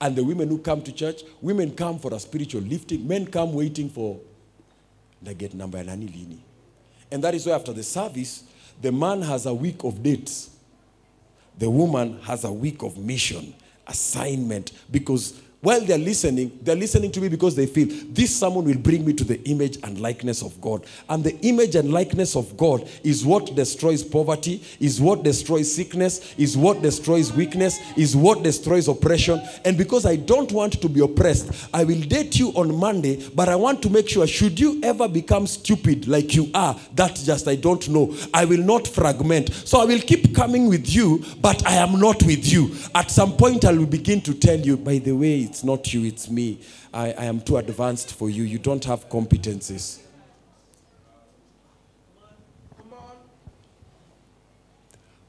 and 0.03 0.17
the 0.17 0.25
women 0.25 0.49
who 0.49 0.59
come 0.59 0.83
to 0.83 0.93
church, 0.93 1.23
women 1.41 1.71
come 1.71 1.97
for 1.97 2.13
a 2.13 2.19
spiritual 2.19 2.61
lifting, 2.63 3.07
men 3.07 3.25
come 3.25 3.55
waiting 3.55 3.89
for 3.89 4.19
the 5.23 5.33
get 5.33 5.55
number 5.55 5.83
nani 5.83 6.09
lini. 6.09 6.39
And 7.13 7.23
that 7.23 7.37
is 7.37 7.47
why 7.47 7.53
after 7.53 7.73
the 7.73 7.85
service, 7.85 8.43
the 8.81 8.91
man 8.91 9.23
has 9.23 9.47
a 9.47 9.55
week 9.55 9.85
of 9.85 10.03
dates. 10.03 10.51
The 11.57 11.71
woman 11.71 12.19
has 12.23 12.43
a 12.43 12.51
week 12.53 12.83
of 12.83 12.99
mission, 12.99 13.55
assignment, 13.87 14.73
because 14.91 15.41
while 15.63 15.81
they're 15.81 15.97
listening, 15.97 16.59
they're 16.63 16.75
listening 16.75 17.13
to 17.13 17.21
me 17.21 17.29
because 17.29 17.55
they 17.55 17.67
feel 17.67 17.87
this 18.11 18.35
sermon 18.35 18.65
will 18.65 18.79
bring 18.79 19.05
me 19.05 19.13
to 19.13 19.23
the 19.23 19.41
image 19.49 19.79
and 19.85 20.01
likeness 20.01 20.43
of 20.43 20.61
God. 20.61 20.85
And 21.09 21.23
the 21.23 21.39
image 21.43 21.77
and 21.77 21.93
likeness 21.93 22.35
of 22.35 22.57
God 22.57 22.89
is 23.05 23.25
what 23.25 23.55
destroys 23.55 24.03
poverty, 24.03 24.61
is 24.81 25.01
what 25.01 25.23
destroys 25.23 25.73
sickness, 25.73 26.35
is 26.37 26.57
what 26.57 26.83
destroys 26.83 27.33
weakness, 27.33 27.79
is 27.97 28.17
what 28.17 28.43
destroys 28.43 28.89
oppression. 28.89 29.41
And 29.65 29.79
because 29.79 30.05
I 30.05 30.17
don't 30.17 30.51
want 30.51 30.81
to 30.81 30.89
be 30.89 30.99
oppressed, 30.99 31.69
I 31.73 31.85
will 31.85 32.01
date 32.01 32.41
you 32.41 32.49
on 32.57 32.75
Monday, 32.75 33.29
but 33.33 33.49
I 33.49 33.55
want 33.55 33.83
to 33.83 33.91
make 33.91 34.09
sure 34.09 34.27
should 34.27 34.59
you 34.59 34.81
ever 34.83 35.07
become 35.07 35.47
stupid 35.47 36.09
like 36.09 36.35
you 36.35 36.51
are, 36.55 36.77
that 36.97 37.15
just 37.15 37.47
I 37.47 37.55
don't 37.55 37.89
know. 37.89 38.17
I 38.35 38.47
will 38.47 38.65
not 38.65 38.89
fragment. 38.89 39.53
So 39.53 39.81
I 39.81 39.85
will 39.85 40.01
keep 40.01 40.35
coming 40.35 40.69
with 40.69 40.93
you, 40.93 41.25
but 41.41 41.65
I 41.65 41.75
am 41.75 42.01
not 42.01 42.21
with 42.25 42.53
you. 42.53 42.75
At 42.97 43.13
some 43.13 43.37
point, 43.37 43.65
I 43.65 43.71
will 43.71 43.87
begin 43.87 44.21
to 44.23 44.35
tell 44.35 44.59
you, 44.59 44.77
by 44.77 44.99
the 44.99 45.13
way, 45.13 45.52
it's 45.53 45.63
not 45.63 45.93
you, 45.93 46.07
it's 46.07 46.31
me. 46.31 46.61
I, 46.95 47.13
I 47.13 47.25
am 47.27 47.39
too 47.39 47.59
advanced 47.59 48.15
for 48.15 48.31
you. 48.31 48.43
You 48.43 48.59
don't 48.59 48.83
have 48.87 49.11
competencies. 49.11 50.01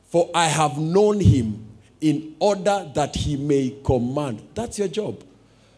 For 0.05 0.29
I 0.33 0.45
have 0.45 0.77
known 0.77 1.19
him 1.19 1.65
in 1.99 2.37
order 2.39 2.89
that 2.93 3.17
he 3.17 3.35
may 3.35 3.75
command. 3.83 4.47
That's 4.55 4.79
your 4.79 4.87
job. 4.87 5.21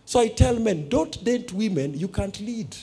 So 0.06 0.20
I 0.20 0.28
tell 0.28 0.60
men 0.60 0.90
don't 0.90 1.24
date 1.24 1.52
women 1.52 1.98
you 1.98 2.08
can't 2.08 2.40
lead. 2.40 2.76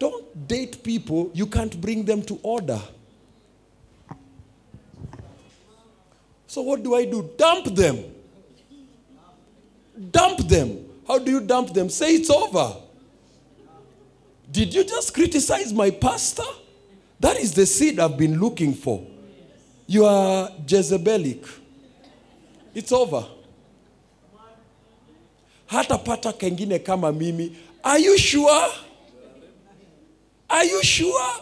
Don't 0.00 0.48
date 0.48 0.82
people 0.82 1.30
you 1.32 1.46
can't 1.46 1.80
bring 1.80 2.04
them 2.04 2.22
to 2.22 2.40
order. 2.42 2.80
So 6.48 6.62
what 6.62 6.82
do 6.82 6.96
I 6.96 7.04
do? 7.04 7.30
Dump 7.38 7.66
them. 7.66 8.02
Dump 10.10 10.48
them. 10.48 10.84
How 11.06 11.18
do 11.18 11.30
you 11.30 11.40
dump 11.40 11.72
them? 11.72 11.88
Say 11.88 12.14
it's 12.14 12.30
over. 12.30 12.76
Did 14.50 14.74
you 14.74 14.84
just 14.84 15.14
criticize 15.14 15.72
my 15.72 15.90
pastor? 15.90 16.44
That 17.20 17.38
is 17.38 17.54
the 17.54 17.66
seed 17.66 18.00
I've 18.00 18.18
been 18.18 18.38
looking 18.38 18.74
for. 18.74 19.06
You 19.86 20.04
are 20.04 20.48
Jezebelic. 20.66 21.46
It's 22.74 22.92
over. 22.92 23.24
Hata 25.66 25.98
pata 25.98 26.32
kengine 26.32 26.84
kama 26.84 27.12
mimi. 27.12 27.56
Are 27.82 27.98
you 27.98 28.18
sure? 28.18 28.68
Are 30.50 30.64
you 30.64 30.82
sure? 30.82 31.34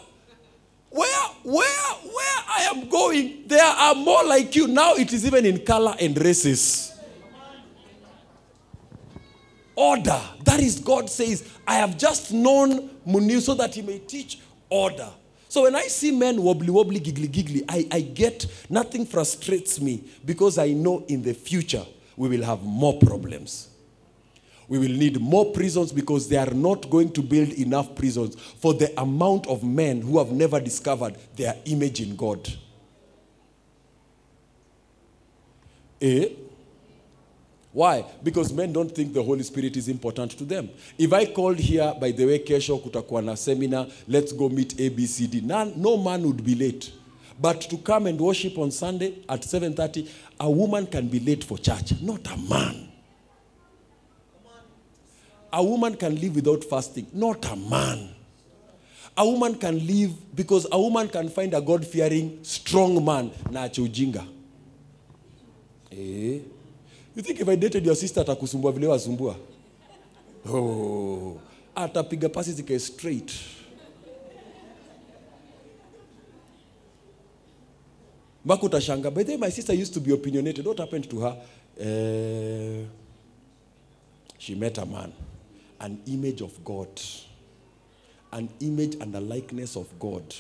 Where, 0.91 1.09
where, 1.43 1.95
where 2.05 2.39
I 2.49 2.69
am 2.73 2.89
going, 2.89 3.45
there 3.47 3.65
are 3.65 3.95
more 3.95 4.25
like 4.25 4.55
you. 4.57 4.67
Now 4.69 4.95
it 4.95 5.13
is 5.13 5.25
even 5.25 5.47
in 5.47 5.65
color 5.65 5.95
and 6.01 6.17
races. 6.19 6.90
Order. 9.81 10.21
That 10.45 10.61
is 10.61 10.79
God 10.79 11.09
says, 11.09 11.43
I 11.67 11.77
have 11.77 11.97
just 11.97 12.35
known 12.35 12.91
Munir 13.07 13.41
so 13.41 13.55
that 13.55 13.75
he 13.75 13.81
may 13.81 13.99
teach 13.99 14.39
order. 14.69 15.09
So 15.49 15.63
when 15.63 15.75
I 15.75 15.85
see 15.85 16.11
men 16.11 16.43
wobbly, 16.43 16.69
wobbly, 16.69 17.01
giggly, 17.01 17.29
giggly, 17.29 17.65
I, 17.67 17.89
I 17.91 18.01
get 18.03 18.45
nothing 18.69 19.07
frustrates 19.07 19.81
me 19.81 20.05
because 20.23 20.59
I 20.59 20.73
know 20.75 21.03
in 21.09 21.23
the 21.23 21.33
future 21.33 21.87
we 22.15 22.29
will 22.29 22.43
have 22.45 22.63
more 22.63 22.99
problems. 22.99 23.71
We 24.69 24.77
will 24.79 24.93
need 24.93 25.19
more 25.19 25.51
prisons 25.51 25.93
because 25.93 26.29
they 26.29 26.37
are 26.37 26.53
not 26.53 26.91
going 26.91 27.11
to 27.13 27.23
build 27.23 27.49
enough 27.55 27.95
prisons 27.95 28.35
for 28.35 28.75
the 28.75 28.93
amount 29.01 29.47
of 29.47 29.65
men 29.65 30.03
who 30.03 30.19
have 30.19 30.31
never 30.31 30.61
discovered 30.61 31.17
their 31.37 31.57
image 31.65 32.03
in 32.03 32.17
God. 32.17 32.47
Eh? 36.03 36.29
Why? 37.73 38.05
Because 38.23 38.53
men 38.53 38.73
don't 38.73 38.91
think 38.93 39.13
the 39.13 39.23
Holy 39.23 39.45
Spirit 39.45 39.77
is 39.77 39.89
important 39.89 40.33
to 40.33 40.45
them. 40.45 40.71
If 40.99 41.13
I 41.13 41.27
called 41.27 41.59
here, 41.59 41.95
by 42.01 42.11
the 42.11 42.27
way, 42.27 42.39
kesho 42.41 42.79
kutakuwa 42.79 43.23
na 43.23 43.37
seminar, 43.37 43.87
let's 44.09 44.33
go 44.33 44.49
meet 44.49 44.77
ABCD. 44.77 45.43
None, 45.43 45.75
no 45.77 45.97
man 45.97 46.23
would 46.25 46.45
be 46.45 46.55
late. 46.57 46.93
But 47.41 47.61
to 47.63 47.79
come 47.79 48.07
and 48.07 48.21
worship 48.21 48.59
on 48.59 48.71
Sunday 48.71 49.23
at 49.29 49.43
7:30, 49.43 50.09
a 50.41 50.51
woman 50.51 50.87
can 50.87 51.09
be 51.09 51.21
late 51.21 51.45
for 51.45 51.59
church, 51.59 51.93
not 52.03 52.27
a 52.27 52.37
man. 52.37 52.89
A 55.53 55.65
woman 55.65 55.97
can 55.97 56.21
live 56.21 56.35
without 56.37 56.65
fasting, 56.65 57.07
not 57.13 57.45
a 57.51 57.57
man. 57.57 58.11
A 59.17 59.25
woman 59.27 59.55
can 59.55 59.85
live 59.87 60.13
because 60.35 60.67
a 60.71 60.79
woman 60.79 61.09
can 61.09 61.29
find 61.29 61.55
a 61.55 61.61
God-fearing, 61.61 62.41
strong 62.43 63.05
man 63.05 63.31
na 63.51 63.65
ache 63.65 63.81
ujinga. 63.81 64.25
Eh? 65.91 66.39
You 67.17 67.23
think 67.23 67.41
if 67.41 67.49
I 67.49 67.57
dated 67.57 67.85
your 67.87 67.97
sister 67.97 68.21
atakusumbua 68.21 68.73
vile 68.73 68.87
wasumbua? 68.87 69.37
Oh, 70.53 71.41
atapiga 71.75 72.29
pasi 72.29 72.53
zikae 72.53 72.79
straight. 72.79 73.33
Mpaka 78.45 78.67
utashanga. 78.67 79.11
By 79.11 79.25
the 79.25 79.33
way, 79.33 79.39
my 79.39 79.51
sister 79.51 79.75
used 79.75 79.95
to 79.95 80.01
be 80.01 80.13
opinionated. 80.13 80.67
What 80.67 80.79
happened 80.79 81.09
to 81.11 81.21
her? 81.21 81.37
Eh, 81.81 82.85
she 84.39 84.55
met 84.55 84.79
a 84.79 84.87
man, 84.87 85.13
an 85.81 85.99
image 86.07 86.41
of 86.43 86.65
God, 86.65 86.89
an 88.33 88.49
image 88.61 88.97
and 89.01 89.15
a 89.15 89.21
likeness 89.21 89.77
of 89.77 89.87
God. 89.99 90.35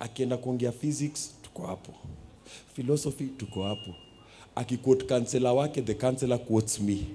Akienda 0.00 0.36
kuongea 0.36 0.72
physics, 0.72 1.34
tuko 1.42 1.66
hapo. 1.66 1.94
Philosophy, 2.74 3.26
tuko 3.26 3.62
hapo. 3.62 3.94
Akiquote 4.56 5.04
kansela 5.06 5.52
wake, 5.54 5.84
the 5.84 5.94
counselor 5.94 6.38
quotes 6.38 6.80
me. 6.80 7.06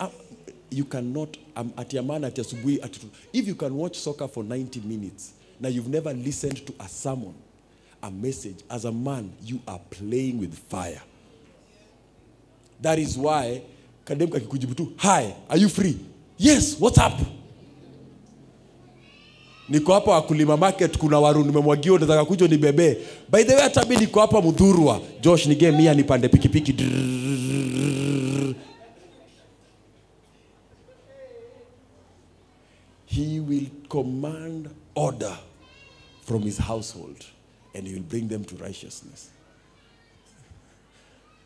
Ah, 0.00 0.10
you 0.70 0.84
cannot 0.84 1.36
um, 1.56 1.72
ati 1.76 1.98
amana 1.98 2.26
ati 2.26 2.40
asubuhi 2.40 2.82
ati 2.82 3.00
if 3.32 3.46
you 3.46 3.54
can 3.54 3.72
watch 3.76 3.96
soccer 3.96 4.26
for 4.26 4.42
90 4.42 4.80
minutes 4.80 5.32
now 5.60 5.68
you've 5.68 5.88
never 5.88 6.12
listened 6.12 6.66
to 6.66 6.74
a 6.80 6.88
sermon 6.88 7.32
a 8.02 8.10
message 8.10 8.64
as 8.68 8.84
a 8.84 8.90
man 8.92 9.32
you 9.42 9.60
are 9.68 9.78
playing 9.90 10.38
with 10.38 10.52
fire. 10.68 11.00
That 12.82 12.98
is 12.98 13.16
why 13.16 13.62
kademka 14.04 14.40
kakikujibu 14.40 14.74
tu 14.76 14.92
hi 14.96 15.34
are 15.48 15.56
you 15.60 15.68
free? 15.68 15.96
Yes 16.36 16.76
what's 16.80 16.98
up 16.98 17.12
niko 19.68 19.92
hapa 19.94 20.10
wakulima 20.10 20.56
market 20.56 20.98
kuna 20.98 21.20
waru 21.20 21.44
nimemwagia 21.44 21.92
nataka 21.98 22.24
kuja 22.24 22.48
nibebee 22.48 22.96
by 23.28 23.44
the 23.44 23.54
way 23.54 23.62
hata 23.62 23.84
mi 23.84 23.96
niko 23.96 24.20
hapa 24.20 24.40
mudhurwa. 24.42 25.00
Josh 25.20 25.46
nige 25.46 25.70
mia 25.72 25.94
nipande 25.94 26.28
pikipiki. 26.28 26.72
Drrrr. 26.72 28.54
he 33.06 33.40
will 33.40 33.66
command 33.88 34.70
order 34.94 35.36
from 36.22 36.42
his 36.42 36.58
household 36.58 37.24
and 37.74 37.86
he 37.86 37.94
will 37.94 38.02
bring 38.02 38.28
them 38.28 38.44
to 38.44 38.56
righteousness. 38.56 39.30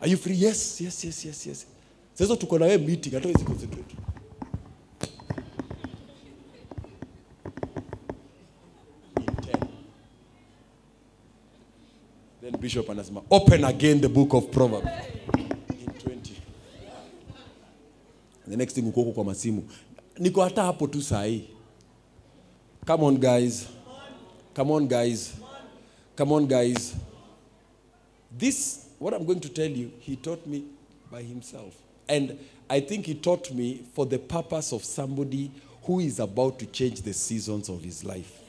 Are 0.00 0.06
you 0.06 0.16
free? 0.16 0.34
Yes 0.34 0.80
yes 0.80 1.04
yes 1.04 1.24
yes 1.24 1.46
yes. 1.46 1.66
Sasa 2.14 2.36
tuko 2.36 2.58
na 2.58 2.66
wewe 2.66 2.78
meeting 2.78 3.12
hata 3.14 3.32
concentrate 3.44 3.94
In 9.16 9.24
10. 9.26 9.68
then 12.40 12.52
bishop 12.68 12.90
anasema 12.90 13.22
open 13.30 13.64
again 13.64 14.00
the 14.00 14.08
book 14.08 14.34
of 14.34 14.50
proverbs. 14.50 14.88
In 15.70 15.86
20 15.86 16.32
the 18.48 18.56
next 18.56 18.74
thing 18.74 18.82
uko 18.82 19.04
kwa 19.04 19.24
masimu. 19.24 19.62
Niko 20.18 20.42
hata 20.42 20.62
hapo 20.62 20.86
tu 20.86 21.02
sahii 21.02 21.44
come 22.86 23.04
on 23.04 23.16
guys. 23.18 23.66
Come 24.54 24.72
on 24.72 24.88
guys. 24.88 25.32
Come 26.16 26.34
on 26.34 26.46
guys. 26.46 26.94
This 28.38 28.86
what 28.98 29.14
i'm 29.14 29.24
going 29.24 29.40
to 29.40 29.48
tell 29.48 29.70
you 29.70 29.90
he 30.00 30.16
taught 30.16 30.46
me 30.46 30.62
by 31.10 31.22
himself. 31.22 31.74
And 32.08 32.38
i 32.68 32.80
think 32.80 33.06
he 33.06 33.14
taught 33.14 33.50
me 33.54 33.80
for 33.94 34.08
the 34.08 34.18
purpose 34.18 34.74
of 34.74 34.84
somebody 34.84 35.50
who 35.86 36.00
is 36.00 36.20
about 36.20 36.58
to 36.58 36.66
change 36.66 37.00
the 37.00 37.14
seasons 37.14 37.68
of 37.70 37.82
his 37.82 38.04
life 38.04 38.47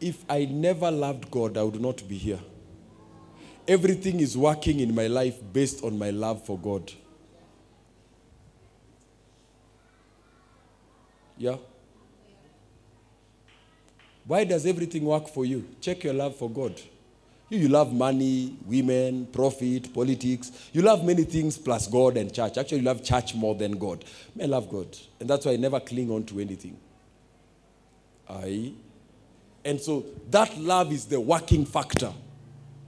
if 0.00 0.24
i 0.28 0.44
never 0.44 0.90
loved 0.90 1.30
god 1.30 1.56
i 1.56 1.62
would 1.62 1.80
not 1.80 2.06
be 2.08 2.16
here 2.16 2.40
everything 3.68 4.20
is 4.20 4.36
working 4.36 4.80
in 4.80 4.94
my 4.94 5.06
life 5.06 5.38
based 5.52 5.84
on 5.84 5.98
my 5.98 6.10
love 6.10 6.44
for 6.44 6.58
god 6.58 6.92
yeah 11.38 11.56
why 14.30 14.44
does 14.44 14.64
everything 14.64 15.06
work 15.06 15.26
for 15.26 15.44
you? 15.44 15.66
Check 15.80 16.04
your 16.04 16.14
love 16.14 16.36
for 16.36 16.48
God. 16.48 16.80
You, 17.48 17.68
love 17.68 17.92
money, 17.92 18.56
women, 18.64 19.26
profit, 19.26 19.92
politics. 19.92 20.52
You 20.72 20.82
love 20.82 21.04
many 21.04 21.24
things 21.24 21.58
plus 21.58 21.88
God 21.88 22.16
and 22.16 22.32
church. 22.32 22.56
Actually, 22.56 22.78
you 22.78 22.84
love 22.84 23.02
church 23.02 23.34
more 23.34 23.56
than 23.56 23.72
God. 23.72 24.04
I 24.40 24.44
love 24.44 24.70
God. 24.70 24.96
And 25.18 25.28
that's 25.28 25.46
why 25.46 25.52
I 25.54 25.56
never 25.56 25.80
cling 25.80 26.12
on 26.12 26.22
to 26.26 26.38
anything. 26.38 26.76
I. 28.28 28.72
And 29.64 29.80
so 29.80 30.04
that 30.30 30.56
love 30.58 30.92
is 30.92 31.04
the 31.06 31.20
working 31.20 31.64
factor 31.64 32.12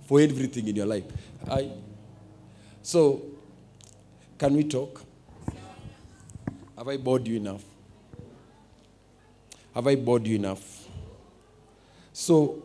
for 0.07 0.21
everything 0.21 0.69
in 0.69 0.77
your 0.77 0.87
life. 0.87 1.05
I. 1.51 1.71
So, 2.83 3.23
can 4.39 4.55
we 4.55 4.65
talk? 4.65 5.03
Have 6.77 6.89
I 6.89 6.97
bored 6.97 7.29
you 7.29 7.37
enough? 7.37 7.63
Have 9.75 9.87
I 9.87 9.95
bored 9.95 10.27
you 10.27 10.37
enough? 10.37 10.89
So, 12.13 12.63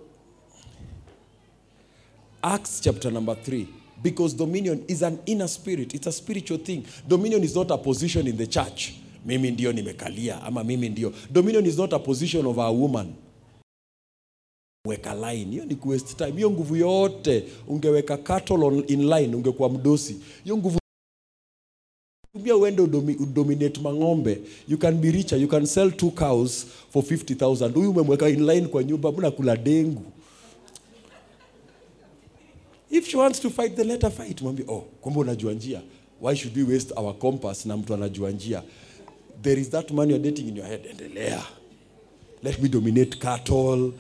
Acts 2.44 2.80
chapter 2.80 3.12
number 3.12 3.36
three, 3.36 3.68
because 4.02 4.34
dominion 4.34 4.86
is 4.88 5.02
an 5.02 5.20
inner 5.26 5.48
spirit, 5.48 5.94
it's 5.94 6.08
a 6.08 6.12
spiritual 6.12 6.58
thing. 6.58 6.86
Dominion 7.08 7.44
is 7.44 7.56
not 7.56 7.70
a 7.72 7.78
position 7.78 8.28
in 8.28 8.38
the 8.38 8.48
church. 8.48 8.96
Mimi 9.26 9.52
ndio 9.52 9.74
nimekalia, 9.74 10.44
ama 10.44 10.64
mimi 10.64 10.90
ndio. 10.90 11.14
Dominion 11.32 11.66
is 11.66 11.78
not 11.78 11.94
a 11.94 12.00
position 12.00 12.46
of 12.46 12.58
a 12.58 12.72
woman. 12.72 13.16
Weka 14.88 15.16
line, 15.16 15.52
hiyo 15.52 15.66
ni 15.66 15.76
kuwaste 15.76 16.14
time. 16.14 16.32
Hiyo 16.36 16.52
nguvu 16.52 16.76
yote 16.76 17.44
ungeweka 17.68 18.18
cattle 18.18 18.64
on, 18.66 18.84
in 18.88 19.10
line, 19.10 19.36
ungekuwa 19.36 19.70
mdosi. 19.70 20.16
Hiyo 20.44 20.58
nguvu 20.58 20.80
tumia 22.34 22.56
uende 22.56 22.82
udomi, 22.82 23.16
udominate 23.16 23.82
mang'ombe. 23.82 24.42
You 24.68 24.78
can 24.78 24.98
be 24.98 25.12
richer. 25.12 25.42
You 25.42 25.48
can 25.48 25.66
sell 25.66 25.92
two 25.92 26.12
cows 26.12 26.66
for 26.90 27.04
50000 27.04 27.72
huyu 27.74 27.90
umemweka 27.92 28.30
in 28.30 28.46
line 28.46 28.68
kwa 28.68 28.84
nyumba 28.84 29.12
mbona 29.12 29.32
kula 29.32 29.56
dengu? 29.58 30.02
If 32.90 33.08
she 33.08 33.18
wants 33.18 33.40
to 33.42 33.50
fight 33.50 33.76
the 33.76 33.84
letter 33.84 34.12
fight. 34.12 34.42
Mwambie 34.42 34.66
oh 34.68 34.84
kumbe 35.02 35.20
unajua 35.20 35.54
njia. 35.54 35.82
Why 36.22 36.36
should 36.36 36.58
we 36.58 36.64
waste 36.74 36.94
our 36.96 37.14
compass 37.18 37.66
na 37.66 37.78
mtu 37.78 37.94
anajua 37.94 38.32
njia? 38.32 38.64
There 39.42 39.62
is 39.62 39.70
that 39.70 39.92
man 39.92 40.10
you're 40.10 40.24
dating 40.32 40.48
in 40.48 40.58
your 40.58 40.68
head. 40.68 40.86
Endelea. 40.92 41.44
Let 42.44 42.60
me 42.62 42.70
dominate 42.70 43.18
cattle 43.18 43.92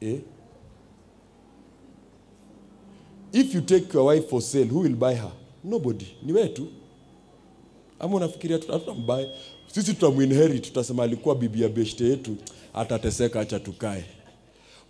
eh? 0.00 0.18
if 3.32 3.54
you 3.54 3.60
take 3.60 3.92
your 3.94 4.06
wife 4.06 4.28
for 4.28 4.40
sale 4.42 4.66
who 4.66 4.80
will 4.80 4.96
buy 4.96 5.14
her? 5.14 5.32
Nobody. 5.64 6.06
Ni 6.22 6.32
wewe 6.32 6.48
tu 6.48 6.66
ama 8.00 8.16
unafikiria 8.16 8.58
tuta- 8.58 9.26
sisi 9.66 9.94
tutamuinherit 9.94 10.62
tutasema 10.64 11.02
alikuwa 11.02 11.34
bibi 11.34 11.62
ya 11.62 11.68
beshte 11.68 12.04
yetu. 12.04 12.36
Atateseka 12.74 13.40
acha 13.40 13.60
tukae. 13.60 14.04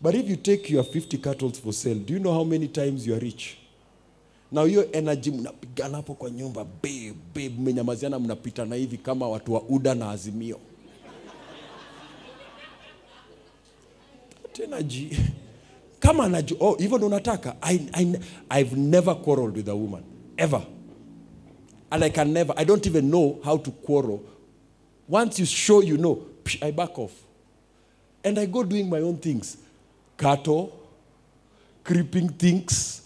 But 0.00 0.14
if 0.14 0.30
you 0.30 0.36
take 0.36 0.74
your 0.74 0.84
50 0.84 1.18
cattle 1.18 1.50
for 1.50 1.72
sale 1.72 1.94
do 1.94 2.14
you 2.14 2.20
know 2.20 2.32
how 2.32 2.44
many 2.44 2.68
times 2.68 3.06
you 3.06 3.14
are 3.14 3.24
rich? 3.24 3.44
Na 4.52 4.62
hiyo 4.62 4.92
energy 4.92 5.30
mnapigana 5.30 5.96
hapo 5.96 6.14
kwa 6.14 6.30
nyumba. 6.30 6.64
Babe 6.64 7.12
babe 7.34 7.48
mmenyamaziana 7.48 8.18
mnapitana 8.18 8.76
hivi 8.76 8.96
kama 8.98 9.28
watu 9.28 9.52
wa 9.52 9.62
uda 9.62 9.94
na 9.94 10.10
azimio 10.10 10.58
That 14.58 14.64
energy 14.72 15.16
kama 16.00 16.24
anajua 16.24 16.58
oh, 16.60 16.74
hivyo 16.74 16.98
ndo 16.98 17.06
unataka 17.06 17.56
I, 17.60 17.80
I, 17.92 18.06
i've 18.60 18.76
never 18.76 19.14
quarreled 19.14 19.56
with 19.56 19.68
a 19.68 19.74
woman 19.74 20.02
ever. 20.36 20.62
And 21.90 22.04
i 22.04 22.10
can 22.10 22.32
never 22.32 22.54
i 22.56 22.64
don't 22.64 22.86
even 22.86 23.08
know 23.10 23.38
how 23.44 23.58
to 23.58 23.70
quarrel. 23.70 24.20
Once 25.08 25.38
you 25.38 25.46
show 25.46 25.82
you 25.82 25.96
know 25.96 26.18
psh, 26.44 26.62
i 26.62 26.72
back 26.72 26.98
off. 26.98 27.12
And 28.24 28.38
i 28.38 28.46
go 28.46 28.64
doing 28.64 28.88
my 28.88 29.00
own 29.00 29.16
things. 29.16 29.56
Cattle 30.16 30.72
creeping 31.84 32.28
things 32.28 33.02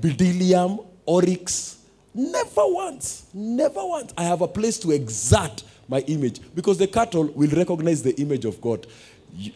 bdellium 0.00 0.84
onyx. 1.06 1.76
Never 2.14 2.62
once 2.66 3.24
never 3.34 3.84
once. 3.84 4.12
I 4.16 4.24
have 4.24 4.42
a 4.42 4.48
place 4.48 4.78
to 4.80 4.92
exert 4.92 5.62
my 5.88 6.00
image 6.00 6.40
because 6.54 6.78
the 6.78 6.86
cattle 6.86 7.24
will 7.34 7.50
recognize 7.50 8.02
the 8.02 8.14
image 8.20 8.44
of 8.44 8.60
god 8.60 8.86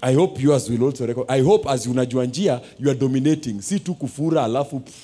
i 0.00 0.14
hope 0.14 0.42
yours 0.42 0.70
will 0.70 0.82
also 0.84 1.06
record. 1.06 1.30
i 1.30 1.40
hope 1.42 1.68
as 1.70 1.86
unajua 1.86 2.26
njia 2.26 2.60
you 2.80 2.90
are 2.90 2.98
dominating 2.98 3.60
si 3.60 3.80
tu 3.80 3.94
kufura 3.94 4.44
alafu 4.44 4.80
pff, 4.80 4.94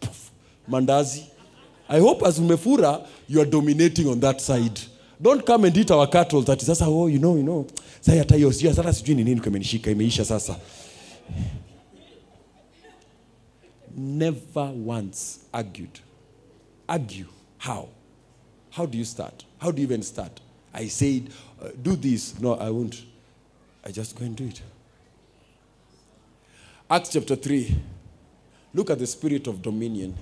pff, 0.00 0.30
mandazi 0.68 1.24
i 1.88 2.00
hope 2.00 2.26
as 2.26 2.38
umefura 2.38 3.00
you 3.28 3.40
are 3.40 3.50
dominating 3.50 4.06
on 4.06 4.20
that 4.20 4.40
side 4.40 4.80
don't 5.20 5.44
come 5.44 5.66
and 5.68 5.76
eat 5.76 5.90
our 5.90 6.10
cattle 6.10 6.42
that 6.42 6.62
sasa 6.62 6.88
oh 6.88 7.08
you 7.10 7.18
know 7.18 7.36
you 7.36 7.42
know 7.42 7.66
sasa 8.00 8.18
hata 8.18 8.36
hiyo 8.36 8.52
sio 8.52 8.74
sasa 8.74 8.92
sijui 8.92 9.14
ni 9.14 9.24
nini 9.24 9.40
kamenishika 9.40 9.90
imeisha 9.90 10.24
sasa 10.24 10.56
never 13.96 14.72
once 14.86 15.40
argued. 15.52 16.00
Argue. 16.88 17.26
How? 17.58 17.88
How 18.70 18.86
do 18.86 18.96
you 18.98 19.04
start? 19.04 19.44
How 19.58 19.70
do 19.70 19.82
you 19.82 19.86
even 19.86 20.02
start? 20.02 20.40
I 20.72 20.86
said, 20.88 21.30
uh, 21.62 21.68
do 21.82 21.96
this. 21.96 22.38
No, 22.40 22.54
I 22.54 22.70
won't. 22.70 23.02
I 23.84 23.90
just 23.90 24.16
go 24.16 24.24
and 24.24 24.36
do 24.36 24.44
it. 24.44 24.62
Acts 26.90 27.10
chapter 27.10 27.36
3. 27.36 27.76
Look 28.74 28.90
at 28.90 28.98
the 28.98 29.06
spirit 29.06 29.46
of 29.46 29.62
dominion. 29.62 30.16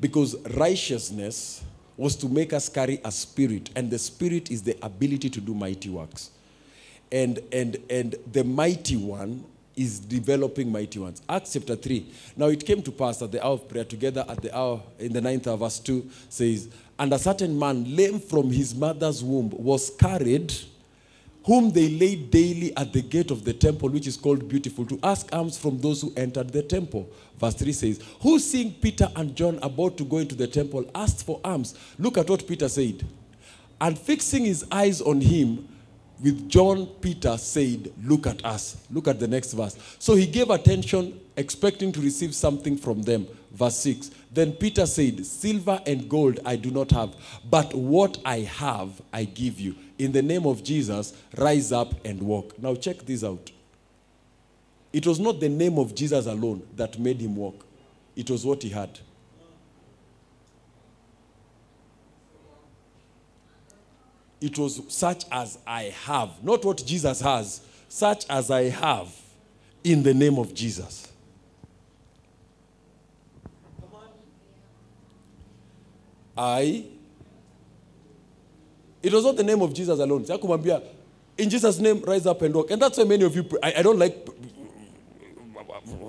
Because 0.00 0.36
righteousness 0.56 1.62
was 1.96 2.16
to 2.16 2.28
make 2.28 2.52
us 2.52 2.68
carry 2.68 3.00
a 3.04 3.12
spirit, 3.12 3.70
and 3.76 3.90
the 3.90 3.98
spirit 3.98 4.50
is 4.50 4.62
the 4.62 4.76
ability 4.82 5.30
to 5.30 5.40
do 5.40 5.54
mighty 5.54 5.88
works. 5.88 6.30
And, 7.12 7.40
and, 7.52 7.76
and 7.88 8.16
the 8.32 8.42
mighty 8.42 8.96
one 8.96 9.44
is 9.76 10.00
developing 10.00 10.70
mighty 10.70 10.98
ones. 10.98 11.22
Acts 11.28 11.52
chapter 11.52 11.76
3. 11.76 12.12
Now 12.36 12.46
it 12.46 12.64
came 12.64 12.82
to 12.82 12.92
pass 12.92 13.22
at 13.22 13.32
the 13.32 13.44
hour 13.44 13.52
of 13.52 13.68
prayer, 13.68 13.84
together 13.84 14.24
at 14.28 14.42
the 14.42 14.56
hour, 14.56 14.82
in 14.98 15.12
the 15.12 15.20
ninth 15.20 15.46
hour, 15.46 15.56
verse 15.56 15.78
2 15.78 16.10
says, 16.28 16.68
And 16.98 17.12
a 17.12 17.18
certain 17.18 17.56
man, 17.58 17.94
lame 17.94 18.20
from 18.20 18.50
his 18.50 18.74
mother's 18.74 19.22
womb, 19.22 19.50
was 19.50 19.90
carried, 19.90 20.52
whom 21.44 21.70
they 21.70 21.88
laid 21.90 22.30
daily 22.30 22.74
at 22.76 22.92
the 22.92 23.02
gate 23.02 23.30
of 23.30 23.44
the 23.44 23.52
temple, 23.52 23.90
which 23.90 24.06
is 24.06 24.16
called 24.16 24.48
Beautiful, 24.48 24.86
to 24.86 24.98
ask 25.02 25.28
alms 25.32 25.58
from 25.58 25.78
those 25.78 26.00
who 26.00 26.12
entered 26.16 26.50
the 26.50 26.62
temple. 26.62 27.08
Verse 27.38 27.54
3 27.54 27.72
says, 27.72 28.00
Who 28.22 28.38
seeing 28.38 28.72
Peter 28.72 29.08
and 29.14 29.36
John 29.36 29.58
about 29.62 29.98
to 29.98 30.04
go 30.04 30.18
into 30.18 30.34
the 30.34 30.46
temple 30.46 30.90
asked 30.94 31.26
for 31.26 31.40
alms. 31.44 31.74
Look 31.98 32.16
at 32.16 32.30
what 32.30 32.46
Peter 32.46 32.68
said. 32.68 33.04
And 33.80 33.98
fixing 33.98 34.46
his 34.46 34.64
eyes 34.72 35.02
on 35.02 35.20
him, 35.20 35.68
with 36.22 36.48
John, 36.48 36.86
Peter 36.86 37.36
said, 37.36 37.92
Look 38.02 38.26
at 38.26 38.42
us. 38.44 38.78
Look 38.90 39.08
at 39.08 39.20
the 39.20 39.28
next 39.28 39.52
verse. 39.52 39.76
So 39.98 40.14
he 40.14 40.26
gave 40.26 40.48
attention, 40.48 41.20
expecting 41.36 41.92
to 41.92 42.00
receive 42.00 42.34
something 42.34 42.78
from 42.78 43.02
them. 43.02 43.26
Verse 43.52 43.76
6. 43.78 44.10
Then 44.32 44.52
Peter 44.52 44.86
said, 44.86 45.26
Silver 45.26 45.80
and 45.86 46.08
gold 46.08 46.40
I 46.46 46.56
do 46.56 46.70
not 46.70 46.90
have, 46.92 47.14
but 47.50 47.74
what 47.74 48.18
I 48.24 48.38
have 48.38 49.02
I 49.12 49.24
give 49.24 49.60
you. 49.60 49.74
In 50.04 50.12
the 50.12 50.20
name 50.20 50.46
of 50.46 50.62
Jesus, 50.62 51.14
rise 51.34 51.72
up 51.72 51.94
and 52.04 52.20
walk. 52.20 52.58
Now 52.58 52.74
check 52.74 52.98
this 53.06 53.24
out. 53.24 53.50
It 54.92 55.06
was 55.06 55.18
not 55.18 55.40
the 55.40 55.48
name 55.48 55.78
of 55.78 55.94
Jesus 55.94 56.26
alone 56.26 56.62
that 56.76 56.98
made 56.98 57.22
him 57.22 57.34
walk, 57.36 57.64
it 58.14 58.28
was 58.28 58.44
what 58.44 58.62
he 58.62 58.68
had. 58.68 58.98
It 64.42 64.58
was 64.58 64.82
such 64.88 65.24
as 65.32 65.56
I 65.66 65.84
have, 66.04 66.44
not 66.44 66.66
what 66.66 66.84
Jesus 66.84 67.22
has, 67.22 67.62
such 67.88 68.28
as 68.28 68.50
I 68.50 68.64
have 68.64 69.08
in 69.82 70.02
the 70.02 70.12
name 70.12 70.38
of 70.38 70.52
Jesus. 70.52 71.08
I. 76.36 76.93
It 79.04 79.12
was 79.12 79.22
not 79.22 79.36
the 79.36 79.44
name 79.44 79.60
of 79.60 79.74
Jesus 79.74 80.00
alone. 80.00 80.24
In 81.36 81.50
Jesus' 81.50 81.78
name, 81.78 82.00
rise 82.00 82.24
up 82.24 82.40
and 82.40 82.54
walk. 82.54 82.70
And 82.70 82.80
that's 82.80 82.96
why 82.96 83.04
many 83.04 83.22
of 83.24 83.36
you, 83.36 83.42
pray. 83.42 83.58
I, 83.62 83.74
I 83.78 83.82
don't 83.82 83.98
like, 83.98 84.26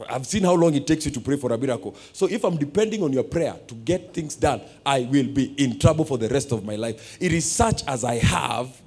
I've 0.10 0.26
seen 0.26 0.44
how 0.44 0.54
long 0.54 0.74
it 0.76 0.88
takes 0.88 1.06
you 1.06 1.12
to 1.12 1.20
pray 1.20 1.36
for 1.36 1.52
a 1.52 1.58
miracle. 1.58 1.94
So 2.14 2.28
if 2.28 2.46
I'm 2.46 2.56
depending 2.56 3.04
on 3.04 3.12
your 3.12 3.24
prayer 3.24 3.56
to 3.68 3.76
get 3.76 4.14
things 4.14 4.36
done, 4.36 4.62
I 4.86 5.02
will 5.02 5.28
be 5.28 5.54
in 5.62 5.78
trouble 5.78 6.06
for 6.06 6.18
the 6.18 6.30
rest 6.30 6.54
of 6.54 6.64
my 6.64 6.78
life. 6.78 7.18
It 7.20 7.34
is 7.34 7.52
such 7.52 7.86
as 7.86 8.06
I 8.06 8.16
have, 8.16 8.82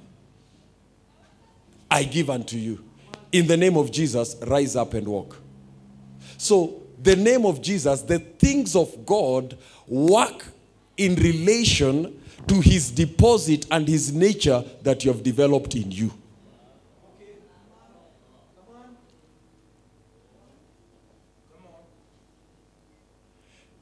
I 1.91 2.03
give 2.03 2.31
unto 2.31 2.57
you. 2.57 2.83
In 3.31 3.45
the 3.45 3.57
name 3.57 3.77
of 3.77 3.91
Jesus, 3.91 4.35
rise 4.47 4.75
up 4.75 4.95
and 4.95 5.07
walk. 5.07 5.37
So, 6.37 6.81
the 7.01 7.15
name 7.15 7.45
of 7.45 7.61
Jesus, 7.61 8.01
the 8.01 8.17
things 8.17 8.75
of 8.75 9.05
God 9.05 9.55
work 9.87 10.45
in 10.97 11.15
relation 11.15 12.18
to 12.49 12.61
his 12.61 12.89
deposit 12.89 13.67
and 13.69 13.87
his 13.87 14.11
nature 14.11 14.63
that 14.81 15.05
you 15.05 15.11
have 15.11 15.21
developed 15.21 15.75
in 15.75 15.91
you. 15.91 16.11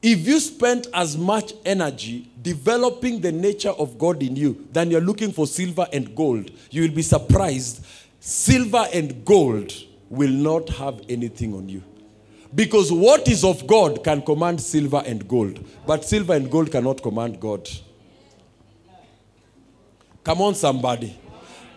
If 0.00 0.28
you 0.28 0.38
spent 0.38 0.86
as 0.94 1.16
much 1.16 1.54
energy 1.64 2.30
developing 2.40 3.20
the 3.20 3.32
nature 3.32 3.70
of 3.70 3.98
God 3.98 4.22
in 4.22 4.36
you 4.36 4.66
than 4.70 4.90
you're 4.90 5.00
looking 5.00 5.32
for 5.32 5.46
silver 5.46 5.88
and 5.92 6.14
gold, 6.14 6.50
you 6.70 6.82
will 6.82 6.94
be 6.94 7.02
surprised. 7.02 7.84
Silver 8.20 8.86
and 8.92 9.24
gold 9.24 9.72
will 10.08 10.30
not 10.30 10.68
have 10.68 11.00
anything 11.08 11.54
on 11.54 11.68
you. 11.68 11.82
Because 12.54 12.92
what 12.92 13.28
is 13.28 13.44
of 13.44 13.66
God 13.66 14.04
can 14.04 14.22
command 14.22 14.60
silver 14.60 15.02
and 15.04 15.26
gold, 15.26 15.64
but 15.86 16.04
silver 16.04 16.34
and 16.34 16.50
gold 16.50 16.70
cannot 16.70 17.02
command 17.02 17.40
God. 17.40 17.68
Come 20.28 20.42
on, 20.42 20.54
somebody. 20.54 21.16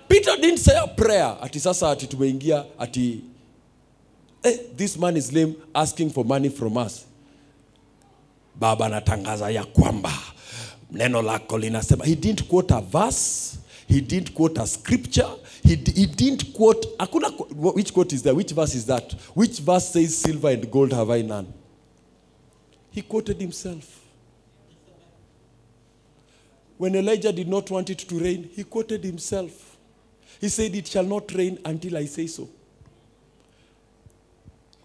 Peter 0.10 0.36
didn't 0.36 0.58
say 0.58 0.78
a 0.78 0.86
prayer 0.86 1.38
ati 1.41 1.58
sasa 1.60 1.89
ati 1.89 2.08
tumeingia 2.08 2.66
ati 2.78 3.24
eh, 4.43 4.58
this 4.76 4.97
man 4.97 5.16
is 5.16 5.32
lame 5.32 5.56
asking 5.74 6.10
for 6.10 6.26
money 6.26 6.49
from 6.49 6.76
us. 6.76 7.06
Baba 8.60 8.89
natangaza 8.89 9.49
ya 9.49 9.64
kwamba 9.64 10.12
neno 10.91 11.22
lako 11.22 11.58
linasema. 11.58 12.06
He 12.06 12.16
didn't 12.16 12.43
quote 12.49 12.72
a 12.74 12.82
verse. 12.82 13.58
He 13.88 14.02
didn't 14.02 14.34
quote 14.34 14.58
a 14.62 14.68
scripture. 14.68 15.30
He, 15.64 15.76
he 15.76 16.06
didn't 16.06 16.52
quote. 16.54 16.86
Hakuna, 16.99 17.30
which 17.74 17.93
quote 17.93 18.12
is 18.12 18.22
there? 18.22 18.36
Which 18.36 18.52
verse 18.52 18.76
is 18.76 18.86
that? 18.88 19.14
Which 19.34 19.60
verse 19.60 19.88
says, 19.93 20.18
Silver 20.18 20.49
and 20.49 20.70
gold 20.70 20.91
have 20.91 21.10
I 21.10 21.22
none? 21.22 21.54
He 22.91 23.02
quoted 23.02 23.39
himself. 23.39 24.01
When 26.82 26.96
Elijah 26.96 27.32
did 27.32 27.48
not 27.48 27.70
want 27.70 27.92
it 27.92 28.00
to 28.00 28.16
rain, 28.16 28.50
he 28.52 28.64
quoted 28.64 29.04
himself. 29.04 29.78
He 30.40 30.50
said, 30.50 30.74
It 30.74 30.88
shall 30.88 31.04
not 31.04 31.32
rain 31.32 31.60
until 31.64 31.96
I 31.96 32.06
say 32.06 32.26
so. 32.26 32.50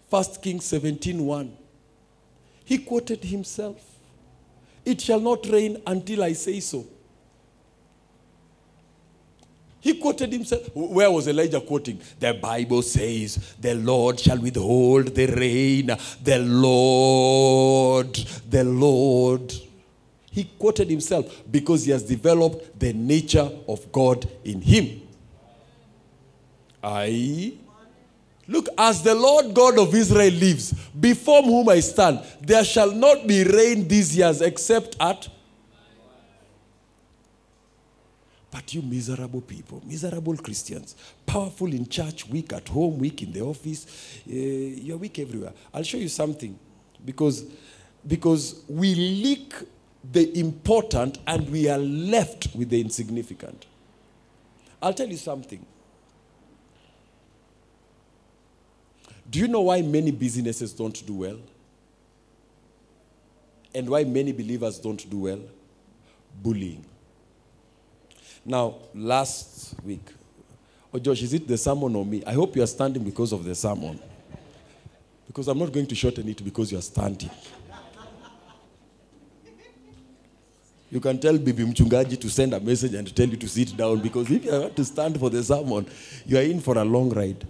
First 0.07 0.39
Kings 0.43 0.65
17 0.65 1.25
1. 1.25 1.57
He 2.65 2.77
quoted 2.77 3.23
himself. 3.23 3.81
It 4.85 5.01
shall 5.01 5.19
not 5.19 5.47
rain 5.47 5.81
until 5.87 6.21
I 6.21 6.33
say 6.33 6.59
so. 6.59 6.85
He 9.79 9.99
quoted 9.99 10.31
himself. 10.31 10.69
Where 10.75 11.09
was 11.09 11.27
Elijah 11.27 11.61
quoting? 11.61 11.99
The 12.19 12.35
Bible 12.35 12.83
says, 12.83 13.55
The 13.59 13.73
Lord 13.73 14.19
shall 14.19 14.37
withhold 14.37 15.15
the 15.15 15.25
rain. 15.25 15.87
The 16.23 16.37
Lord, 16.37 18.13
the 18.47 18.63
Lord. 18.65 19.51
He 20.37 20.43
quoted 20.43 20.87
himself 20.87 21.41
because 21.49 21.85
he 21.85 21.91
has 21.91 22.03
developed 22.03 22.79
the 22.79 22.93
nature 22.93 23.49
of 23.67 23.91
God 23.91 24.29
in 24.43 24.61
him. 24.61 25.01
I 26.83 27.53
Look, 28.47 28.69
as 28.77 29.01
the 29.01 29.15
Lord 29.15 29.55
God 29.55 29.79
of 29.79 29.95
Israel 29.95 30.31
lives, 30.31 30.73
before 30.99 31.41
whom 31.41 31.69
I 31.69 31.79
stand, 31.79 32.19
there 32.39 32.63
shall 32.63 32.91
not 32.91 33.25
be 33.25 33.45
rain 33.45 33.87
these 33.87 34.15
years 34.15 34.41
except 34.41 34.95
at. 34.99 35.27
But 38.51 38.75
you 38.75 38.83
miserable 38.83 39.41
people, 39.41 39.81
miserable 39.87 40.37
Christians, 40.37 40.95
powerful 41.25 41.73
in 41.73 41.89
church, 41.89 42.29
weak 42.29 42.53
at 42.53 42.67
home, 42.67 42.99
weak 42.99 43.23
in 43.23 43.31
the 43.33 43.41
office, 43.41 44.21
uh, 44.27 44.31
you're 44.31 44.97
weak 44.97 45.17
everywhere. 45.17 45.53
I'll 45.73 45.81
show 45.81 45.97
you 45.97 46.09
something 46.09 46.59
because, 47.03 47.43
because 48.05 48.61
we 48.69 48.93
leak 48.93 49.55
the 50.03 50.39
important 50.39 51.19
and 51.27 51.49
we 51.49 51.69
are 51.69 51.77
left 51.77 52.55
with 52.55 52.69
the 52.69 52.79
insignificant. 52.79 53.65
I'll 54.81 54.93
tell 54.93 55.07
you 55.07 55.17
something. 55.17 55.65
Do 59.29 59.39
you 59.39 59.47
know 59.47 59.61
why 59.61 59.81
many 59.81 60.11
businesses 60.11 60.71
don't 60.71 61.05
do 61.05 61.13
well? 61.13 61.39
And 63.75 63.89
why 63.89 64.03
many 64.05 64.31
believers 64.31 64.79
don't 64.79 65.09
do 65.09 65.19
well? 65.19 65.41
Bullying. 66.41 66.85
Now, 68.45 68.75
last 68.95 69.75
week, 69.83 70.07
oh 70.93 70.99
Josh, 70.99 71.21
is 71.21 71.33
it 71.33 71.47
the 71.47 71.57
sermon 71.57 71.93
or 71.95 72.05
me? 72.05 72.23
I 72.25 72.33
hope 72.33 72.55
you 72.55 72.63
are 72.63 72.67
standing 72.67 73.03
because 73.03 73.33
of 73.33 73.43
the 73.43 73.53
sermon. 73.53 73.99
Because 75.27 75.49
I'm 75.49 75.59
not 75.59 75.73
going 75.73 75.87
to 75.87 75.95
shorten 75.95 76.29
it 76.29 76.43
because 76.43 76.71
you 76.71 76.77
are 76.77 76.81
standing. 76.81 77.29
You 80.89 81.01
can 81.01 81.19
tell 81.19 81.37
Bibi 81.37 81.65
Mchungaji 81.65 82.19
to 82.21 82.29
send 82.29 82.53
a 82.53 82.59
message 82.59 82.93
and 82.93 83.13
tell 83.15 83.27
you 83.27 83.35
to 83.37 83.47
sit 83.47 83.75
down 83.75 83.99
because 83.99 84.31
if 84.31 84.45
you 84.45 84.51
have 84.51 84.75
to 84.75 84.85
stand 84.85 85.19
for 85.19 85.29
the 85.29 85.43
sermon, 85.43 85.85
you 86.25 86.37
are 86.37 86.43
in 86.43 86.61
for 86.61 86.77
a 86.77 86.85
long 86.85 87.09
ride. 87.09 87.45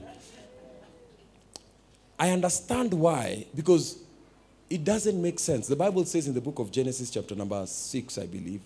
I 2.17 2.31
understand 2.31 2.93
why, 2.93 3.45
because 3.55 3.99
it 4.69 4.83
doesn't 4.83 5.21
make 5.21 5.39
sense. 5.39 5.67
The 5.67 5.75
Bible 5.75 6.03
says 6.05 6.27
in 6.27 6.33
the 6.33 6.41
book 6.41 6.57
of 6.57 6.71
Genesis, 6.71 7.11
chapter 7.11 7.35
number 7.35 7.63
6, 7.65 8.17
I 8.17 8.25
believe, 8.25 8.61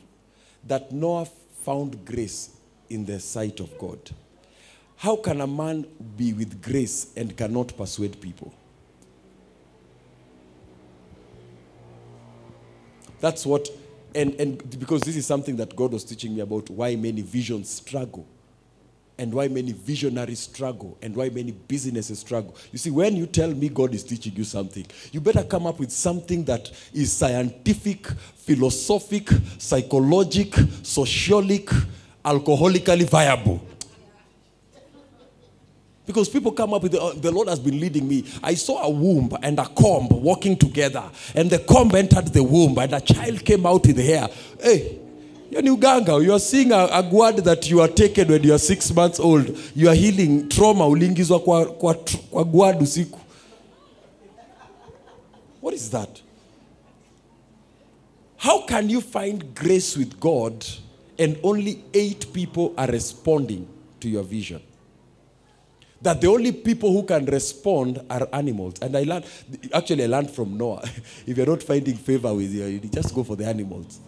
that 0.66 0.92
Noah 0.92 1.28
found 1.66 2.06
grace 2.06 2.52
in 2.90 3.06
the 3.06 3.20
sight 3.20 3.60
of 3.60 3.78
God. 3.78 4.00
How 4.98 5.16
can 5.16 5.42
a 5.42 5.48
man 5.48 5.86
be 6.16 6.32
with 6.32 6.62
grace 6.62 7.12
and 7.18 7.36
cannot 7.36 7.76
persuade 7.76 8.22
people? 8.22 8.54
That's 13.20 13.46
what, 13.46 13.70
and, 14.16 14.34
and 14.40 14.80
because 14.80 15.02
this 15.02 15.16
is 15.16 15.26
something 15.26 15.56
that 15.58 15.76
God 15.76 15.92
was 15.94 16.04
teaching 16.04 16.36
me 16.36 16.42
about 16.42 16.70
why 16.70 16.96
many 16.96 17.22
visions 17.22 17.70
struggle 17.70 18.28
and 19.18 19.34
why 19.34 19.48
many 19.48 19.72
visionaries 19.72 20.40
struggle 20.40 20.98
and 21.02 21.16
why 21.16 21.30
many 21.30 21.52
businesses 21.52 22.20
struggle. 22.20 22.56
You 22.72 22.80
see, 22.80 22.90
when 22.90 23.16
you 23.16 23.28
tell 23.28 23.54
me 23.54 23.70
God 23.70 23.94
is 23.94 24.04
teaching 24.04 24.34
you 24.36 24.44
something, 24.44 24.86
you 25.12 25.22
better 25.22 25.44
come 25.44 25.68
up 25.68 25.80
with 25.80 25.92
something 25.92 26.44
that 26.46 26.72
is 26.94 27.14
scientific, 27.14 28.08
philosophic, 28.36 29.30
psychologic, 29.60 30.52
sociolic, 30.82 31.68
alcoholically 32.26 33.08
viable. 33.08 33.62
Because 36.12 36.30
people 36.30 36.52
come 36.52 36.74
up 36.74 36.84
with, 36.84 36.92
the, 36.92 37.02
uh, 37.02 37.14
the 37.14 37.32
Lord 37.32 37.48
has 37.48 37.60
been 37.60 37.80
leading 37.80 38.08
me. 38.08 38.24
I 38.44 38.54
saw 38.54 38.84
a 38.84 38.90
womb 38.90 39.36
and 39.42 39.58
a 39.60 39.66
comb 39.66 40.08
walking 40.10 40.58
together, 40.58 41.04
and 41.36 41.50
the 41.50 41.60
comb 41.60 41.96
entered 41.96 42.28
the 42.28 42.44
womb, 42.44 42.78
and 42.78 42.94
a 42.94 43.02
child 43.02 43.46
came 43.46 43.66
out 43.66 43.86
with 43.88 43.98
hair. 43.98 44.28
Hey, 44.62 45.00
you're 45.50 45.62
uganga. 45.62 46.24
You 46.24 46.34
are 46.34 46.40
seeing 46.40 46.72
a, 46.72 46.88
a 46.92 47.10
word 47.10 47.38
that 47.46 47.70
you 47.70 47.82
are 47.82 47.88
taken 47.88 48.28
when 48.28 48.44
you 48.44 48.54
are 48.54 48.58
six 48.58 48.94
months 48.94 49.20
old. 49.20 49.58
You 49.76 49.90
are 49.90 49.96
healing 49.96 50.50
trauma 50.50 50.88
uliingizwa 50.88 51.40
kwa, 51.40 51.66
kwa, 51.66 51.94
kwa 52.30 52.44
gwad 52.44 52.82
usiku. 52.82 53.20
What 55.62 55.74
is 55.76 55.90
that? 55.92 56.22
How 58.38 58.66
can 58.66 58.90
you 58.90 59.02
find 59.02 59.54
grace 59.54 59.96
with 59.96 60.20
God 60.20 60.66
and 61.20 61.38
only 61.44 61.84
eight 61.94 62.34
people 62.34 62.74
are 62.78 62.88
responding 62.88 63.68
to 64.00 64.10
your 64.10 64.24
vision. 64.24 64.60
That 66.02 66.20
the 66.20 66.28
only 66.28 66.52
people 66.52 66.92
who 66.92 67.04
can 67.04 67.26
respond 67.26 68.02
are 68.10 68.28
animals. 68.34 68.76
And 68.82 68.98
I 68.98 69.04
learned, 69.04 69.26
actually, 69.74 70.04
I 70.04 70.08
learned 70.08 70.32
from 70.32 70.58
Noah. 70.58 70.82
if 71.28 71.38
you're 71.38 71.46
not 71.46 71.62
finding 71.62 71.96
favor 71.96 72.34
with 72.34 72.52
you, 72.52 72.66
you 72.66 72.80
just 72.80 73.14
go 73.14 73.24
for 73.24 73.36
the 73.36 73.46
animals. 73.46 74.00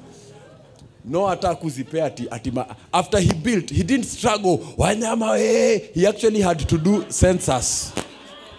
Noah 1.06 1.30
hata 1.30 1.56
kuzipea 1.56 2.06
ati, 2.06 2.28
ati 2.32 2.52
after 2.94 3.20
he 3.20 3.34
built, 3.34 3.70
he 3.70 3.84
didn't 3.84 4.06
struggle. 4.06 4.58
Wanyama, 4.78 5.38
eh. 5.38 5.90
He 5.94 6.08
actually 6.08 6.42
had 6.42 6.60
to 6.68 6.78
do 6.78 7.06
census. 7.10 7.94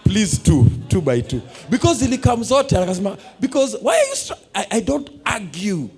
Please 0.03 0.37
two, 0.37 0.69
two 0.87 1.01
by 1.01 1.19
two. 1.21 1.41
Because 1.69 2.03
ilikam 2.03 2.43
zote, 2.43 2.77
akasema, 2.77 3.19
because 3.39 3.75
why 3.81 3.95
are 3.97 4.05
you, 4.09 4.15
str- 4.15 4.33
I, 4.53 4.67
I 4.71 4.79
don't 4.79 5.09
argue. 5.25 5.89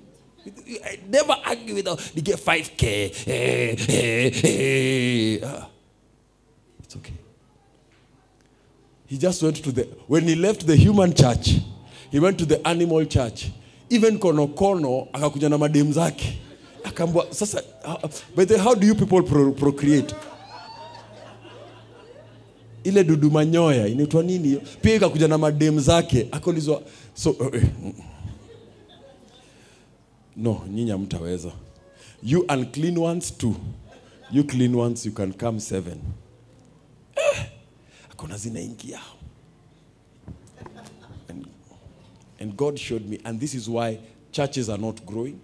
I 0.85 0.99
never 1.09 1.35
argue 1.45 1.75
with, 1.75 1.85
them. 1.85 1.97
they 2.15 2.21
get 2.21 2.37
5K. 2.39 3.27
eh, 3.27 3.75
eh, 3.89 4.31
eh. 4.43 5.39
Ah. 5.43 5.69
It's 6.83 6.95
okay. 6.95 7.13
He 9.07 9.17
just 9.17 9.41
went 9.43 9.63
to 9.63 9.71
the, 9.71 9.83
when 10.07 10.27
he 10.27 10.35
left 10.35 10.65
the 10.67 10.75
human 10.75 11.13
church, 11.13 11.59
he 12.11 12.19
went 12.19 12.37
to 12.39 12.45
the 12.45 12.59
animal 12.67 13.05
church. 13.05 13.47
Even 13.89 14.19
konokono 14.19 15.07
akakuja 15.13 15.49
na 15.49 15.57
madem 15.57 15.93
zake. 15.93 16.37
Akambwa, 16.83 17.33
sasa, 17.33 17.61
how- 17.85 18.09
but 18.35 18.49
how 18.57 18.73
do 18.75 18.85
you 18.87 18.95
people 18.95 19.23
pro, 19.23 19.51
procreate? 19.53 20.13
ile 22.83 23.03
dudu 23.03 23.31
manyoya 23.31 23.87
inaitwa 23.87 24.23
nini 24.23 24.57
pia 24.81 24.95
ikakuja 24.95 25.27
na 25.27 25.37
madem 25.37 25.79
zake 25.79 26.27
akaulizwa 26.31 26.81
so 27.13 27.31
uh, 27.31 27.47
uh, 27.47 27.61
no 30.37 30.61
nyinyi 30.73 30.91
hamtaweza 30.91 31.51
you 32.23 32.45
unclean 32.49 32.97
ones 32.97 33.37
too 33.37 33.55
you 34.31 34.43
clean 34.43 34.75
ones 34.75 35.05
you 35.05 35.11
can 35.11 35.33
come 35.33 35.59
seven 35.59 35.97
akona 38.17 38.37
zinaingia 38.37 38.99
and, 41.29 41.47
and 42.39 42.57
god 42.57 42.77
showed 42.77 43.05
me 43.05 43.19
and 43.23 43.39
this 43.39 43.53
is 43.53 43.69
why 43.69 43.99
churches 44.31 44.69
are 44.69 44.81
not 44.81 45.05
growing 45.05 45.39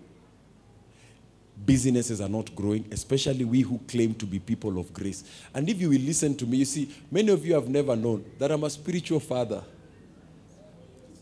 businesses 1.65 2.19
are 2.19 2.29
not 2.29 2.53
growing, 2.55 2.85
especially 2.91 3.45
we 3.45 3.61
who 3.61 3.77
claim 3.87 4.13
to 4.15 4.25
be 4.25 4.39
people 4.39 4.77
of 4.79 4.91
grace. 4.93 5.23
And 5.53 5.69
if 5.69 5.79
you 5.79 5.89
will 5.89 6.01
listen 6.01 6.35
to 6.37 6.45
me, 6.45 6.57
you 6.57 6.65
see, 6.65 6.93
many 7.11 7.31
of 7.31 7.45
you 7.45 7.53
have 7.53 7.69
never 7.69 7.95
known 7.95 8.25
that 8.39 8.51
I'm 8.51 8.63
a 8.63 8.69
spiritual 8.69 9.19
father 9.19 9.63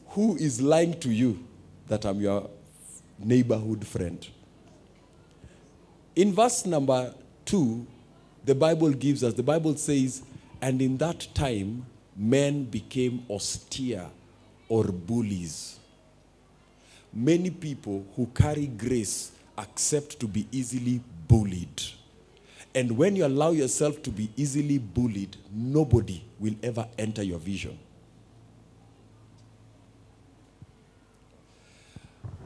who 0.07 0.35
is 0.37 0.61
lying 0.61 0.99
to 1.01 1.11
you 1.11 1.45
that 1.87 2.05
I'm 2.05 2.19
your 2.19 2.49
neighborhood 3.19 3.85
friend. 3.85 4.25
In 6.15 6.33
verse 6.33 6.65
number 6.65 7.13
two, 7.45 7.85
the 8.43 8.55
Bible 8.55 8.89
gives 8.91 9.23
us, 9.23 9.33
the 9.33 9.43
Bible 9.43 9.75
says, 9.77 10.23
and 10.61 10.81
in 10.81 10.97
that 10.97 11.27
time, 11.33 11.85
men 12.15 12.65
became 12.65 13.25
austere 13.29 14.05
or 14.69 14.85
bullies. 14.85 15.79
Many 17.13 17.49
people 17.49 18.05
who 18.15 18.27
carry 18.27 18.67
grace 18.67 19.31
accept 19.57 20.19
to 20.19 20.27
be 20.27 20.47
easily 20.51 21.01
bullied. 21.27 21.81
And 22.73 22.97
when 22.97 23.15
you 23.15 23.25
allow 23.25 23.51
yourself 23.51 24.01
to 24.03 24.09
be 24.11 24.29
easily 24.37 24.77
bullied, 24.77 25.35
nobody 25.51 26.23
will 26.39 26.55
ever 26.63 26.87
enter 26.97 27.21
your 27.21 27.39
vision. 27.39 27.77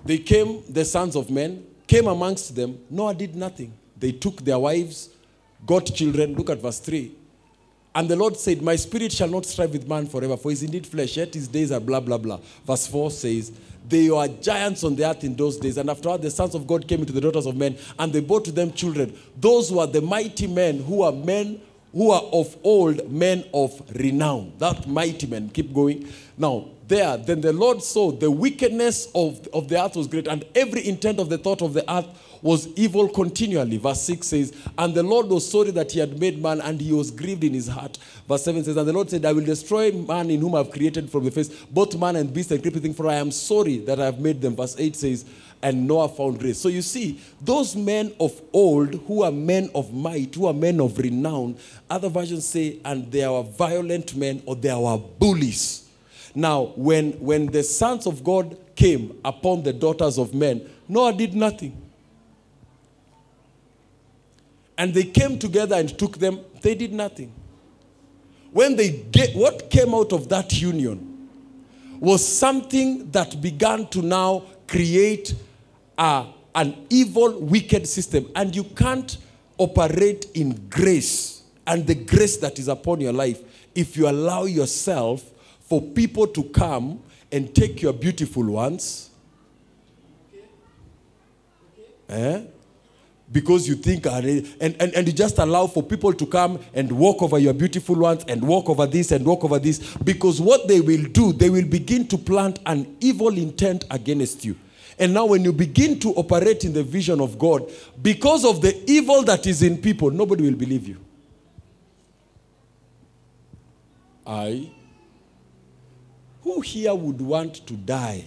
They 0.03 0.17
came, 0.19 0.63
the 0.69 0.85
sons 0.85 1.15
of 1.15 1.29
men, 1.29 1.65
came 1.87 2.07
amongst 2.07 2.55
them. 2.55 2.79
Noah 2.89 3.13
did 3.13 3.35
nothing. 3.35 3.73
They 3.97 4.11
took 4.11 4.37
their 4.37 4.59
wives, 4.59 5.09
got 5.65 5.85
children. 5.85 6.35
Look 6.35 6.49
at 6.49 6.59
verse 6.59 6.79
3. 6.79 7.11
And 7.95 8.09
the 8.09 8.15
Lord 8.17 8.35
said, 8.35 8.61
My 8.61 8.75
spirit 8.75 9.13
shall 9.13 9.29
not 9.29 9.45
strive 9.45 9.71
with 9.71 9.87
man 9.87 10.05
forever, 10.05 10.35
for 10.35 10.49
he 10.49 10.53
is 10.53 10.63
indeed 10.63 10.85
flesh, 10.85 11.15
yet 11.15 11.33
his 11.33 11.47
days 11.47 11.71
are 11.71 11.79
blah, 11.79 12.01
blah, 12.01 12.17
blah. 12.17 12.39
Verse 12.67 12.87
4 12.87 13.09
says, 13.09 13.53
They 13.87 14.09
were 14.09 14.27
giants 14.27 14.83
on 14.83 14.97
the 14.97 15.09
earth 15.09 15.23
in 15.23 15.33
those 15.33 15.55
days. 15.55 15.77
And 15.77 15.89
afterward, 15.89 16.21
the 16.21 16.29
sons 16.29 16.55
of 16.55 16.67
God 16.67 16.85
came 16.87 16.99
into 16.99 17.13
the 17.13 17.21
daughters 17.21 17.45
of 17.45 17.55
men, 17.55 17.77
and 17.97 18.11
they 18.11 18.19
bore 18.19 18.41
to 18.41 18.51
them 18.51 18.73
children. 18.73 19.17
Those 19.39 19.71
were 19.71 19.87
the 19.87 20.01
mighty 20.01 20.45
men 20.45 20.83
who 20.83 21.03
are 21.03 21.13
men 21.13 21.61
who 21.93 22.11
are 22.11 22.23
of 22.33 22.57
old, 22.61 23.09
men 23.09 23.45
of 23.53 23.81
renown. 23.95 24.51
That 24.57 24.85
mighty 24.85 25.27
men. 25.27 25.47
Keep 25.47 25.73
going. 25.73 26.09
Now, 26.37 26.65
there, 26.89 27.15
then 27.15 27.39
the 27.39 27.53
Lord 27.53 27.81
saw 27.81 28.11
the 28.11 28.29
wickedness 28.29 29.07
of, 29.15 29.47
of 29.53 29.69
the 29.69 29.81
earth 29.81 29.95
was 29.95 30.07
great, 30.07 30.27
and 30.27 30.43
every 30.53 30.85
intent 30.85 31.19
of 31.19 31.29
the 31.29 31.37
thought 31.37 31.61
of 31.61 31.73
the 31.73 31.89
earth 31.89 32.05
was 32.45 32.67
evil 32.75 33.09
continually. 33.09 33.77
Verse 33.77 34.01
6 34.01 34.27
says, 34.27 34.53
And 34.77 34.93
the 34.93 35.01
Lord 35.01 35.25
was 35.25 35.49
sorry 35.49 35.71
that 35.71 35.91
he 35.91 35.99
had 35.99 36.19
made 36.19 36.39
man, 36.39 36.61
and 36.61 36.79
he 36.79 36.93
was 36.93 37.09
grieved 37.09 37.43
in 37.43 37.55
his 37.55 37.67
heart. 37.67 37.97
Verse 38.27 38.43
7 38.43 38.63
says, 38.63 38.77
And 38.77 38.87
the 38.87 38.93
Lord 38.93 39.09
said, 39.09 39.25
I 39.25 39.33
will 39.33 39.43
destroy 39.43 39.91
man 39.91 40.29
in 40.29 40.41
whom 40.41 40.53
I 40.53 40.59
have 40.59 40.69
created 40.69 41.09
from 41.09 41.25
the 41.25 41.31
face, 41.31 41.49
both 41.49 41.97
man 41.97 42.15
and 42.17 42.31
beast 42.31 42.51
and 42.51 42.61
creeping 42.61 42.83
thing, 42.83 42.93
for 42.93 43.07
I 43.07 43.15
am 43.15 43.31
sorry 43.31 43.79
that 43.79 43.99
I 43.99 44.05
have 44.05 44.19
made 44.19 44.43
them. 44.43 44.55
Verse 44.55 44.75
8 44.77 44.95
says, 44.95 45.25
And 45.63 45.87
Noah 45.87 46.07
found 46.07 46.37
grace. 46.37 46.59
So 46.59 46.69
you 46.69 46.83
see, 46.83 47.19
those 47.41 47.75
men 47.75 48.13
of 48.19 48.39
old 48.53 48.93
who 49.07 49.23
are 49.23 49.31
men 49.31 49.71
of 49.73 49.91
might, 49.91 50.35
who 50.35 50.45
are 50.45 50.53
men 50.53 50.79
of 50.79 50.99
renown, 50.99 51.57
other 51.89 52.09
versions 52.09 52.45
say, 52.45 52.79
and 52.85 53.11
they 53.11 53.23
are 53.23 53.41
violent 53.41 54.15
men 54.15 54.43
or 54.45 54.55
they 54.55 54.69
are 54.69 54.99
bullies. 54.99 55.89
Now, 56.35 56.73
when, 56.75 57.13
when 57.13 57.47
the 57.47 57.63
sons 57.63 58.05
of 58.05 58.23
God 58.23 58.55
came 58.75 59.19
upon 59.25 59.63
the 59.63 59.73
daughters 59.73 60.19
of 60.19 60.35
men, 60.35 60.69
Noah 60.87 61.13
did 61.13 61.33
nothing. 61.33 61.81
And 64.77 64.93
they 64.93 65.03
came 65.03 65.39
together 65.39 65.75
and 65.75 65.97
took 65.97 66.17
them, 66.17 66.39
they 66.61 66.75
did 66.75 66.93
nothing. 66.93 67.33
When 68.51 68.75
they 68.75 68.91
get 68.91 69.35
what 69.35 69.69
came 69.69 69.93
out 69.93 70.13
of 70.13 70.29
that 70.29 70.53
union 70.61 71.29
was 71.99 72.25
something 72.25 73.09
that 73.11 73.41
began 73.41 73.87
to 73.87 74.01
now 74.01 74.43
create 74.67 75.33
a, 75.97 76.25
an 76.53 76.85
evil, 76.89 77.39
wicked 77.39 77.87
system. 77.87 78.29
And 78.35 78.55
you 78.55 78.63
can't 78.63 79.17
operate 79.57 80.27
in 80.33 80.67
grace 80.69 81.43
and 81.67 81.85
the 81.87 81.95
grace 81.95 82.37
that 82.37 82.59
is 82.59 82.67
upon 82.67 83.01
your 83.01 83.13
life 83.13 83.41
if 83.73 83.97
you 83.97 84.07
allow 84.09 84.43
yourself 84.43 85.23
for 85.61 85.81
people 85.81 86.27
to 86.27 86.43
come 86.43 87.01
and 87.31 87.53
take 87.53 87.81
your 87.81 87.93
beautiful 87.93 88.43
ones. 88.43 89.09
Eh? 92.07 92.43
Because 93.31 93.67
you 93.67 93.75
think, 93.75 94.05
and, 94.05 94.55
and, 94.61 94.81
and 94.81 95.07
you 95.07 95.13
just 95.13 95.39
allow 95.39 95.65
for 95.67 95.81
people 95.81 96.13
to 96.13 96.25
come 96.27 96.59
and 96.73 96.91
walk 96.91 97.23
over 97.23 97.39
your 97.39 97.53
beautiful 97.53 97.95
ones 97.95 98.23
and 98.27 98.41
walk 98.47 98.69
over 98.69 98.85
this 98.85 99.11
and 99.11 99.25
walk 99.25 99.43
over 99.43 99.57
this. 99.57 99.95
Because 99.97 100.39
what 100.39 100.67
they 100.67 100.79
will 100.79 101.03
do, 101.05 101.33
they 101.33 101.49
will 101.49 101.65
begin 101.65 102.07
to 102.09 102.17
plant 102.17 102.59
an 102.65 102.95
evil 102.99 103.35
intent 103.35 103.85
against 103.89 104.45
you. 104.45 104.55
And 104.99 105.13
now, 105.13 105.25
when 105.25 105.43
you 105.43 105.51
begin 105.51 105.99
to 106.01 106.13
operate 106.13 106.63
in 106.63 106.71
the 106.71 106.83
vision 106.83 107.19
of 107.19 107.37
God, 107.37 107.69
because 108.01 108.45
of 108.45 108.61
the 108.61 108.89
evil 108.89 109.23
that 109.23 109.45
is 109.45 109.61
in 109.61 109.79
people, 109.79 110.11
nobody 110.11 110.43
will 110.43 110.57
believe 110.57 110.87
you. 110.87 110.97
I. 114.25 114.71
Who 116.43 116.61
here 116.61 116.93
would 116.93 117.19
want 117.19 117.65
to 117.65 117.73
die 117.73 118.23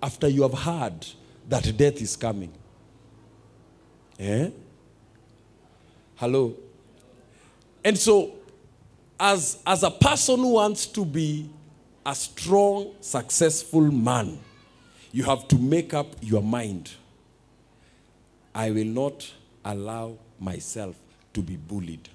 after 0.00 0.28
you 0.28 0.42
have 0.42 0.54
heard 0.54 1.04
that 1.48 1.76
death 1.76 2.00
is 2.00 2.14
coming? 2.14 2.52
Eh? 4.20 4.50
Hello? 6.16 6.54
And 7.82 7.98
so, 7.98 8.34
as, 9.18 9.58
as 9.66 9.82
a 9.82 9.90
person 9.90 10.36
who 10.40 10.52
wants 10.52 10.84
to 10.86 11.06
be 11.06 11.48
a 12.04 12.14
strong, 12.14 12.92
successful 13.00 13.80
man, 13.80 14.38
you 15.10 15.24
have 15.24 15.48
to 15.48 15.56
make 15.56 15.94
up 15.94 16.08
your 16.20 16.42
mind. 16.42 16.90
I 18.54 18.70
will 18.70 18.84
not 18.84 19.32
allow 19.64 20.18
myself 20.38 20.96
to 21.32 21.40
be 21.40 21.56
bullied. 21.56 22.10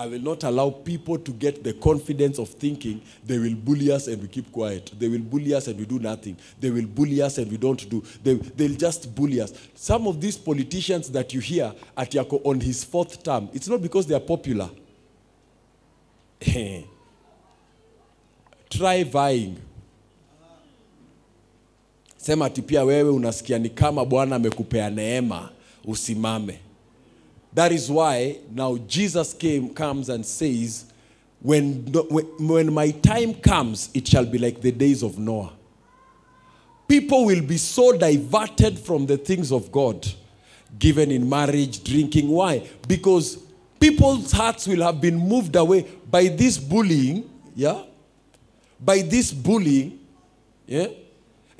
I 0.00 0.06
will 0.06 0.22
not 0.22 0.44
allow 0.44 0.70
people 0.70 1.18
to 1.18 1.30
get 1.30 1.62
the 1.62 1.74
confidence 1.74 2.38
of 2.38 2.48
thinking 2.48 3.02
they 3.26 3.38
will 3.38 3.54
bully 3.54 3.92
us 3.92 4.06
and 4.06 4.22
we 4.22 4.28
keep 4.28 4.50
quiet. 4.50 4.90
They 4.98 5.08
will 5.08 5.18
bully 5.20 5.52
us 5.52 5.66
and 5.68 5.78
we 5.78 5.84
do 5.84 5.98
nothing. 5.98 6.38
They 6.58 6.70
will 6.70 6.86
bully 6.86 7.20
us 7.20 7.36
and 7.36 7.50
we 7.50 7.58
don't 7.58 7.86
do. 7.90 8.02
They, 8.24 8.32
they'll 8.32 8.78
just 8.78 9.14
bully 9.14 9.42
us. 9.42 9.52
Some 9.74 10.06
of 10.06 10.18
these 10.18 10.38
politicians 10.38 11.10
that 11.10 11.34
you 11.34 11.40
hear 11.40 11.74
at 11.94 12.12
Yako 12.12 12.40
on 12.46 12.60
his 12.60 12.82
fourth 12.82 13.22
term, 13.22 13.50
it's 13.52 13.68
not 13.68 13.82
because 13.82 14.06
they 14.06 14.14
are 14.14 14.20
popular. 14.20 14.70
Try 18.70 19.04
vying. 19.04 19.58
Sema 22.16 22.44
ati 22.46 22.62
pia 22.62 22.84
wewe 22.84 23.10
unasikia 23.10 23.58
ni 23.58 23.68
kama 23.68 24.04
Bwana 24.04 24.36
amekupea 24.36 24.90
neema 24.90 25.50
usimame. 25.84 26.58
That 27.52 27.72
is 27.72 27.90
why 27.90 28.38
now 28.50 28.76
Jesus 28.76 29.34
came, 29.34 29.74
comes 29.74 30.08
and 30.08 30.24
says, 30.24 30.86
when, 31.40 31.86
when, 32.38 32.72
my 32.72 32.90
time 32.90 33.34
comes, 33.34 33.90
it 33.94 34.06
shall 34.06 34.26
be 34.26 34.38
like 34.38 34.60
the 34.60 34.70
days 34.70 35.02
of 35.02 35.18
Noah. 35.18 35.52
People 36.86 37.24
will 37.24 37.42
be 37.42 37.56
so 37.56 37.96
diverted 37.96 38.78
from 38.78 39.06
the 39.06 39.16
things 39.16 39.50
of 39.50 39.72
God 39.72 40.06
given 40.78 41.10
in 41.10 41.28
marriage, 41.28 41.82
drinking. 41.82 42.28
Why? 42.28 42.68
Because 42.86 43.38
people's 43.78 44.32
hearts 44.32 44.66
will 44.66 44.82
have 44.82 45.00
been 45.00 45.16
moved 45.16 45.56
away 45.56 45.86
by 46.10 46.28
this 46.28 46.58
bullying, 46.58 47.28
yeah? 47.54 47.82
By 48.78 49.02
this 49.02 49.32
bullying, 49.32 49.98
yeah? 50.66 50.88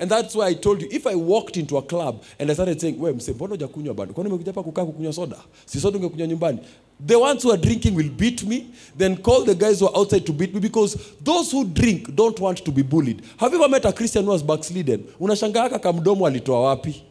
And 0.01 0.09
that's 0.09 0.33
why 0.33 0.47
I 0.47 0.55
told 0.55 0.81
you, 0.81 0.87
if 0.91 1.05
I 1.05 1.13
walked 1.13 1.57
into 1.57 1.77
a 1.77 1.81
club 1.83 2.23
and 2.39 2.49
I 2.49 2.55
started 2.55 2.81
saying, 2.81 2.97
we 2.97 3.11
mse, 3.13 3.33
mbona 3.33 3.55
hujakunywa 3.55 3.93
bado? 3.93 4.13
Kwani 4.13 4.29
umekuja 4.29 4.51
hapa 4.51 4.63
kukaa 4.63 4.85
kukunywa 4.85 5.13
soda? 5.13 5.37
Si 5.65 5.79
soda 5.79 5.97
ungekunywa 5.97 6.27
nyumbani. 6.27 6.59
The 7.05 7.15
ones 7.15 7.43
who 7.43 7.51
are 7.51 7.61
drinking 7.61 7.95
will 7.95 8.09
beat 8.09 8.43
me, 8.43 8.65
then 8.97 9.17
call 9.17 9.45
the 9.45 9.55
guys 9.55 9.79
who 9.79 9.87
are 9.87 9.95
outside 9.95 10.25
to 10.25 10.33
beat 10.33 10.53
me 10.53 10.59
because 10.59 10.97
those 11.23 11.51
who 11.51 11.65
drink 11.65 12.15
don't 12.15 12.39
want 12.39 12.65
to 12.65 12.71
be 12.71 12.81
bullied. 12.81 13.21
Have 13.37 13.53
you 13.53 13.59
ever 13.63 13.69
met 13.69 13.85
a 13.85 13.93
Christian 13.93 14.25
who 14.25 14.31
has 14.31 14.43
backslidden? 14.43 15.03
Unashangaa 15.19 15.79
kamdomo 15.79 16.27
alitoa 16.27 16.61
wapi? 16.61 17.03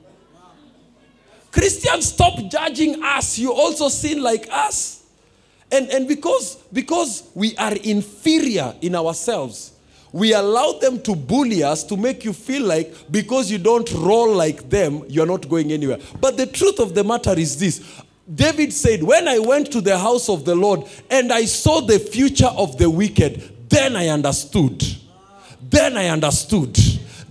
Christians, 1.53 2.09
stop 2.09 2.39
judging 2.49 3.03
us. 3.19 3.39
You 3.39 3.53
also 3.53 3.89
sin 3.89 4.21
like 4.23 4.49
us. 4.69 5.05
And, 5.71 5.89
and 5.91 6.09
because, 6.09 6.57
because 6.73 7.23
we 7.35 7.57
are 7.57 7.77
inferior 7.77 8.75
in 8.81 8.97
ourselves, 8.97 9.73
we 10.13 10.33
allow 10.35 10.73
them 10.73 11.01
to 11.03 11.15
bully 11.15 11.63
us 11.63 11.85
to 11.85 11.97
make 11.97 12.25
you 12.25 12.33
feel 12.33 12.65
like 12.65 12.93
because 13.11 13.51
you 13.51 13.59
don't 13.59 13.91
roll 13.93 14.35
like 14.35 14.69
them, 14.69 15.05
you're 15.09 15.27
not 15.27 15.49
going 15.49 15.73
anywhere. 15.73 15.99
But 16.21 16.37
the 16.37 16.47
truth 16.47 16.81
of 16.81 16.95
the 16.95 17.05
matter 17.05 17.39
is 17.39 17.59
this 17.59 18.03
David 18.33 18.73
said, 18.73 19.03
When 19.03 19.27
I 19.27 19.39
went 19.39 19.73
to 19.73 19.81
the 19.81 19.99
house 19.99 20.29
of 20.29 20.45
the 20.45 20.55
Lord 20.55 20.85
and 21.11 21.33
I 21.33 21.45
saw 21.45 21.81
the 21.81 21.99
future 21.99 22.47
of 22.47 22.79
the 22.79 22.89
wicked, 22.89 23.69
then 23.69 23.97
I 23.97 24.09
understood. 24.09 24.85
Then 25.61 25.97
I 25.97 26.09
understood. 26.09 26.79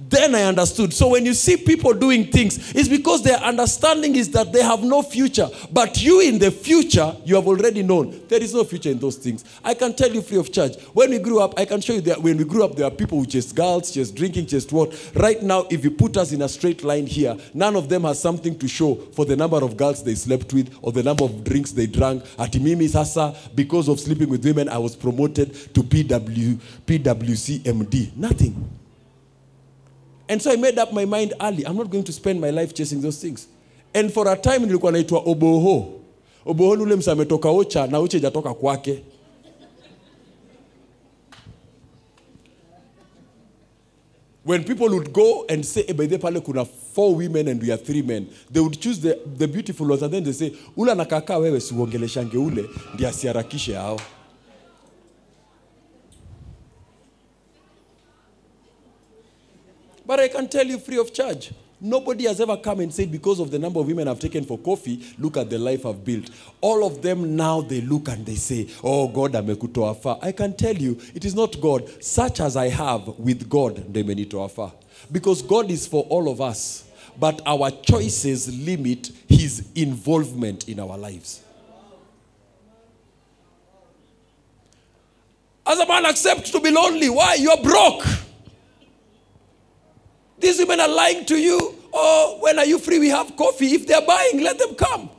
Then 0.10 0.34
I 0.34 0.44
understood. 0.44 0.92
So 0.92 1.10
when 1.10 1.26
you 1.26 1.36
see 1.36 1.56
people 1.56 1.94
doing 1.94 2.26
things, 2.32 2.74
it's 2.74 2.90
because 2.90 3.22
their 3.22 3.38
understanding 3.38 4.16
is 4.16 4.32
that 4.32 4.52
they 4.52 4.64
have 4.64 4.84
no 4.84 5.04
future. 5.04 5.48
But 5.72 6.02
you 6.02 6.22
in 6.22 6.40
the 6.40 6.50
future, 6.50 7.16
you 7.26 7.36
have 7.36 7.48
already 7.48 7.84
known 7.84 8.20
there 8.28 8.42
is 8.42 8.54
no 8.54 8.64
future 8.64 8.90
in 8.90 8.98
those 8.98 9.18
things. 9.18 9.46
I 9.64 9.76
can 9.76 9.94
tell 9.94 10.12
you 10.12 10.22
free 10.22 10.38
of 10.38 10.52
charge. 10.52 10.78
When 10.94 11.12
we 11.12 11.20
grew 11.20 11.40
up, 11.40 11.60
I 11.60 11.66
can 11.66 11.80
show 11.80 11.94
you 11.94 12.02
that 12.02 12.22
when 12.22 12.38
we 12.38 12.44
grew 12.44 12.64
up, 12.64 12.76
there 12.76 12.88
are 12.88 12.92
people 12.92 13.20
who 13.20 13.26
chased 13.28 13.56
girls, 13.56 13.92
chased 13.92 14.16
drinking, 14.16 14.48
chased 14.48 14.72
what. 14.72 14.94
Right 15.16 15.44
now, 15.44 15.68
if 15.70 15.84
you 15.84 15.92
put 15.92 16.18
us 16.18 16.32
in 16.32 16.42
a 16.42 16.50
straight 16.50 16.84
line 16.84 17.06
here, 17.06 17.38
none 17.54 17.76
of 17.76 17.88
them 17.88 18.04
has 18.04 18.20
something 18.20 18.58
to 18.58 18.68
show 18.68 18.96
for 18.96 19.26
the 19.26 19.36
number 19.36 19.58
of 19.58 19.78
girls 19.78 20.04
they 20.04 20.16
slept 20.16 20.54
with 20.54 20.76
or 20.82 20.92
the 20.92 21.04
number 21.04 21.24
of 21.24 21.44
drinks 21.44 21.72
they 21.72 21.86
drank. 21.86 22.24
At 22.40 22.60
Mimi 22.60 22.88
Sasa, 22.88 23.36
because 23.54 23.88
of 23.88 24.00
sleeping 24.00 24.30
with 24.30 24.44
women, 24.44 24.70
I 24.70 24.80
was 24.80 24.96
promoted 24.96 25.54
to 25.76 25.84
PW, 25.84 26.60
PWC 26.88 27.60
MD. 27.60 28.16
Nothing. 28.16 28.79
And 30.30 30.40
so 30.40 30.52
I 30.52 30.56
made 30.58 30.78
up 30.78 30.94
my 30.94 31.06
mind 31.06 31.34
early. 31.42 31.66
I'm 31.66 31.76
not 31.76 31.90
going 31.90 32.04
to 32.04 32.14
spend 32.14 32.40
my 32.40 32.52
life 32.52 32.74
chasing 32.76 33.02
those 33.02 33.20
things. 33.20 33.48
And 33.96 34.14
for 34.14 34.28
a 34.32 34.36
time 34.38 34.66
nilikuwa 34.66 34.92
naitwa 34.92 35.20
oboho. 35.26 35.94
Oboho 36.46 36.76
ni 36.76 36.84
ule 36.84 36.96
msa 36.96 37.12
ametoka 37.12 37.50
ocha 37.50 37.88
na 37.88 38.00
ocha 38.00 38.18
ijatoka 38.18 38.54
kwake. 38.54 39.04
When 44.44 44.64
people 44.64 44.90
would 44.90 45.14
go 45.14 45.46
and 45.50 45.66
say, 45.66 45.84
eh, 45.88 45.94
by 45.94 46.08
the 46.08 46.18
pale 46.18 46.42
kuna 46.42 46.66
four 46.66 47.16
women 47.16 47.48
and 47.50 47.62
we 47.62 47.72
are 47.72 47.78
three 47.78 48.02
men, 48.02 48.30
they 48.50 48.60
would 48.60 48.80
choose 48.80 49.00
the, 49.00 49.20
the 49.38 49.48
beautiful 49.48 49.88
ones 49.88 50.02
and 50.02 50.14
then 50.14 50.24
they 50.24 50.32
say, 50.32 50.56
ule 50.78 50.92
anakakaa 50.92 51.38
wewe 51.38 51.60
siuongeleshange 51.60 52.38
ule 52.38 52.66
ndiye 52.94 53.74
hao. 53.74 54.00
But 60.10 60.20
I 60.20 60.28
can 60.28 60.48
tell 60.48 60.66
you 60.66 60.80
free 60.80 60.98
of 60.98 61.14
charge. 61.14 61.52
Nobody 61.80 62.26
has 62.26 62.42
ever 62.42 62.58
come 62.58 62.80
and 62.80 62.92
said, 62.92 63.12
because 63.12 63.40
of 63.40 63.52
the 63.52 63.60
number 63.60 63.80
of 63.80 63.86
women 63.86 64.08
I've 64.08 64.20
taken 64.20 64.44
for 64.44 64.58
coffee, 64.58 65.06
look 65.20 65.38
at 65.38 65.52
the 65.52 65.60
life 65.60 65.86
I've 65.86 66.04
built. 66.04 66.32
All 66.62 66.84
of 66.84 67.04
them 67.04 67.36
now 67.36 67.62
they 67.62 67.82
look 67.82 68.08
and 68.08 68.26
they 68.26 68.34
say, 68.34 68.68
Oh 68.84 69.08
God, 69.08 69.34
amekutoa 69.34 69.96
far. 70.02 70.18
I 70.24 70.32
can 70.32 70.58
tell 70.58 70.76
you, 70.76 71.00
it 71.14 71.26
is 71.26 71.36
not 71.36 71.62
God. 71.62 72.04
Such 72.04 72.40
as 72.40 72.58
I 72.58 72.70
have 72.70 73.20
with 73.20 73.48
God, 73.48 73.76
ndemenitoa 73.76 74.50
far. 74.50 74.74
Because 75.12 75.44
God 75.44 75.70
is 75.70 75.86
for 75.86 76.02
all 76.06 76.28
of 76.28 76.42
us. 76.42 76.90
But 77.20 77.44
our 77.46 77.70
choices 77.70 78.66
limit 78.66 79.12
his 79.28 79.70
involvement 79.76 80.68
in 80.68 80.80
our 80.80 80.98
lives. 80.98 81.44
As 85.68 85.78
a 85.78 85.88
man, 85.88 86.08
accept 86.08 86.52
to 86.52 86.60
be 86.60 86.72
lonely. 86.72 87.10
Why? 87.10 87.36
You're 87.36 87.62
broke. 87.62 88.08
These 90.40 90.60
women 90.60 90.80
are 90.80 90.88
lying 90.88 91.26
to 91.26 91.38
you. 91.38 91.76
Oh, 91.94 92.38
when 92.40 92.58
are 92.60 92.66
you 92.66 92.80
free? 92.80 93.00
We 93.00 93.10
have 93.10 93.36
coffee. 93.36 93.74
If 93.74 93.86
they're 93.88 94.02
buying, 94.02 94.42
let 94.42 94.58
them 94.58 94.76
come. 94.76 95.10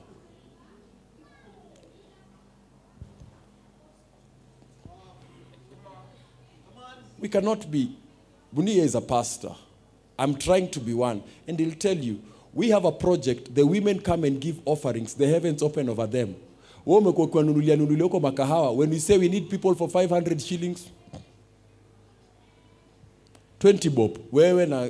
We 7.19 7.29
cannot 7.29 7.71
be. 7.71 7.97
Bunia 8.55 8.83
is 8.83 8.95
a 8.95 9.01
pastor. 9.01 9.55
I'm 10.19 10.37
trying 10.37 10.71
to 10.71 10.81
be 10.81 10.95
one. 10.95 11.23
And 11.47 11.59
he'll 11.59 11.75
tell 11.75 11.97
you, 11.97 12.23
we 12.55 12.71
have 12.71 12.85
a 12.87 12.93
project. 12.93 13.55
The 13.55 13.67
women 13.67 14.01
come 14.01 14.25
and 14.25 14.41
give 14.41 14.59
offerings. 14.65 15.15
The 15.15 15.27
heavens 15.27 15.63
open 15.63 15.89
over 15.91 16.07
them. 16.07 16.35
When 16.85 17.05
we 18.91 18.99
say 18.99 19.19
we 19.19 19.29
need 19.29 19.51
people 19.51 19.75
for 19.75 19.89
500 19.89 20.41
shillings, 20.41 20.89
20 23.59 23.89
bob. 23.91 24.19
Wewe 24.33 24.67
na 24.67 24.89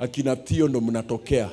akina 0.00 0.36
Theo 0.36 0.68
ndo 0.68 0.80
mnatokea. 0.80 1.50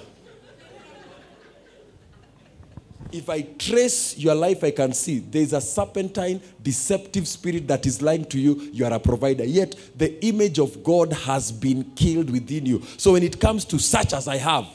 If 3.12 3.30
I 3.30 3.42
trace 3.42 4.18
your 4.18 4.36
life, 4.36 4.64
I 4.64 4.72
can 4.72 4.92
see 4.94 5.20
there's 5.20 5.54
a 5.54 5.62
serpentine, 5.62 6.42
deceptive 6.62 7.26
spirit 7.26 7.66
that 7.68 7.86
is 7.86 8.02
lying 8.02 8.26
to 8.26 8.38
you. 8.38 8.70
You 8.74 8.86
are 8.86 8.94
a 8.94 9.00
provider. 9.00 9.46
Yet 9.46 9.76
the 9.98 10.20
image 10.26 10.60
of 10.60 10.84
God 10.84 11.14
has 11.14 11.52
been 11.52 11.86
killed 11.96 12.30
within 12.30 12.66
you. 12.66 12.82
So 12.98 13.14
when 13.14 13.24
it 13.24 13.40
comes 13.40 13.64
to 13.66 13.80
such 13.80 14.14
as 14.14 14.28
I 14.28 14.38
have, 14.38 14.68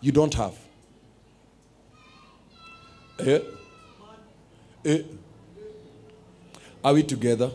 you 0.00 0.10
don't 0.10 0.34
have. 0.34 0.54
Eh? 3.20 3.38
Eh? 4.84 5.02
Are 6.84 6.94
we 6.94 7.04
together? 7.04 7.50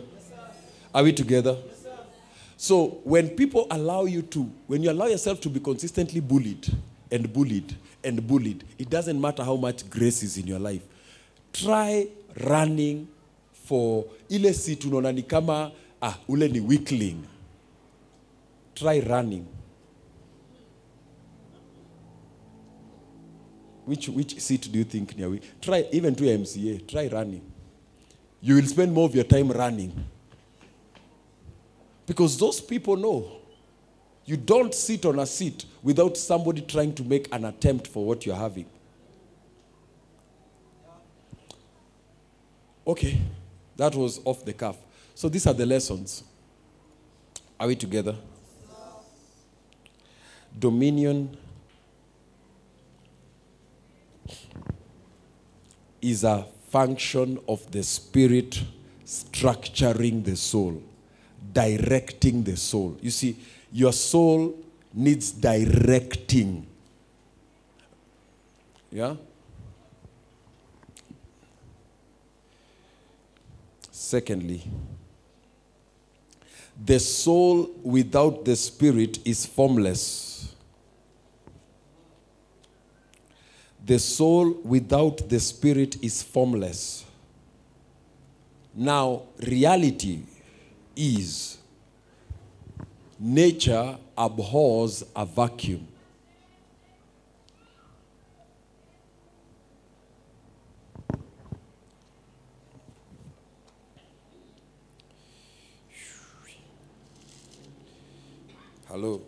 Are 0.96 1.04
we 1.04 1.12
together? 1.12 1.58
So 2.58 3.00
when 3.04 3.30
people 3.30 3.68
allow 3.70 4.06
you 4.06 4.24
to, 4.24 4.52
when 4.66 4.82
you 4.82 4.90
allow 4.92 5.06
yourself 5.06 5.40
to 5.42 5.50
be 5.50 5.60
consistently 5.60 6.20
bullied 6.20 6.68
and 7.12 7.32
bullied 7.32 7.76
and 8.04 8.26
bullied, 8.28 8.64
it 8.80 8.90
doesn't 8.90 9.22
matter 9.22 9.44
how 9.44 9.56
much 9.56 9.88
grace 9.90 10.24
is 10.24 10.38
in 10.40 10.48
your 10.48 10.58
life. 10.58 10.82
Try 11.54 12.08
running 12.44 13.08
for 13.52 14.06
ile 14.30 14.54
si 14.54 14.76
tunaona 14.76 15.12
ni 15.14 15.22
kama 15.22 15.72
ah, 16.02 16.18
ule 16.28 16.48
ni 16.48 16.60
weakling. 16.60 17.24
Try 18.74 19.00
running. 19.02 19.46
Which, 23.86 24.10
which 24.10 24.40
seat 24.42 24.70
do 24.72 24.80
you 24.80 24.84
think 24.84 25.14
weak? 25.18 25.62
Try 25.62 25.86
even 25.92 26.14
to 26.16 26.24
MCA. 26.24 26.86
Try 26.88 27.08
running. 27.08 27.42
You 28.42 28.56
will 28.56 28.66
spend 28.66 28.94
more 28.94 29.06
of 29.06 29.16
your 29.16 29.24
time 29.24 29.50
running. 29.52 29.94
Because 32.08 32.38
those 32.38 32.60
people 32.62 32.96
know 32.96 33.30
you 34.26 34.38
don't 34.38 34.74
sit 34.74 35.06
on 35.06 35.20
a 35.20 35.26
seat 35.26 35.66
without 35.84 36.18
somebody 36.18 36.62
trying 36.62 36.96
to 36.96 37.04
make 37.04 37.32
an 37.34 37.46
attempt 37.46 37.86
for 37.86 38.06
what 38.06 38.26
you're 38.26 38.36
having. 38.36 38.66
Okay, 42.88 43.20
that 43.76 43.94
was 43.94 44.22
off 44.24 44.46
the 44.46 44.54
cuff. 44.54 44.78
So 45.14 45.28
these 45.28 45.46
are 45.46 45.54
the 45.54 45.66
lessons. 45.66 46.24
Are 47.60 47.68
we 47.68 47.76
together? 47.76 48.16
Dominion 50.58 51.38
is 56.02 56.24
a 56.24 56.46
function 56.70 57.38
of 57.50 57.70
the 57.72 57.84
spirit 57.84 58.62
structuring 59.06 60.24
the 60.24 60.36
soul 60.38 60.82
directing 61.58 62.44
the 62.44 62.56
soul. 62.56 62.96
You 63.02 63.10
see, 63.10 63.36
your 63.72 63.92
soul 63.92 64.56
needs 64.94 65.32
directing. 65.32 66.68
Yeah? 68.92 69.16
Secondly, 73.90 74.62
the 76.86 77.00
soul 77.00 77.72
without 77.82 78.46
the 78.46 78.56
spirit 78.56 79.18
is 79.26 79.48
formless. 79.48 80.54
The 83.84 83.98
soul 83.98 84.52
without 84.64 85.28
the 85.28 85.40
spirit 85.40 86.04
is 86.04 86.22
formless. 86.22 87.04
Now, 88.76 89.24
reality 89.40 90.20
is. 90.98 91.58
Nature 93.20 93.98
abhors 94.18 95.04
a 95.16 95.26
vacuum. 95.26 95.88
Hello. 108.88 109.22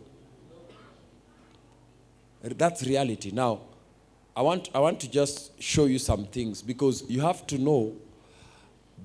That's 2.42 2.84
reality. 2.84 3.32
Now, 3.32 3.62
I 4.36 4.42
want, 4.42 4.70
I 4.74 4.80
want 4.80 5.00
to 5.02 5.12
just 5.12 5.62
show 5.62 5.86
you 5.86 6.00
some 6.00 6.26
things 6.26 6.62
because 6.62 7.04
you 7.10 7.22
have 7.22 7.46
to 7.48 7.58
know 7.58 7.94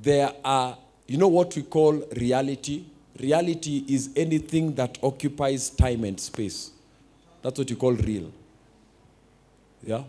there 0.01 0.33
are 0.45 0.79
you 1.07 1.19
know 1.19 1.29
what 1.29 1.55
we 1.57 1.63
call 1.63 1.93
reality? 2.17 2.85
Reality 3.21 3.85
is 3.89 4.11
anything 4.17 4.75
that 4.75 4.99
occupies 5.03 5.71
time 5.71 6.05
and 6.05 6.19
space. 6.19 6.71
That's 7.43 7.59
what 7.59 7.71
you 7.71 7.77
call 7.77 7.93
real. 7.93 8.33
Yeah? 9.83 10.03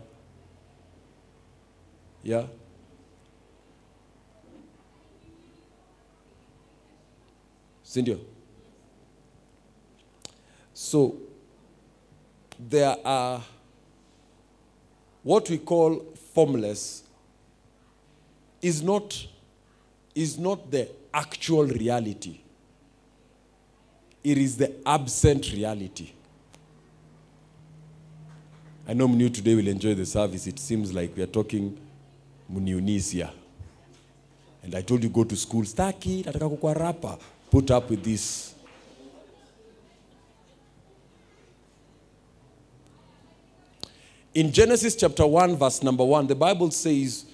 Yeah? 2.22 2.46
Sindio? 7.84 8.18
So, 10.74 11.16
there 12.58 12.96
are 13.04 13.42
what 15.22 15.48
we 15.50 15.58
call 15.58 16.04
formless 16.34 17.02
is 18.62 18.82
not, 18.82 19.26
is 20.16 20.38
not 20.38 20.70
the 20.70 20.88
actual 21.12 21.66
reality. 21.66 22.40
It 24.24 24.38
is 24.38 24.56
the 24.56 24.72
absent 24.84 25.52
reality. 25.52 26.10
I 28.88 28.94
know 28.94 29.06
Mnu 29.06 29.32
today 29.32 29.54
will 29.54 29.68
enjoy 29.68 29.94
the 29.94 30.06
service. 30.06 30.46
It 30.46 30.58
seems 30.58 30.92
like 30.92 31.14
we 31.14 31.22
are 31.22 31.28
talking 31.28 31.78
Mniunisia. 32.52 33.30
And 34.62 34.74
I 34.74 34.80
told 34.80 35.02
you 35.04 35.10
go 35.10 35.24
to 35.24 35.36
school. 35.36 35.62
Staki, 35.62 36.24
rapa. 36.24 37.20
Put 37.50 37.70
up 37.70 37.90
with 37.90 38.02
this. 38.02 38.54
In 44.34 44.50
Genesis 44.50 44.96
chapter 44.96 45.26
1, 45.26 45.56
verse 45.56 45.82
number 45.82 46.04
1, 46.04 46.26
the 46.26 46.34
Bible 46.34 46.70
says, 46.70 47.26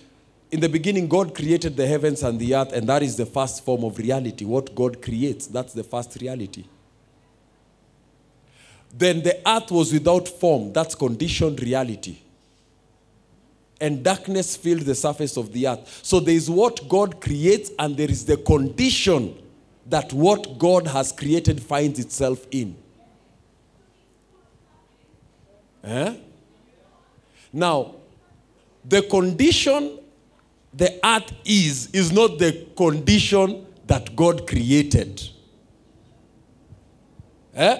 In 0.52 0.60
the 0.60 0.68
beginning, 0.68 1.08
God 1.08 1.34
created 1.34 1.78
the 1.78 1.86
heavens 1.86 2.22
and 2.22 2.38
the 2.38 2.54
earth, 2.54 2.74
and 2.74 2.86
that 2.86 3.02
is 3.02 3.16
the 3.16 3.24
first 3.24 3.64
form 3.64 3.84
of 3.84 3.96
reality. 3.96 4.44
What 4.44 4.74
God 4.74 5.00
creates, 5.00 5.46
that's 5.46 5.72
the 5.72 5.82
first 5.82 6.20
reality. 6.20 6.66
Then 8.92 9.22
the 9.22 9.40
earth 9.48 9.70
was 9.70 9.90
without 9.94 10.28
form, 10.28 10.74
that's 10.74 10.94
conditioned 10.94 11.62
reality. 11.62 12.18
And 13.80 14.04
darkness 14.04 14.54
filled 14.54 14.82
the 14.82 14.94
surface 14.94 15.38
of 15.38 15.54
the 15.54 15.68
earth. 15.68 16.00
So 16.02 16.20
there 16.20 16.34
is 16.34 16.50
what 16.50 16.86
God 16.86 17.18
creates, 17.18 17.70
and 17.78 17.96
there 17.96 18.10
is 18.10 18.26
the 18.26 18.36
condition 18.36 19.34
that 19.86 20.12
what 20.12 20.58
God 20.58 20.86
has 20.86 21.12
created 21.12 21.62
finds 21.62 21.98
itself 21.98 22.46
in. 22.50 22.76
Eh? 25.82 26.14
Now, 27.54 27.94
the 28.84 29.00
condition 29.00 30.00
the 30.74 30.98
earth 31.04 31.32
is, 31.44 31.90
is 31.92 32.12
not 32.12 32.38
the 32.38 32.66
condition 32.76 33.66
that 33.86 34.16
God 34.16 34.46
created. 34.46 35.22
Eh? 37.54 37.78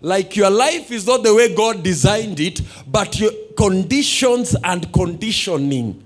Like 0.00 0.36
your 0.36 0.50
life 0.50 0.90
is 0.90 1.06
not 1.06 1.22
the 1.22 1.34
way 1.34 1.54
God 1.54 1.82
designed 1.82 2.38
it, 2.38 2.60
but 2.86 3.18
your 3.18 3.32
conditions 3.56 4.54
and 4.62 4.92
conditioning 4.92 6.02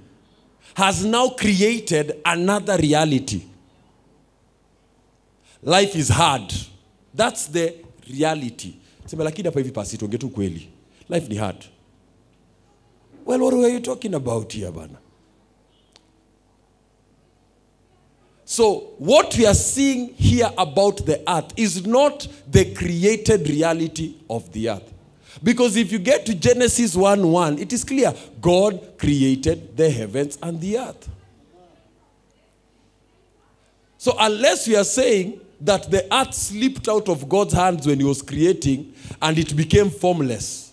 has 0.75 1.05
now 1.05 1.31
created 1.31 2.21
another 2.25 2.77
reality. 2.79 3.43
Life 5.63 5.97
is 5.97 6.09
hard. 6.09 6.55
That's 7.13 7.49
the 7.49 7.75
reality. 8.09 8.77
Life 11.09 11.29
ni 11.29 11.37
hard. 11.37 11.67
Well, 13.25 13.41
what 13.41 13.55
were 13.55 13.69
you 13.69 13.81
talking 13.81 14.15
about 14.15 14.53
here, 14.53 14.71
bana? 14.71 14.99
So, 18.51 18.95
what 18.97 19.37
we 19.37 19.45
are 19.45 19.53
seeing 19.53 20.15
here 20.15 20.51
about 20.57 21.05
the 21.05 21.23
earth 21.31 21.53
is 21.55 21.87
not 21.87 22.27
the 22.51 22.73
created 22.73 23.47
reality 23.47 24.15
of 24.31 24.51
the 24.55 24.71
earth. 24.71 24.91
Because 25.43 25.77
if 25.77 25.93
you 25.93 25.99
get 25.99 26.25
to 26.25 26.35
Genesis 26.35 26.97
1 26.97 27.31
1, 27.31 27.59
it 27.59 27.75
is 27.75 27.85
clear 27.85 28.15
God 28.41 28.95
created 28.97 29.77
the 29.77 29.91
heavens 29.91 30.39
and 30.43 30.59
the 30.63 30.79
earth. 30.79 31.11
So, 33.99 34.17
unless 34.19 34.67
we 34.67 34.77
are 34.77 34.85
saying 34.85 35.43
that 35.61 35.91
the 35.91 36.09
earth 36.11 36.33
slipped 36.33 36.89
out 36.89 37.11
of 37.11 37.29
God's 37.29 37.53
hands 37.53 37.87
when 37.87 37.99
He 37.99 38.07
was 38.07 38.23
creating 38.23 38.95
and 39.21 39.39
it 39.39 39.55
became 39.55 39.91
formless, 39.91 40.73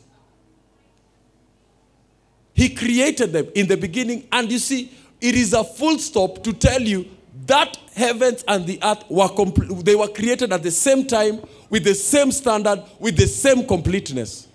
He 2.54 2.74
created 2.74 3.34
them 3.34 3.50
in 3.54 3.68
the 3.68 3.76
beginning, 3.76 4.30
and 4.32 4.50
you 4.50 4.60
see, 4.60 4.94
it 5.20 5.36
is 5.36 5.52
a 5.52 5.66
full 5.66 6.00
stop 6.00 6.42
to 6.42 6.54
tell 6.54 6.82
you 6.82 7.10
that 7.46 7.78
heavens 7.96 8.44
and 8.48 8.66
the 8.66 8.80
earth 8.82 9.04
were 9.10 9.28
compl- 9.28 9.84
they 9.84 9.96
were 9.96 10.08
created 10.08 10.52
at 10.54 10.64
the 10.64 10.72
same 10.72 11.06
time 11.06 11.42
with 11.70 11.84
the 11.84 11.94
same 11.94 12.32
standard 12.32 12.84
with 13.00 13.18
the 13.18 13.28
same 13.28 13.68
completeness. 13.68 14.48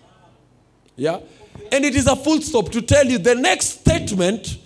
Yeah? 0.97 1.21
And 1.73 1.85
it 1.85 1.95
is 1.95 2.07
a 2.07 2.17
full 2.17 2.41
stop 2.41 2.71
to 2.73 2.83
tell 2.83 3.07
you 3.07 3.19
the 3.19 3.35
next 3.35 3.81
statement 3.81 4.59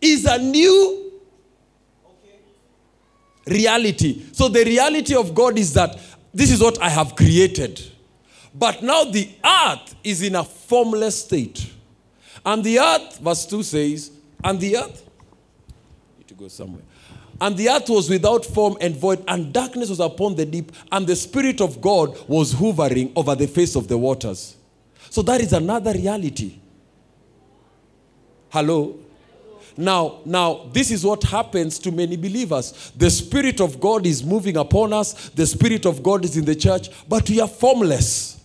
is 0.00 0.24
a 0.26 0.38
new 0.38 1.12
reality. 3.46 4.24
So 4.32 4.48
the 4.48 4.64
reality 4.64 5.14
of 5.14 5.34
god 5.34 5.58
is 5.58 5.72
that 5.74 5.98
this 6.32 6.50
is 6.50 6.60
what 6.60 6.80
i 6.80 6.88
have 6.88 7.16
created. 7.16 7.82
But 8.54 8.82
now 8.82 9.04
the 9.04 9.28
earth 9.44 9.94
is 10.04 10.22
in 10.22 10.34
a 10.34 10.44
formless 10.44 11.24
state. 11.24 11.70
And 12.44 12.62
the 12.62 12.78
earth 12.78 13.18
verse 13.18 13.46
2 13.46 13.62
says 13.62 14.10
and 14.44 14.60
the 14.60 14.76
earth 14.76 15.09
go 16.40 16.48
somewhere. 16.48 16.82
And 17.38 17.54
the 17.54 17.68
earth 17.68 17.90
was 17.90 18.08
without 18.08 18.46
form 18.46 18.78
and 18.80 18.96
void, 18.96 19.22
and 19.28 19.52
darkness 19.52 19.90
was 19.90 20.00
upon 20.00 20.36
the 20.36 20.46
deep, 20.46 20.72
and 20.90 21.06
the 21.06 21.14
Spirit 21.14 21.60
of 21.60 21.82
God 21.82 22.18
was 22.26 22.52
hovering 22.52 23.12
over 23.14 23.34
the 23.34 23.46
face 23.46 23.76
of 23.76 23.88
the 23.88 23.98
waters. 23.98 24.56
So 25.10 25.20
that 25.22 25.42
is 25.42 25.52
another 25.52 25.92
reality. 25.92 26.58
Hello? 28.48 28.98
Now, 29.76 30.20
now, 30.24 30.70
this 30.72 30.90
is 30.90 31.04
what 31.04 31.22
happens 31.24 31.78
to 31.80 31.92
many 31.92 32.16
believers. 32.16 32.90
The 32.96 33.10
Spirit 33.10 33.60
of 33.60 33.78
God 33.78 34.06
is 34.06 34.24
moving 34.24 34.56
upon 34.56 34.94
us, 34.94 35.28
the 35.30 35.46
Spirit 35.46 35.84
of 35.84 36.02
God 36.02 36.24
is 36.24 36.38
in 36.38 36.46
the 36.46 36.54
church, 36.54 36.88
but 37.06 37.28
we 37.28 37.40
are 37.40 37.48
formless. 37.48 38.40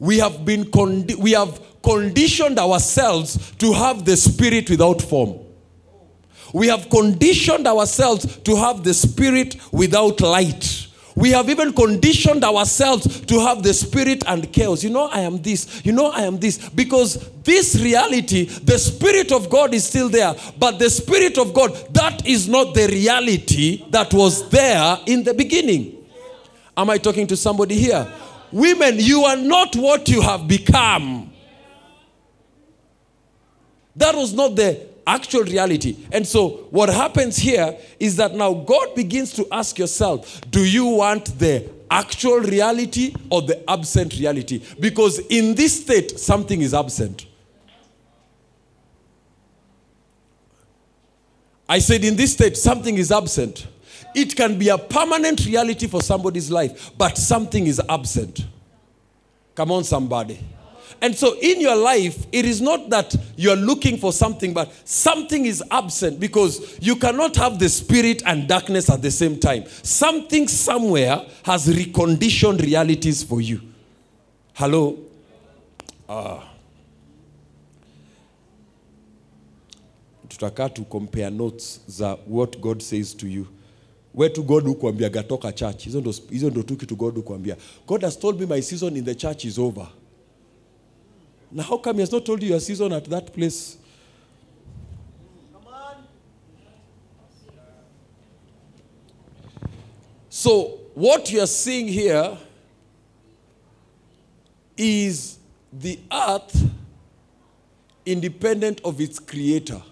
We 0.00 0.18
have 0.18 0.44
been 0.44 0.64
condi- 0.64 1.16
we 1.16 1.32
have 1.32 1.60
conditioned 1.82 2.58
ourselves 2.58 3.52
to 3.58 3.72
have 3.72 4.04
the 4.04 4.16
Spirit 4.16 4.68
without 4.70 5.00
form. 5.02 5.44
We 6.52 6.68
have 6.68 6.88
conditioned 6.88 7.66
ourselves 7.66 8.38
to 8.38 8.56
have 8.56 8.84
the 8.84 8.94
spirit 8.94 9.56
without 9.72 10.20
light. 10.20 10.86
We 11.18 11.30
have 11.30 11.50
even 11.50 11.72
conditioned 11.72 12.44
ourselves 12.44 13.22
to 13.22 13.40
have 13.40 13.64
the 13.64 13.74
spirit 13.74 14.22
and 14.28 14.52
chaos. 14.52 14.84
You 14.84 14.90
know, 14.90 15.08
I 15.08 15.22
am 15.22 15.42
this. 15.42 15.84
You 15.84 15.90
know, 15.90 16.12
I 16.12 16.22
am 16.22 16.38
this. 16.38 16.68
Because 16.68 17.28
this 17.42 17.74
reality, 17.74 18.44
the 18.44 18.78
spirit 18.78 19.32
of 19.32 19.50
God 19.50 19.74
is 19.74 19.84
still 19.84 20.08
there. 20.08 20.36
But 20.60 20.78
the 20.78 20.88
spirit 20.88 21.36
of 21.36 21.52
God, 21.52 21.72
that 21.92 22.24
is 22.24 22.46
not 22.48 22.72
the 22.74 22.86
reality 22.86 23.84
that 23.90 24.14
was 24.14 24.48
there 24.50 24.96
in 25.06 25.24
the 25.24 25.34
beginning. 25.34 26.06
Am 26.76 26.88
I 26.88 26.98
talking 26.98 27.26
to 27.26 27.36
somebody 27.36 27.74
here? 27.74 28.08
Women, 28.52 28.94
you 28.98 29.24
are 29.24 29.36
not 29.36 29.74
what 29.74 30.08
you 30.08 30.20
have 30.20 30.46
become. 30.46 31.32
That 33.96 34.14
was 34.14 34.32
not 34.32 34.54
the 34.54 34.86
actual 35.08 35.42
reality. 35.42 35.96
And 36.12 36.26
so, 36.26 36.68
what 36.70 36.88
happens 36.90 37.36
here 37.36 37.76
is 37.98 38.16
that 38.16 38.34
now 38.34 38.52
God 38.52 38.94
begins 38.94 39.32
to 39.32 39.46
ask 39.50 39.78
yourself 39.78 40.40
do 40.50 40.64
you 40.64 40.84
want 40.84 41.38
the 41.38 41.68
actual 41.90 42.40
reality 42.40 43.14
or 43.30 43.42
the 43.42 43.68
absent 43.68 44.18
reality? 44.18 44.62
Because 44.78 45.18
in 45.30 45.54
this 45.54 45.82
state, 45.82 46.20
something 46.20 46.60
is 46.60 46.74
absent. 46.74 47.26
I 51.68 51.80
said, 51.80 52.02
in 52.04 52.16
this 52.16 52.32
state, 52.32 52.56
something 52.56 52.96
is 52.96 53.12
absent. 53.12 53.66
It 54.14 54.34
can 54.34 54.58
be 54.58 54.70
a 54.70 54.78
permanent 54.78 55.44
reality 55.44 55.86
for 55.86 56.00
somebody's 56.00 56.50
life, 56.50 56.92
but 56.96 57.18
something 57.18 57.66
is 57.66 57.80
absent. 57.88 58.46
Come 59.54 59.72
on, 59.72 59.84
somebody. 59.84 60.40
And 61.00 61.14
so 61.16 61.36
in 61.40 61.60
your 61.60 61.76
life, 61.76 62.26
it 62.32 62.44
is 62.44 62.60
not 62.60 62.90
that 62.90 63.14
you're 63.36 63.56
looking 63.56 63.98
for 63.98 64.12
something, 64.12 64.52
but 64.52 64.72
something 64.86 65.46
is 65.46 65.62
absent 65.70 66.18
because 66.18 66.78
you 66.80 66.96
cannot 66.96 67.36
have 67.36 67.58
the 67.58 67.68
spirit 67.68 68.22
and 68.26 68.48
darkness 68.48 68.90
at 68.90 69.00
the 69.02 69.10
same 69.10 69.38
time. 69.38 69.64
Something 69.82 70.48
somewhere 70.48 71.24
has 71.44 71.68
reconditioned 71.68 72.62
realities 72.62 73.22
for 73.22 73.40
you. 73.40 73.60
Hello? 74.54 74.98
Ah. 76.08 76.44
to 80.38 80.84
compare 80.88 81.30
notes 81.30 81.80
za 81.88 82.16
what 82.26 82.60
god 82.60 82.80
says 82.80 83.12
to 83.16 83.26
you 83.26 83.46
Where 84.14 84.28
wetu 84.30 84.42
god 84.42 84.64
hukuambiaga 84.64 85.22
toka 85.22 85.52
church 85.52 85.84
hizo 85.84 86.00
ndo, 86.00 86.14
hizo 86.30 86.50
ndo 86.50 86.62
tu 86.62 86.76
kitu 86.76 86.96
god 86.96 87.24
god 87.86 88.02
has 88.02 88.18
told 88.18 88.40
me 88.40 88.46
my 88.46 88.62
season 88.62 88.96
in 88.96 89.04
the 89.04 89.14
church 89.14 89.44
is 89.44 89.58
over 89.58 89.88
now 91.50 91.62
how 91.62 91.76
come 91.78 91.96
he 91.96 92.00
has 92.00 92.12
not 92.12 92.24
told 92.24 92.42
you 92.42 92.50
your 92.50 92.60
season 92.60 92.92
at 92.92 93.04
that 93.06 93.32
place? 93.32 93.76
So 100.28 100.78
what 100.94 101.30
you 101.32 101.40
are 101.40 101.46
seeing 101.46 101.88
here 101.88 102.38
is 104.76 105.38
the 105.72 105.98
earth 106.12 106.70
independent 108.06 108.80
of 108.84 109.00
its 109.00 109.18
creator. 109.18 109.82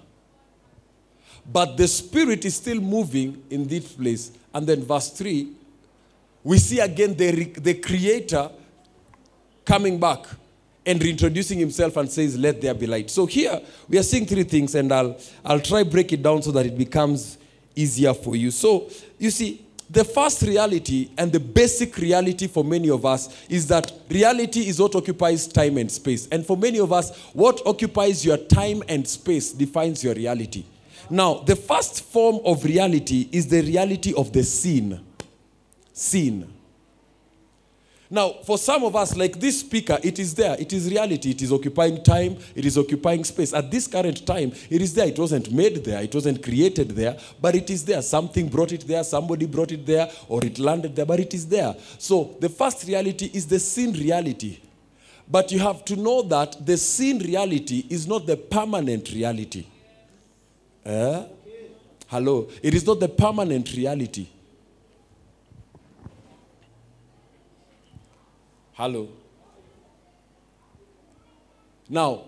But 1.50 1.76
the 1.76 1.88
spirit 1.88 2.44
is 2.44 2.56
still 2.56 2.80
moving 2.80 3.42
in 3.50 3.66
this 3.66 3.92
place. 3.92 4.32
And 4.54 4.66
then 4.66 4.84
verse 4.84 5.10
3 5.10 5.52
we 6.46 6.58
see 6.58 6.78
again 6.78 7.16
the, 7.16 7.46
the 7.58 7.74
creator 7.74 8.48
coming 9.64 9.98
back 9.98 10.26
and 10.86 11.02
reintroducing 11.02 11.58
himself 11.58 11.96
and 11.96 12.10
says 12.10 12.38
let 12.38 12.60
there 12.60 12.72
be 12.72 12.86
light. 12.86 13.10
So 13.10 13.26
here 13.26 13.60
we 13.88 13.98
are 13.98 14.02
seeing 14.02 14.24
three 14.24 14.44
things 14.44 14.74
and 14.74 14.92
i'll 14.92 15.18
i'll 15.44 15.60
try 15.60 15.82
break 15.82 16.12
it 16.12 16.22
down 16.22 16.42
so 16.42 16.52
that 16.52 16.64
it 16.64 16.78
becomes 16.78 17.38
easier 17.74 18.14
for 18.14 18.36
you. 18.36 18.50
So 18.50 18.88
you 19.18 19.30
see 19.30 19.66
the 19.90 20.04
first 20.04 20.42
reality 20.42 21.10
and 21.16 21.30
the 21.30 21.40
basic 21.40 21.96
reality 21.98 22.46
for 22.48 22.64
many 22.64 22.90
of 22.90 23.04
us 23.04 23.46
is 23.48 23.66
that 23.68 23.92
reality 24.08 24.68
is 24.68 24.80
what 24.80 24.94
occupies 24.94 25.46
time 25.46 25.76
and 25.76 25.90
space. 25.90 26.26
And 26.28 26.44
for 26.46 26.56
many 26.56 26.78
of 26.78 26.92
us 26.92 27.16
what 27.32 27.60
occupies 27.66 28.24
your 28.24 28.36
time 28.36 28.82
and 28.88 29.06
space 29.06 29.52
defines 29.52 30.02
your 30.02 30.14
reality. 30.14 30.64
Now 31.10 31.34
the 31.34 31.56
first 31.56 32.02
form 32.04 32.40
of 32.44 32.64
reality 32.64 33.28
is 33.32 33.48
the 33.48 33.62
reality 33.62 34.14
of 34.14 34.32
the 34.32 34.42
sin 34.42 35.00
sin 35.92 36.52
now, 38.08 38.34
for 38.44 38.56
some 38.56 38.84
of 38.84 38.94
us, 38.94 39.16
like 39.16 39.40
this 39.40 39.60
speaker, 39.60 39.98
it 40.02 40.18
is 40.18 40.34
there. 40.34 40.56
It 40.58 40.72
is 40.72 40.88
reality. 40.88 41.30
It 41.30 41.42
is 41.42 41.52
occupying 41.52 42.02
time. 42.04 42.36
It 42.54 42.64
is 42.64 42.78
occupying 42.78 43.24
space. 43.24 43.52
At 43.52 43.70
this 43.70 43.88
current 43.88 44.24
time, 44.24 44.52
it 44.70 44.80
is 44.80 44.94
there. 44.94 45.08
It 45.08 45.18
wasn't 45.18 45.50
made 45.50 45.84
there. 45.84 46.02
It 46.02 46.14
wasn't 46.14 46.42
created 46.42 46.90
there, 46.90 47.18
but 47.40 47.56
it 47.56 47.68
is 47.68 47.84
there. 47.84 48.00
Something 48.02 48.48
brought 48.48 48.70
it 48.70 48.86
there. 48.86 49.02
Somebody 49.02 49.46
brought 49.46 49.72
it 49.72 49.84
there, 49.84 50.08
or 50.28 50.44
it 50.44 50.58
landed 50.58 50.94
there, 50.94 51.04
but 51.06 51.18
it 51.18 51.34
is 51.34 51.48
there. 51.48 51.74
So, 51.98 52.36
the 52.38 52.48
first 52.48 52.86
reality 52.86 53.28
is 53.34 53.46
the 53.46 53.58
seen 53.58 53.92
reality. 53.92 54.60
But 55.28 55.50
you 55.50 55.58
have 55.58 55.84
to 55.86 55.96
know 55.96 56.22
that 56.22 56.64
the 56.64 56.76
seen 56.76 57.18
reality 57.18 57.84
is 57.90 58.06
not 58.06 58.26
the 58.26 58.36
permanent 58.36 59.10
reality. 59.10 59.66
Eh? 60.84 61.24
Hello? 62.06 62.48
It 62.62 62.74
is 62.74 62.86
not 62.86 63.00
the 63.00 63.08
permanent 63.08 63.72
reality. 63.74 64.28
Hello. 68.76 69.08
Now, 71.88 72.24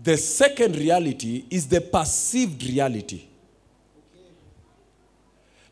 the 0.00 0.18
second 0.18 0.76
reality 0.76 1.44
is 1.48 1.66
the 1.66 1.80
perceived 1.80 2.62
reality. 2.64 3.24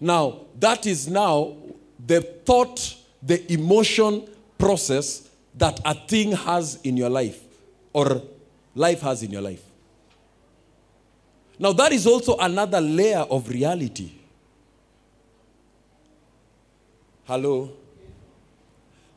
Now, 0.00 0.40
that 0.58 0.86
is 0.86 1.08
now 1.08 1.56
the 2.06 2.22
thought, 2.22 2.96
the 3.22 3.52
emotion 3.52 4.26
process 4.56 5.28
that 5.54 5.78
a 5.84 5.94
thing 5.94 6.32
has 6.32 6.78
in 6.82 6.96
your 6.96 7.10
life 7.10 7.42
or 7.92 8.22
life 8.74 9.02
has 9.02 9.22
in 9.22 9.30
your 9.30 9.42
life. 9.42 9.62
Now, 11.58 11.72
that 11.74 11.92
is 11.92 12.06
also 12.06 12.38
another 12.38 12.80
layer 12.80 13.20
of 13.30 13.48
reality. 13.50 14.12
Hello? 17.24 17.72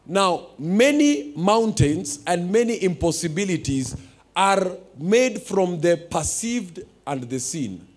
Now, 0.10 0.48
many 0.58 1.34
mountains 1.36 2.22
and 2.26 2.52
many 2.52 2.84
impossibilities 2.84 3.96
are 4.36 4.72
made 4.98 5.40
from 5.40 5.80
the 5.80 5.98
perceived 5.98 6.80
and 7.06 7.30
the 7.30 7.40
seen. 7.40 7.88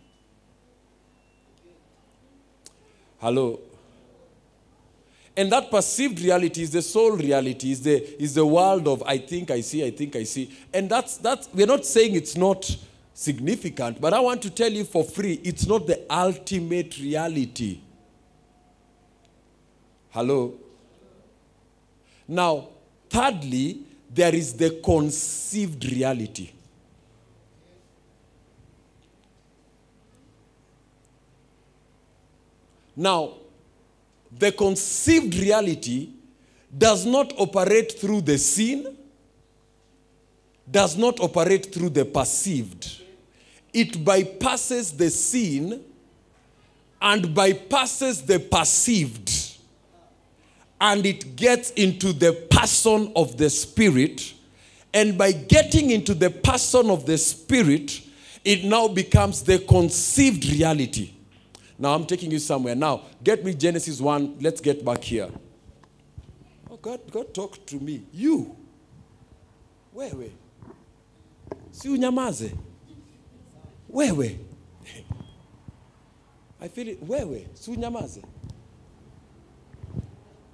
Hello? 3.19 3.61
And 5.35 5.51
that 5.53 5.71
perceived 5.71 6.21
reality 6.21 6.61
is 6.61 6.73
the 6.73 6.83
soul 6.83 7.13
reality, 7.13 7.73
is 7.73 7.81
the, 7.81 8.23
is 8.23 8.35
the 8.35 8.45
world 8.45 8.87
of 8.89 9.03
I 9.05 9.17
think 9.17 9.51
I 9.51 9.63
see, 9.63 9.83
I 9.83 9.91
think 9.91 10.15
I 10.15 10.25
see. 10.25 10.55
And 10.75 10.91
that's, 10.91 11.17
that's, 11.17 11.49
we're 11.55 11.67
not 11.67 11.87
saying 11.87 12.15
it's 12.15 12.37
not 12.37 12.77
significant, 13.15 14.03
but 14.03 14.13
I 14.13 14.21
want 14.21 14.43
to 14.43 14.51
tell 14.51 14.71
you 14.71 14.85
for 14.85 15.03
free, 15.03 15.41
it's 15.43 15.67
not 15.67 15.87
the 15.87 16.05
ultimate 16.11 16.99
reality. 16.99 17.81
Hello? 20.11 20.59
Now, 22.27 22.69
thirdly, 23.11 23.83
there 24.13 24.35
is 24.35 24.55
the 24.55 24.81
conceived 24.85 25.85
reality. 25.85 26.51
Now, 32.95 33.35
the 34.39 34.53
conceived 34.53 35.35
reality 35.35 36.11
does 36.77 37.07
not 37.07 37.33
operate 37.39 37.99
through 37.99 38.23
the 38.23 38.39
seen, 38.39 38.97
does 40.71 40.97
not 40.97 41.21
operate 41.21 41.73
through 41.73 41.91
the 41.91 42.05
perceived. 42.05 43.01
It 43.73 43.93
bypasses 44.05 44.97
the 44.97 45.11
seen 45.11 45.83
and 47.01 47.25
bypasses 47.25 48.25
the 48.25 48.39
perceived 48.39 49.52
and 50.83 51.07
it 51.07 51.37
gets 51.37 51.71
into 51.71 52.13
the 52.13 52.33
person 52.51 53.13
of 53.15 53.37
the 53.39 53.49
Spirit. 53.49 54.35
And 54.93 55.17
by 55.17 55.31
getting 55.31 55.91
into 55.91 56.13
the 56.13 56.29
person 56.29 56.91
of 56.91 57.07
the 57.07 57.17
Spirit, 57.17 58.03
it 58.45 58.65
now 58.65 58.89
becomes 58.89 59.45
the 59.45 59.61
conceived 59.61 60.45
reality. 60.45 61.13
Now 61.79 61.95
I'm 61.95 62.05
taking 62.05 62.33
you 62.33 62.41
somewhere. 62.41 62.75
Now, 62.75 63.03
get 63.23 63.45
me 63.45 63.55
Genesis 63.55 64.01
1. 64.01 64.39
Let's 64.41 64.61
get 64.61 64.85
back 64.85 65.05
here. 65.05 65.31
Oh, 66.69 66.77
God, 66.77 67.01
God 67.13 67.33
talk 67.33 67.65
to 67.67 67.77
me. 67.77 68.03
You. 68.13 68.57
where 69.93 70.11
Wewe. 70.11 70.31
Si 71.71 71.89
unyamaze. 71.89 72.53
Wewe. 73.89 74.37
I 76.61 76.69
feel 76.69 76.89
it. 76.89 77.03
Where, 77.03 77.25
Wewe. 77.25 77.47
Si 77.55 77.71
unyamaze. 77.71 78.23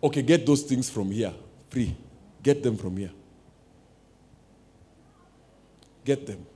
Okay, 0.02 0.22
get 0.22 0.46
those 0.46 0.62
things 0.62 0.88
from 0.88 1.10
here. 1.10 1.32
Free. 1.68 1.96
Get 2.42 2.62
them 2.62 2.76
from 2.76 2.96
here. 2.96 3.10
Get 6.04 6.26
them. 6.26 6.46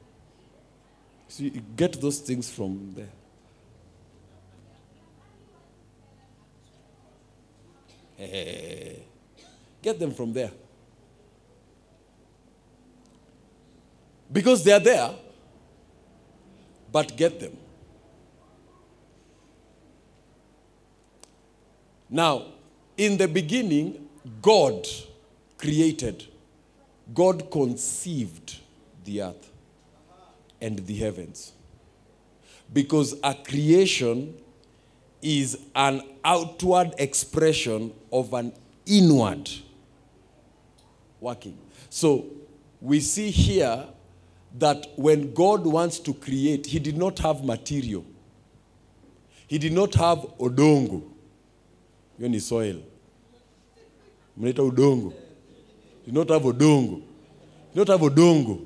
See, 1.29 1.51
get 1.77 2.01
those 2.01 2.21
things 2.21 2.51
from 2.51 2.93
there. 2.95 3.09
Hey, 8.17 9.03
get 9.83 9.99
them 9.99 10.13
from 10.13 10.33
there. 10.33 10.53
Because 14.31 14.63
they 14.63 14.73
are 14.73 14.81
there, 14.81 15.11
but 16.91 17.17
get 17.17 17.41
them. 17.41 17.57
Now, 22.09 22.52
in 23.03 23.17
the 23.17 23.27
beginning, 23.27 24.09
God 24.41 24.87
created, 25.59 26.25
God 27.13 27.51
conceived 27.51 28.59
the 29.05 29.23
earth 29.23 29.51
and 30.61 30.79
the 30.87 30.95
heavens. 30.95 31.53
Because 32.73 33.17
a 33.25 33.35
creation 33.35 34.35
is 35.21 35.59
an 35.75 36.03
outward 36.25 36.95
expression 36.99 37.93
of 38.13 38.33
an 38.35 38.53
inward 38.87 39.51
working. 41.21 41.59
So 41.91 42.27
we 42.81 43.01
see 43.01 43.31
here 43.31 43.85
that 44.59 44.87
when 44.95 45.35
God 45.35 45.67
wants 45.67 45.99
to 45.99 46.15
create, 46.15 46.67
He 46.67 46.79
did 46.79 46.97
not 46.97 47.19
have 47.19 47.45
material, 47.45 48.05
He 49.49 49.59
did 49.59 49.73
not 49.73 49.93
have 49.97 50.19
odongo 50.39 51.03
hiyo 52.19 52.29
ni 52.29 52.41
soil 52.41 52.77
mnaita 54.43 54.63
udongo. 54.63 55.13
You 56.07 56.13
not 56.13 56.29
have 56.29 56.43
udongo 56.43 57.01
Did 57.75 57.77
not 57.77 57.89
have 57.89 58.01
udongo 58.01 58.59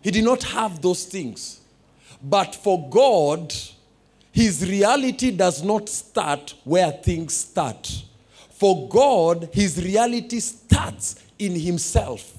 he 0.00 0.10
did 0.10 0.24
not 0.24 0.42
have 0.42 0.82
those 0.82 1.04
things. 1.06 1.62
But 2.22 2.54
for 2.54 2.88
god 2.90 3.54
his 4.32 4.68
reality 4.68 5.30
does 5.30 5.62
not 5.62 5.88
start 5.88 6.54
where 6.64 6.90
things 6.90 7.34
start. 7.34 8.04
For 8.50 8.88
god 8.88 9.48
his 9.52 9.82
reality 9.82 10.40
starts 10.40 11.22
in 11.38 11.58
himself. 11.58 12.32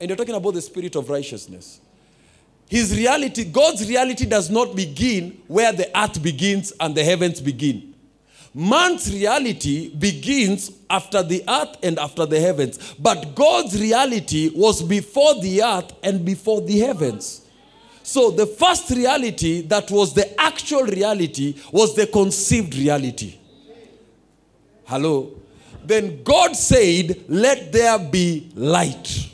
And 0.00 0.08
you're 0.08 0.16
talking 0.16 0.34
about 0.34 0.54
the 0.54 0.62
spirit 0.62 0.94
of 0.96 1.08
righteousness. 1.10 1.80
His 2.68 2.96
reality, 2.96 3.44
God's 3.44 3.88
reality 3.88 4.26
does 4.26 4.50
not 4.50 4.74
begin 4.74 5.42
where 5.46 5.72
the 5.72 5.90
earth 5.98 6.22
begins 6.22 6.72
and 6.80 6.94
the 6.94 7.04
heavens 7.04 7.40
begin. 7.40 7.94
Man's 8.58 9.12
reality 9.12 9.90
begins 9.90 10.72
after 10.88 11.22
the 11.22 11.44
earth 11.46 11.76
and 11.82 11.98
after 11.98 12.24
the 12.24 12.40
heavens. 12.40 12.94
But 12.98 13.34
God's 13.34 13.78
reality 13.78 14.50
was 14.54 14.82
before 14.82 15.34
the 15.42 15.62
earth 15.62 15.92
and 16.02 16.24
before 16.24 16.62
the 16.62 16.78
heavens. 16.78 17.46
So 18.02 18.30
the 18.30 18.46
first 18.46 18.88
reality 18.88 19.60
that 19.66 19.90
was 19.90 20.14
the 20.14 20.40
actual 20.40 20.84
reality 20.84 21.54
was 21.70 21.94
the 21.94 22.06
conceived 22.06 22.74
reality. 22.76 23.38
Hello? 24.86 25.34
Then 25.84 26.22
God 26.22 26.56
said, 26.56 27.24
Let 27.28 27.72
there 27.72 27.98
be 27.98 28.50
light. 28.54 29.32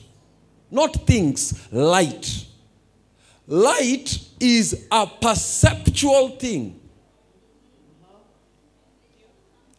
Not 0.69 1.07
things, 1.07 1.69
light. 1.71 2.45
Light 3.47 4.19
is 4.41 4.85
a 4.91 5.07
perceptual 5.07 6.31
thing. 6.31 6.81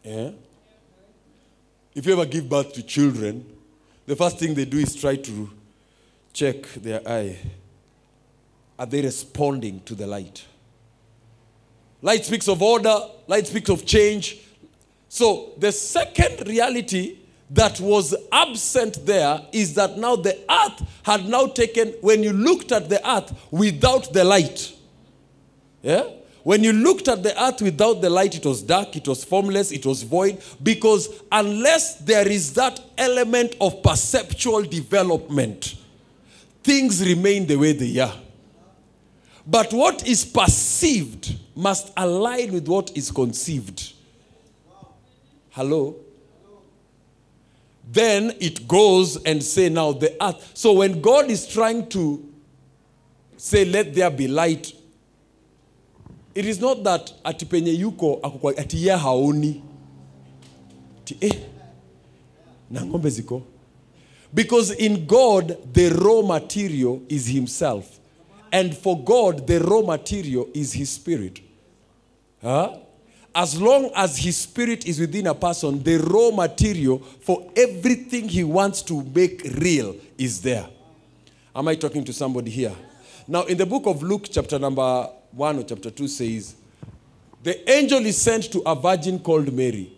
Yeah? 0.04 0.32
If 1.96 2.06
you 2.06 2.14
ever 2.14 2.26
give 2.26 2.50
birth 2.50 2.74
to 2.74 2.84
children, 2.84 3.46
the 4.06 4.16
first 4.16 4.38
thing 4.38 4.54
they 4.54 4.66
do 4.66 4.78
is 4.78 4.96
try 4.96 5.16
to 5.16 5.50
check 6.34 6.64
their 6.74 7.08
eye. 7.08 7.38
Are 8.78 8.86
they 8.86 9.02
responding 9.02 9.82
to 9.86 9.96
the 9.96 10.08
light? 10.08 10.44
Light 12.02 12.26
speaks 12.26 12.50
of 12.50 12.62
order, 12.62 12.96
light 13.28 13.48
speaks 13.48 13.70
of 13.70 13.86
change. 13.86 14.40
So, 15.08 15.54
the 15.58 15.72
second 15.72 16.48
reality 16.48 17.20
that 17.52 17.80
was 17.80 18.16
absent 18.32 19.06
there 19.06 19.40
is 19.52 19.76
that 19.76 19.98
now 19.98 20.16
the 20.16 20.38
earth 20.50 20.84
had 21.04 21.30
now 21.30 21.46
taken, 21.48 21.90
when 22.02 22.24
you 22.24 22.34
looked 22.34 22.72
at 22.72 22.90
the 22.90 23.08
earth 23.10 23.32
without 23.52 24.12
the 24.12 24.24
light, 24.24 24.74
yeah? 25.82 26.04
When 26.44 26.62
you 26.62 26.74
looked 26.74 27.08
at 27.08 27.24
the 27.24 27.42
earth 27.42 27.62
without 27.62 28.02
the 28.02 28.10
light, 28.10 28.36
it 28.36 28.46
was 28.46 28.62
dark, 28.62 28.98
it 28.98 29.08
was 29.08 29.24
formless, 29.24 29.72
it 29.72 29.86
was 29.86 30.04
void, 30.04 30.44
because 30.62 31.08
unless 31.32 31.96
there 31.96 32.28
is 32.28 32.54
that 32.56 32.82
element 32.98 33.56
of 33.62 33.82
perceptual 33.82 34.64
development, 34.64 35.76
things 36.62 37.06
remain 37.06 37.48
the 37.48 37.56
way 37.56 37.72
they 37.72 37.98
are. 38.00 38.14
But 39.48 39.74
what 39.74 40.06
is 40.06 40.26
perceived 40.26 41.36
must 41.56 41.94
align 41.96 42.52
with 42.54 42.68
what 42.68 42.96
is 42.96 43.10
conceived. 43.10 43.94
Hello? 45.52 45.96
Then 47.90 48.36
it 48.40 48.68
goes 48.68 49.22
and 49.24 49.44
say 49.44 49.70
now 49.70 49.92
the 49.94 50.16
earth. 50.22 50.52
So 50.56 50.74
when 50.74 51.00
God 51.00 51.30
is 51.30 51.48
trying 51.48 51.88
to 51.90 52.28
say 53.38 53.66
let 53.66 53.94
there 53.94 54.10
be 54.10 54.28
light, 54.28 54.74
it 56.36 56.46
is 56.46 56.60
not 56.60 56.84
that 56.84 57.14
ati 57.24 57.46
penye 57.46 57.78
yuko 57.78 58.20
ako 58.24 58.50
ati 58.50 58.78
ye 58.78 58.98
haoni. 58.98 59.62
Ati 61.02 61.18
eh 61.22 61.40
na 62.70 62.82
ng'ombe 62.82 63.10
ziko. 63.10 63.44
Because 64.34 64.72
in 64.72 65.06
God 65.06 65.58
the 65.74 65.90
raw 65.90 66.22
material 66.22 67.02
is 67.08 67.28
himself. 67.28 68.00
And 68.52 68.76
for 68.76 69.04
God 69.04 69.46
the 69.46 69.60
raw 69.60 69.82
material 69.82 70.48
is 70.54 70.74
his 70.74 70.90
spirit. 70.90 71.40
Huh? 72.42 72.78
As 73.36 73.60
long 73.60 73.90
as 73.96 74.18
his 74.18 74.38
spirit 74.38 74.86
is 74.86 75.00
within 75.00 75.26
a 75.28 75.34
person, 75.34 75.82
the 75.82 75.98
raw 75.98 76.30
material 76.30 77.00
for 77.00 77.52
everything 77.56 78.30
he 78.30 78.44
wants 78.44 78.82
to 78.84 79.04
make 79.04 79.44
real 79.60 79.96
is 80.18 80.42
there. 80.42 80.68
Am 81.56 81.68
I 81.68 81.76
talking 81.76 82.04
to 82.04 82.14
somebody 82.14 82.52
here? 82.52 82.76
Now, 83.28 83.44
in 83.44 83.58
the 83.58 83.66
book 83.66 83.88
of 83.88 84.04
Luke, 84.04 84.28
chapter 84.30 84.60
number 84.60 85.10
1 85.36 85.60
or 85.60 85.64
chapter 85.64 85.90
2 85.90 86.08
says, 86.08 86.56
The 87.42 87.70
angel 87.72 88.06
is 88.06 88.22
sent 88.22 88.52
to 88.52 88.62
a 88.66 88.76
virgin 88.76 89.20
called 89.20 89.52
Mary, 89.52 89.92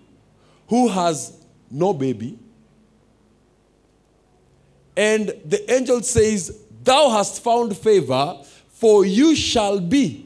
who 0.68 0.88
has 0.88 1.38
no 1.70 1.94
baby. 1.94 2.40
And 4.96 5.28
the 5.46 5.72
angel 5.72 6.02
says, 6.02 6.62
Thou 6.84 7.10
hast 7.10 7.44
found 7.44 7.76
favor, 7.76 8.38
for 8.70 9.06
you 9.06 9.36
shall 9.36 9.80
be 9.80 10.26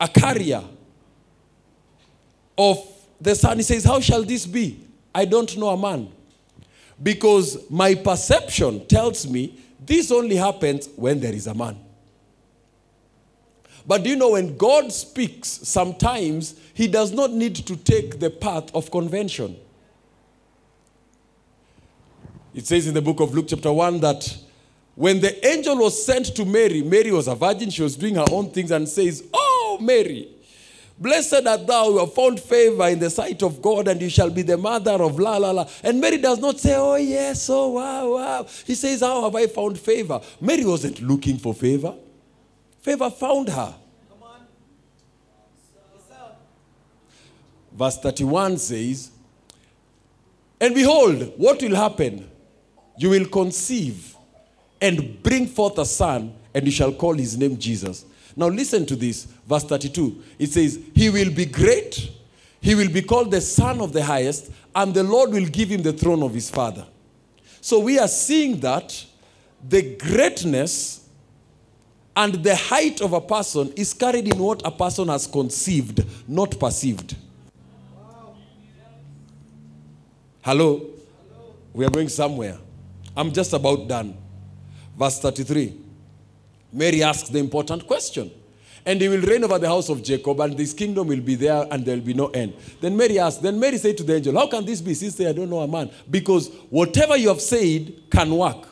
a 0.00 0.08
carrier 0.08 0.64
of 2.58 2.78
the 3.20 3.34
son. 3.34 3.58
He 3.58 3.62
says, 3.62 3.84
How 3.84 4.00
shall 4.00 4.24
this 4.24 4.46
be? 4.46 4.80
I 5.14 5.24
don't 5.24 5.56
know 5.56 5.68
a 5.68 5.76
man. 5.76 6.10
Because 7.00 7.70
my 7.70 7.94
perception 7.94 8.86
tells 8.86 9.26
me 9.26 9.58
this 9.84 10.10
only 10.10 10.36
happens 10.36 10.88
when 10.96 11.20
there 11.20 11.32
is 11.32 11.46
a 11.46 11.54
man. 11.54 11.83
But 13.86 14.02
do 14.02 14.10
you 14.10 14.16
know 14.16 14.30
when 14.30 14.56
God 14.56 14.92
speaks, 14.92 15.48
sometimes 15.48 16.58
he 16.72 16.88
does 16.88 17.12
not 17.12 17.32
need 17.32 17.54
to 17.56 17.76
take 17.76 18.18
the 18.18 18.30
path 18.30 18.74
of 18.74 18.90
convention. 18.90 19.56
It 22.54 22.66
says 22.66 22.86
in 22.86 22.94
the 22.94 23.02
book 23.02 23.20
of 23.20 23.34
Luke, 23.34 23.46
chapter 23.48 23.72
1, 23.72 24.00
that 24.00 24.38
when 24.94 25.20
the 25.20 25.46
angel 25.46 25.76
was 25.76 26.06
sent 26.06 26.34
to 26.36 26.44
Mary, 26.44 26.82
Mary 26.82 27.10
was 27.10 27.26
a 27.26 27.34
virgin, 27.34 27.68
she 27.68 27.82
was 27.82 27.96
doing 27.96 28.14
her 28.14 28.24
own 28.30 28.50
things, 28.50 28.70
and 28.70 28.88
says, 28.88 29.24
Oh, 29.34 29.78
Mary, 29.80 30.28
blessed 30.96 31.46
art 31.46 31.66
thou, 31.66 31.90
you 31.90 31.98
have 31.98 32.14
found 32.14 32.38
favor 32.38 32.86
in 32.88 33.00
the 33.00 33.10
sight 33.10 33.42
of 33.42 33.60
God, 33.60 33.88
and 33.88 34.00
you 34.00 34.08
shall 34.08 34.30
be 34.30 34.42
the 34.42 34.56
mother 34.56 35.02
of 35.02 35.18
la 35.18 35.36
la 35.36 35.50
la. 35.50 35.66
And 35.82 36.00
Mary 36.00 36.18
does 36.18 36.38
not 36.38 36.60
say, 36.60 36.76
Oh, 36.76 36.94
yes, 36.94 37.50
oh, 37.50 37.70
wow, 37.70 38.14
wow. 38.14 38.46
He 38.64 38.76
says, 38.76 39.00
How 39.00 39.24
have 39.24 39.34
I 39.34 39.48
found 39.48 39.78
favor? 39.78 40.20
Mary 40.40 40.64
wasn't 40.64 41.02
looking 41.02 41.38
for 41.38 41.54
favor, 41.54 41.94
favor 42.84 43.08
found 43.08 43.48
her. 43.48 43.74
Verse 47.72 47.98
31 47.98 48.58
says, 48.58 49.10
And 50.60 50.74
behold, 50.74 51.32
what 51.38 51.60
will 51.60 51.74
happen? 51.74 52.30
You 52.98 53.10
will 53.10 53.26
conceive 53.26 54.14
and 54.80 55.20
bring 55.22 55.46
forth 55.46 55.78
a 55.78 55.86
son, 55.86 56.34
and 56.52 56.64
you 56.66 56.70
shall 56.70 56.92
call 56.92 57.14
his 57.14 57.36
name 57.36 57.58
Jesus. 57.58 58.04
Now, 58.36 58.48
listen 58.48 58.84
to 58.86 58.96
this. 58.96 59.24
Verse 59.24 59.64
32. 59.64 60.22
It 60.38 60.50
says, 60.50 60.78
He 60.94 61.08
will 61.08 61.32
be 61.32 61.46
great, 61.46 62.10
he 62.60 62.74
will 62.74 62.90
be 62.90 63.02
called 63.02 63.30
the 63.30 63.40
Son 63.40 63.80
of 63.80 63.92
the 63.94 64.04
Highest, 64.04 64.52
and 64.74 64.92
the 64.92 65.02
Lord 65.02 65.30
will 65.30 65.46
give 65.46 65.70
him 65.70 65.82
the 65.82 65.92
throne 65.92 66.22
of 66.22 66.34
his 66.34 66.50
father. 66.50 66.86
So, 67.62 67.80
we 67.80 67.98
are 67.98 68.08
seeing 68.08 68.60
that 68.60 69.04
the 69.66 69.96
greatness 69.96 71.03
and 72.16 72.34
the 72.34 72.54
height 72.54 73.00
of 73.00 73.12
a 73.12 73.20
person 73.20 73.72
is 73.76 73.92
carried 73.92 74.32
in 74.32 74.38
what 74.38 74.64
a 74.64 74.70
person 74.70 75.08
has 75.08 75.26
conceived, 75.26 76.04
not 76.28 76.58
perceived. 76.58 77.16
Hello? 80.42 80.90
We 81.72 81.84
are 81.84 81.90
going 81.90 82.08
somewhere. 82.08 82.58
I'm 83.16 83.32
just 83.32 83.52
about 83.52 83.88
done. 83.88 84.16
Verse 84.96 85.18
33. 85.18 85.74
Mary 86.72 87.02
asks 87.02 87.28
the 87.28 87.38
important 87.38 87.86
question. 87.86 88.30
And 88.86 89.00
he 89.00 89.08
will 89.08 89.22
reign 89.22 89.42
over 89.42 89.58
the 89.58 89.66
house 89.66 89.88
of 89.88 90.02
Jacob, 90.02 90.38
and 90.40 90.56
this 90.56 90.74
kingdom 90.74 91.08
will 91.08 91.20
be 91.20 91.36
there, 91.36 91.66
and 91.70 91.84
there 91.84 91.96
will 91.96 92.04
be 92.04 92.12
no 92.12 92.26
end. 92.28 92.52
Then 92.80 92.94
Mary 92.96 93.18
asked, 93.18 93.42
then 93.42 93.58
Mary 93.58 93.78
said 93.78 93.96
to 93.96 94.04
the 94.04 94.16
angel, 94.16 94.34
How 94.34 94.46
can 94.46 94.64
this 94.64 94.82
be, 94.82 94.92
since 94.92 95.18
I 95.20 95.32
don't 95.32 95.48
know 95.48 95.60
a 95.60 95.66
man? 95.66 95.90
Because 96.10 96.48
whatever 96.68 97.16
you 97.16 97.28
have 97.28 97.40
said 97.40 97.94
can 98.10 98.36
work. 98.36 98.68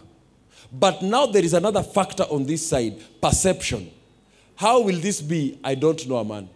But 0.73 1.03
now 1.03 1.27
there 1.27 1.44
is 1.44 1.53
another 1.53 1.82
factor 1.82 2.24
on 2.24 2.47
this 2.47 2.66
side 2.66 3.01
perception. 3.20 3.90
How 4.57 4.81
will 4.81 4.99
this 4.99 5.20
be? 5.20 5.59
I 5.62 5.74
don't 5.74 6.07
know 6.09 6.16
a 6.16 6.24
man. 6.24 6.49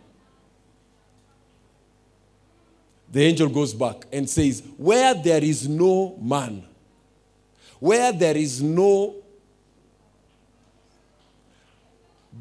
The 3.13 3.23
angel 3.23 3.49
goes 3.49 3.75
back 3.75 4.07
and 4.13 4.29
says, 4.29 4.63
Where 4.77 5.15
there 5.15 5.43
is 5.43 5.69
no 5.69 6.17
man, 6.21 6.65
where 7.79 8.11
there 8.13 8.37
is 8.37 8.63
no 8.63 9.15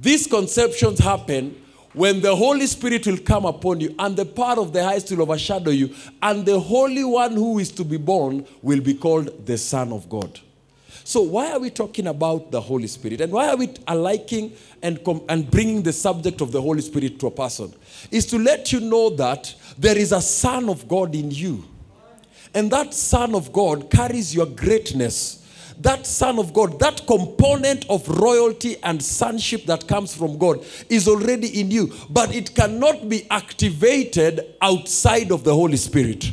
These 0.01 0.27
conceptions 0.27 0.99
happen 0.99 1.61
when 1.93 2.19
the 2.21 2.35
Holy 2.35 2.67
Spirit 2.67 3.07
will 3.07 3.17
come 3.17 3.45
upon 3.45 3.79
you 3.79 3.95
and 3.97 4.15
the 4.15 4.25
power 4.25 4.59
of 4.59 4.73
the 4.73 4.83
highest 4.83 5.09
will 5.11 5.21
overshadow 5.21 5.71
you, 5.71 5.95
and 6.21 6.45
the 6.45 6.59
Holy 6.59 7.03
One 7.03 7.31
who 7.31 7.59
is 7.59 7.71
to 7.71 7.85
be 7.85 7.97
born 7.97 8.45
will 8.61 8.81
be 8.81 8.93
called 8.93 9.45
the 9.45 9.57
Son 9.57 9.93
of 9.93 10.09
God. 10.09 10.39
So, 11.07 11.21
why 11.21 11.51
are 11.51 11.59
we 11.59 11.69
talking 11.69 12.07
about 12.07 12.49
the 12.49 12.59
Holy 12.59 12.87
Spirit? 12.87 13.21
And 13.21 13.31
why 13.31 13.49
are 13.49 13.55
we 13.55 13.69
liking 13.87 14.53
and, 14.81 15.03
com- 15.05 15.21
and 15.29 15.49
bringing 15.49 15.83
the 15.83 15.93
subject 15.93 16.41
of 16.41 16.51
the 16.51 16.59
Holy 16.59 16.81
Spirit 16.81 17.19
to 17.19 17.27
a 17.27 17.31
person? 17.31 17.71
Is 18.09 18.25
to 18.25 18.39
let 18.39 18.73
you 18.73 18.79
know 18.79 19.11
that 19.11 19.53
there 19.77 19.95
is 19.95 20.11
a 20.11 20.19
Son 20.19 20.67
of 20.67 20.87
God 20.87 21.13
in 21.13 21.29
you. 21.29 21.63
And 22.55 22.71
that 22.71 22.95
Son 22.95 23.35
of 23.35 23.53
God 23.53 23.91
carries 23.91 24.33
your 24.33 24.47
greatness 24.47 25.43
that 25.81 26.05
Son 26.05 26.39
of 26.39 26.53
God, 26.53 26.79
that 26.79 27.05
component 27.05 27.85
of 27.89 28.07
royalty 28.07 28.77
and 28.81 29.03
sonship 29.03 29.65
that 29.65 29.85
comes 29.89 30.15
from 30.15 30.37
God 30.37 30.63
is 30.89 31.05
already 31.05 31.59
in 31.59 31.69
you, 31.69 31.93
but 32.09 32.33
it 32.33 32.55
cannot 32.55 33.09
be 33.09 33.29
activated 33.29 34.55
outside 34.61 35.33
of 35.33 35.43
the 35.43 35.53
Holy 35.53 35.75
Spirit. 35.75 36.31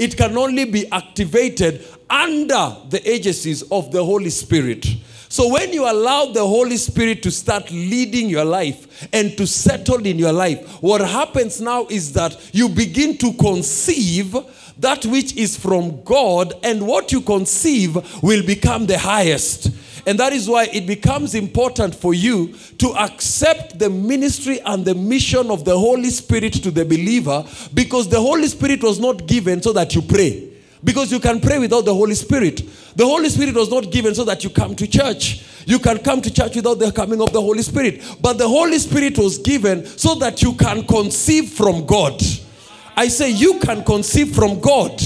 It 0.00 0.16
can 0.16 0.34
only 0.38 0.64
be 0.64 0.90
activated 0.90 1.86
under 2.08 2.74
the 2.88 3.02
agencies 3.04 3.62
of 3.70 3.92
the 3.92 4.02
Holy 4.02 4.30
Spirit. 4.30 4.86
So 5.28 5.52
when 5.52 5.74
you 5.74 5.84
allow 5.84 6.32
the 6.32 6.40
Holy 6.40 6.78
Spirit 6.78 7.22
to 7.22 7.30
start 7.30 7.70
leading 7.70 8.30
your 8.30 8.46
life 8.46 9.06
and 9.12 9.36
to 9.36 9.46
settle 9.46 10.06
in 10.06 10.18
your 10.18 10.32
life, 10.32 10.66
what 10.82 11.02
happens 11.02 11.60
now 11.60 11.86
is 11.90 12.14
that 12.14 12.34
you 12.54 12.70
begin 12.70 13.18
to 13.18 13.34
conceive 13.34 14.34
that 14.78 15.04
which 15.04 15.36
is 15.36 15.58
from 15.58 16.02
God, 16.04 16.54
and 16.62 16.86
what 16.86 17.12
you 17.12 17.20
conceive 17.20 17.94
will 18.22 18.42
become 18.42 18.86
the 18.86 18.98
highest. 18.98 19.70
And 20.06 20.18
that 20.18 20.32
is 20.32 20.48
why 20.48 20.64
it 20.72 20.86
becomes 20.86 21.34
important 21.34 21.94
for 21.94 22.14
you 22.14 22.54
to 22.78 22.88
accept 22.96 23.78
the 23.78 23.90
ministry 23.90 24.60
and 24.60 24.84
the 24.84 24.94
mission 24.94 25.50
of 25.50 25.64
the 25.64 25.78
Holy 25.78 26.10
Spirit 26.10 26.54
to 26.54 26.70
the 26.70 26.84
believer 26.84 27.44
because 27.74 28.08
the 28.08 28.20
Holy 28.20 28.48
Spirit 28.48 28.82
was 28.82 28.98
not 28.98 29.26
given 29.26 29.62
so 29.62 29.72
that 29.72 29.94
you 29.94 30.02
pray. 30.02 30.48
Because 30.82 31.12
you 31.12 31.20
can 31.20 31.40
pray 31.40 31.58
without 31.58 31.84
the 31.84 31.94
Holy 31.94 32.14
Spirit. 32.14 32.62
The 32.96 33.04
Holy 33.04 33.28
Spirit 33.28 33.54
was 33.54 33.70
not 33.70 33.90
given 33.90 34.14
so 34.14 34.24
that 34.24 34.42
you 34.42 34.50
come 34.50 34.74
to 34.76 34.86
church. 34.86 35.44
You 35.66 35.78
can 35.78 35.98
come 35.98 36.22
to 36.22 36.32
church 36.32 36.56
without 36.56 36.78
the 36.78 36.90
coming 36.90 37.20
of 37.20 37.32
the 37.32 37.40
Holy 37.40 37.62
Spirit. 37.62 38.02
But 38.20 38.38
the 38.38 38.48
Holy 38.48 38.78
Spirit 38.78 39.18
was 39.18 39.38
given 39.38 39.84
so 39.84 40.14
that 40.16 40.42
you 40.42 40.54
can 40.54 40.86
conceive 40.86 41.50
from 41.50 41.84
God. 41.84 42.22
I 42.96 43.08
say 43.08 43.30
you 43.30 43.58
can 43.60 43.84
conceive 43.84 44.34
from 44.34 44.60
God. 44.60 45.00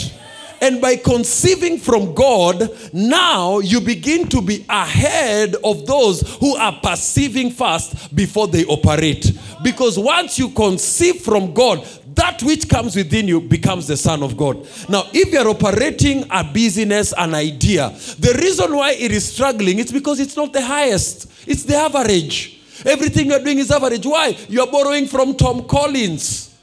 And 0.64 0.80
by 0.80 0.96
conceiving 0.96 1.78
from 1.78 2.14
God, 2.14 2.70
now 2.94 3.58
you 3.58 3.82
begin 3.82 4.26
to 4.28 4.40
be 4.40 4.64
ahead 4.66 5.56
of 5.62 5.86
those 5.86 6.22
who 6.38 6.56
are 6.56 6.80
perceiving 6.82 7.50
fast 7.50 8.16
before 8.16 8.48
they 8.48 8.64
operate. 8.64 9.30
Because 9.62 9.98
once 9.98 10.38
you 10.38 10.48
conceive 10.48 11.16
from 11.16 11.52
God, 11.52 11.86
that 12.14 12.42
which 12.42 12.66
comes 12.70 12.96
within 12.96 13.28
you 13.28 13.42
becomes 13.42 13.88
the 13.88 13.96
Son 13.98 14.22
of 14.22 14.38
God. 14.38 14.66
Now, 14.88 15.04
if 15.12 15.34
you're 15.34 15.48
operating 15.48 16.24
a 16.30 16.42
business, 16.42 17.12
an 17.14 17.34
idea, 17.34 17.90
the 18.18 18.34
reason 18.40 18.74
why 18.74 18.92
it 18.92 19.12
is 19.12 19.30
struggling 19.30 19.80
is 19.80 19.92
because 19.92 20.18
it's 20.18 20.34
not 20.34 20.54
the 20.54 20.62
highest, 20.62 21.30
it's 21.46 21.64
the 21.64 21.76
average. 21.76 22.58
Everything 22.86 23.26
you're 23.26 23.44
doing 23.44 23.58
is 23.58 23.70
average. 23.70 24.06
Why? 24.06 24.34
You're 24.48 24.72
borrowing 24.72 25.08
from 25.08 25.36
Tom 25.36 25.66
Collins. 25.68 26.53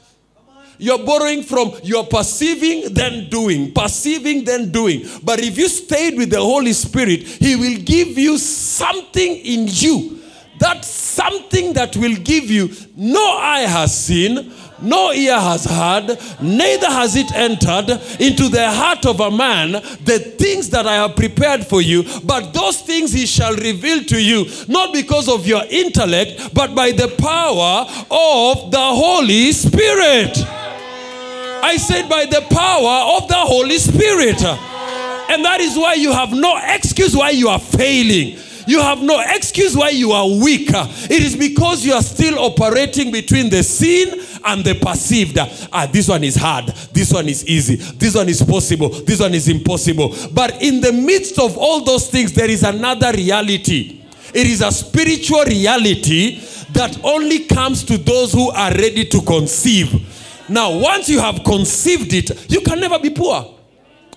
You're 0.82 1.06
borrowing 1.06 1.44
from, 1.44 1.74
you're 1.84 2.06
perceiving, 2.06 2.92
then 2.92 3.30
doing, 3.30 3.72
perceiving, 3.72 4.42
then 4.44 4.72
doing. 4.72 5.08
But 5.22 5.38
if 5.38 5.56
you 5.56 5.68
stayed 5.68 6.18
with 6.18 6.30
the 6.30 6.40
Holy 6.40 6.72
Spirit, 6.72 7.22
He 7.22 7.54
will 7.54 7.78
give 7.78 8.18
you 8.18 8.36
something 8.36 9.36
in 9.36 9.68
you. 9.68 10.18
That 10.58 10.84
something 10.84 11.72
that 11.74 11.96
will 11.96 12.16
give 12.16 12.50
you 12.50 12.70
no 12.96 13.36
eye 13.36 13.60
has 13.60 13.96
seen, 13.96 14.52
no 14.80 15.12
ear 15.12 15.38
has 15.38 15.64
heard, 15.64 16.18
neither 16.40 16.88
has 16.88 17.14
it 17.14 17.32
entered 17.32 17.88
into 18.18 18.48
the 18.48 18.68
heart 18.68 19.06
of 19.06 19.20
a 19.20 19.30
man 19.30 19.70
the 19.70 20.34
things 20.36 20.68
that 20.70 20.88
I 20.88 20.94
have 20.96 21.14
prepared 21.14 21.64
for 21.64 21.80
you, 21.80 22.02
but 22.24 22.52
those 22.52 22.80
things 22.80 23.12
he 23.12 23.26
shall 23.26 23.54
reveal 23.54 24.02
to 24.02 24.20
you, 24.20 24.46
not 24.66 24.92
because 24.92 25.28
of 25.28 25.46
your 25.46 25.62
intellect, 25.70 26.52
but 26.52 26.74
by 26.74 26.90
the 26.90 27.14
power 27.18 27.86
of 28.10 28.72
the 28.72 28.78
Holy 28.80 29.52
Spirit. 29.52 30.61
I 31.62 31.76
said, 31.76 32.08
by 32.08 32.26
the 32.26 32.44
power 32.50 33.16
of 33.16 33.28
the 33.28 33.36
Holy 33.36 33.78
Spirit. 33.78 34.42
And 35.30 35.44
that 35.44 35.60
is 35.60 35.76
why 35.76 35.94
you 35.94 36.12
have 36.12 36.32
no 36.32 36.60
excuse 36.62 37.16
why 37.16 37.30
you 37.30 37.48
are 37.48 37.60
failing. 37.60 38.38
You 38.66 38.80
have 38.80 39.02
no 39.02 39.22
excuse 39.26 39.76
why 39.76 39.90
you 39.90 40.12
are 40.12 40.28
weak. 40.28 40.68
It 40.70 41.22
is 41.22 41.36
because 41.36 41.84
you 41.84 41.94
are 41.94 42.02
still 42.02 42.38
operating 42.38 43.10
between 43.10 43.50
the 43.50 43.62
seen 43.62 44.20
and 44.44 44.64
the 44.64 44.74
perceived. 44.74 45.38
Ah, 45.72 45.88
this 45.90 46.08
one 46.08 46.22
is 46.24 46.36
hard. 46.36 46.66
This 46.92 47.12
one 47.12 47.28
is 47.28 47.46
easy. 47.46 47.76
This 47.76 48.14
one 48.14 48.28
is 48.28 48.42
possible. 48.42 48.88
This 48.88 49.20
one 49.20 49.34
is 49.34 49.48
impossible. 49.48 50.14
But 50.32 50.62
in 50.62 50.80
the 50.80 50.92
midst 50.92 51.38
of 51.38 51.56
all 51.56 51.82
those 51.82 52.08
things, 52.08 52.32
there 52.32 52.50
is 52.50 52.62
another 52.62 53.12
reality. 53.12 54.00
It 54.34 54.46
is 54.46 54.62
a 54.62 54.70
spiritual 54.70 55.44
reality 55.44 56.40
that 56.72 56.98
only 57.04 57.40
comes 57.40 57.84
to 57.84 57.98
those 57.98 58.32
who 58.32 58.50
are 58.50 58.70
ready 58.70 59.04
to 59.06 59.20
conceive. 59.22 60.08
Now, 60.52 60.76
once 60.78 61.08
you 61.08 61.18
have 61.18 61.42
conceived 61.44 62.12
it, 62.12 62.50
you 62.50 62.60
can 62.60 62.78
never 62.78 62.98
be 62.98 63.10
poor. 63.10 63.58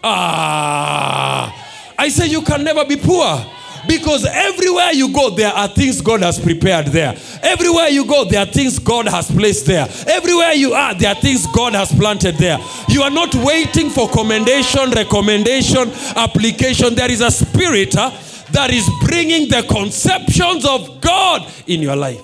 Ah, 0.04 1.94
I 1.98 2.10
say 2.10 2.28
you 2.28 2.42
can 2.42 2.64
never 2.64 2.84
be 2.86 2.98
poor. 2.98 3.46
Because 3.88 4.26
everywhere 4.26 4.92
you 4.92 5.14
go, 5.14 5.30
there 5.30 5.52
are 5.52 5.68
things 5.68 6.02
God 6.02 6.22
has 6.22 6.40
prepared 6.40 6.88
there. 6.88 7.16
Everywhere 7.42 7.88
you 7.88 8.06
go, 8.06 8.26
there 8.26 8.42
are 8.42 8.46
things 8.46 8.80
God 8.80 9.08
has 9.08 9.30
placed 9.32 9.68
there. 9.68 9.88
Everywhere 10.08 10.54
you 10.54 10.74
are, 10.74 10.94
there 10.96 11.12
are 11.14 11.22
things 11.22 11.46
God 11.48 11.74
has 11.74 11.94
planted 11.94 12.36
there. 12.36 12.58
You 12.90 13.04
are 13.04 13.12
not 13.12 13.34
waiting 13.36 13.90
for 13.90 14.10
commendation, 14.10 14.90
recommendation, 14.92 15.92
application. 16.16 16.96
There 16.96 17.12
is 17.12 17.22
a 17.22 17.32
spirit 17.32 17.94
huh, 17.94 18.10
that 18.52 18.72
is 18.72 18.90
bringing 19.08 19.50
the 19.50 19.64
conceptions 19.70 20.66
of 20.66 21.00
God 21.00 21.50
in 21.68 21.82
your 21.82 21.96
life. 21.96 22.22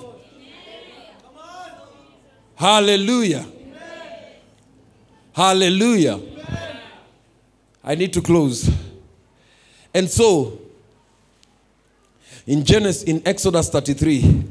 Hallelujah. 2.56 3.46
Hallelujah. 5.34 6.20
I 7.82 7.94
need 7.94 8.12
to 8.12 8.20
close. 8.20 8.70
And 9.94 10.08
so, 10.08 10.58
in 12.46 12.64
Genesis, 12.64 13.02
in 13.04 13.22
Exodus 13.24 13.70
33, 13.70 14.44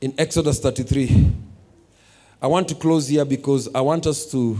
in 0.00 0.14
Exodus 0.18 0.58
33, 0.60 1.32
I 2.40 2.46
want 2.48 2.68
to 2.68 2.74
close 2.74 3.08
here 3.08 3.24
because 3.24 3.68
I 3.74 3.80
want 3.80 4.06
us 4.06 4.30
to, 4.32 4.58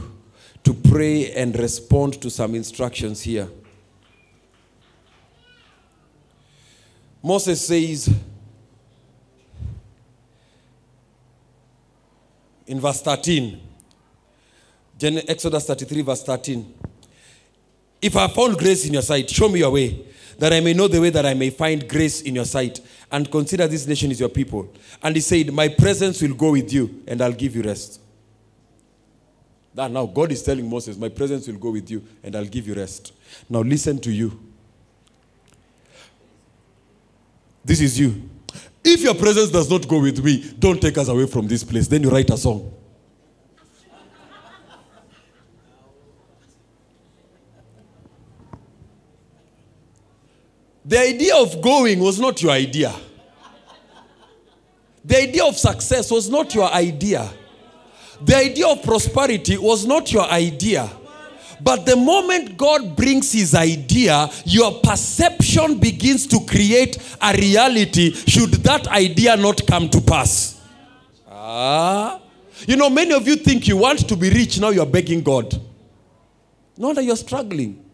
to 0.64 0.72
pray 0.74 1.32
and 1.32 1.56
respond 1.58 2.20
to 2.22 2.30
some 2.30 2.54
instructions 2.54 3.22
here. 3.22 3.48
Moses 7.22 7.66
says 7.66 8.08
in 12.66 12.80
verse 12.80 13.02
13, 13.02 13.60
Exodus 15.00 15.66
33, 15.66 16.02
verse 16.02 16.22
13. 16.22 16.74
If 18.00 18.16
I 18.16 18.28
found 18.28 18.58
grace 18.58 18.86
in 18.86 18.92
your 18.94 19.02
sight, 19.02 19.28
show 19.28 19.48
me 19.48 19.60
your 19.60 19.70
way, 19.70 20.04
that 20.38 20.52
I 20.52 20.60
may 20.60 20.74
know 20.74 20.88
the 20.88 21.00
way 21.00 21.10
that 21.10 21.26
I 21.26 21.34
may 21.34 21.50
find 21.50 21.88
grace 21.88 22.22
in 22.22 22.34
your 22.34 22.44
sight, 22.44 22.80
and 23.10 23.30
consider 23.30 23.66
this 23.66 23.86
nation 23.86 24.10
is 24.10 24.20
your 24.20 24.28
people. 24.28 24.72
And 25.02 25.14
he 25.14 25.20
said, 25.20 25.52
My 25.52 25.68
presence 25.68 26.20
will 26.22 26.34
go 26.34 26.52
with 26.52 26.72
you, 26.72 27.02
and 27.06 27.20
I'll 27.22 27.32
give 27.32 27.56
you 27.56 27.62
rest. 27.62 28.00
That 29.74 29.90
now 29.90 30.06
God 30.06 30.32
is 30.32 30.42
telling 30.42 30.68
Moses, 30.68 30.96
My 30.96 31.08
presence 31.08 31.46
will 31.46 31.58
go 31.58 31.70
with 31.70 31.90
you, 31.90 32.04
and 32.22 32.34
I'll 32.36 32.44
give 32.44 32.66
you 32.66 32.74
rest. 32.74 33.12
Now 33.48 33.60
listen 33.60 33.98
to 34.00 34.10
you. 34.10 34.38
This 37.64 37.80
is 37.80 37.98
you. 37.98 38.30
If 38.84 39.02
your 39.02 39.14
presence 39.14 39.50
does 39.50 39.68
not 39.68 39.88
go 39.88 40.00
with 40.00 40.24
me, 40.24 40.54
don't 40.58 40.80
take 40.80 40.96
us 40.96 41.08
away 41.08 41.26
from 41.26 41.48
this 41.48 41.64
place. 41.64 41.88
Then 41.88 42.02
you 42.02 42.10
write 42.10 42.30
a 42.30 42.36
song. 42.36 42.72
The 50.86 51.00
idea 51.00 51.36
of 51.36 51.60
going 51.60 51.98
was 51.98 52.20
not 52.20 52.40
your 52.40 52.52
idea. 52.52 52.94
The 55.04 55.18
idea 55.18 55.44
of 55.44 55.56
success 55.56 56.10
was 56.10 56.30
not 56.30 56.54
your 56.54 56.70
idea. 56.72 57.28
The 58.22 58.36
idea 58.36 58.68
of 58.68 58.82
prosperity 58.82 59.58
was 59.58 59.84
not 59.84 60.12
your 60.12 60.24
idea. 60.30 60.88
But 61.60 61.86
the 61.86 61.96
moment 61.96 62.56
God 62.56 62.94
brings 62.94 63.32
his 63.32 63.54
idea, 63.54 64.30
your 64.44 64.80
perception 64.80 65.78
begins 65.78 66.26
to 66.28 66.40
create 66.46 66.98
a 67.20 67.32
reality 67.36 68.12
should 68.12 68.52
that 68.64 68.86
idea 68.88 69.36
not 69.36 69.66
come 69.66 69.88
to 69.88 70.00
pass. 70.00 70.60
Ah. 71.28 72.20
You 72.66 72.76
know, 72.76 72.90
many 72.90 73.12
of 73.12 73.26
you 73.26 73.36
think 73.36 73.66
you 73.66 73.76
want 73.76 74.08
to 74.08 74.16
be 74.16 74.30
rich, 74.30 74.60
now 74.60 74.70
you're 74.70 74.86
begging 74.86 75.22
God. 75.22 75.52
No 76.76 76.88
wonder 76.88 77.02
you're 77.02 77.16
struggling. 77.16 77.85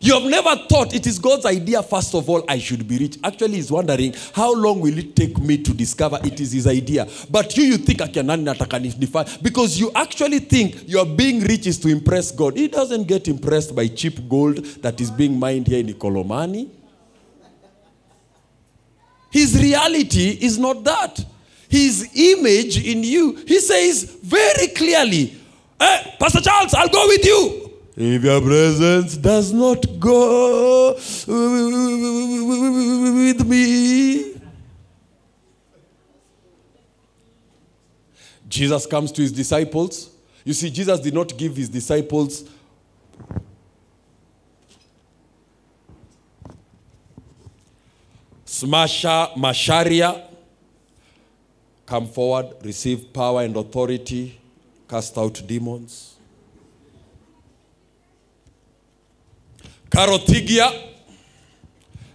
You 0.00 0.14
have 0.14 0.30
never 0.30 0.54
thought 0.68 0.94
it 0.94 1.06
is 1.08 1.18
God's 1.18 1.44
idea, 1.44 1.82
first 1.82 2.14
of 2.14 2.28
all, 2.30 2.44
I 2.48 2.58
should 2.58 2.86
be 2.86 2.98
rich. 2.98 3.18
Actually, 3.24 3.54
he's 3.56 3.70
wondering, 3.70 4.14
how 4.32 4.54
long 4.54 4.80
will 4.80 4.96
it 4.96 5.16
take 5.16 5.36
me 5.38 5.58
to 5.58 5.74
discover 5.74 6.20
it 6.22 6.40
is 6.40 6.52
his 6.52 6.68
idea? 6.68 7.08
But 7.28 7.56
you, 7.56 7.64
you 7.64 7.78
think, 7.78 8.00
attack 8.00 8.12
because 9.42 9.80
you 9.80 9.90
actually 9.96 10.38
think 10.38 10.88
your 10.88 11.04
being 11.04 11.40
rich 11.40 11.66
is 11.66 11.78
to 11.80 11.88
impress 11.88 12.30
God. 12.30 12.56
He 12.56 12.68
doesn't 12.68 13.08
get 13.08 13.26
impressed 13.26 13.74
by 13.74 13.88
cheap 13.88 14.28
gold 14.28 14.58
that 14.82 15.00
is 15.00 15.10
being 15.10 15.36
mined 15.38 15.66
here 15.66 15.80
in 15.80 15.88
Ikolomani. 15.88 16.70
His 19.30 19.60
reality 19.60 20.38
is 20.40 20.58
not 20.58 20.84
that. 20.84 21.24
His 21.68 22.08
image 22.14 22.86
in 22.86 23.02
you, 23.02 23.34
he 23.46 23.58
says 23.58 24.04
very 24.22 24.68
clearly, 24.68 25.26
hey, 25.78 26.02
eh, 26.04 26.16
Pastor 26.18 26.40
Charles, 26.40 26.72
I'll 26.72 26.88
go 26.88 27.06
with 27.08 27.24
you. 27.24 27.67
If 28.00 28.22
your 28.22 28.40
presence 28.40 29.16
does 29.16 29.52
not 29.52 29.84
go 29.98 30.94
with 30.94 31.04
me, 33.44 34.40
Jesus 38.48 38.86
comes 38.86 39.10
to 39.10 39.22
his 39.22 39.32
disciples. 39.32 40.10
You 40.44 40.52
see, 40.52 40.70
Jesus 40.70 41.00
did 41.00 41.12
not 41.12 41.36
give 41.36 41.56
his 41.56 41.68
disciples 41.68 42.44
Smasha 48.46 49.34
Masharia, 49.36 50.22
come 51.84 52.06
forward, 52.06 52.54
receive 52.64 53.12
power 53.12 53.42
and 53.42 53.56
authority, 53.56 54.38
cast 54.88 55.18
out 55.18 55.42
demons. 55.46 56.17
Karotigia, 59.90 60.70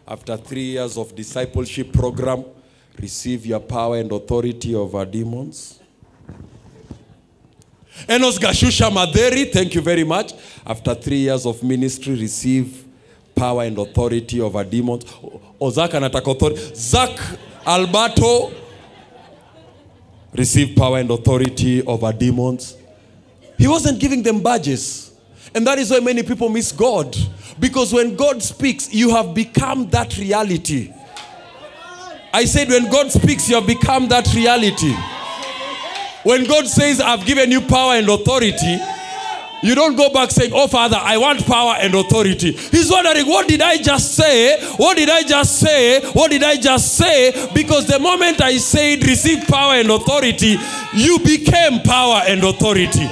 after 0.07 0.37
three 0.37 0.63
years 0.73 0.97
of 0.97 1.15
discipleship 1.15 1.91
program, 1.91 2.43
receive 2.99 3.45
your 3.45 3.59
power 3.59 3.97
and 3.97 4.11
authority 4.11 4.75
over 4.75 5.05
demons. 5.05 5.79
Enos 8.09 8.37
Gashusha 8.39 8.89
Maderi, 8.91 9.51
thank 9.51 9.73
you 9.75 9.81
very 9.81 10.03
much. 10.03 10.33
After 10.65 10.93
three 10.95 11.17
years 11.19 11.45
of 11.45 11.61
ministry, 11.63 12.15
receive 12.15 12.85
power 13.35 13.63
and 13.63 13.77
authority 13.77 14.41
over 14.41 14.63
demons. 14.63 15.05
O- 15.23 15.41
Ozak 15.61 15.91
anataka 15.91 16.31
authority. 16.31 16.75
Zach 16.75 17.17
Alberto, 17.65 18.51
receive 20.33 20.75
power 20.75 20.97
and 20.99 21.09
authority 21.11 21.81
over 21.85 22.11
demons. 22.11 22.75
He 23.57 23.67
wasn't 23.67 23.99
giving 23.99 24.21
them 24.23 24.41
badges. 24.41 25.12
And 25.55 25.67
that 25.67 25.77
is 25.77 25.91
why 25.91 25.99
many 25.99 26.23
people 26.23 26.49
miss 26.49 26.71
God. 26.71 27.15
Because 27.59 27.93
when 27.93 28.15
God 28.15 28.41
speaks, 28.41 28.93
you 28.93 29.11
have 29.11 29.33
become 29.33 29.89
that 29.89 30.17
reality. 30.17 30.91
I 32.33 32.45
said, 32.45 32.69
when 32.69 32.89
God 32.89 33.11
speaks, 33.11 33.47
you 33.47 33.55
have 33.55 33.67
become 33.67 34.07
that 34.07 34.33
reality. 34.33 34.95
When 36.23 36.45
God 36.45 36.67
says, 36.67 36.99
I've 36.99 37.25
given 37.25 37.51
you 37.51 37.61
power 37.61 37.93
and 37.93 38.09
authority, 38.09 38.79
you 39.61 39.75
don't 39.75 39.95
go 39.95 40.11
back 40.11 40.29
saying, 40.31 40.51
Oh, 40.53 40.67
Father, 40.67 40.97
I 40.99 41.17
want 41.17 41.45
power 41.45 41.75
and 41.79 41.95
authority. 41.95 42.51
He's 42.51 42.91
wondering, 42.91 43.27
What 43.27 43.47
did 43.47 43.61
I 43.61 43.77
just 43.77 44.15
say? 44.15 44.61
What 44.75 44.97
did 44.97 45.09
I 45.09 45.23
just 45.23 45.59
say? 45.59 46.01
What 46.11 46.31
did 46.31 46.43
I 46.43 46.57
just 46.57 46.95
say? 46.95 47.49
Because 47.53 47.87
the 47.87 47.99
moment 47.99 48.41
I 48.41 48.57
said, 48.57 49.05
Receive 49.05 49.47
power 49.47 49.75
and 49.75 49.89
authority, 49.89 50.57
you 50.93 51.19
became 51.19 51.81
power 51.81 52.23
and 52.27 52.43
authority. 52.43 53.07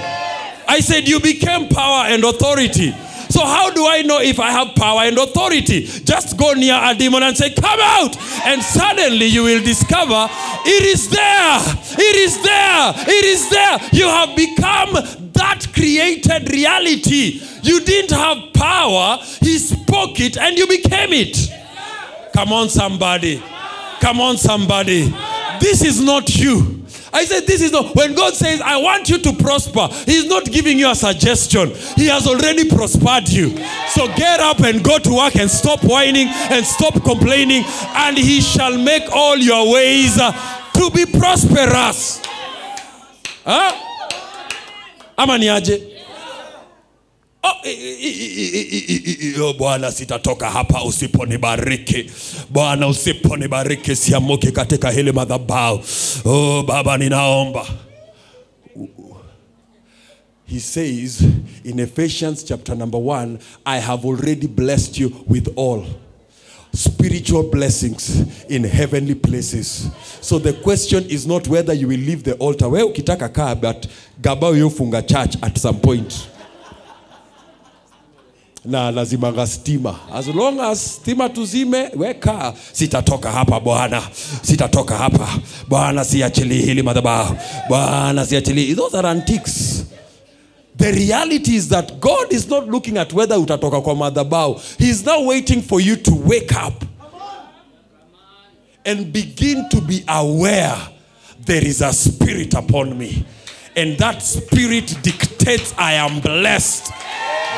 I 0.72 0.80
said, 0.80 1.06
You 1.06 1.20
became 1.20 1.68
power 1.68 2.06
and 2.08 2.24
authority. 2.24 2.92
So, 3.30 3.46
how 3.46 3.72
do 3.72 3.86
I 3.88 4.04
know 4.04 4.22
if 4.22 4.40
I 4.40 4.52
have 4.52 4.74
power 4.76 5.02
and 5.02 5.18
authority? 5.18 5.82
Just 5.86 6.38
go 6.38 6.54
near 6.54 6.80
a 6.82 6.96
demon 6.96 7.24
and 7.24 7.36
say, 7.36 7.54
Come 7.54 7.80
out! 7.82 8.16
And 8.46 8.64
suddenly 8.64 9.26
you 9.26 9.44
will 9.44 9.62
discover 9.62 10.30
it 10.66 10.84
is 10.84 11.10
there. 11.10 11.60
It 12.00 12.16
is 12.16 12.42
there. 12.42 12.94
It 13.08 13.26
is 13.26 13.50
there. 13.50 13.80
You 13.92 14.08
have 14.08 14.34
become 14.36 14.94
that 15.34 15.68
created 15.74 16.50
reality. 16.52 17.42
You 17.64 17.82
didn't 17.82 18.12
have 18.12 18.54
power, 18.54 19.18
He 19.42 19.58
spoke 19.58 20.22
it 20.22 20.38
and 20.38 20.58
you 20.58 20.68
became 20.68 21.12
it. 21.12 21.38
Come 22.34 22.54
on, 22.54 22.70
somebody. 22.70 23.44
Come 24.00 24.22
on, 24.22 24.38
somebody. 24.38 25.14
This 25.60 25.84
is 25.84 26.02
not 26.02 26.34
you. 26.38 26.81
I 27.14 27.26
said, 27.26 27.46
This 27.46 27.62
is 27.62 27.72
not. 27.72 27.96
When 27.96 28.16
God 28.16 28.34
says, 28.34 28.62
I 28.62 28.78
want 28.78 29.10
you 29.10 29.18
to 29.20 29.34
prosper, 29.34 29.88
He's 30.06 30.26
not 30.26 30.46
giving 30.46 30.80
you 30.80 30.90
a 30.90 30.96
suggestion. 30.96 31.72
He 31.96 32.08
has 32.08 32.28
already 32.28 32.70
prospered 32.70 33.28
you. 33.30 33.50
So 33.90 34.08
get 34.16 34.40
up 34.40 34.60
and 34.62 34.84
go 34.84 34.98
to 35.00 35.14
work 35.14 35.36
and 35.36 35.50
stop 35.50 35.84
whining 35.84 36.28
and 36.30 36.66
stop 36.66 36.94
complaining, 37.04 37.64
and 37.66 38.18
He 38.18 38.42
shall 38.42 38.78
make 38.78 39.04
all 39.12 39.38
your 39.38 39.74
ways 39.74 40.18
uh, 40.20 40.32
to 40.74 40.90
be 40.92 41.06
prosperous. 41.06 42.22
Huh? 43.46 43.76
Ama? 45.18 45.38
Oh, 47.44 47.54
Bwana, 49.54 49.92
sitatoka 49.92 50.50
hapa 50.50 50.84
usiponibariki. 50.84 52.12
Bwana, 52.50 52.88
usiponibariki 52.88 53.96
siamuki 53.96 54.52
katika 54.52 54.92
hili 54.92 55.12
madhabahu. 55.12 55.80
Oh, 56.26 56.64
Baba, 56.64 56.98
ninaomba. 56.98 57.66
He 60.46 60.60
says 60.60 61.22
in 61.64 61.80
Ephesians 61.80 62.44
chapter 62.44 62.76
number 62.76 63.00
1, 63.00 63.38
I 63.66 63.80
have 63.80 64.06
already 64.06 64.48
blessed 64.48 65.00
you 65.00 65.12
with 65.28 65.48
all 65.56 65.86
spiritual 66.74 67.44
blessings 67.44 68.24
in 68.50 68.64
heavenly 68.64 69.16
places. 69.16 69.88
So 70.22 70.40
the 70.40 70.54
question 70.54 71.06
is 71.10 71.26
not 71.26 71.48
whether 71.48 71.74
you 71.74 71.88
will 71.88 72.00
leave 72.00 72.24
the 72.24 72.34
altar. 72.34 72.70
Wewe 72.70 72.84
ukitaka 72.84 73.34
kaa, 73.34 73.56
but 73.56 73.88
gabao 74.22 74.56
yofunga 74.56 75.08
church 75.08 75.36
at 75.42 75.58
some 75.58 75.80
point 75.80 76.28
na 78.66 78.92
nazimanga 78.92 79.48
stima. 79.48 80.00
As 80.14 80.28
long 80.28 80.60
as 80.60 80.80
stima 81.00 81.30
tuzime 81.30 81.90
weka. 81.96 82.54
Sitatoka 82.74 83.32
hapa 83.32 83.60
bwana. 83.60 84.02
Sitatoka 84.42 84.98
hapa. 84.98 85.28
Bwana 85.68 86.06
siachilii 86.06 86.62
hili 86.62 86.84
madhabahu. 86.84 87.36
Bwana 87.70 88.26
siachilii 88.26 88.76
those 88.76 88.98
are 88.98 89.10
antiques. 89.10 89.84
The 90.78 90.92
reality 90.92 91.56
is 91.56 91.68
that 91.70 92.00
god 92.00 92.32
is 92.34 92.48
not 92.50 92.68
looking 92.68 92.98
at 92.98 93.14
whether 93.14 93.38
utatoka 93.38 93.82
kwa 93.82 93.96
madhabahu. 93.96 94.60
He 94.80 94.90
is 94.90 95.06
now 95.06 95.28
waiting 95.28 95.62
for 95.62 95.82
you 95.82 95.96
to 95.96 96.12
wake 96.26 96.52
up 96.68 96.84
and 98.86 99.12
begin 99.14 99.70
to 99.70 99.82
be 99.82 100.04
aware 100.08 100.76
there 101.46 101.68
is 101.68 101.82
a 101.82 101.94
spirit 101.94 102.54
upon 102.54 102.98
me. 102.98 103.26
And 103.76 103.98
that 104.00 104.22
spirit 104.22 104.98
dictates 105.02 105.74
i 105.78 105.94
am 105.94 106.20
blessed 106.20 106.92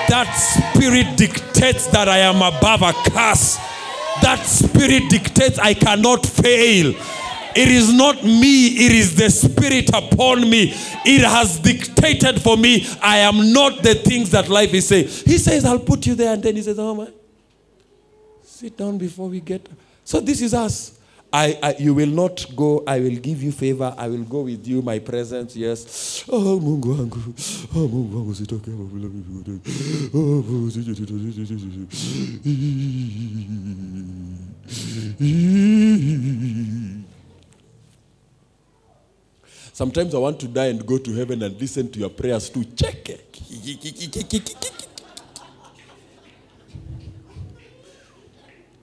that 0.09 0.31
spirit 0.33 1.17
dictates 1.17 1.87
that 1.87 2.07
I 2.09 2.19
am 2.19 2.37
above 2.37 2.81
a 2.81 2.93
curse. 3.09 3.57
That 4.21 4.43
spirit 4.45 5.09
dictates 5.09 5.59
I 5.59 5.73
cannot 5.73 6.25
fail. 6.25 6.93
It 7.55 7.67
is 7.67 7.93
not 7.93 8.23
me, 8.23 8.85
it 8.85 8.91
is 8.91 9.15
the 9.15 9.29
spirit 9.29 9.89
upon 9.89 10.49
me. 10.49 10.73
It 11.05 11.21
has 11.21 11.59
dictated 11.59 12.41
for 12.41 12.57
me. 12.57 12.87
I 13.01 13.17
am 13.19 13.53
not 13.53 13.83
the 13.83 13.95
things 13.95 14.31
that 14.31 14.49
life 14.49 14.73
is 14.73 14.87
saying. 14.87 15.07
He 15.07 15.37
says, 15.37 15.63
I'll 15.63 15.79
put 15.79 16.07
you 16.07 16.15
there, 16.15 16.33
and 16.33 16.41
then 16.41 16.55
he 16.55 16.61
says, 16.63 16.79
Oh 16.79 16.95
man, 16.95 17.13
sit 18.43 18.75
down 18.75 18.97
before 18.97 19.29
we 19.29 19.39
get. 19.39 19.67
So 20.03 20.19
this 20.19 20.41
is 20.41 20.53
us. 20.53 20.99
I, 21.35 21.57
I, 21.63 21.75
you 21.79 21.95
will 21.95 22.09
not 22.13 22.45
go. 22.55 22.83
I 22.85 22.99
will 22.99 23.15
give 23.15 23.41
you 23.41 23.51
favor. 23.51 23.95
I 23.97 24.07
will 24.07 24.23
go 24.23 24.41
with 24.41 24.67
you. 24.67 24.83
My 24.83 24.99
presence, 24.99 25.55
yes. 25.55 26.23
Oh, 26.29 26.59
Mungu 26.59 26.91
wangu. 26.91 27.17
Oh, 27.75 27.87
Mungu 27.87 28.17
wangu. 28.17 28.33
Oh, 30.13 30.43
Mungu 30.43 30.71
sitoke. 30.71 30.93
Sometimes 39.73 40.13
I 40.13 40.19
want 40.19 40.39
to 40.41 40.47
die 40.47 40.67
and 40.67 40.85
go 40.85 40.99
to 40.99 41.11
heaven 41.13 41.41
and 41.41 41.59
listen 41.59 41.89
to 41.91 41.99
your 41.99 42.09
prayers 42.09 42.47
too. 42.49 42.63
Check 42.75 43.09
it. 43.09 43.39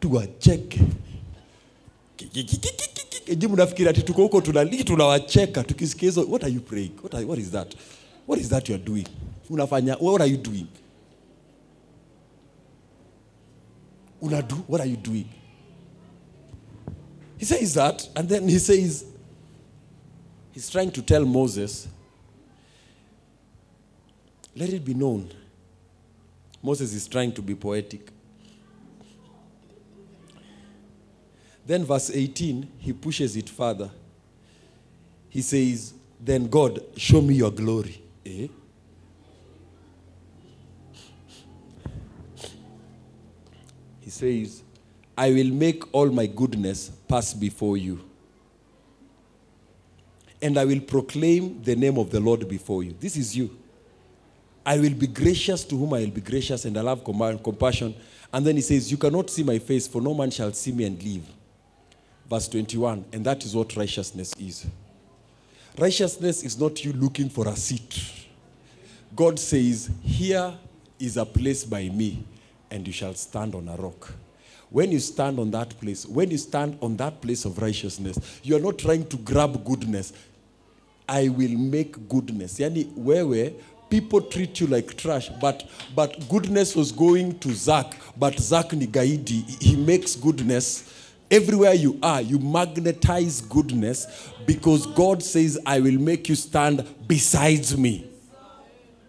tuwacheke 0.01 0.81
ji 2.33 3.49
mnafikiri 3.49 3.89
ati 3.89 4.03
tuko 4.03 4.23
huko 4.23 4.41
tunali 4.41 4.85
tunawacheka. 4.85 5.65
Tukisikia 5.65 6.09
hizo 6.09 6.23
what 6.23 6.45
are 6.45 6.53
you 6.53 6.61
praying? 6.61 6.93
What, 7.03 7.15
are, 7.15 7.25
what 7.27 7.39
is 7.39 7.51
that? 7.51 7.75
What 8.27 8.41
is 8.41 8.49
that 8.49 8.69
you 8.69 8.75
are 8.75 8.85
doing? 8.85 9.07
Unafanya 9.51 9.97
what 10.01 10.21
are 10.21 10.31
you 10.31 10.37
doing? 10.37 10.67
Unadu 14.23 14.57
what 14.69 14.81
are 14.81 14.91
you 14.91 14.97
doing? 14.97 15.27
He 17.39 17.45
says 17.47 17.75
that 17.75 18.09
and 18.17 18.29
then 18.29 18.49
he 18.49 18.59
says 18.59 19.05
he's 20.53 20.69
trying 20.71 20.91
to 20.91 21.03
tell 21.03 21.25
moses 21.25 21.89
let 24.55 24.69
it 24.69 24.85
be 24.85 24.93
known 24.95 25.31
moses 26.63 26.93
is 26.93 27.09
trying 27.09 27.33
to 27.33 27.41
be 27.41 27.55
poetic 27.55 28.11
Then, 31.71 31.85
verse 31.85 32.11
18, 32.11 32.69
he 32.79 32.93
pushes 32.93 33.37
it 33.37 33.49
further. 33.49 33.89
He 35.29 35.41
says, 35.41 35.95
Then 36.19 36.49
God, 36.49 36.83
show 36.97 37.21
me 37.21 37.35
your 37.35 37.53
glory. 37.53 38.03
Eh? 38.27 38.49
He 44.01 44.11
says, 44.11 44.65
I 45.17 45.31
will 45.31 45.51
make 45.53 45.85
all 45.95 46.09
my 46.09 46.27
goodness 46.27 46.91
pass 47.07 47.33
before 47.35 47.77
you. 47.77 48.01
And 50.43 50.59
I 50.59 50.65
will 50.65 50.81
proclaim 50.81 51.63
the 51.63 51.77
name 51.77 51.99
of 51.99 52.11
the 52.11 52.19
Lord 52.19 52.49
before 52.49 52.83
you. 52.83 52.97
This 52.99 53.17
is 53.17 53.37
you. 53.37 53.57
I 54.67 54.77
will 54.77 54.95
be 54.95 55.07
gracious 55.07 55.63
to 55.67 55.77
whom 55.77 55.95
I 55.95 56.01
will 56.01 56.11
be 56.11 56.21
gracious, 56.21 56.65
and 56.65 56.77
I'll 56.77 56.89
have 56.89 57.05
compassion. 57.05 57.95
And 58.33 58.45
then 58.45 58.57
he 58.57 58.63
says, 58.63 58.91
You 58.91 58.97
cannot 58.97 59.31
see 59.31 59.45
my 59.45 59.61
face, 59.61 59.87
for 59.87 60.03
no 60.03 60.13
man 60.15 60.33
shall 60.33 60.53
see 60.53 60.73
me 60.73 60.83
and 60.83 61.01
live. 61.01 61.23
Verse 62.31 62.49
21, 62.49 63.05
and 63.13 63.27
that 63.27 63.45
is 63.45 63.57
what 63.57 63.77
righteousness 63.77 64.33
is. 64.39 64.67
Righteousness 65.77 66.45
is 66.45 66.59
not 66.59 66.85
you 66.85 66.93
looking 66.93 67.29
for 67.29 67.49
a 67.49 67.57
seat. 67.57 68.01
God 69.17 69.39
says, 69.39 69.91
Here 70.03 70.55
is 70.99 71.17
a 71.17 71.27
place 71.27 71.65
by 71.65 71.89
me, 71.89 72.25
and 72.71 72.87
you 72.87 72.93
shall 72.93 73.15
stand 73.15 73.55
on 73.55 73.69
a 73.69 73.77
rock. 73.77 74.13
when 74.71 74.93
you 74.93 75.01
stand 75.01 75.39
on 75.39 75.51
that 75.51 75.79
place, 75.81 76.07
when 76.07 76.31
you 76.31 76.39
stand 76.39 76.79
on 76.81 76.97
that 76.97 77.21
place 77.21 77.45
of 77.45 77.61
righteousness, 77.61 78.41
you 78.43 78.57
are 78.57 78.61
not 78.61 78.79
trying 78.79 79.05
to 79.09 79.17
grab 79.19 79.65
goodness. 79.65 80.13
I 81.09 81.29
will 81.29 81.51
make 81.51 82.09
goodness. 82.09 82.59
Yani 82.61 82.85
wewe 82.97 83.53
people 83.89 84.21
treat 84.21 84.61
you 84.61 84.69
like 84.69 84.97
trash, 84.97 85.29
but 85.41 85.69
but 85.97 86.29
goodness 86.29 86.77
was 86.77 86.93
going 86.93 87.37
to 87.41 87.53
Zach, 87.53 87.97
but 88.17 88.39
Zach 88.39 88.73
ni 88.73 88.87
gaidi. 88.87 89.43
He 89.61 89.75
makes 89.75 90.15
goodness. 90.15 90.85
Everywhere 91.31 91.75
you 91.75 91.99
are, 92.03 92.21
you 92.21 92.39
magnetize 92.41 93.41
goodness 93.41 94.33
because 94.47 94.87
God 94.87 95.23
says, 95.23 95.59
I 95.65 95.79
will 95.79 95.99
make 95.99 96.29
you 96.29 96.35
stand 96.35 96.85
besides 97.07 97.77
me. 97.77 98.11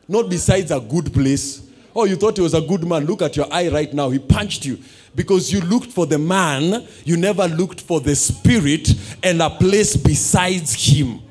Not 0.07 0.30
besides 0.30 0.69
a 0.72 0.80
good 0.80 1.11
place. 1.11 1.68
Oh, 1.95 2.06
you 2.06 2.15
thought 2.15 2.38
he 2.38 2.43
was 2.43 2.53
a 2.53 2.61
good 2.61 2.85
man. 2.85 3.06
Look 3.06 3.22
at 3.22 3.35
your 3.35 3.52
eye 3.52 3.69
right 3.69 3.91
now. 3.91 4.10
He 4.11 4.19
punched 4.19 4.65
you 4.65 4.77
because 5.15 5.52
you 5.52 5.61
looked 5.61 5.91
for 5.91 6.06
the 6.06 6.19
man, 6.19 6.88
you 7.03 7.18
never 7.18 7.48
looked 7.48 7.81
for 7.81 7.99
the 7.99 8.15
spirit 8.15 8.93
and 9.23 9.41
a 9.41 9.49
place 9.49 9.98
besides 9.98 10.73
him. 10.73 11.22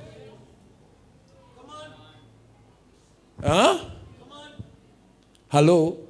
Come 1.57 1.71
on. 1.71 1.91
Huh? 3.43 3.79
Come 4.19 4.33
on. 4.33 4.51
Hello? 5.49 6.10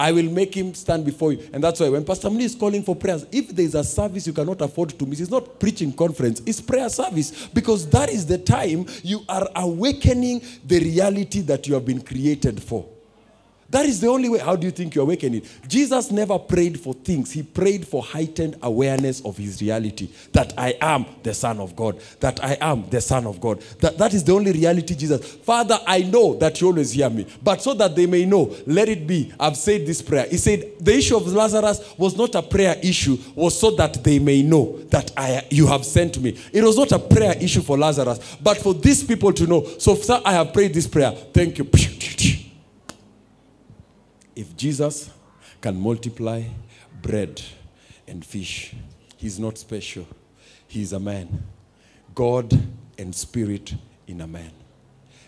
I 0.00 0.12
will 0.12 0.30
make 0.30 0.54
him 0.56 0.72
stand 0.72 1.04
before 1.04 1.34
you. 1.34 1.46
And 1.52 1.62
that's 1.62 1.78
why 1.78 1.90
when 1.90 2.06
Pastor 2.06 2.30
Mli 2.30 2.44
is 2.44 2.54
calling 2.54 2.82
for 2.82 2.96
prayers, 2.96 3.26
if 3.30 3.48
there 3.48 3.66
is 3.66 3.74
a 3.74 3.84
service 3.84 4.26
you 4.26 4.32
cannot 4.32 4.62
afford 4.62 4.98
to 4.98 5.04
miss, 5.04 5.20
it's 5.20 5.30
not 5.30 5.60
preaching 5.60 5.92
conference, 5.92 6.40
it's 6.46 6.58
prayer 6.58 6.88
service. 6.88 7.48
Because 7.48 7.86
that 7.90 8.08
is 8.08 8.24
the 8.24 8.38
time 8.38 8.86
you 9.02 9.20
are 9.28 9.46
awakening 9.56 10.40
the 10.64 10.80
reality 10.80 11.42
that 11.42 11.68
you 11.68 11.74
have 11.74 11.84
been 11.84 12.00
created 12.00 12.62
for. 12.62 12.88
That 13.70 13.86
is 13.86 14.00
the 14.00 14.08
only 14.08 14.28
way. 14.28 14.38
How 14.38 14.56
do 14.56 14.66
you 14.66 14.72
think 14.72 14.94
you 14.94 15.02
awaken 15.02 15.34
it? 15.34 15.44
Jesus 15.68 16.10
never 16.10 16.38
prayed 16.38 16.80
for 16.80 16.92
things. 16.92 17.30
He 17.30 17.42
prayed 17.42 17.86
for 17.86 18.02
heightened 18.02 18.56
awareness 18.62 19.20
of 19.20 19.36
his 19.36 19.62
reality. 19.62 20.08
That 20.32 20.52
I 20.58 20.74
am 20.80 21.06
the 21.22 21.34
Son 21.34 21.60
of 21.60 21.76
God. 21.76 22.00
That 22.18 22.42
I 22.42 22.56
am 22.60 22.88
the 22.90 23.00
Son 23.00 23.26
of 23.26 23.40
God. 23.40 23.60
That, 23.80 23.96
that 23.98 24.12
is 24.12 24.24
the 24.24 24.32
only 24.32 24.52
reality, 24.52 24.94
Jesus. 24.94 25.36
Father, 25.36 25.78
I 25.86 26.02
know 26.02 26.34
that 26.34 26.60
you 26.60 26.66
always 26.66 26.92
hear 26.92 27.08
me. 27.08 27.26
But 27.42 27.62
so 27.62 27.74
that 27.74 27.94
they 27.94 28.06
may 28.06 28.24
know, 28.24 28.56
let 28.66 28.88
it 28.88 29.06
be. 29.06 29.32
I've 29.38 29.56
said 29.56 29.86
this 29.86 30.02
prayer. 30.02 30.26
He 30.28 30.36
said 30.36 30.72
the 30.80 30.94
issue 30.94 31.16
of 31.16 31.26
Lazarus 31.26 31.94
was 31.96 32.16
not 32.16 32.34
a 32.34 32.42
prayer 32.42 32.76
issue, 32.82 33.18
was 33.34 33.58
so 33.58 33.70
that 33.72 34.02
they 34.02 34.18
may 34.18 34.42
know 34.42 34.78
that 34.90 35.12
I 35.16 35.46
you 35.50 35.66
have 35.66 35.84
sent 35.84 36.20
me. 36.20 36.36
It 36.52 36.62
was 36.62 36.76
not 36.76 36.92
a 36.92 36.98
prayer 36.98 37.36
issue 37.40 37.60
for 37.60 37.78
Lazarus, 37.78 38.36
but 38.42 38.58
for 38.58 38.74
these 38.74 39.04
people 39.04 39.32
to 39.32 39.46
know. 39.46 39.64
So, 39.78 39.94
sir, 39.94 40.20
I 40.24 40.32
have 40.32 40.52
prayed 40.52 40.74
this 40.74 40.86
prayer. 40.86 41.12
Thank 41.12 41.58
you. 41.58 41.68
If 44.40 44.56
Jesus 44.56 45.10
can 45.60 45.78
multiply 45.78 46.44
bread 47.02 47.42
and 48.08 48.24
fish, 48.24 48.74
he's 49.18 49.38
not 49.38 49.58
special. 49.58 50.06
He's 50.66 50.94
a 50.94 50.98
man. 50.98 51.42
God 52.14 52.58
and 52.96 53.14
spirit 53.14 53.74
in 54.06 54.22
a 54.22 54.26
man. 54.26 54.50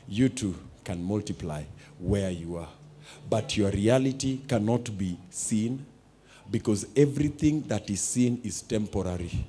You 0.09 0.31
too 0.31 0.55
can 0.83 1.05
multiply 1.05 1.65
where 1.99 2.31
you 2.31 2.57
are. 2.57 2.71
But 3.29 3.55
your 3.55 3.71
reality 3.71 4.39
cannot 4.49 4.97
be 4.97 5.19
seen 5.29 5.85
because 6.51 6.87
everything 6.97 7.61
that 7.69 7.91
is 7.91 8.01
seen 8.01 8.41
is 8.43 8.63
temporary. 8.63 9.45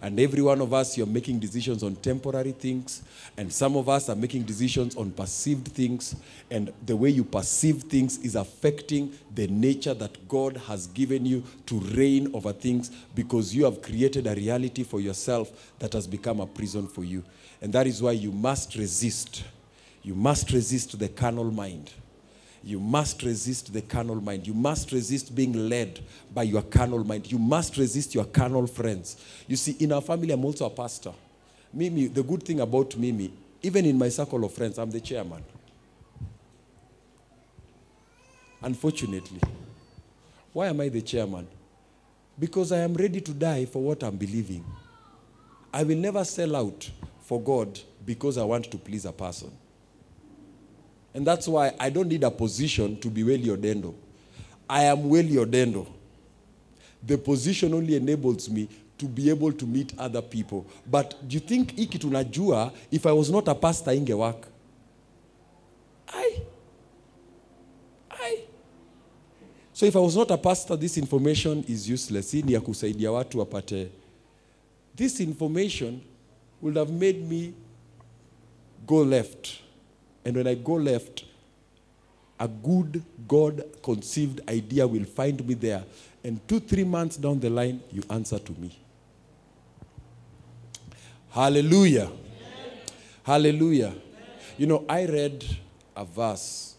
And 0.00 0.20
every 0.20 0.42
one 0.42 0.60
of 0.60 0.72
us, 0.72 0.96
you're 0.96 1.06
making 1.06 1.40
decisions 1.40 1.82
on 1.82 1.96
temporary 1.96 2.52
things. 2.52 3.02
And 3.36 3.52
some 3.52 3.76
of 3.76 3.88
us 3.88 4.08
are 4.08 4.14
making 4.14 4.44
decisions 4.44 4.96
on 4.96 5.10
perceived 5.10 5.68
things. 5.68 6.14
And 6.50 6.72
the 6.86 6.96
way 6.96 7.10
you 7.10 7.24
perceive 7.24 7.82
things 7.84 8.18
is 8.18 8.36
affecting 8.36 9.12
the 9.34 9.48
nature 9.48 9.94
that 9.94 10.28
God 10.28 10.56
has 10.68 10.86
given 10.88 11.26
you 11.26 11.42
to 11.66 11.80
reign 11.80 12.30
over 12.34 12.52
things 12.52 12.90
because 13.14 13.54
you 13.54 13.64
have 13.64 13.82
created 13.82 14.26
a 14.26 14.34
reality 14.34 14.84
for 14.84 15.00
yourself 15.00 15.72
that 15.80 15.92
has 15.92 16.06
become 16.06 16.40
a 16.40 16.46
prison 16.46 16.86
for 16.86 17.04
you. 17.04 17.24
And 17.60 17.72
that 17.72 17.86
is 17.86 18.00
why 18.00 18.12
you 18.12 18.30
must 18.30 18.76
resist. 18.76 19.44
You 20.02 20.14
must 20.14 20.52
resist 20.52 20.98
the 20.98 21.08
carnal 21.08 21.50
mind. 21.50 21.90
You 22.68 22.78
must 22.78 23.22
resist 23.22 23.72
the 23.72 23.80
carnal 23.80 24.20
mind. 24.20 24.46
You 24.46 24.52
must 24.52 24.92
resist 24.92 25.34
being 25.34 25.70
led 25.70 26.00
by 26.34 26.42
your 26.42 26.60
carnal 26.60 27.02
mind. 27.02 27.32
You 27.32 27.38
must 27.38 27.78
resist 27.78 28.14
your 28.14 28.26
carnal 28.26 28.66
friends. 28.66 29.16
You 29.46 29.56
see, 29.56 29.72
in 29.80 29.90
our 29.90 30.02
family, 30.02 30.32
I'm 30.32 30.44
also 30.44 30.66
a 30.66 30.70
pastor. 30.70 31.14
Mimi, 31.72 32.08
the 32.08 32.22
good 32.22 32.42
thing 32.42 32.60
about 32.60 32.94
Mimi, 32.94 33.32
even 33.62 33.86
in 33.86 33.96
my 33.96 34.10
circle 34.10 34.44
of 34.44 34.52
friends, 34.52 34.78
I'm 34.78 34.90
the 34.90 35.00
chairman. 35.00 35.42
Unfortunately. 38.60 39.40
Why 40.52 40.66
am 40.66 40.82
I 40.82 40.90
the 40.90 41.00
chairman? 41.00 41.48
Because 42.38 42.70
I 42.70 42.80
am 42.80 42.92
ready 42.92 43.22
to 43.22 43.32
die 43.32 43.64
for 43.64 43.82
what 43.82 44.02
I'm 44.02 44.18
believing. 44.18 44.62
I 45.72 45.84
will 45.84 45.96
never 45.96 46.22
sell 46.22 46.54
out 46.54 46.90
for 47.22 47.40
God 47.40 47.80
because 48.04 48.36
I 48.36 48.44
want 48.44 48.70
to 48.70 48.76
please 48.76 49.06
a 49.06 49.12
person. 49.12 49.52
And 51.14 51.26
that's 51.26 51.48
why 51.48 51.72
I 51.80 51.90
don't 51.90 52.08
need 52.08 52.22
a 52.24 52.30
position 52.30 52.96
to 53.00 53.08
be 53.10 53.22
Weli 53.22 53.46
Odendo. 53.46 53.94
I 54.68 54.84
am 54.84 55.04
Weli 55.04 55.32
Odendo. 55.44 55.86
The 57.06 57.16
position 57.16 57.72
only 57.74 57.96
enables 57.96 58.48
me 58.50 58.68
to 58.98 59.06
be 59.06 59.30
able 59.30 59.52
to 59.52 59.66
meet 59.66 59.94
other 59.98 60.20
people. 60.20 60.66
But 60.86 61.14
do 61.26 61.34
you 61.34 61.40
think 61.40 61.74
hiki 61.76 61.98
tunajua 61.98 62.72
if 62.90 63.06
I 63.06 63.12
was 63.12 63.30
not 63.30 63.48
a 63.48 63.54
pastor 63.54 63.92
ingewak? 63.92 64.44
I. 66.08 66.42
I. 68.10 68.40
So 69.72 69.86
if 69.86 69.94
I 69.94 70.00
was 70.00 70.16
not 70.16 70.30
a 70.30 70.38
pastor, 70.38 70.76
this 70.76 70.98
information 70.98 71.64
is 71.68 71.88
useless. 71.88 72.34
Ni 72.34 72.52
ya 72.52 72.60
kusaidia 72.60 73.12
watu. 73.12 73.88
This 74.96 75.20
information 75.20 76.00
would 76.60 76.76
have 76.76 76.90
made 76.92 77.22
me 77.28 77.54
go 78.86 79.02
left. 79.04 79.60
And 80.28 80.36
when 80.36 80.46
I 80.46 80.56
go 80.56 80.74
left, 80.74 81.24
a 82.38 82.46
good 82.46 83.02
God 83.26 83.64
conceived 83.82 84.42
idea 84.46 84.86
will 84.86 85.06
find 85.06 85.42
me 85.48 85.54
there. 85.54 85.82
And 86.22 86.46
two, 86.46 86.60
three 86.60 86.84
months 86.84 87.16
down 87.16 87.40
the 87.40 87.48
line, 87.48 87.80
you 87.90 88.02
answer 88.10 88.38
to 88.38 88.52
me. 88.52 88.78
Hallelujah. 91.30 92.10
Hallelujah. 93.22 93.94
You 94.58 94.66
know, 94.66 94.84
I 94.86 95.06
read 95.06 95.46
a 95.96 96.04
verse, 96.04 96.74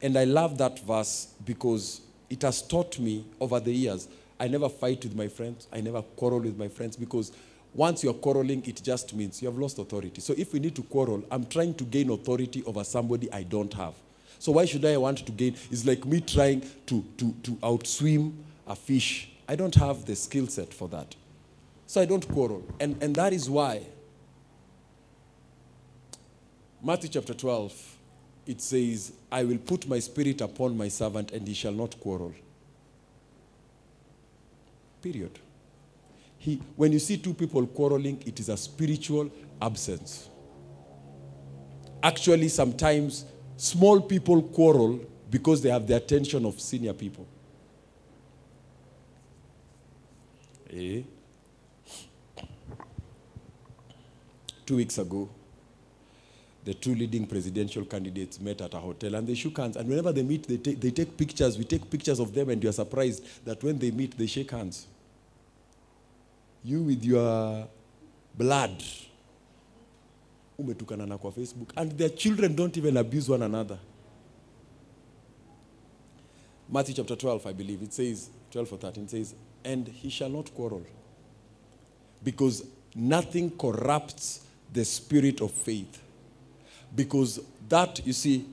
and 0.00 0.16
I 0.16 0.26
love 0.26 0.58
that 0.58 0.78
verse 0.78 1.34
because 1.44 2.02
it 2.30 2.42
has 2.42 2.62
taught 2.62 3.00
me 3.00 3.24
over 3.40 3.58
the 3.58 3.72
years. 3.72 4.06
I 4.38 4.46
never 4.46 4.68
fight 4.68 5.02
with 5.02 5.16
my 5.16 5.26
friends, 5.26 5.66
I 5.72 5.80
never 5.80 6.02
quarrel 6.02 6.38
with 6.38 6.56
my 6.56 6.68
friends 6.68 6.94
because 6.96 7.32
once 7.76 8.02
you're 8.02 8.14
quarreling, 8.14 8.62
it 8.66 8.80
just 8.82 9.14
means 9.14 9.42
you 9.42 9.48
have 9.48 9.58
lost 9.58 9.78
authority. 9.78 10.22
So 10.22 10.34
if 10.36 10.54
we 10.54 10.60
need 10.60 10.74
to 10.76 10.82
quarrel, 10.82 11.22
I'm 11.30 11.44
trying 11.44 11.74
to 11.74 11.84
gain 11.84 12.10
authority 12.10 12.64
over 12.64 12.82
somebody 12.82 13.30
I 13.30 13.42
don't 13.42 13.72
have. 13.74 13.92
So 14.38 14.52
why 14.52 14.64
should 14.64 14.84
I 14.86 14.96
want 14.96 15.18
to 15.18 15.32
gain? 15.32 15.54
It's 15.70 15.84
like 15.84 16.06
me 16.06 16.22
trying 16.22 16.62
to, 16.86 17.04
to, 17.18 17.34
to 17.42 17.50
outswim 17.56 18.32
a 18.66 18.74
fish. 18.74 19.28
I 19.46 19.56
don't 19.56 19.74
have 19.74 20.06
the 20.06 20.16
skill 20.16 20.46
set 20.46 20.72
for 20.72 20.88
that. 20.88 21.14
So 21.86 22.00
I 22.00 22.06
don't 22.06 22.26
quarrel. 22.26 22.64
And, 22.80 23.00
and 23.02 23.14
that 23.16 23.34
is 23.34 23.48
why 23.50 23.82
Matthew 26.82 27.10
chapter 27.10 27.34
12, 27.34 27.96
it 28.46 28.62
says, 28.62 29.12
I 29.30 29.44
will 29.44 29.58
put 29.58 29.86
my 29.86 29.98
spirit 29.98 30.40
upon 30.40 30.78
my 30.78 30.88
servant 30.88 31.30
and 31.32 31.46
he 31.46 31.52
shall 31.52 31.72
not 31.72 32.00
quarrel. 32.00 32.34
Period. 35.02 35.38
He, 36.46 36.62
when 36.76 36.92
you 36.92 37.00
see 37.00 37.16
two 37.16 37.34
people 37.34 37.66
quarreling, 37.66 38.22
it 38.24 38.38
is 38.38 38.48
a 38.48 38.56
spiritual 38.56 39.32
absence. 39.60 40.30
Actually, 42.00 42.46
sometimes 42.50 43.24
small 43.56 44.00
people 44.00 44.40
quarrel 44.42 45.00
because 45.28 45.60
they 45.60 45.70
have 45.70 45.88
the 45.88 45.96
attention 45.96 46.46
of 46.46 46.60
senior 46.60 46.92
people. 46.92 47.26
Eh? 50.72 51.02
Two 54.64 54.76
weeks 54.76 54.98
ago, 54.98 55.28
the 56.64 56.74
two 56.74 56.94
leading 56.94 57.26
presidential 57.26 57.84
candidates 57.84 58.38
met 58.40 58.60
at 58.60 58.72
a 58.72 58.78
hotel 58.78 59.16
and 59.16 59.26
they 59.26 59.34
shook 59.34 59.58
hands. 59.58 59.76
And 59.76 59.88
whenever 59.88 60.12
they 60.12 60.22
meet, 60.22 60.46
they 60.46 60.58
take, 60.58 60.80
they 60.80 60.92
take 60.92 61.16
pictures. 61.16 61.58
We 61.58 61.64
take 61.64 61.90
pictures 61.90 62.20
of 62.20 62.32
them, 62.32 62.50
and 62.50 62.62
you're 62.62 62.72
surprised 62.72 63.44
that 63.44 63.64
when 63.64 63.80
they 63.80 63.90
meet, 63.90 64.16
they 64.16 64.26
shake 64.28 64.52
hands. 64.52 64.86
You 66.66 66.82
with 66.82 67.04
your 67.04 67.68
blood, 68.36 68.82
umetukana 70.58 71.06
na 71.06 71.16
kwa 71.16 71.30
Facebook, 71.30 71.70
and 71.76 71.92
their 71.92 72.08
children 72.08 72.56
don't 72.56 72.76
even 72.76 72.96
abuse 72.96 73.28
one 73.28 73.42
another. 73.42 73.78
Matthew 76.68 76.94
chapter 76.96 77.14
12, 77.14 77.46
I 77.46 77.52
believe, 77.52 77.82
it 77.82 77.92
says, 77.92 78.30
12 78.50 78.72
or 78.72 78.78
13, 78.78 79.06
says, 79.06 79.34
and 79.64 79.86
he 79.86 80.10
shall 80.10 80.28
not 80.28 80.52
quarrel, 80.52 80.84
because 82.24 82.66
nothing 82.96 83.48
corrupts 83.56 84.44
the 84.72 84.84
spirit 84.84 85.40
of 85.40 85.52
faith. 85.52 86.02
Because 86.92 87.40
that, 87.68 88.04
you 88.04 88.12
see, 88.12 88.44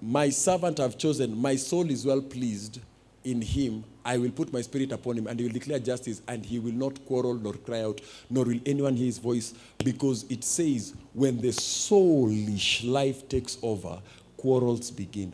my 0.00 0.30
servant 0.30 0.78
I've 0.78 0.96
chosen, 0.96 1.36
my 1.36 1.56
soul 1.56 1.90
is 1.90 2.06
well 2.06 2.22
pleased 2.22 2.78
in 3.24 3.40
him, 3.40 3.84
I 4.04 4.18
will 4.18 4.30
put 4.30 4.52
my 4.52 4.60
spirit 4.62 4.92
upon 4.92 5.18
him, 5.18 5.26
and 5.26 5.38
he 5.38 5.46
will 5.46 5.52
declare 5.52 5.78
justice, 5.78 6.22
and 6.28 6.44
he 6.44 6.58
will 6.58 6.72
not 6.72 7.04
quarrel 7.06 7.34
nor 7.34 7.54
cry 7.54 7.82
out, 7.82 8.00
nor 8.28 8.44
will 8.44 8.60
anyone 8.66 8.96
hear 8.96 9.06
his 9.06 9.18
voice, 9.18 9.54
because 9.84 10.24
it 10.28 10.42
says, 10.44 10.94
when 11.14 11.40
the 11.40 11.48
soulish 11.48 12.88
life 12.88 13.28
takes 13.28 13.58
over, 13.62 14.00
quarrels 14.36 14.90
begin. 14.90 15.32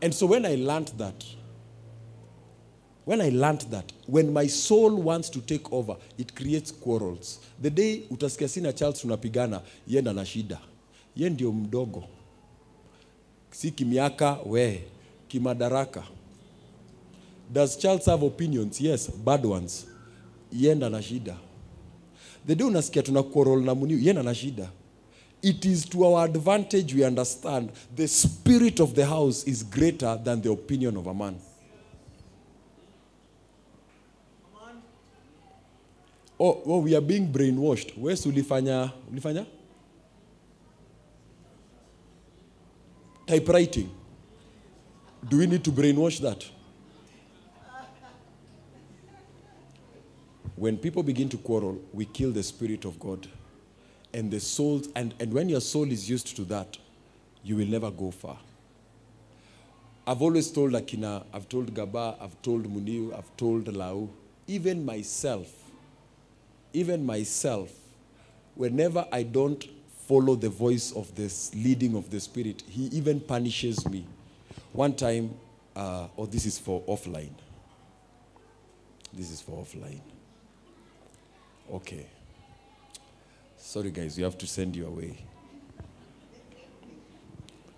And 0.00 0.12
so 0.12 0.26
when 0.26 0.44
I 0.44 0.56
learned 0.56 0.92
that, 0.98 1.24
when 3.04 3.20
I 3.20 3.30
learned 3.30 3.62
that, 3.70 3.92
when 4.06 4.32
my 4.32 4.46
soul 4.46 4.94
wants 4.96 5.28
to 5.30 5.40
take 5.40 5.72
over, 5.72 5.96
it 6.18 6.34
creates 6.34 6.70
quarrels. 6.70 7.40
The 7.60 7.70
day 7.70 8.02
utasikia 8.10 8.48
sina 8.48 8.72
Charles 8.72 9.02
tunapigana, 9.02 9.62
yenda 9.88 10.14
na 10.14 10.22
shida. 10.22 10.58
Ye 11.14 11.28
mdogo. 11.30 12.04
Si 13.52 13.70
kimiaka, 13.70 14.38
we, 14.46 14.82
kimadaraka. 15.28 16.02
Does 17.52 17.76
Charles 17.76 18.06
have 18.06 18.22
opinions? 18.22 18.80
Yes, 18.80 19.08
bad 19.08 19.44
ones. 19.44 19.86
Yenda 20.52 20.90
na 20.90 20.98
shida. 21.02 21.36
The 22.46 22.54
day 22.54 22.64
unasikia 22.66 23.02
tuna 23.02 23.22
na 23.22 23.74
muniu, 23.74 23.98
yenda 23.98 24.22
na 24.22 24.32
shida. 24.34 24.68
It 25.42 25.64
is 25.64 25.84
to 25.86 26.04
our 26.04 26.24
advantage 26.24 26.94
we 26.94 27.04
understand 27.04 27.70
the 27.94 28.08
spirit 28.08 28.80
of 28.80 28.94
the 28.94 29.04
house 29.04 29.44
is 29.44 29.62
greater 29.64 30.18
than 30.24 30.40
the 30.40 30.50
opinion 30.50 30.96
of 30.96 31.06
a 31.06 31.14
man. 31.14 31.36
Oh, 36.40 36.62
oh, 36.66 36.78
we 36.78 36.94
are 36.96 37.00
being 37.00 37.26
brainwashed. 37.32 37.92
Wes 37.98 38.26
ulifanya 38.26 38.90
ulifanya? 39.12 39.46
Typewriting. 43.32 43.90
Do 45.26 45.38
we 45.38 45.46
need 45.46 45.64
to 45.64 45.72
brainwash 45.72 46.20
that? 46.20 46.44
When 50.54 50.76
people 50.76 51.02
begin 51.02 51.30
to 51.30 51.38
quarrel, 51.38 51.80
we 51.94 52.04
kill 52.04 52.30
the 52.30 52.42
spirit 52.42 52.84
of 52.84 53.00
God. 53.00 53.26
And 54.12 54.30
the 54.30 54.38
soul 54.38 54.82
and, 54.94 55.14
and 55.18 55.32
when 55.32 55.48
your 55.48 55.62
soul 55.62 55.90
is 55.90 56.10
used 56.10 56.36
to 56.36 56.44
that, 56.44 56.76
you 57.42 57.56
will 57.56 57.66
never 57.68 57.90
go 57.90 58.10
far. 58.10 58.36
I've 60.06 60.20
always 60.20 60.50
told 60.50 60.72
Akina, 60.72 61.24
I've 61.32 61.48
told 61.48 61.72
Gaba, 61.72 62.16
I've 62.20 62.36
told 62.42 62.64
Muniu, 62.64 63.16
I've 63.16 63.34
told 63.38 63.74
Lau, 63.74 64.10
even 64.46 64.84
myself, 64.84 65.50
even 66.74 67.06
myself, 67.06 67.72
whenever 68.56 69.06
I 69.10 69.22
don't 69.22 69.66
follow 70.06 70.34
the 70.34 70.48
voice 70.48 70.92
of 70.92 71.14
this 71.14 71.54
leading 71.54 71.96
of 71.96 72.10
the 72.10 72.20
Spirit, 72.20 72.62
He 72.68 72.84
even 72.86 73.20
punishes 73.20 73.88
me. 73.88 74.06
One 74.72 74.94
time, 74.94 75.34
uh, 75.76 76.08
oh, 76.16 76.26
this 76.26 76.46
is 76.46 76.58
for 76.58 76.82
offline. 76.82 77.32
This 79.12 79.30
is 79.30 79.40
for 79.40 79.64
offline. 79.64 80.00
Okay. 81.72 82.06
Sorry, 83.56 83.90
guys, 83.90 84.18
you 84.18 84.24
have 84.24 84.36
to 84.38 84.46
send 84.46 84.74
you 84.74 84.86
away. 84.86 85.16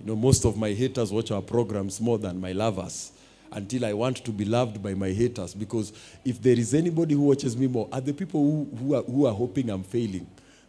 You 0.01 0.07
know, 0.07 0.17
most 0.17 0.45
of 0.45 0.57
my 0.57 0.73
haters 0.73 1.13
watch 1.13 1.31
our 1.31 1.43
programs 1.43 2.01
more 2.01 2.19
than 2.19 2.41
my 2.41 2.53
lovers 2.53 3.13
until 3.53 3.85
I 3.85 3.93
want 3.93 4.19
to 4.25 4.33
be 4.33 4.45
loved 4.45 4.83
by 4.83 4.95
my 4.95 5.11
haters. 5.11 5.55
Because 5.55 5.93
if 6.25 6.43
there 6.43 6.59
is 6.59 6.75
anybody 6.75 7.15
who 7.15 7.23
watches 7.23 7.57
me 7.57 7.67
more, 7.67 7.89
are 7.93 8.01
the 8.01 8.13
people 8.13 8.41
who, 8.41 8.77
who, 8.77 8.95
are, 8.95 9.03
who 9.03 9.27
are 9.27 9.33
hoping 9.33 9.71
I'm 9.71 9.83
failing. 9.83 10.27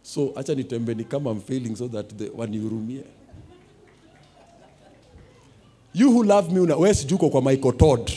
So, 0.08 0.32
acha 0.36 0.54
nitembe 0.54 0.94
ni 0.94 1.04
kama 1.04 1.30
I'm 1.30 1.40
failing 1.40 1.74
so 1.76 1.88
that 1.88 2.08
the, 2.18 2.28
wanihurumie. 2.30 3.02
You 5.94 6.12
who 6.12 6.22
love 6.22 6.52
me, 6.52 6.60
una- 6.60 6.76
wewe 6.76 6.94
sijuko 6.94 7.28
kwa 7.30 7.42
Michael 7.42 7.72
Todd. 7.76 8.10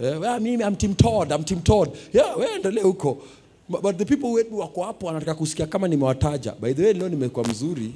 Eh, 0.00 0.20
well, 0.20 0.40
mimi 0.40 0.64
I'm 0.64 0.76
Tim 0.76 0.94
Todd, 0.94 1.30
I'm 1.32 1.44
Tim 1.44 1.60
Todd. 1.62 1.90
Yeah, 2.12 2.36
wewe 2.38 2.54
endelee 2.54 2.82
huko. 2.82 3.18
But, 3.68 3.82
but 3.82 3.98
the 3.98 4.04
people 4.04 4.32
wetu 4.32 4.58
wako 4.58 4.82
hapo 4.84 5.06
wanataka 5.06 5.34
kusikia 5.34 5.66
kama 5.66 5.88
nimewataja. 5.88 6.52
By 6.60 6.74
the 6.74 6.82
way, 6.84 6.92
leo 6.92 7.08
nimekuwa 7.08 7.46
mzuri 7.48 7.92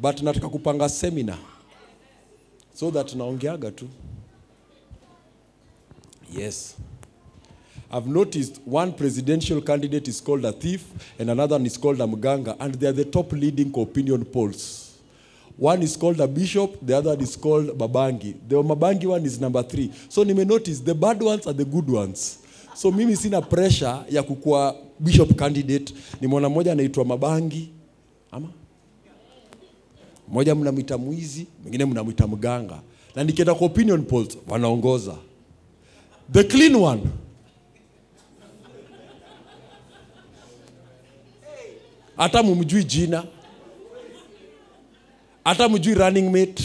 but 0.00 0.22
nataka 0.22 0.48
kupanga 0.48 0.88
seminar 0.88 1.38
so 2.74 2.90
that 2.90 3.14
naongeaga 3.14 3.70
tu 3.70 3.88
yes 6.38 6.76
i've 7.90 8.06
noticed 8.06 8.60
one 8.66 8.92
presidential 8.92 9.60
candidate 9.60 10.08
is 10.10 10.20
called 10.20 10.44
a 10.44 10.52
thief 10.52 10.84
and 11.18 11.30
another 11.30 11.54
one 11.56 11.66
is 11.66 11.78
called 11.78 12.00
a 12.00 12.06
mganga 12.06 12.56
and 12.60 12.74
they 12.74 12.88
are 12.88 12.92
the 12.96 13.04
top 13.04 13.32
leading 13.32 13.72
opinion 13.80 14.24
polls. 14.24 14.82
One 15.58 15.82
is 15.82 15.96
called 15.96 16.20
a 16.20 16.26
bishop 16.26 16.76
the 16.84 16.94
other 16.98 17.16
is 17.22 17.36
called 17.36 17.68
babangi. 17.78 18.34
The 18.48 18.56
mabangi 18.56 19.06
one 19.06 19.24
is 19.24 19.40
number 19.40 19.62
three. 19.62 19.90
So 20.08 20.22
nime 20.24 20.46
notice 20.46 20.80
the 20.80 20.94
bad 20.94 21.22
ones 21.22 21.46
are 21.46 21.54
the 21.54 21.64
good 21.64 21.88
ones. 21.88 22.38
So 22.74 22.90
mimi 22.90 23.14
sina 23.16 23.40
pressure 23.40 24.04
ya 24.10 24.22
kukua 24.22 24.74
bishop 25.00 25.36
candidate. 25.38 25.94
Nimeona 26.20 26.48
mmoja 26.48 26.72
anaitwa 26.72 27.04
mabangi 27.04 27.68
ama? 28.32 28.48
Mmoja 30.28 30.54
mnamwita 30.54 30.98
mwizi 30.98 31.46
mwingine 31.62 31.84
mnamwita 31.84 32.26
mganga. 32.26 32.80
Na 33.14 33.24
nikienda 33.24 33.54
kwa 33.54 33.66
opinion 33.66 34.02
polls 34.02 34.38
wanaongoza. 34.48 35.16
The 36.32 36.44
clean 36.44 36.74
one 36.74 37.00
hata 42.16 42.42
mumjui 42.42 42.84
jina. 42.84 43.24
Hata 45.44 45.68
mjui 45.68 45.94
running 45.94 46.30
mate. 46.30 46.62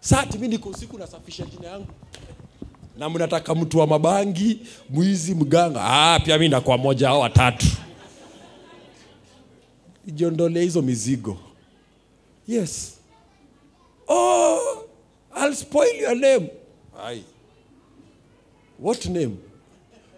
Sati 0.00 0.38
mi 0.38 0.48
niko 0.48 0.68
usiku 0.68 0.98
nasafisha 0.98 1.44
jina 1.46 1.68
yangu. 1.68 1.86
Na 2.98 3.08
mnataka 3.10 3.54
mtu 3.54 3.78
wa 3.78 3.86
mabangi 3.86 4.60
mwizi 4.90 5.34
mganga. 5.34 5.80
Ah, 5.84 6.20
pia 6.24 6.38
mi 6.38 6.48
ndakuwa 6.48 6.78
moja 6.78 7.08
au 7.08 7.20
watatu. 7.20 7.66
Jiondolee 10.06 10.62
hizo 10.62 10.82
mizigo. 10.82 11.38
Yes. 12.48 12.98
Oh 14.08 14.58
i'll 15.36 15.54
spoil 15.54 16.00
your 16.00 16.16
name. 16.16 16.48
Aye. 17.04 17.22
what 18.78 19.06
name? 19.06 19.36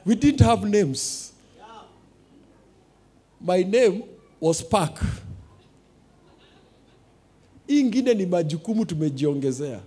We 0.06 0.14
didn't 0.16 0.40
have 0.40 0.64
names 0.68 1.33
my 3.44 3.64
name 3.64 4.02
was 4.40 4.64
park 4.64 5.00
hii 7.66 7.80
ingine 7.80 8.14
ni 8.14 8.26
majukumu 8.26 8.86
tumejiongezea 8.86 9.80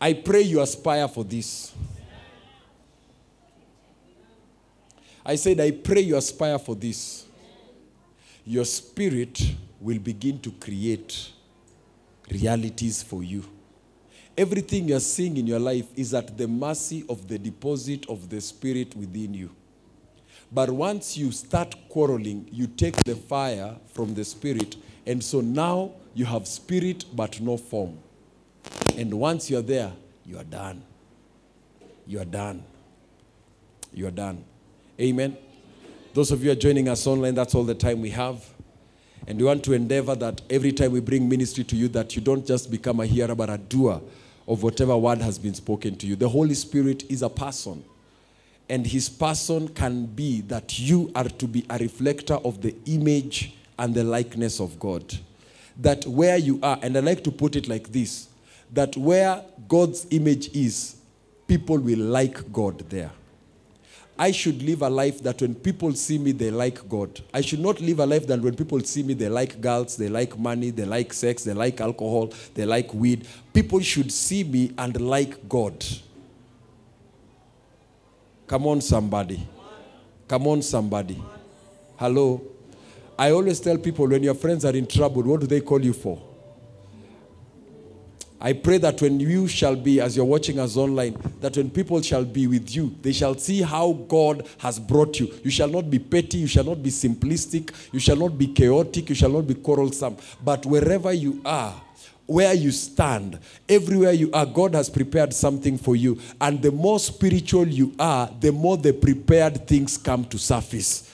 i 0.00 0.14
pray 0.14 0.50
you 0.50 0.60
aspire 0.62 1.08
for 1.08 1.28
this 1.28 1.72
i 5.24 5.38
said 5.38 5.60
i 5.60 5.72
pray 5.72 6.08
you 6.08 6.16
aspire 6.16 6.58
for 6.58 6.78
this 6.78 7.26
your 8.46 8.66
spirit 8.66 9.42
will 9.80 9.98
begin 9.98 10.38
to 10.38 10.50
create 10.50 11.14
realities 12.30 13.02
for 13.04 13.22
you. 13.24 13.44
Everything 14.36 14.88
you're 14.88 15.00
seeing 15.00 15.36
in 15.36 15.46
your 15.46 15.58
life 15.60 15.86
is 15.96 16.14
at 16.14 16.36
the 16.36 16.46
mercy 16.46 17.04
of 17.08 17.26
the 17.26 17.38
deposit 17.38 18.08
of 18.08 18.28
the 18.28 18.40
spirit 18.40 18.96
within 18.96 19.34
you. 19.34 19.50
But 20.52 20.70
once 20.70 21.16
you 21.16 21.30
start 21.30 21.74
quarreling, 21.88 22.48
you 22.50 22.66
take 22.66 22.96
the 23.04 23.14
fire 23.14 23.76
from 23.92 24.14
the 24.14 24.24
spirit, 24.24 24.76
and 25.06 25.22
so 25.22 25.40
now 25.40 25.92
you 26.14 26.24
have 26.24 26.46
spirit 26.48 27.04
but 27.14 27.40
no 27.40 27.56
form. 27.56 27.98
And 28.96 29.14
once 29.14 29.48
you're 29.48 29.62
there, 29.62 29.92
you 30.26 30.38
are 30.38 30.44
done. 30.44 30.82
You 32.06 32.20
are 32.20 32.24
done. 32.24 32.64
You 33.92 34.08
are 34.08 34.12
done. 34.12 34.44
Amen. 35.00 35.36
Those 36.12 36.32
of 36.32 36.42
you 36.42 36.50
are 36.50 36.56
joining 36.56 36.88
us 36.88 37.06
online, 37.06 37.34
that's 37.34 37.54
all 37.54 37.62
the 37.62 37.74
time 37.74 38.00
we 38.00 38.10
have. 38.10 38.44
And 39.28 39.38
we 39.38 39.44
want 39.44 39.62
to 39.64 39.72
endeavor 39.74 40.16
that 40.16 40.42
every 40.50 40.72
time 40.72 40.92
we 40.92 41.00
bring 41.00 41.28
ministry 41.28 41.62
to 41.64 41.76
you, 41.76 41.88
that 41.88 42.16
you 42.16 42.22
don't 42.22 42.44
just 42.44 42.70
become 42.70 42.98
a 43.00 43.06
hearer, 43.06 43.34
but 43.34 43.48
a 43.48 43.58
doer 43.58 44.00
of 44.48 44.62
whatever 44.62 44.96
word 44.96 45.20
has 45.20 45.38
been 45.38 45.54
spoken 45.54 45.94
to 45.96 46.06
you. 46.06 46.16
The 46.16 46.28
Holy 46.28 46.54
Spirit 46.54 47.04
is 47.08 47.22
a 47.22 47.28
person. 47.28 47.84
And 48.70 48.86
his 48.86 49.08
person 49.08 49.68
can 49.68 50.06
be 50.06 50.42
that 50.42 50.78
you 50.78 51.10
are 51.16 51.24
to 51.28 51.46
be 51.48 51.66
a 51.68 51.76
reflector 51.76 52.34
of 52.34 52.62
the 52.62 52.74
image 52.86 53.52
and 53.76 53.92
the 53.92 54.04
likeness 54.04 54.60
of 54.60 54.78
God. 54.78 55.12
That 55.76 56.06
where 56.06 56.36
you 56.36 56.60
are, 56.62 56.78
and 56.80 56.96
I 56.96 57.00
like 57.00 57.24
to 57.24 57.32
put 57.32 57.56
it 57.56 57.68
like 57.68 57.90
this 57.92 58.28
that 58.72 58.96
where 58.96 59.42
God's 59.66 60.06
image 60.10 60.54
is, 60.54 60.96
people 61.48 61.78
will 61.78 61.98
like 61.98 62.52
God 62.52 62.88
there. 62.88 63.10
I 64.16 64.30
should 64.30 64.62
live 64.62 64.82
a 64.82 64.88
life 64.88 65.20
that 65.22 65.40
when 65.40 65.54
people 65.54 65.92
see 65.94 66.18
me, 66.18 66.30
they 66.30 66.50
like 66.50 66.88
God. 66.88 67.20
I 67.34 67.40
should 67.40 67.58
not 67.58 67.80
live 67.80 67.98
a 67.98 68.06
life 68.06 68.26
that 68.26 68.40
when 68.40 68.54
people 68.54 68.78
see 68.80 69.02
me, 69.02 69.14
they 69.14 69.28
like 69.28 69.60
girls, 69.60 69.96
they 69.96 70.08
like 70.08 70.38
money, 70.38 70.70
they 70.70 70.84
like 70.84 71.12
sex, 71.12 71.42
they 71.42 71.54
like 71.54 71.80
alcohol, 71.80 72.32
they 72.54 72.66
like 72.66 72.92
weed. 72.94 73.26
People 73.52 73.80
should 73.80 74.12
see 74.12 74.44
me 74.44 74.72
and 74.78 75.00
like 75.00 75.48
God. 75.48 75.84
Come 78.50 78.66
on, 78.66 78.80
somebody. 78.80 79.46
Come 80.26 80.48
on, 80.48 80.60
somebody. 80.62 81.22
Hello. 81.96 82.42
I 83.16 83.30
always 83.30 83.60
tell 83.60 83.78
people 83.78 84.08
when 84.08 84.24
your 84.24 84.34
friends 84.34 84.64
are 84.64 84.74
in 84.74 84.88
trouble, 84.88 85.22
what 85.22 85.42
do 85.42 85.46
they 85.46 85.60
call 85.60 85.80
you 85.80 85.92
for? 85.92 86.20
I 88.40 88.54
pray 88.54 88.78
that 88.78 89.00
when 89.00 89.20
you 89.20 89.46
shall 89.46 89.76
be, 89.76 90.00
as 90.00 90.16
you're 90.16 90.24
watching 90.24 90.58
us 90.58 90.76
online, 90.76 91.16
that 91.40 91.56
when 91.56 91.70
people 91.70 92.02
shall 92.02 92.24
be 92.24 92.48
with 92.48 92.74
you, 92.74 92.92
they 93.02 93.12
shall 93.12 93.38
see 93.38 93.62
how 93.62 93.92
God 93.92 94.44
has 94.58 94.80
brought 94.80 95.20
you. 95.20 95.32
You 95.44 95.50
shall 95.52 95.68
not 95.68 95.88
be 95.88 96.00
petty, 96.00 96.38
you 96.38 96.48
shall 96.48 96.64
not 96.64 96.82
be 96.82 96.90
simplistic, 96.90 97.72
you 97.92 98.00
shall 98.00 98.16
not 98.16 98.36
be 98.36 98.48
chaotic, 98.48 99.10
you 99.10 99.14
shall 99.14 99.30
not 99.30 99.46
be 99.46 99.54
quarrelsome. 99.54 100.16
But 100.42 100.66
wherever 100.66 101.12
you 101.12 101.40
are, 101.44 101.80
where 102.30 102.54
you 102.54 102.70
stand, 102.70 103.40
everywhere 103.68 104.12
you 104.12 104.30
are, 104.32 104.46
God 104.46 104.74
has 104.74 104.88
prepared 104.88 105.34
something 105.34 105.76
for 105.76 105.96
you. 105.96 106.16
And 106.40 106.62
the 106.62 106.70
more 106.70 107.00
spiritual 107.00 107.66
you 107.66 107.92
are, 107.98 108.30
the 108.38 108.52
more 108.52 108.76
the 108.76 108.92
prepared 108.92 109.66
things 109.66 109.98
come 109.98 110.24
to 110.26 110.38
surface. 110.38 111.09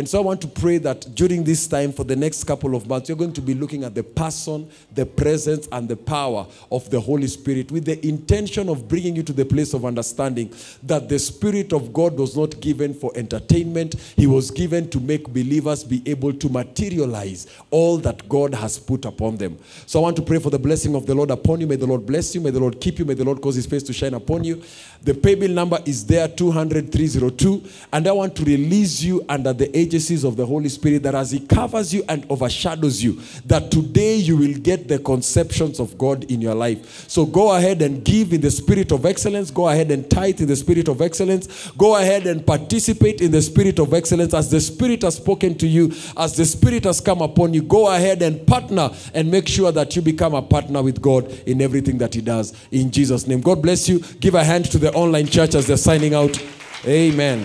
And 0.00 0.08
so 0.08 0.18
I 0.18 0.22
want 0.22 0.40
to 0.40 0.48
pray 0.48 0.78
that 0.78 1.14
during 1.14 1.44
this 1.44 1.66
time, 1.66 1.92
for 1.92 2.04
the 2.04 2.16
next 2.16 2.44
couple 2.44 2.74
of 2.74 2.86
months, 2.86 3.10
you're 3.10 3.18
going 3.18 3.34
to 3.34 3.42
be 3.42 3.52
looking 3.52 3.84
at 3.84 3.94
the 3.94 4.02
person, 4.02 4.70
the 4.94 5.04
presence, 5.04 5.68
and 5.72 5.86
the 5.90 5.96
power 5.96 6.46
of 6.72 6.88
the 6.88 6.98
Holy 6.98 7.26
Spirit 7.26 7.70
with 7.70 7.84
the 7.84 8.02
intention 8.08 8.70
of 8.70 8.88
bringing 8.88 9.14
you 9.14 9.22
to 9.22 9.34
the 9.34 9.44
place 9.44 9.74
of 9.74 9.84
understanding 9.84 10.54
that 10.84 11.10
the 11.10 11.18
Spirit 11.18 11.74
of 11.74 11.92
God 11.92 12.16
was 12.16 12.34
not 12.34 12.58
given 12.62 12.94
for 12.94 13.12
entertainment, 13.14 13.96
He 14.16 14.26
was 14.26 14.50
given 14.50 14.88
to 14.88 15.00
make 15.00 15.28
believers 15.28 15.84
be 15.84 16.02
able 16.06 16.32
to 16.32 16.48
materialize 16.48 17.46
all 17.70 17.98
that 17.98 18.26
God 18.26 18.54
has 18.54 18.78
put 18.78 19.04
upon 19.04 19.36
them. 19.36 19.58
So 19.84 19.98
I 19.98 20.02
want 20.04 20.16
to 20.16 20.22
pray 20.22 20.38
for 20.38 20.48
the 20.48 20.58
blessing 20.58 20.94
of 20.94 21.04
the 21.04 21.14
Lord 21.14 21.30
upon 21.30 21.60
you. 21.60 21.66
May 21.66 21.76
the 21.76 21.86
Lord 21.86 22.06
bless 22.06 22.34
you. 22.34 22.40
May 22.40 22.52
the 22.52 22.60
Lord 22.60 22.80
keep 22.80 22.98
you. 22.98 23.04
May 23.04 23.12
the 23.12 23.24
Lord 23.24 23.42
cause 23.42 23.56
His 23.56 23.66
face 23.66 23.82
to 23.82 23.92
shine 23.92 24.14
upon 24.14 24.44
you. 24.44 24.62
The 25.02 25.12
pay 25.12 25.34
bill 25.34 25.50
number 25.50 25.78
is 25.84 26.06
there 26.06 26.26
200 26.26 26.90
302. 26.90 27.62
And 27.92 28.08
I 28.08 28.12
want 28.12 28.34
to 28.36 28.44
release 28.46 29.02
you 29.02 29.22
under 29.28 29.52
the 29.52 29.89
agencies 29.90 30.22
of 30.22 30.36
the 30.36 30.46
Holy 30.46 30.68
Spirit 30.68 31.02
that 31.02 31.16
as 31.16 31.32
He 31.32 31.40
covers 31.40 31.92
you 31.92 32.04
and 32.08 32.24
overshadows 32.30 33.02
you, 33.02 33.20
that 33.46 33.72
today 33.72 34.14
you 34.14 34.36
will 34.36 34.54
get 34.54 34.86
the 34.86 35.00
conceptions 35.00 35.80
of 35.80 35.98
God 35.98 36.30
in 36.30 36.40
your 36.40 36.54
life. 36.54 37.08
So 37.08 37.26
go 37.26 37.52
ahead 37.56 37.82
and 37.82 38.04
give 38.04 38.32
in 38.32 38.40
the 38.40 38.52
spirit 38.52 38.92
of 38.92 39.04
excellence. 39.04 39.50
Go 39.50 39.68
ahead 39.68 39.90
and 39.90 40.08
tithe 40.08 40.40
in 40.40 40.46
the 40.46 40.54
spirit 40.54 40.86
of 40.86 41.00
excellence. 41.00 41.72
Go 41.72 41.96
ahead 41.96 42.28
and 42.28 42.46
participate 42.46 43.20
in 43.20 43.32
the 43.32 43.42
spirit 43.42 43.80
of 43.80 43.92
excellence 43.92 44.32
as 44.32 44.48
the 44.48 44.60
Spirit 44.60 45.02
has 45.02 45.16
spoken 45.16 45.58
to 45.58 45.66
you, 45.66 45.92
as 46.16 46.36
the 46.36 46.44
Spirit 46.44 46.84
has 46.84 47.00
come 47.00 47.20
upon 47.20 47.52
you. 47.52 47.62
Go 47.62 47.92
ahead 47.92 48.22
and 48.22 48.46
partner 48.46 48.90
and 49.12 49.28
make 49.28 49.48
sure 49.48 49.72
that 49.72 49.96
you 49.96 50.02
become 50.02 50.34
a 50.34 50.42
partner 50.42 50.82
with 50.82 51.02
God 51.02 51.28
in 51.46 51.60
everything 51.60 51.98
that 51.98 52.14
He 52.14 52.20
does. 52.20 52.54
In 52.70 52.92
Jesus' 52.92 53.26
name. 53.26 53.40
God 53.40 53.60
bless 53.60 53.88
you. 53.88 53.98
Give 54.20 54.36
a 54.36 54.44
hand 54.44 54.70
to 54.70 54.78
the 54.78 54.92
online 54.92 55.26
church 55.26 55.56
as 55.56 55.66
they're 55.66 55.76
signing 55.76 56.14
out. 56.14 56.40
Amen. 56.86 57.44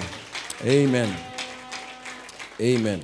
Amen. 0.63 1.24
Amen. 2.61 3.01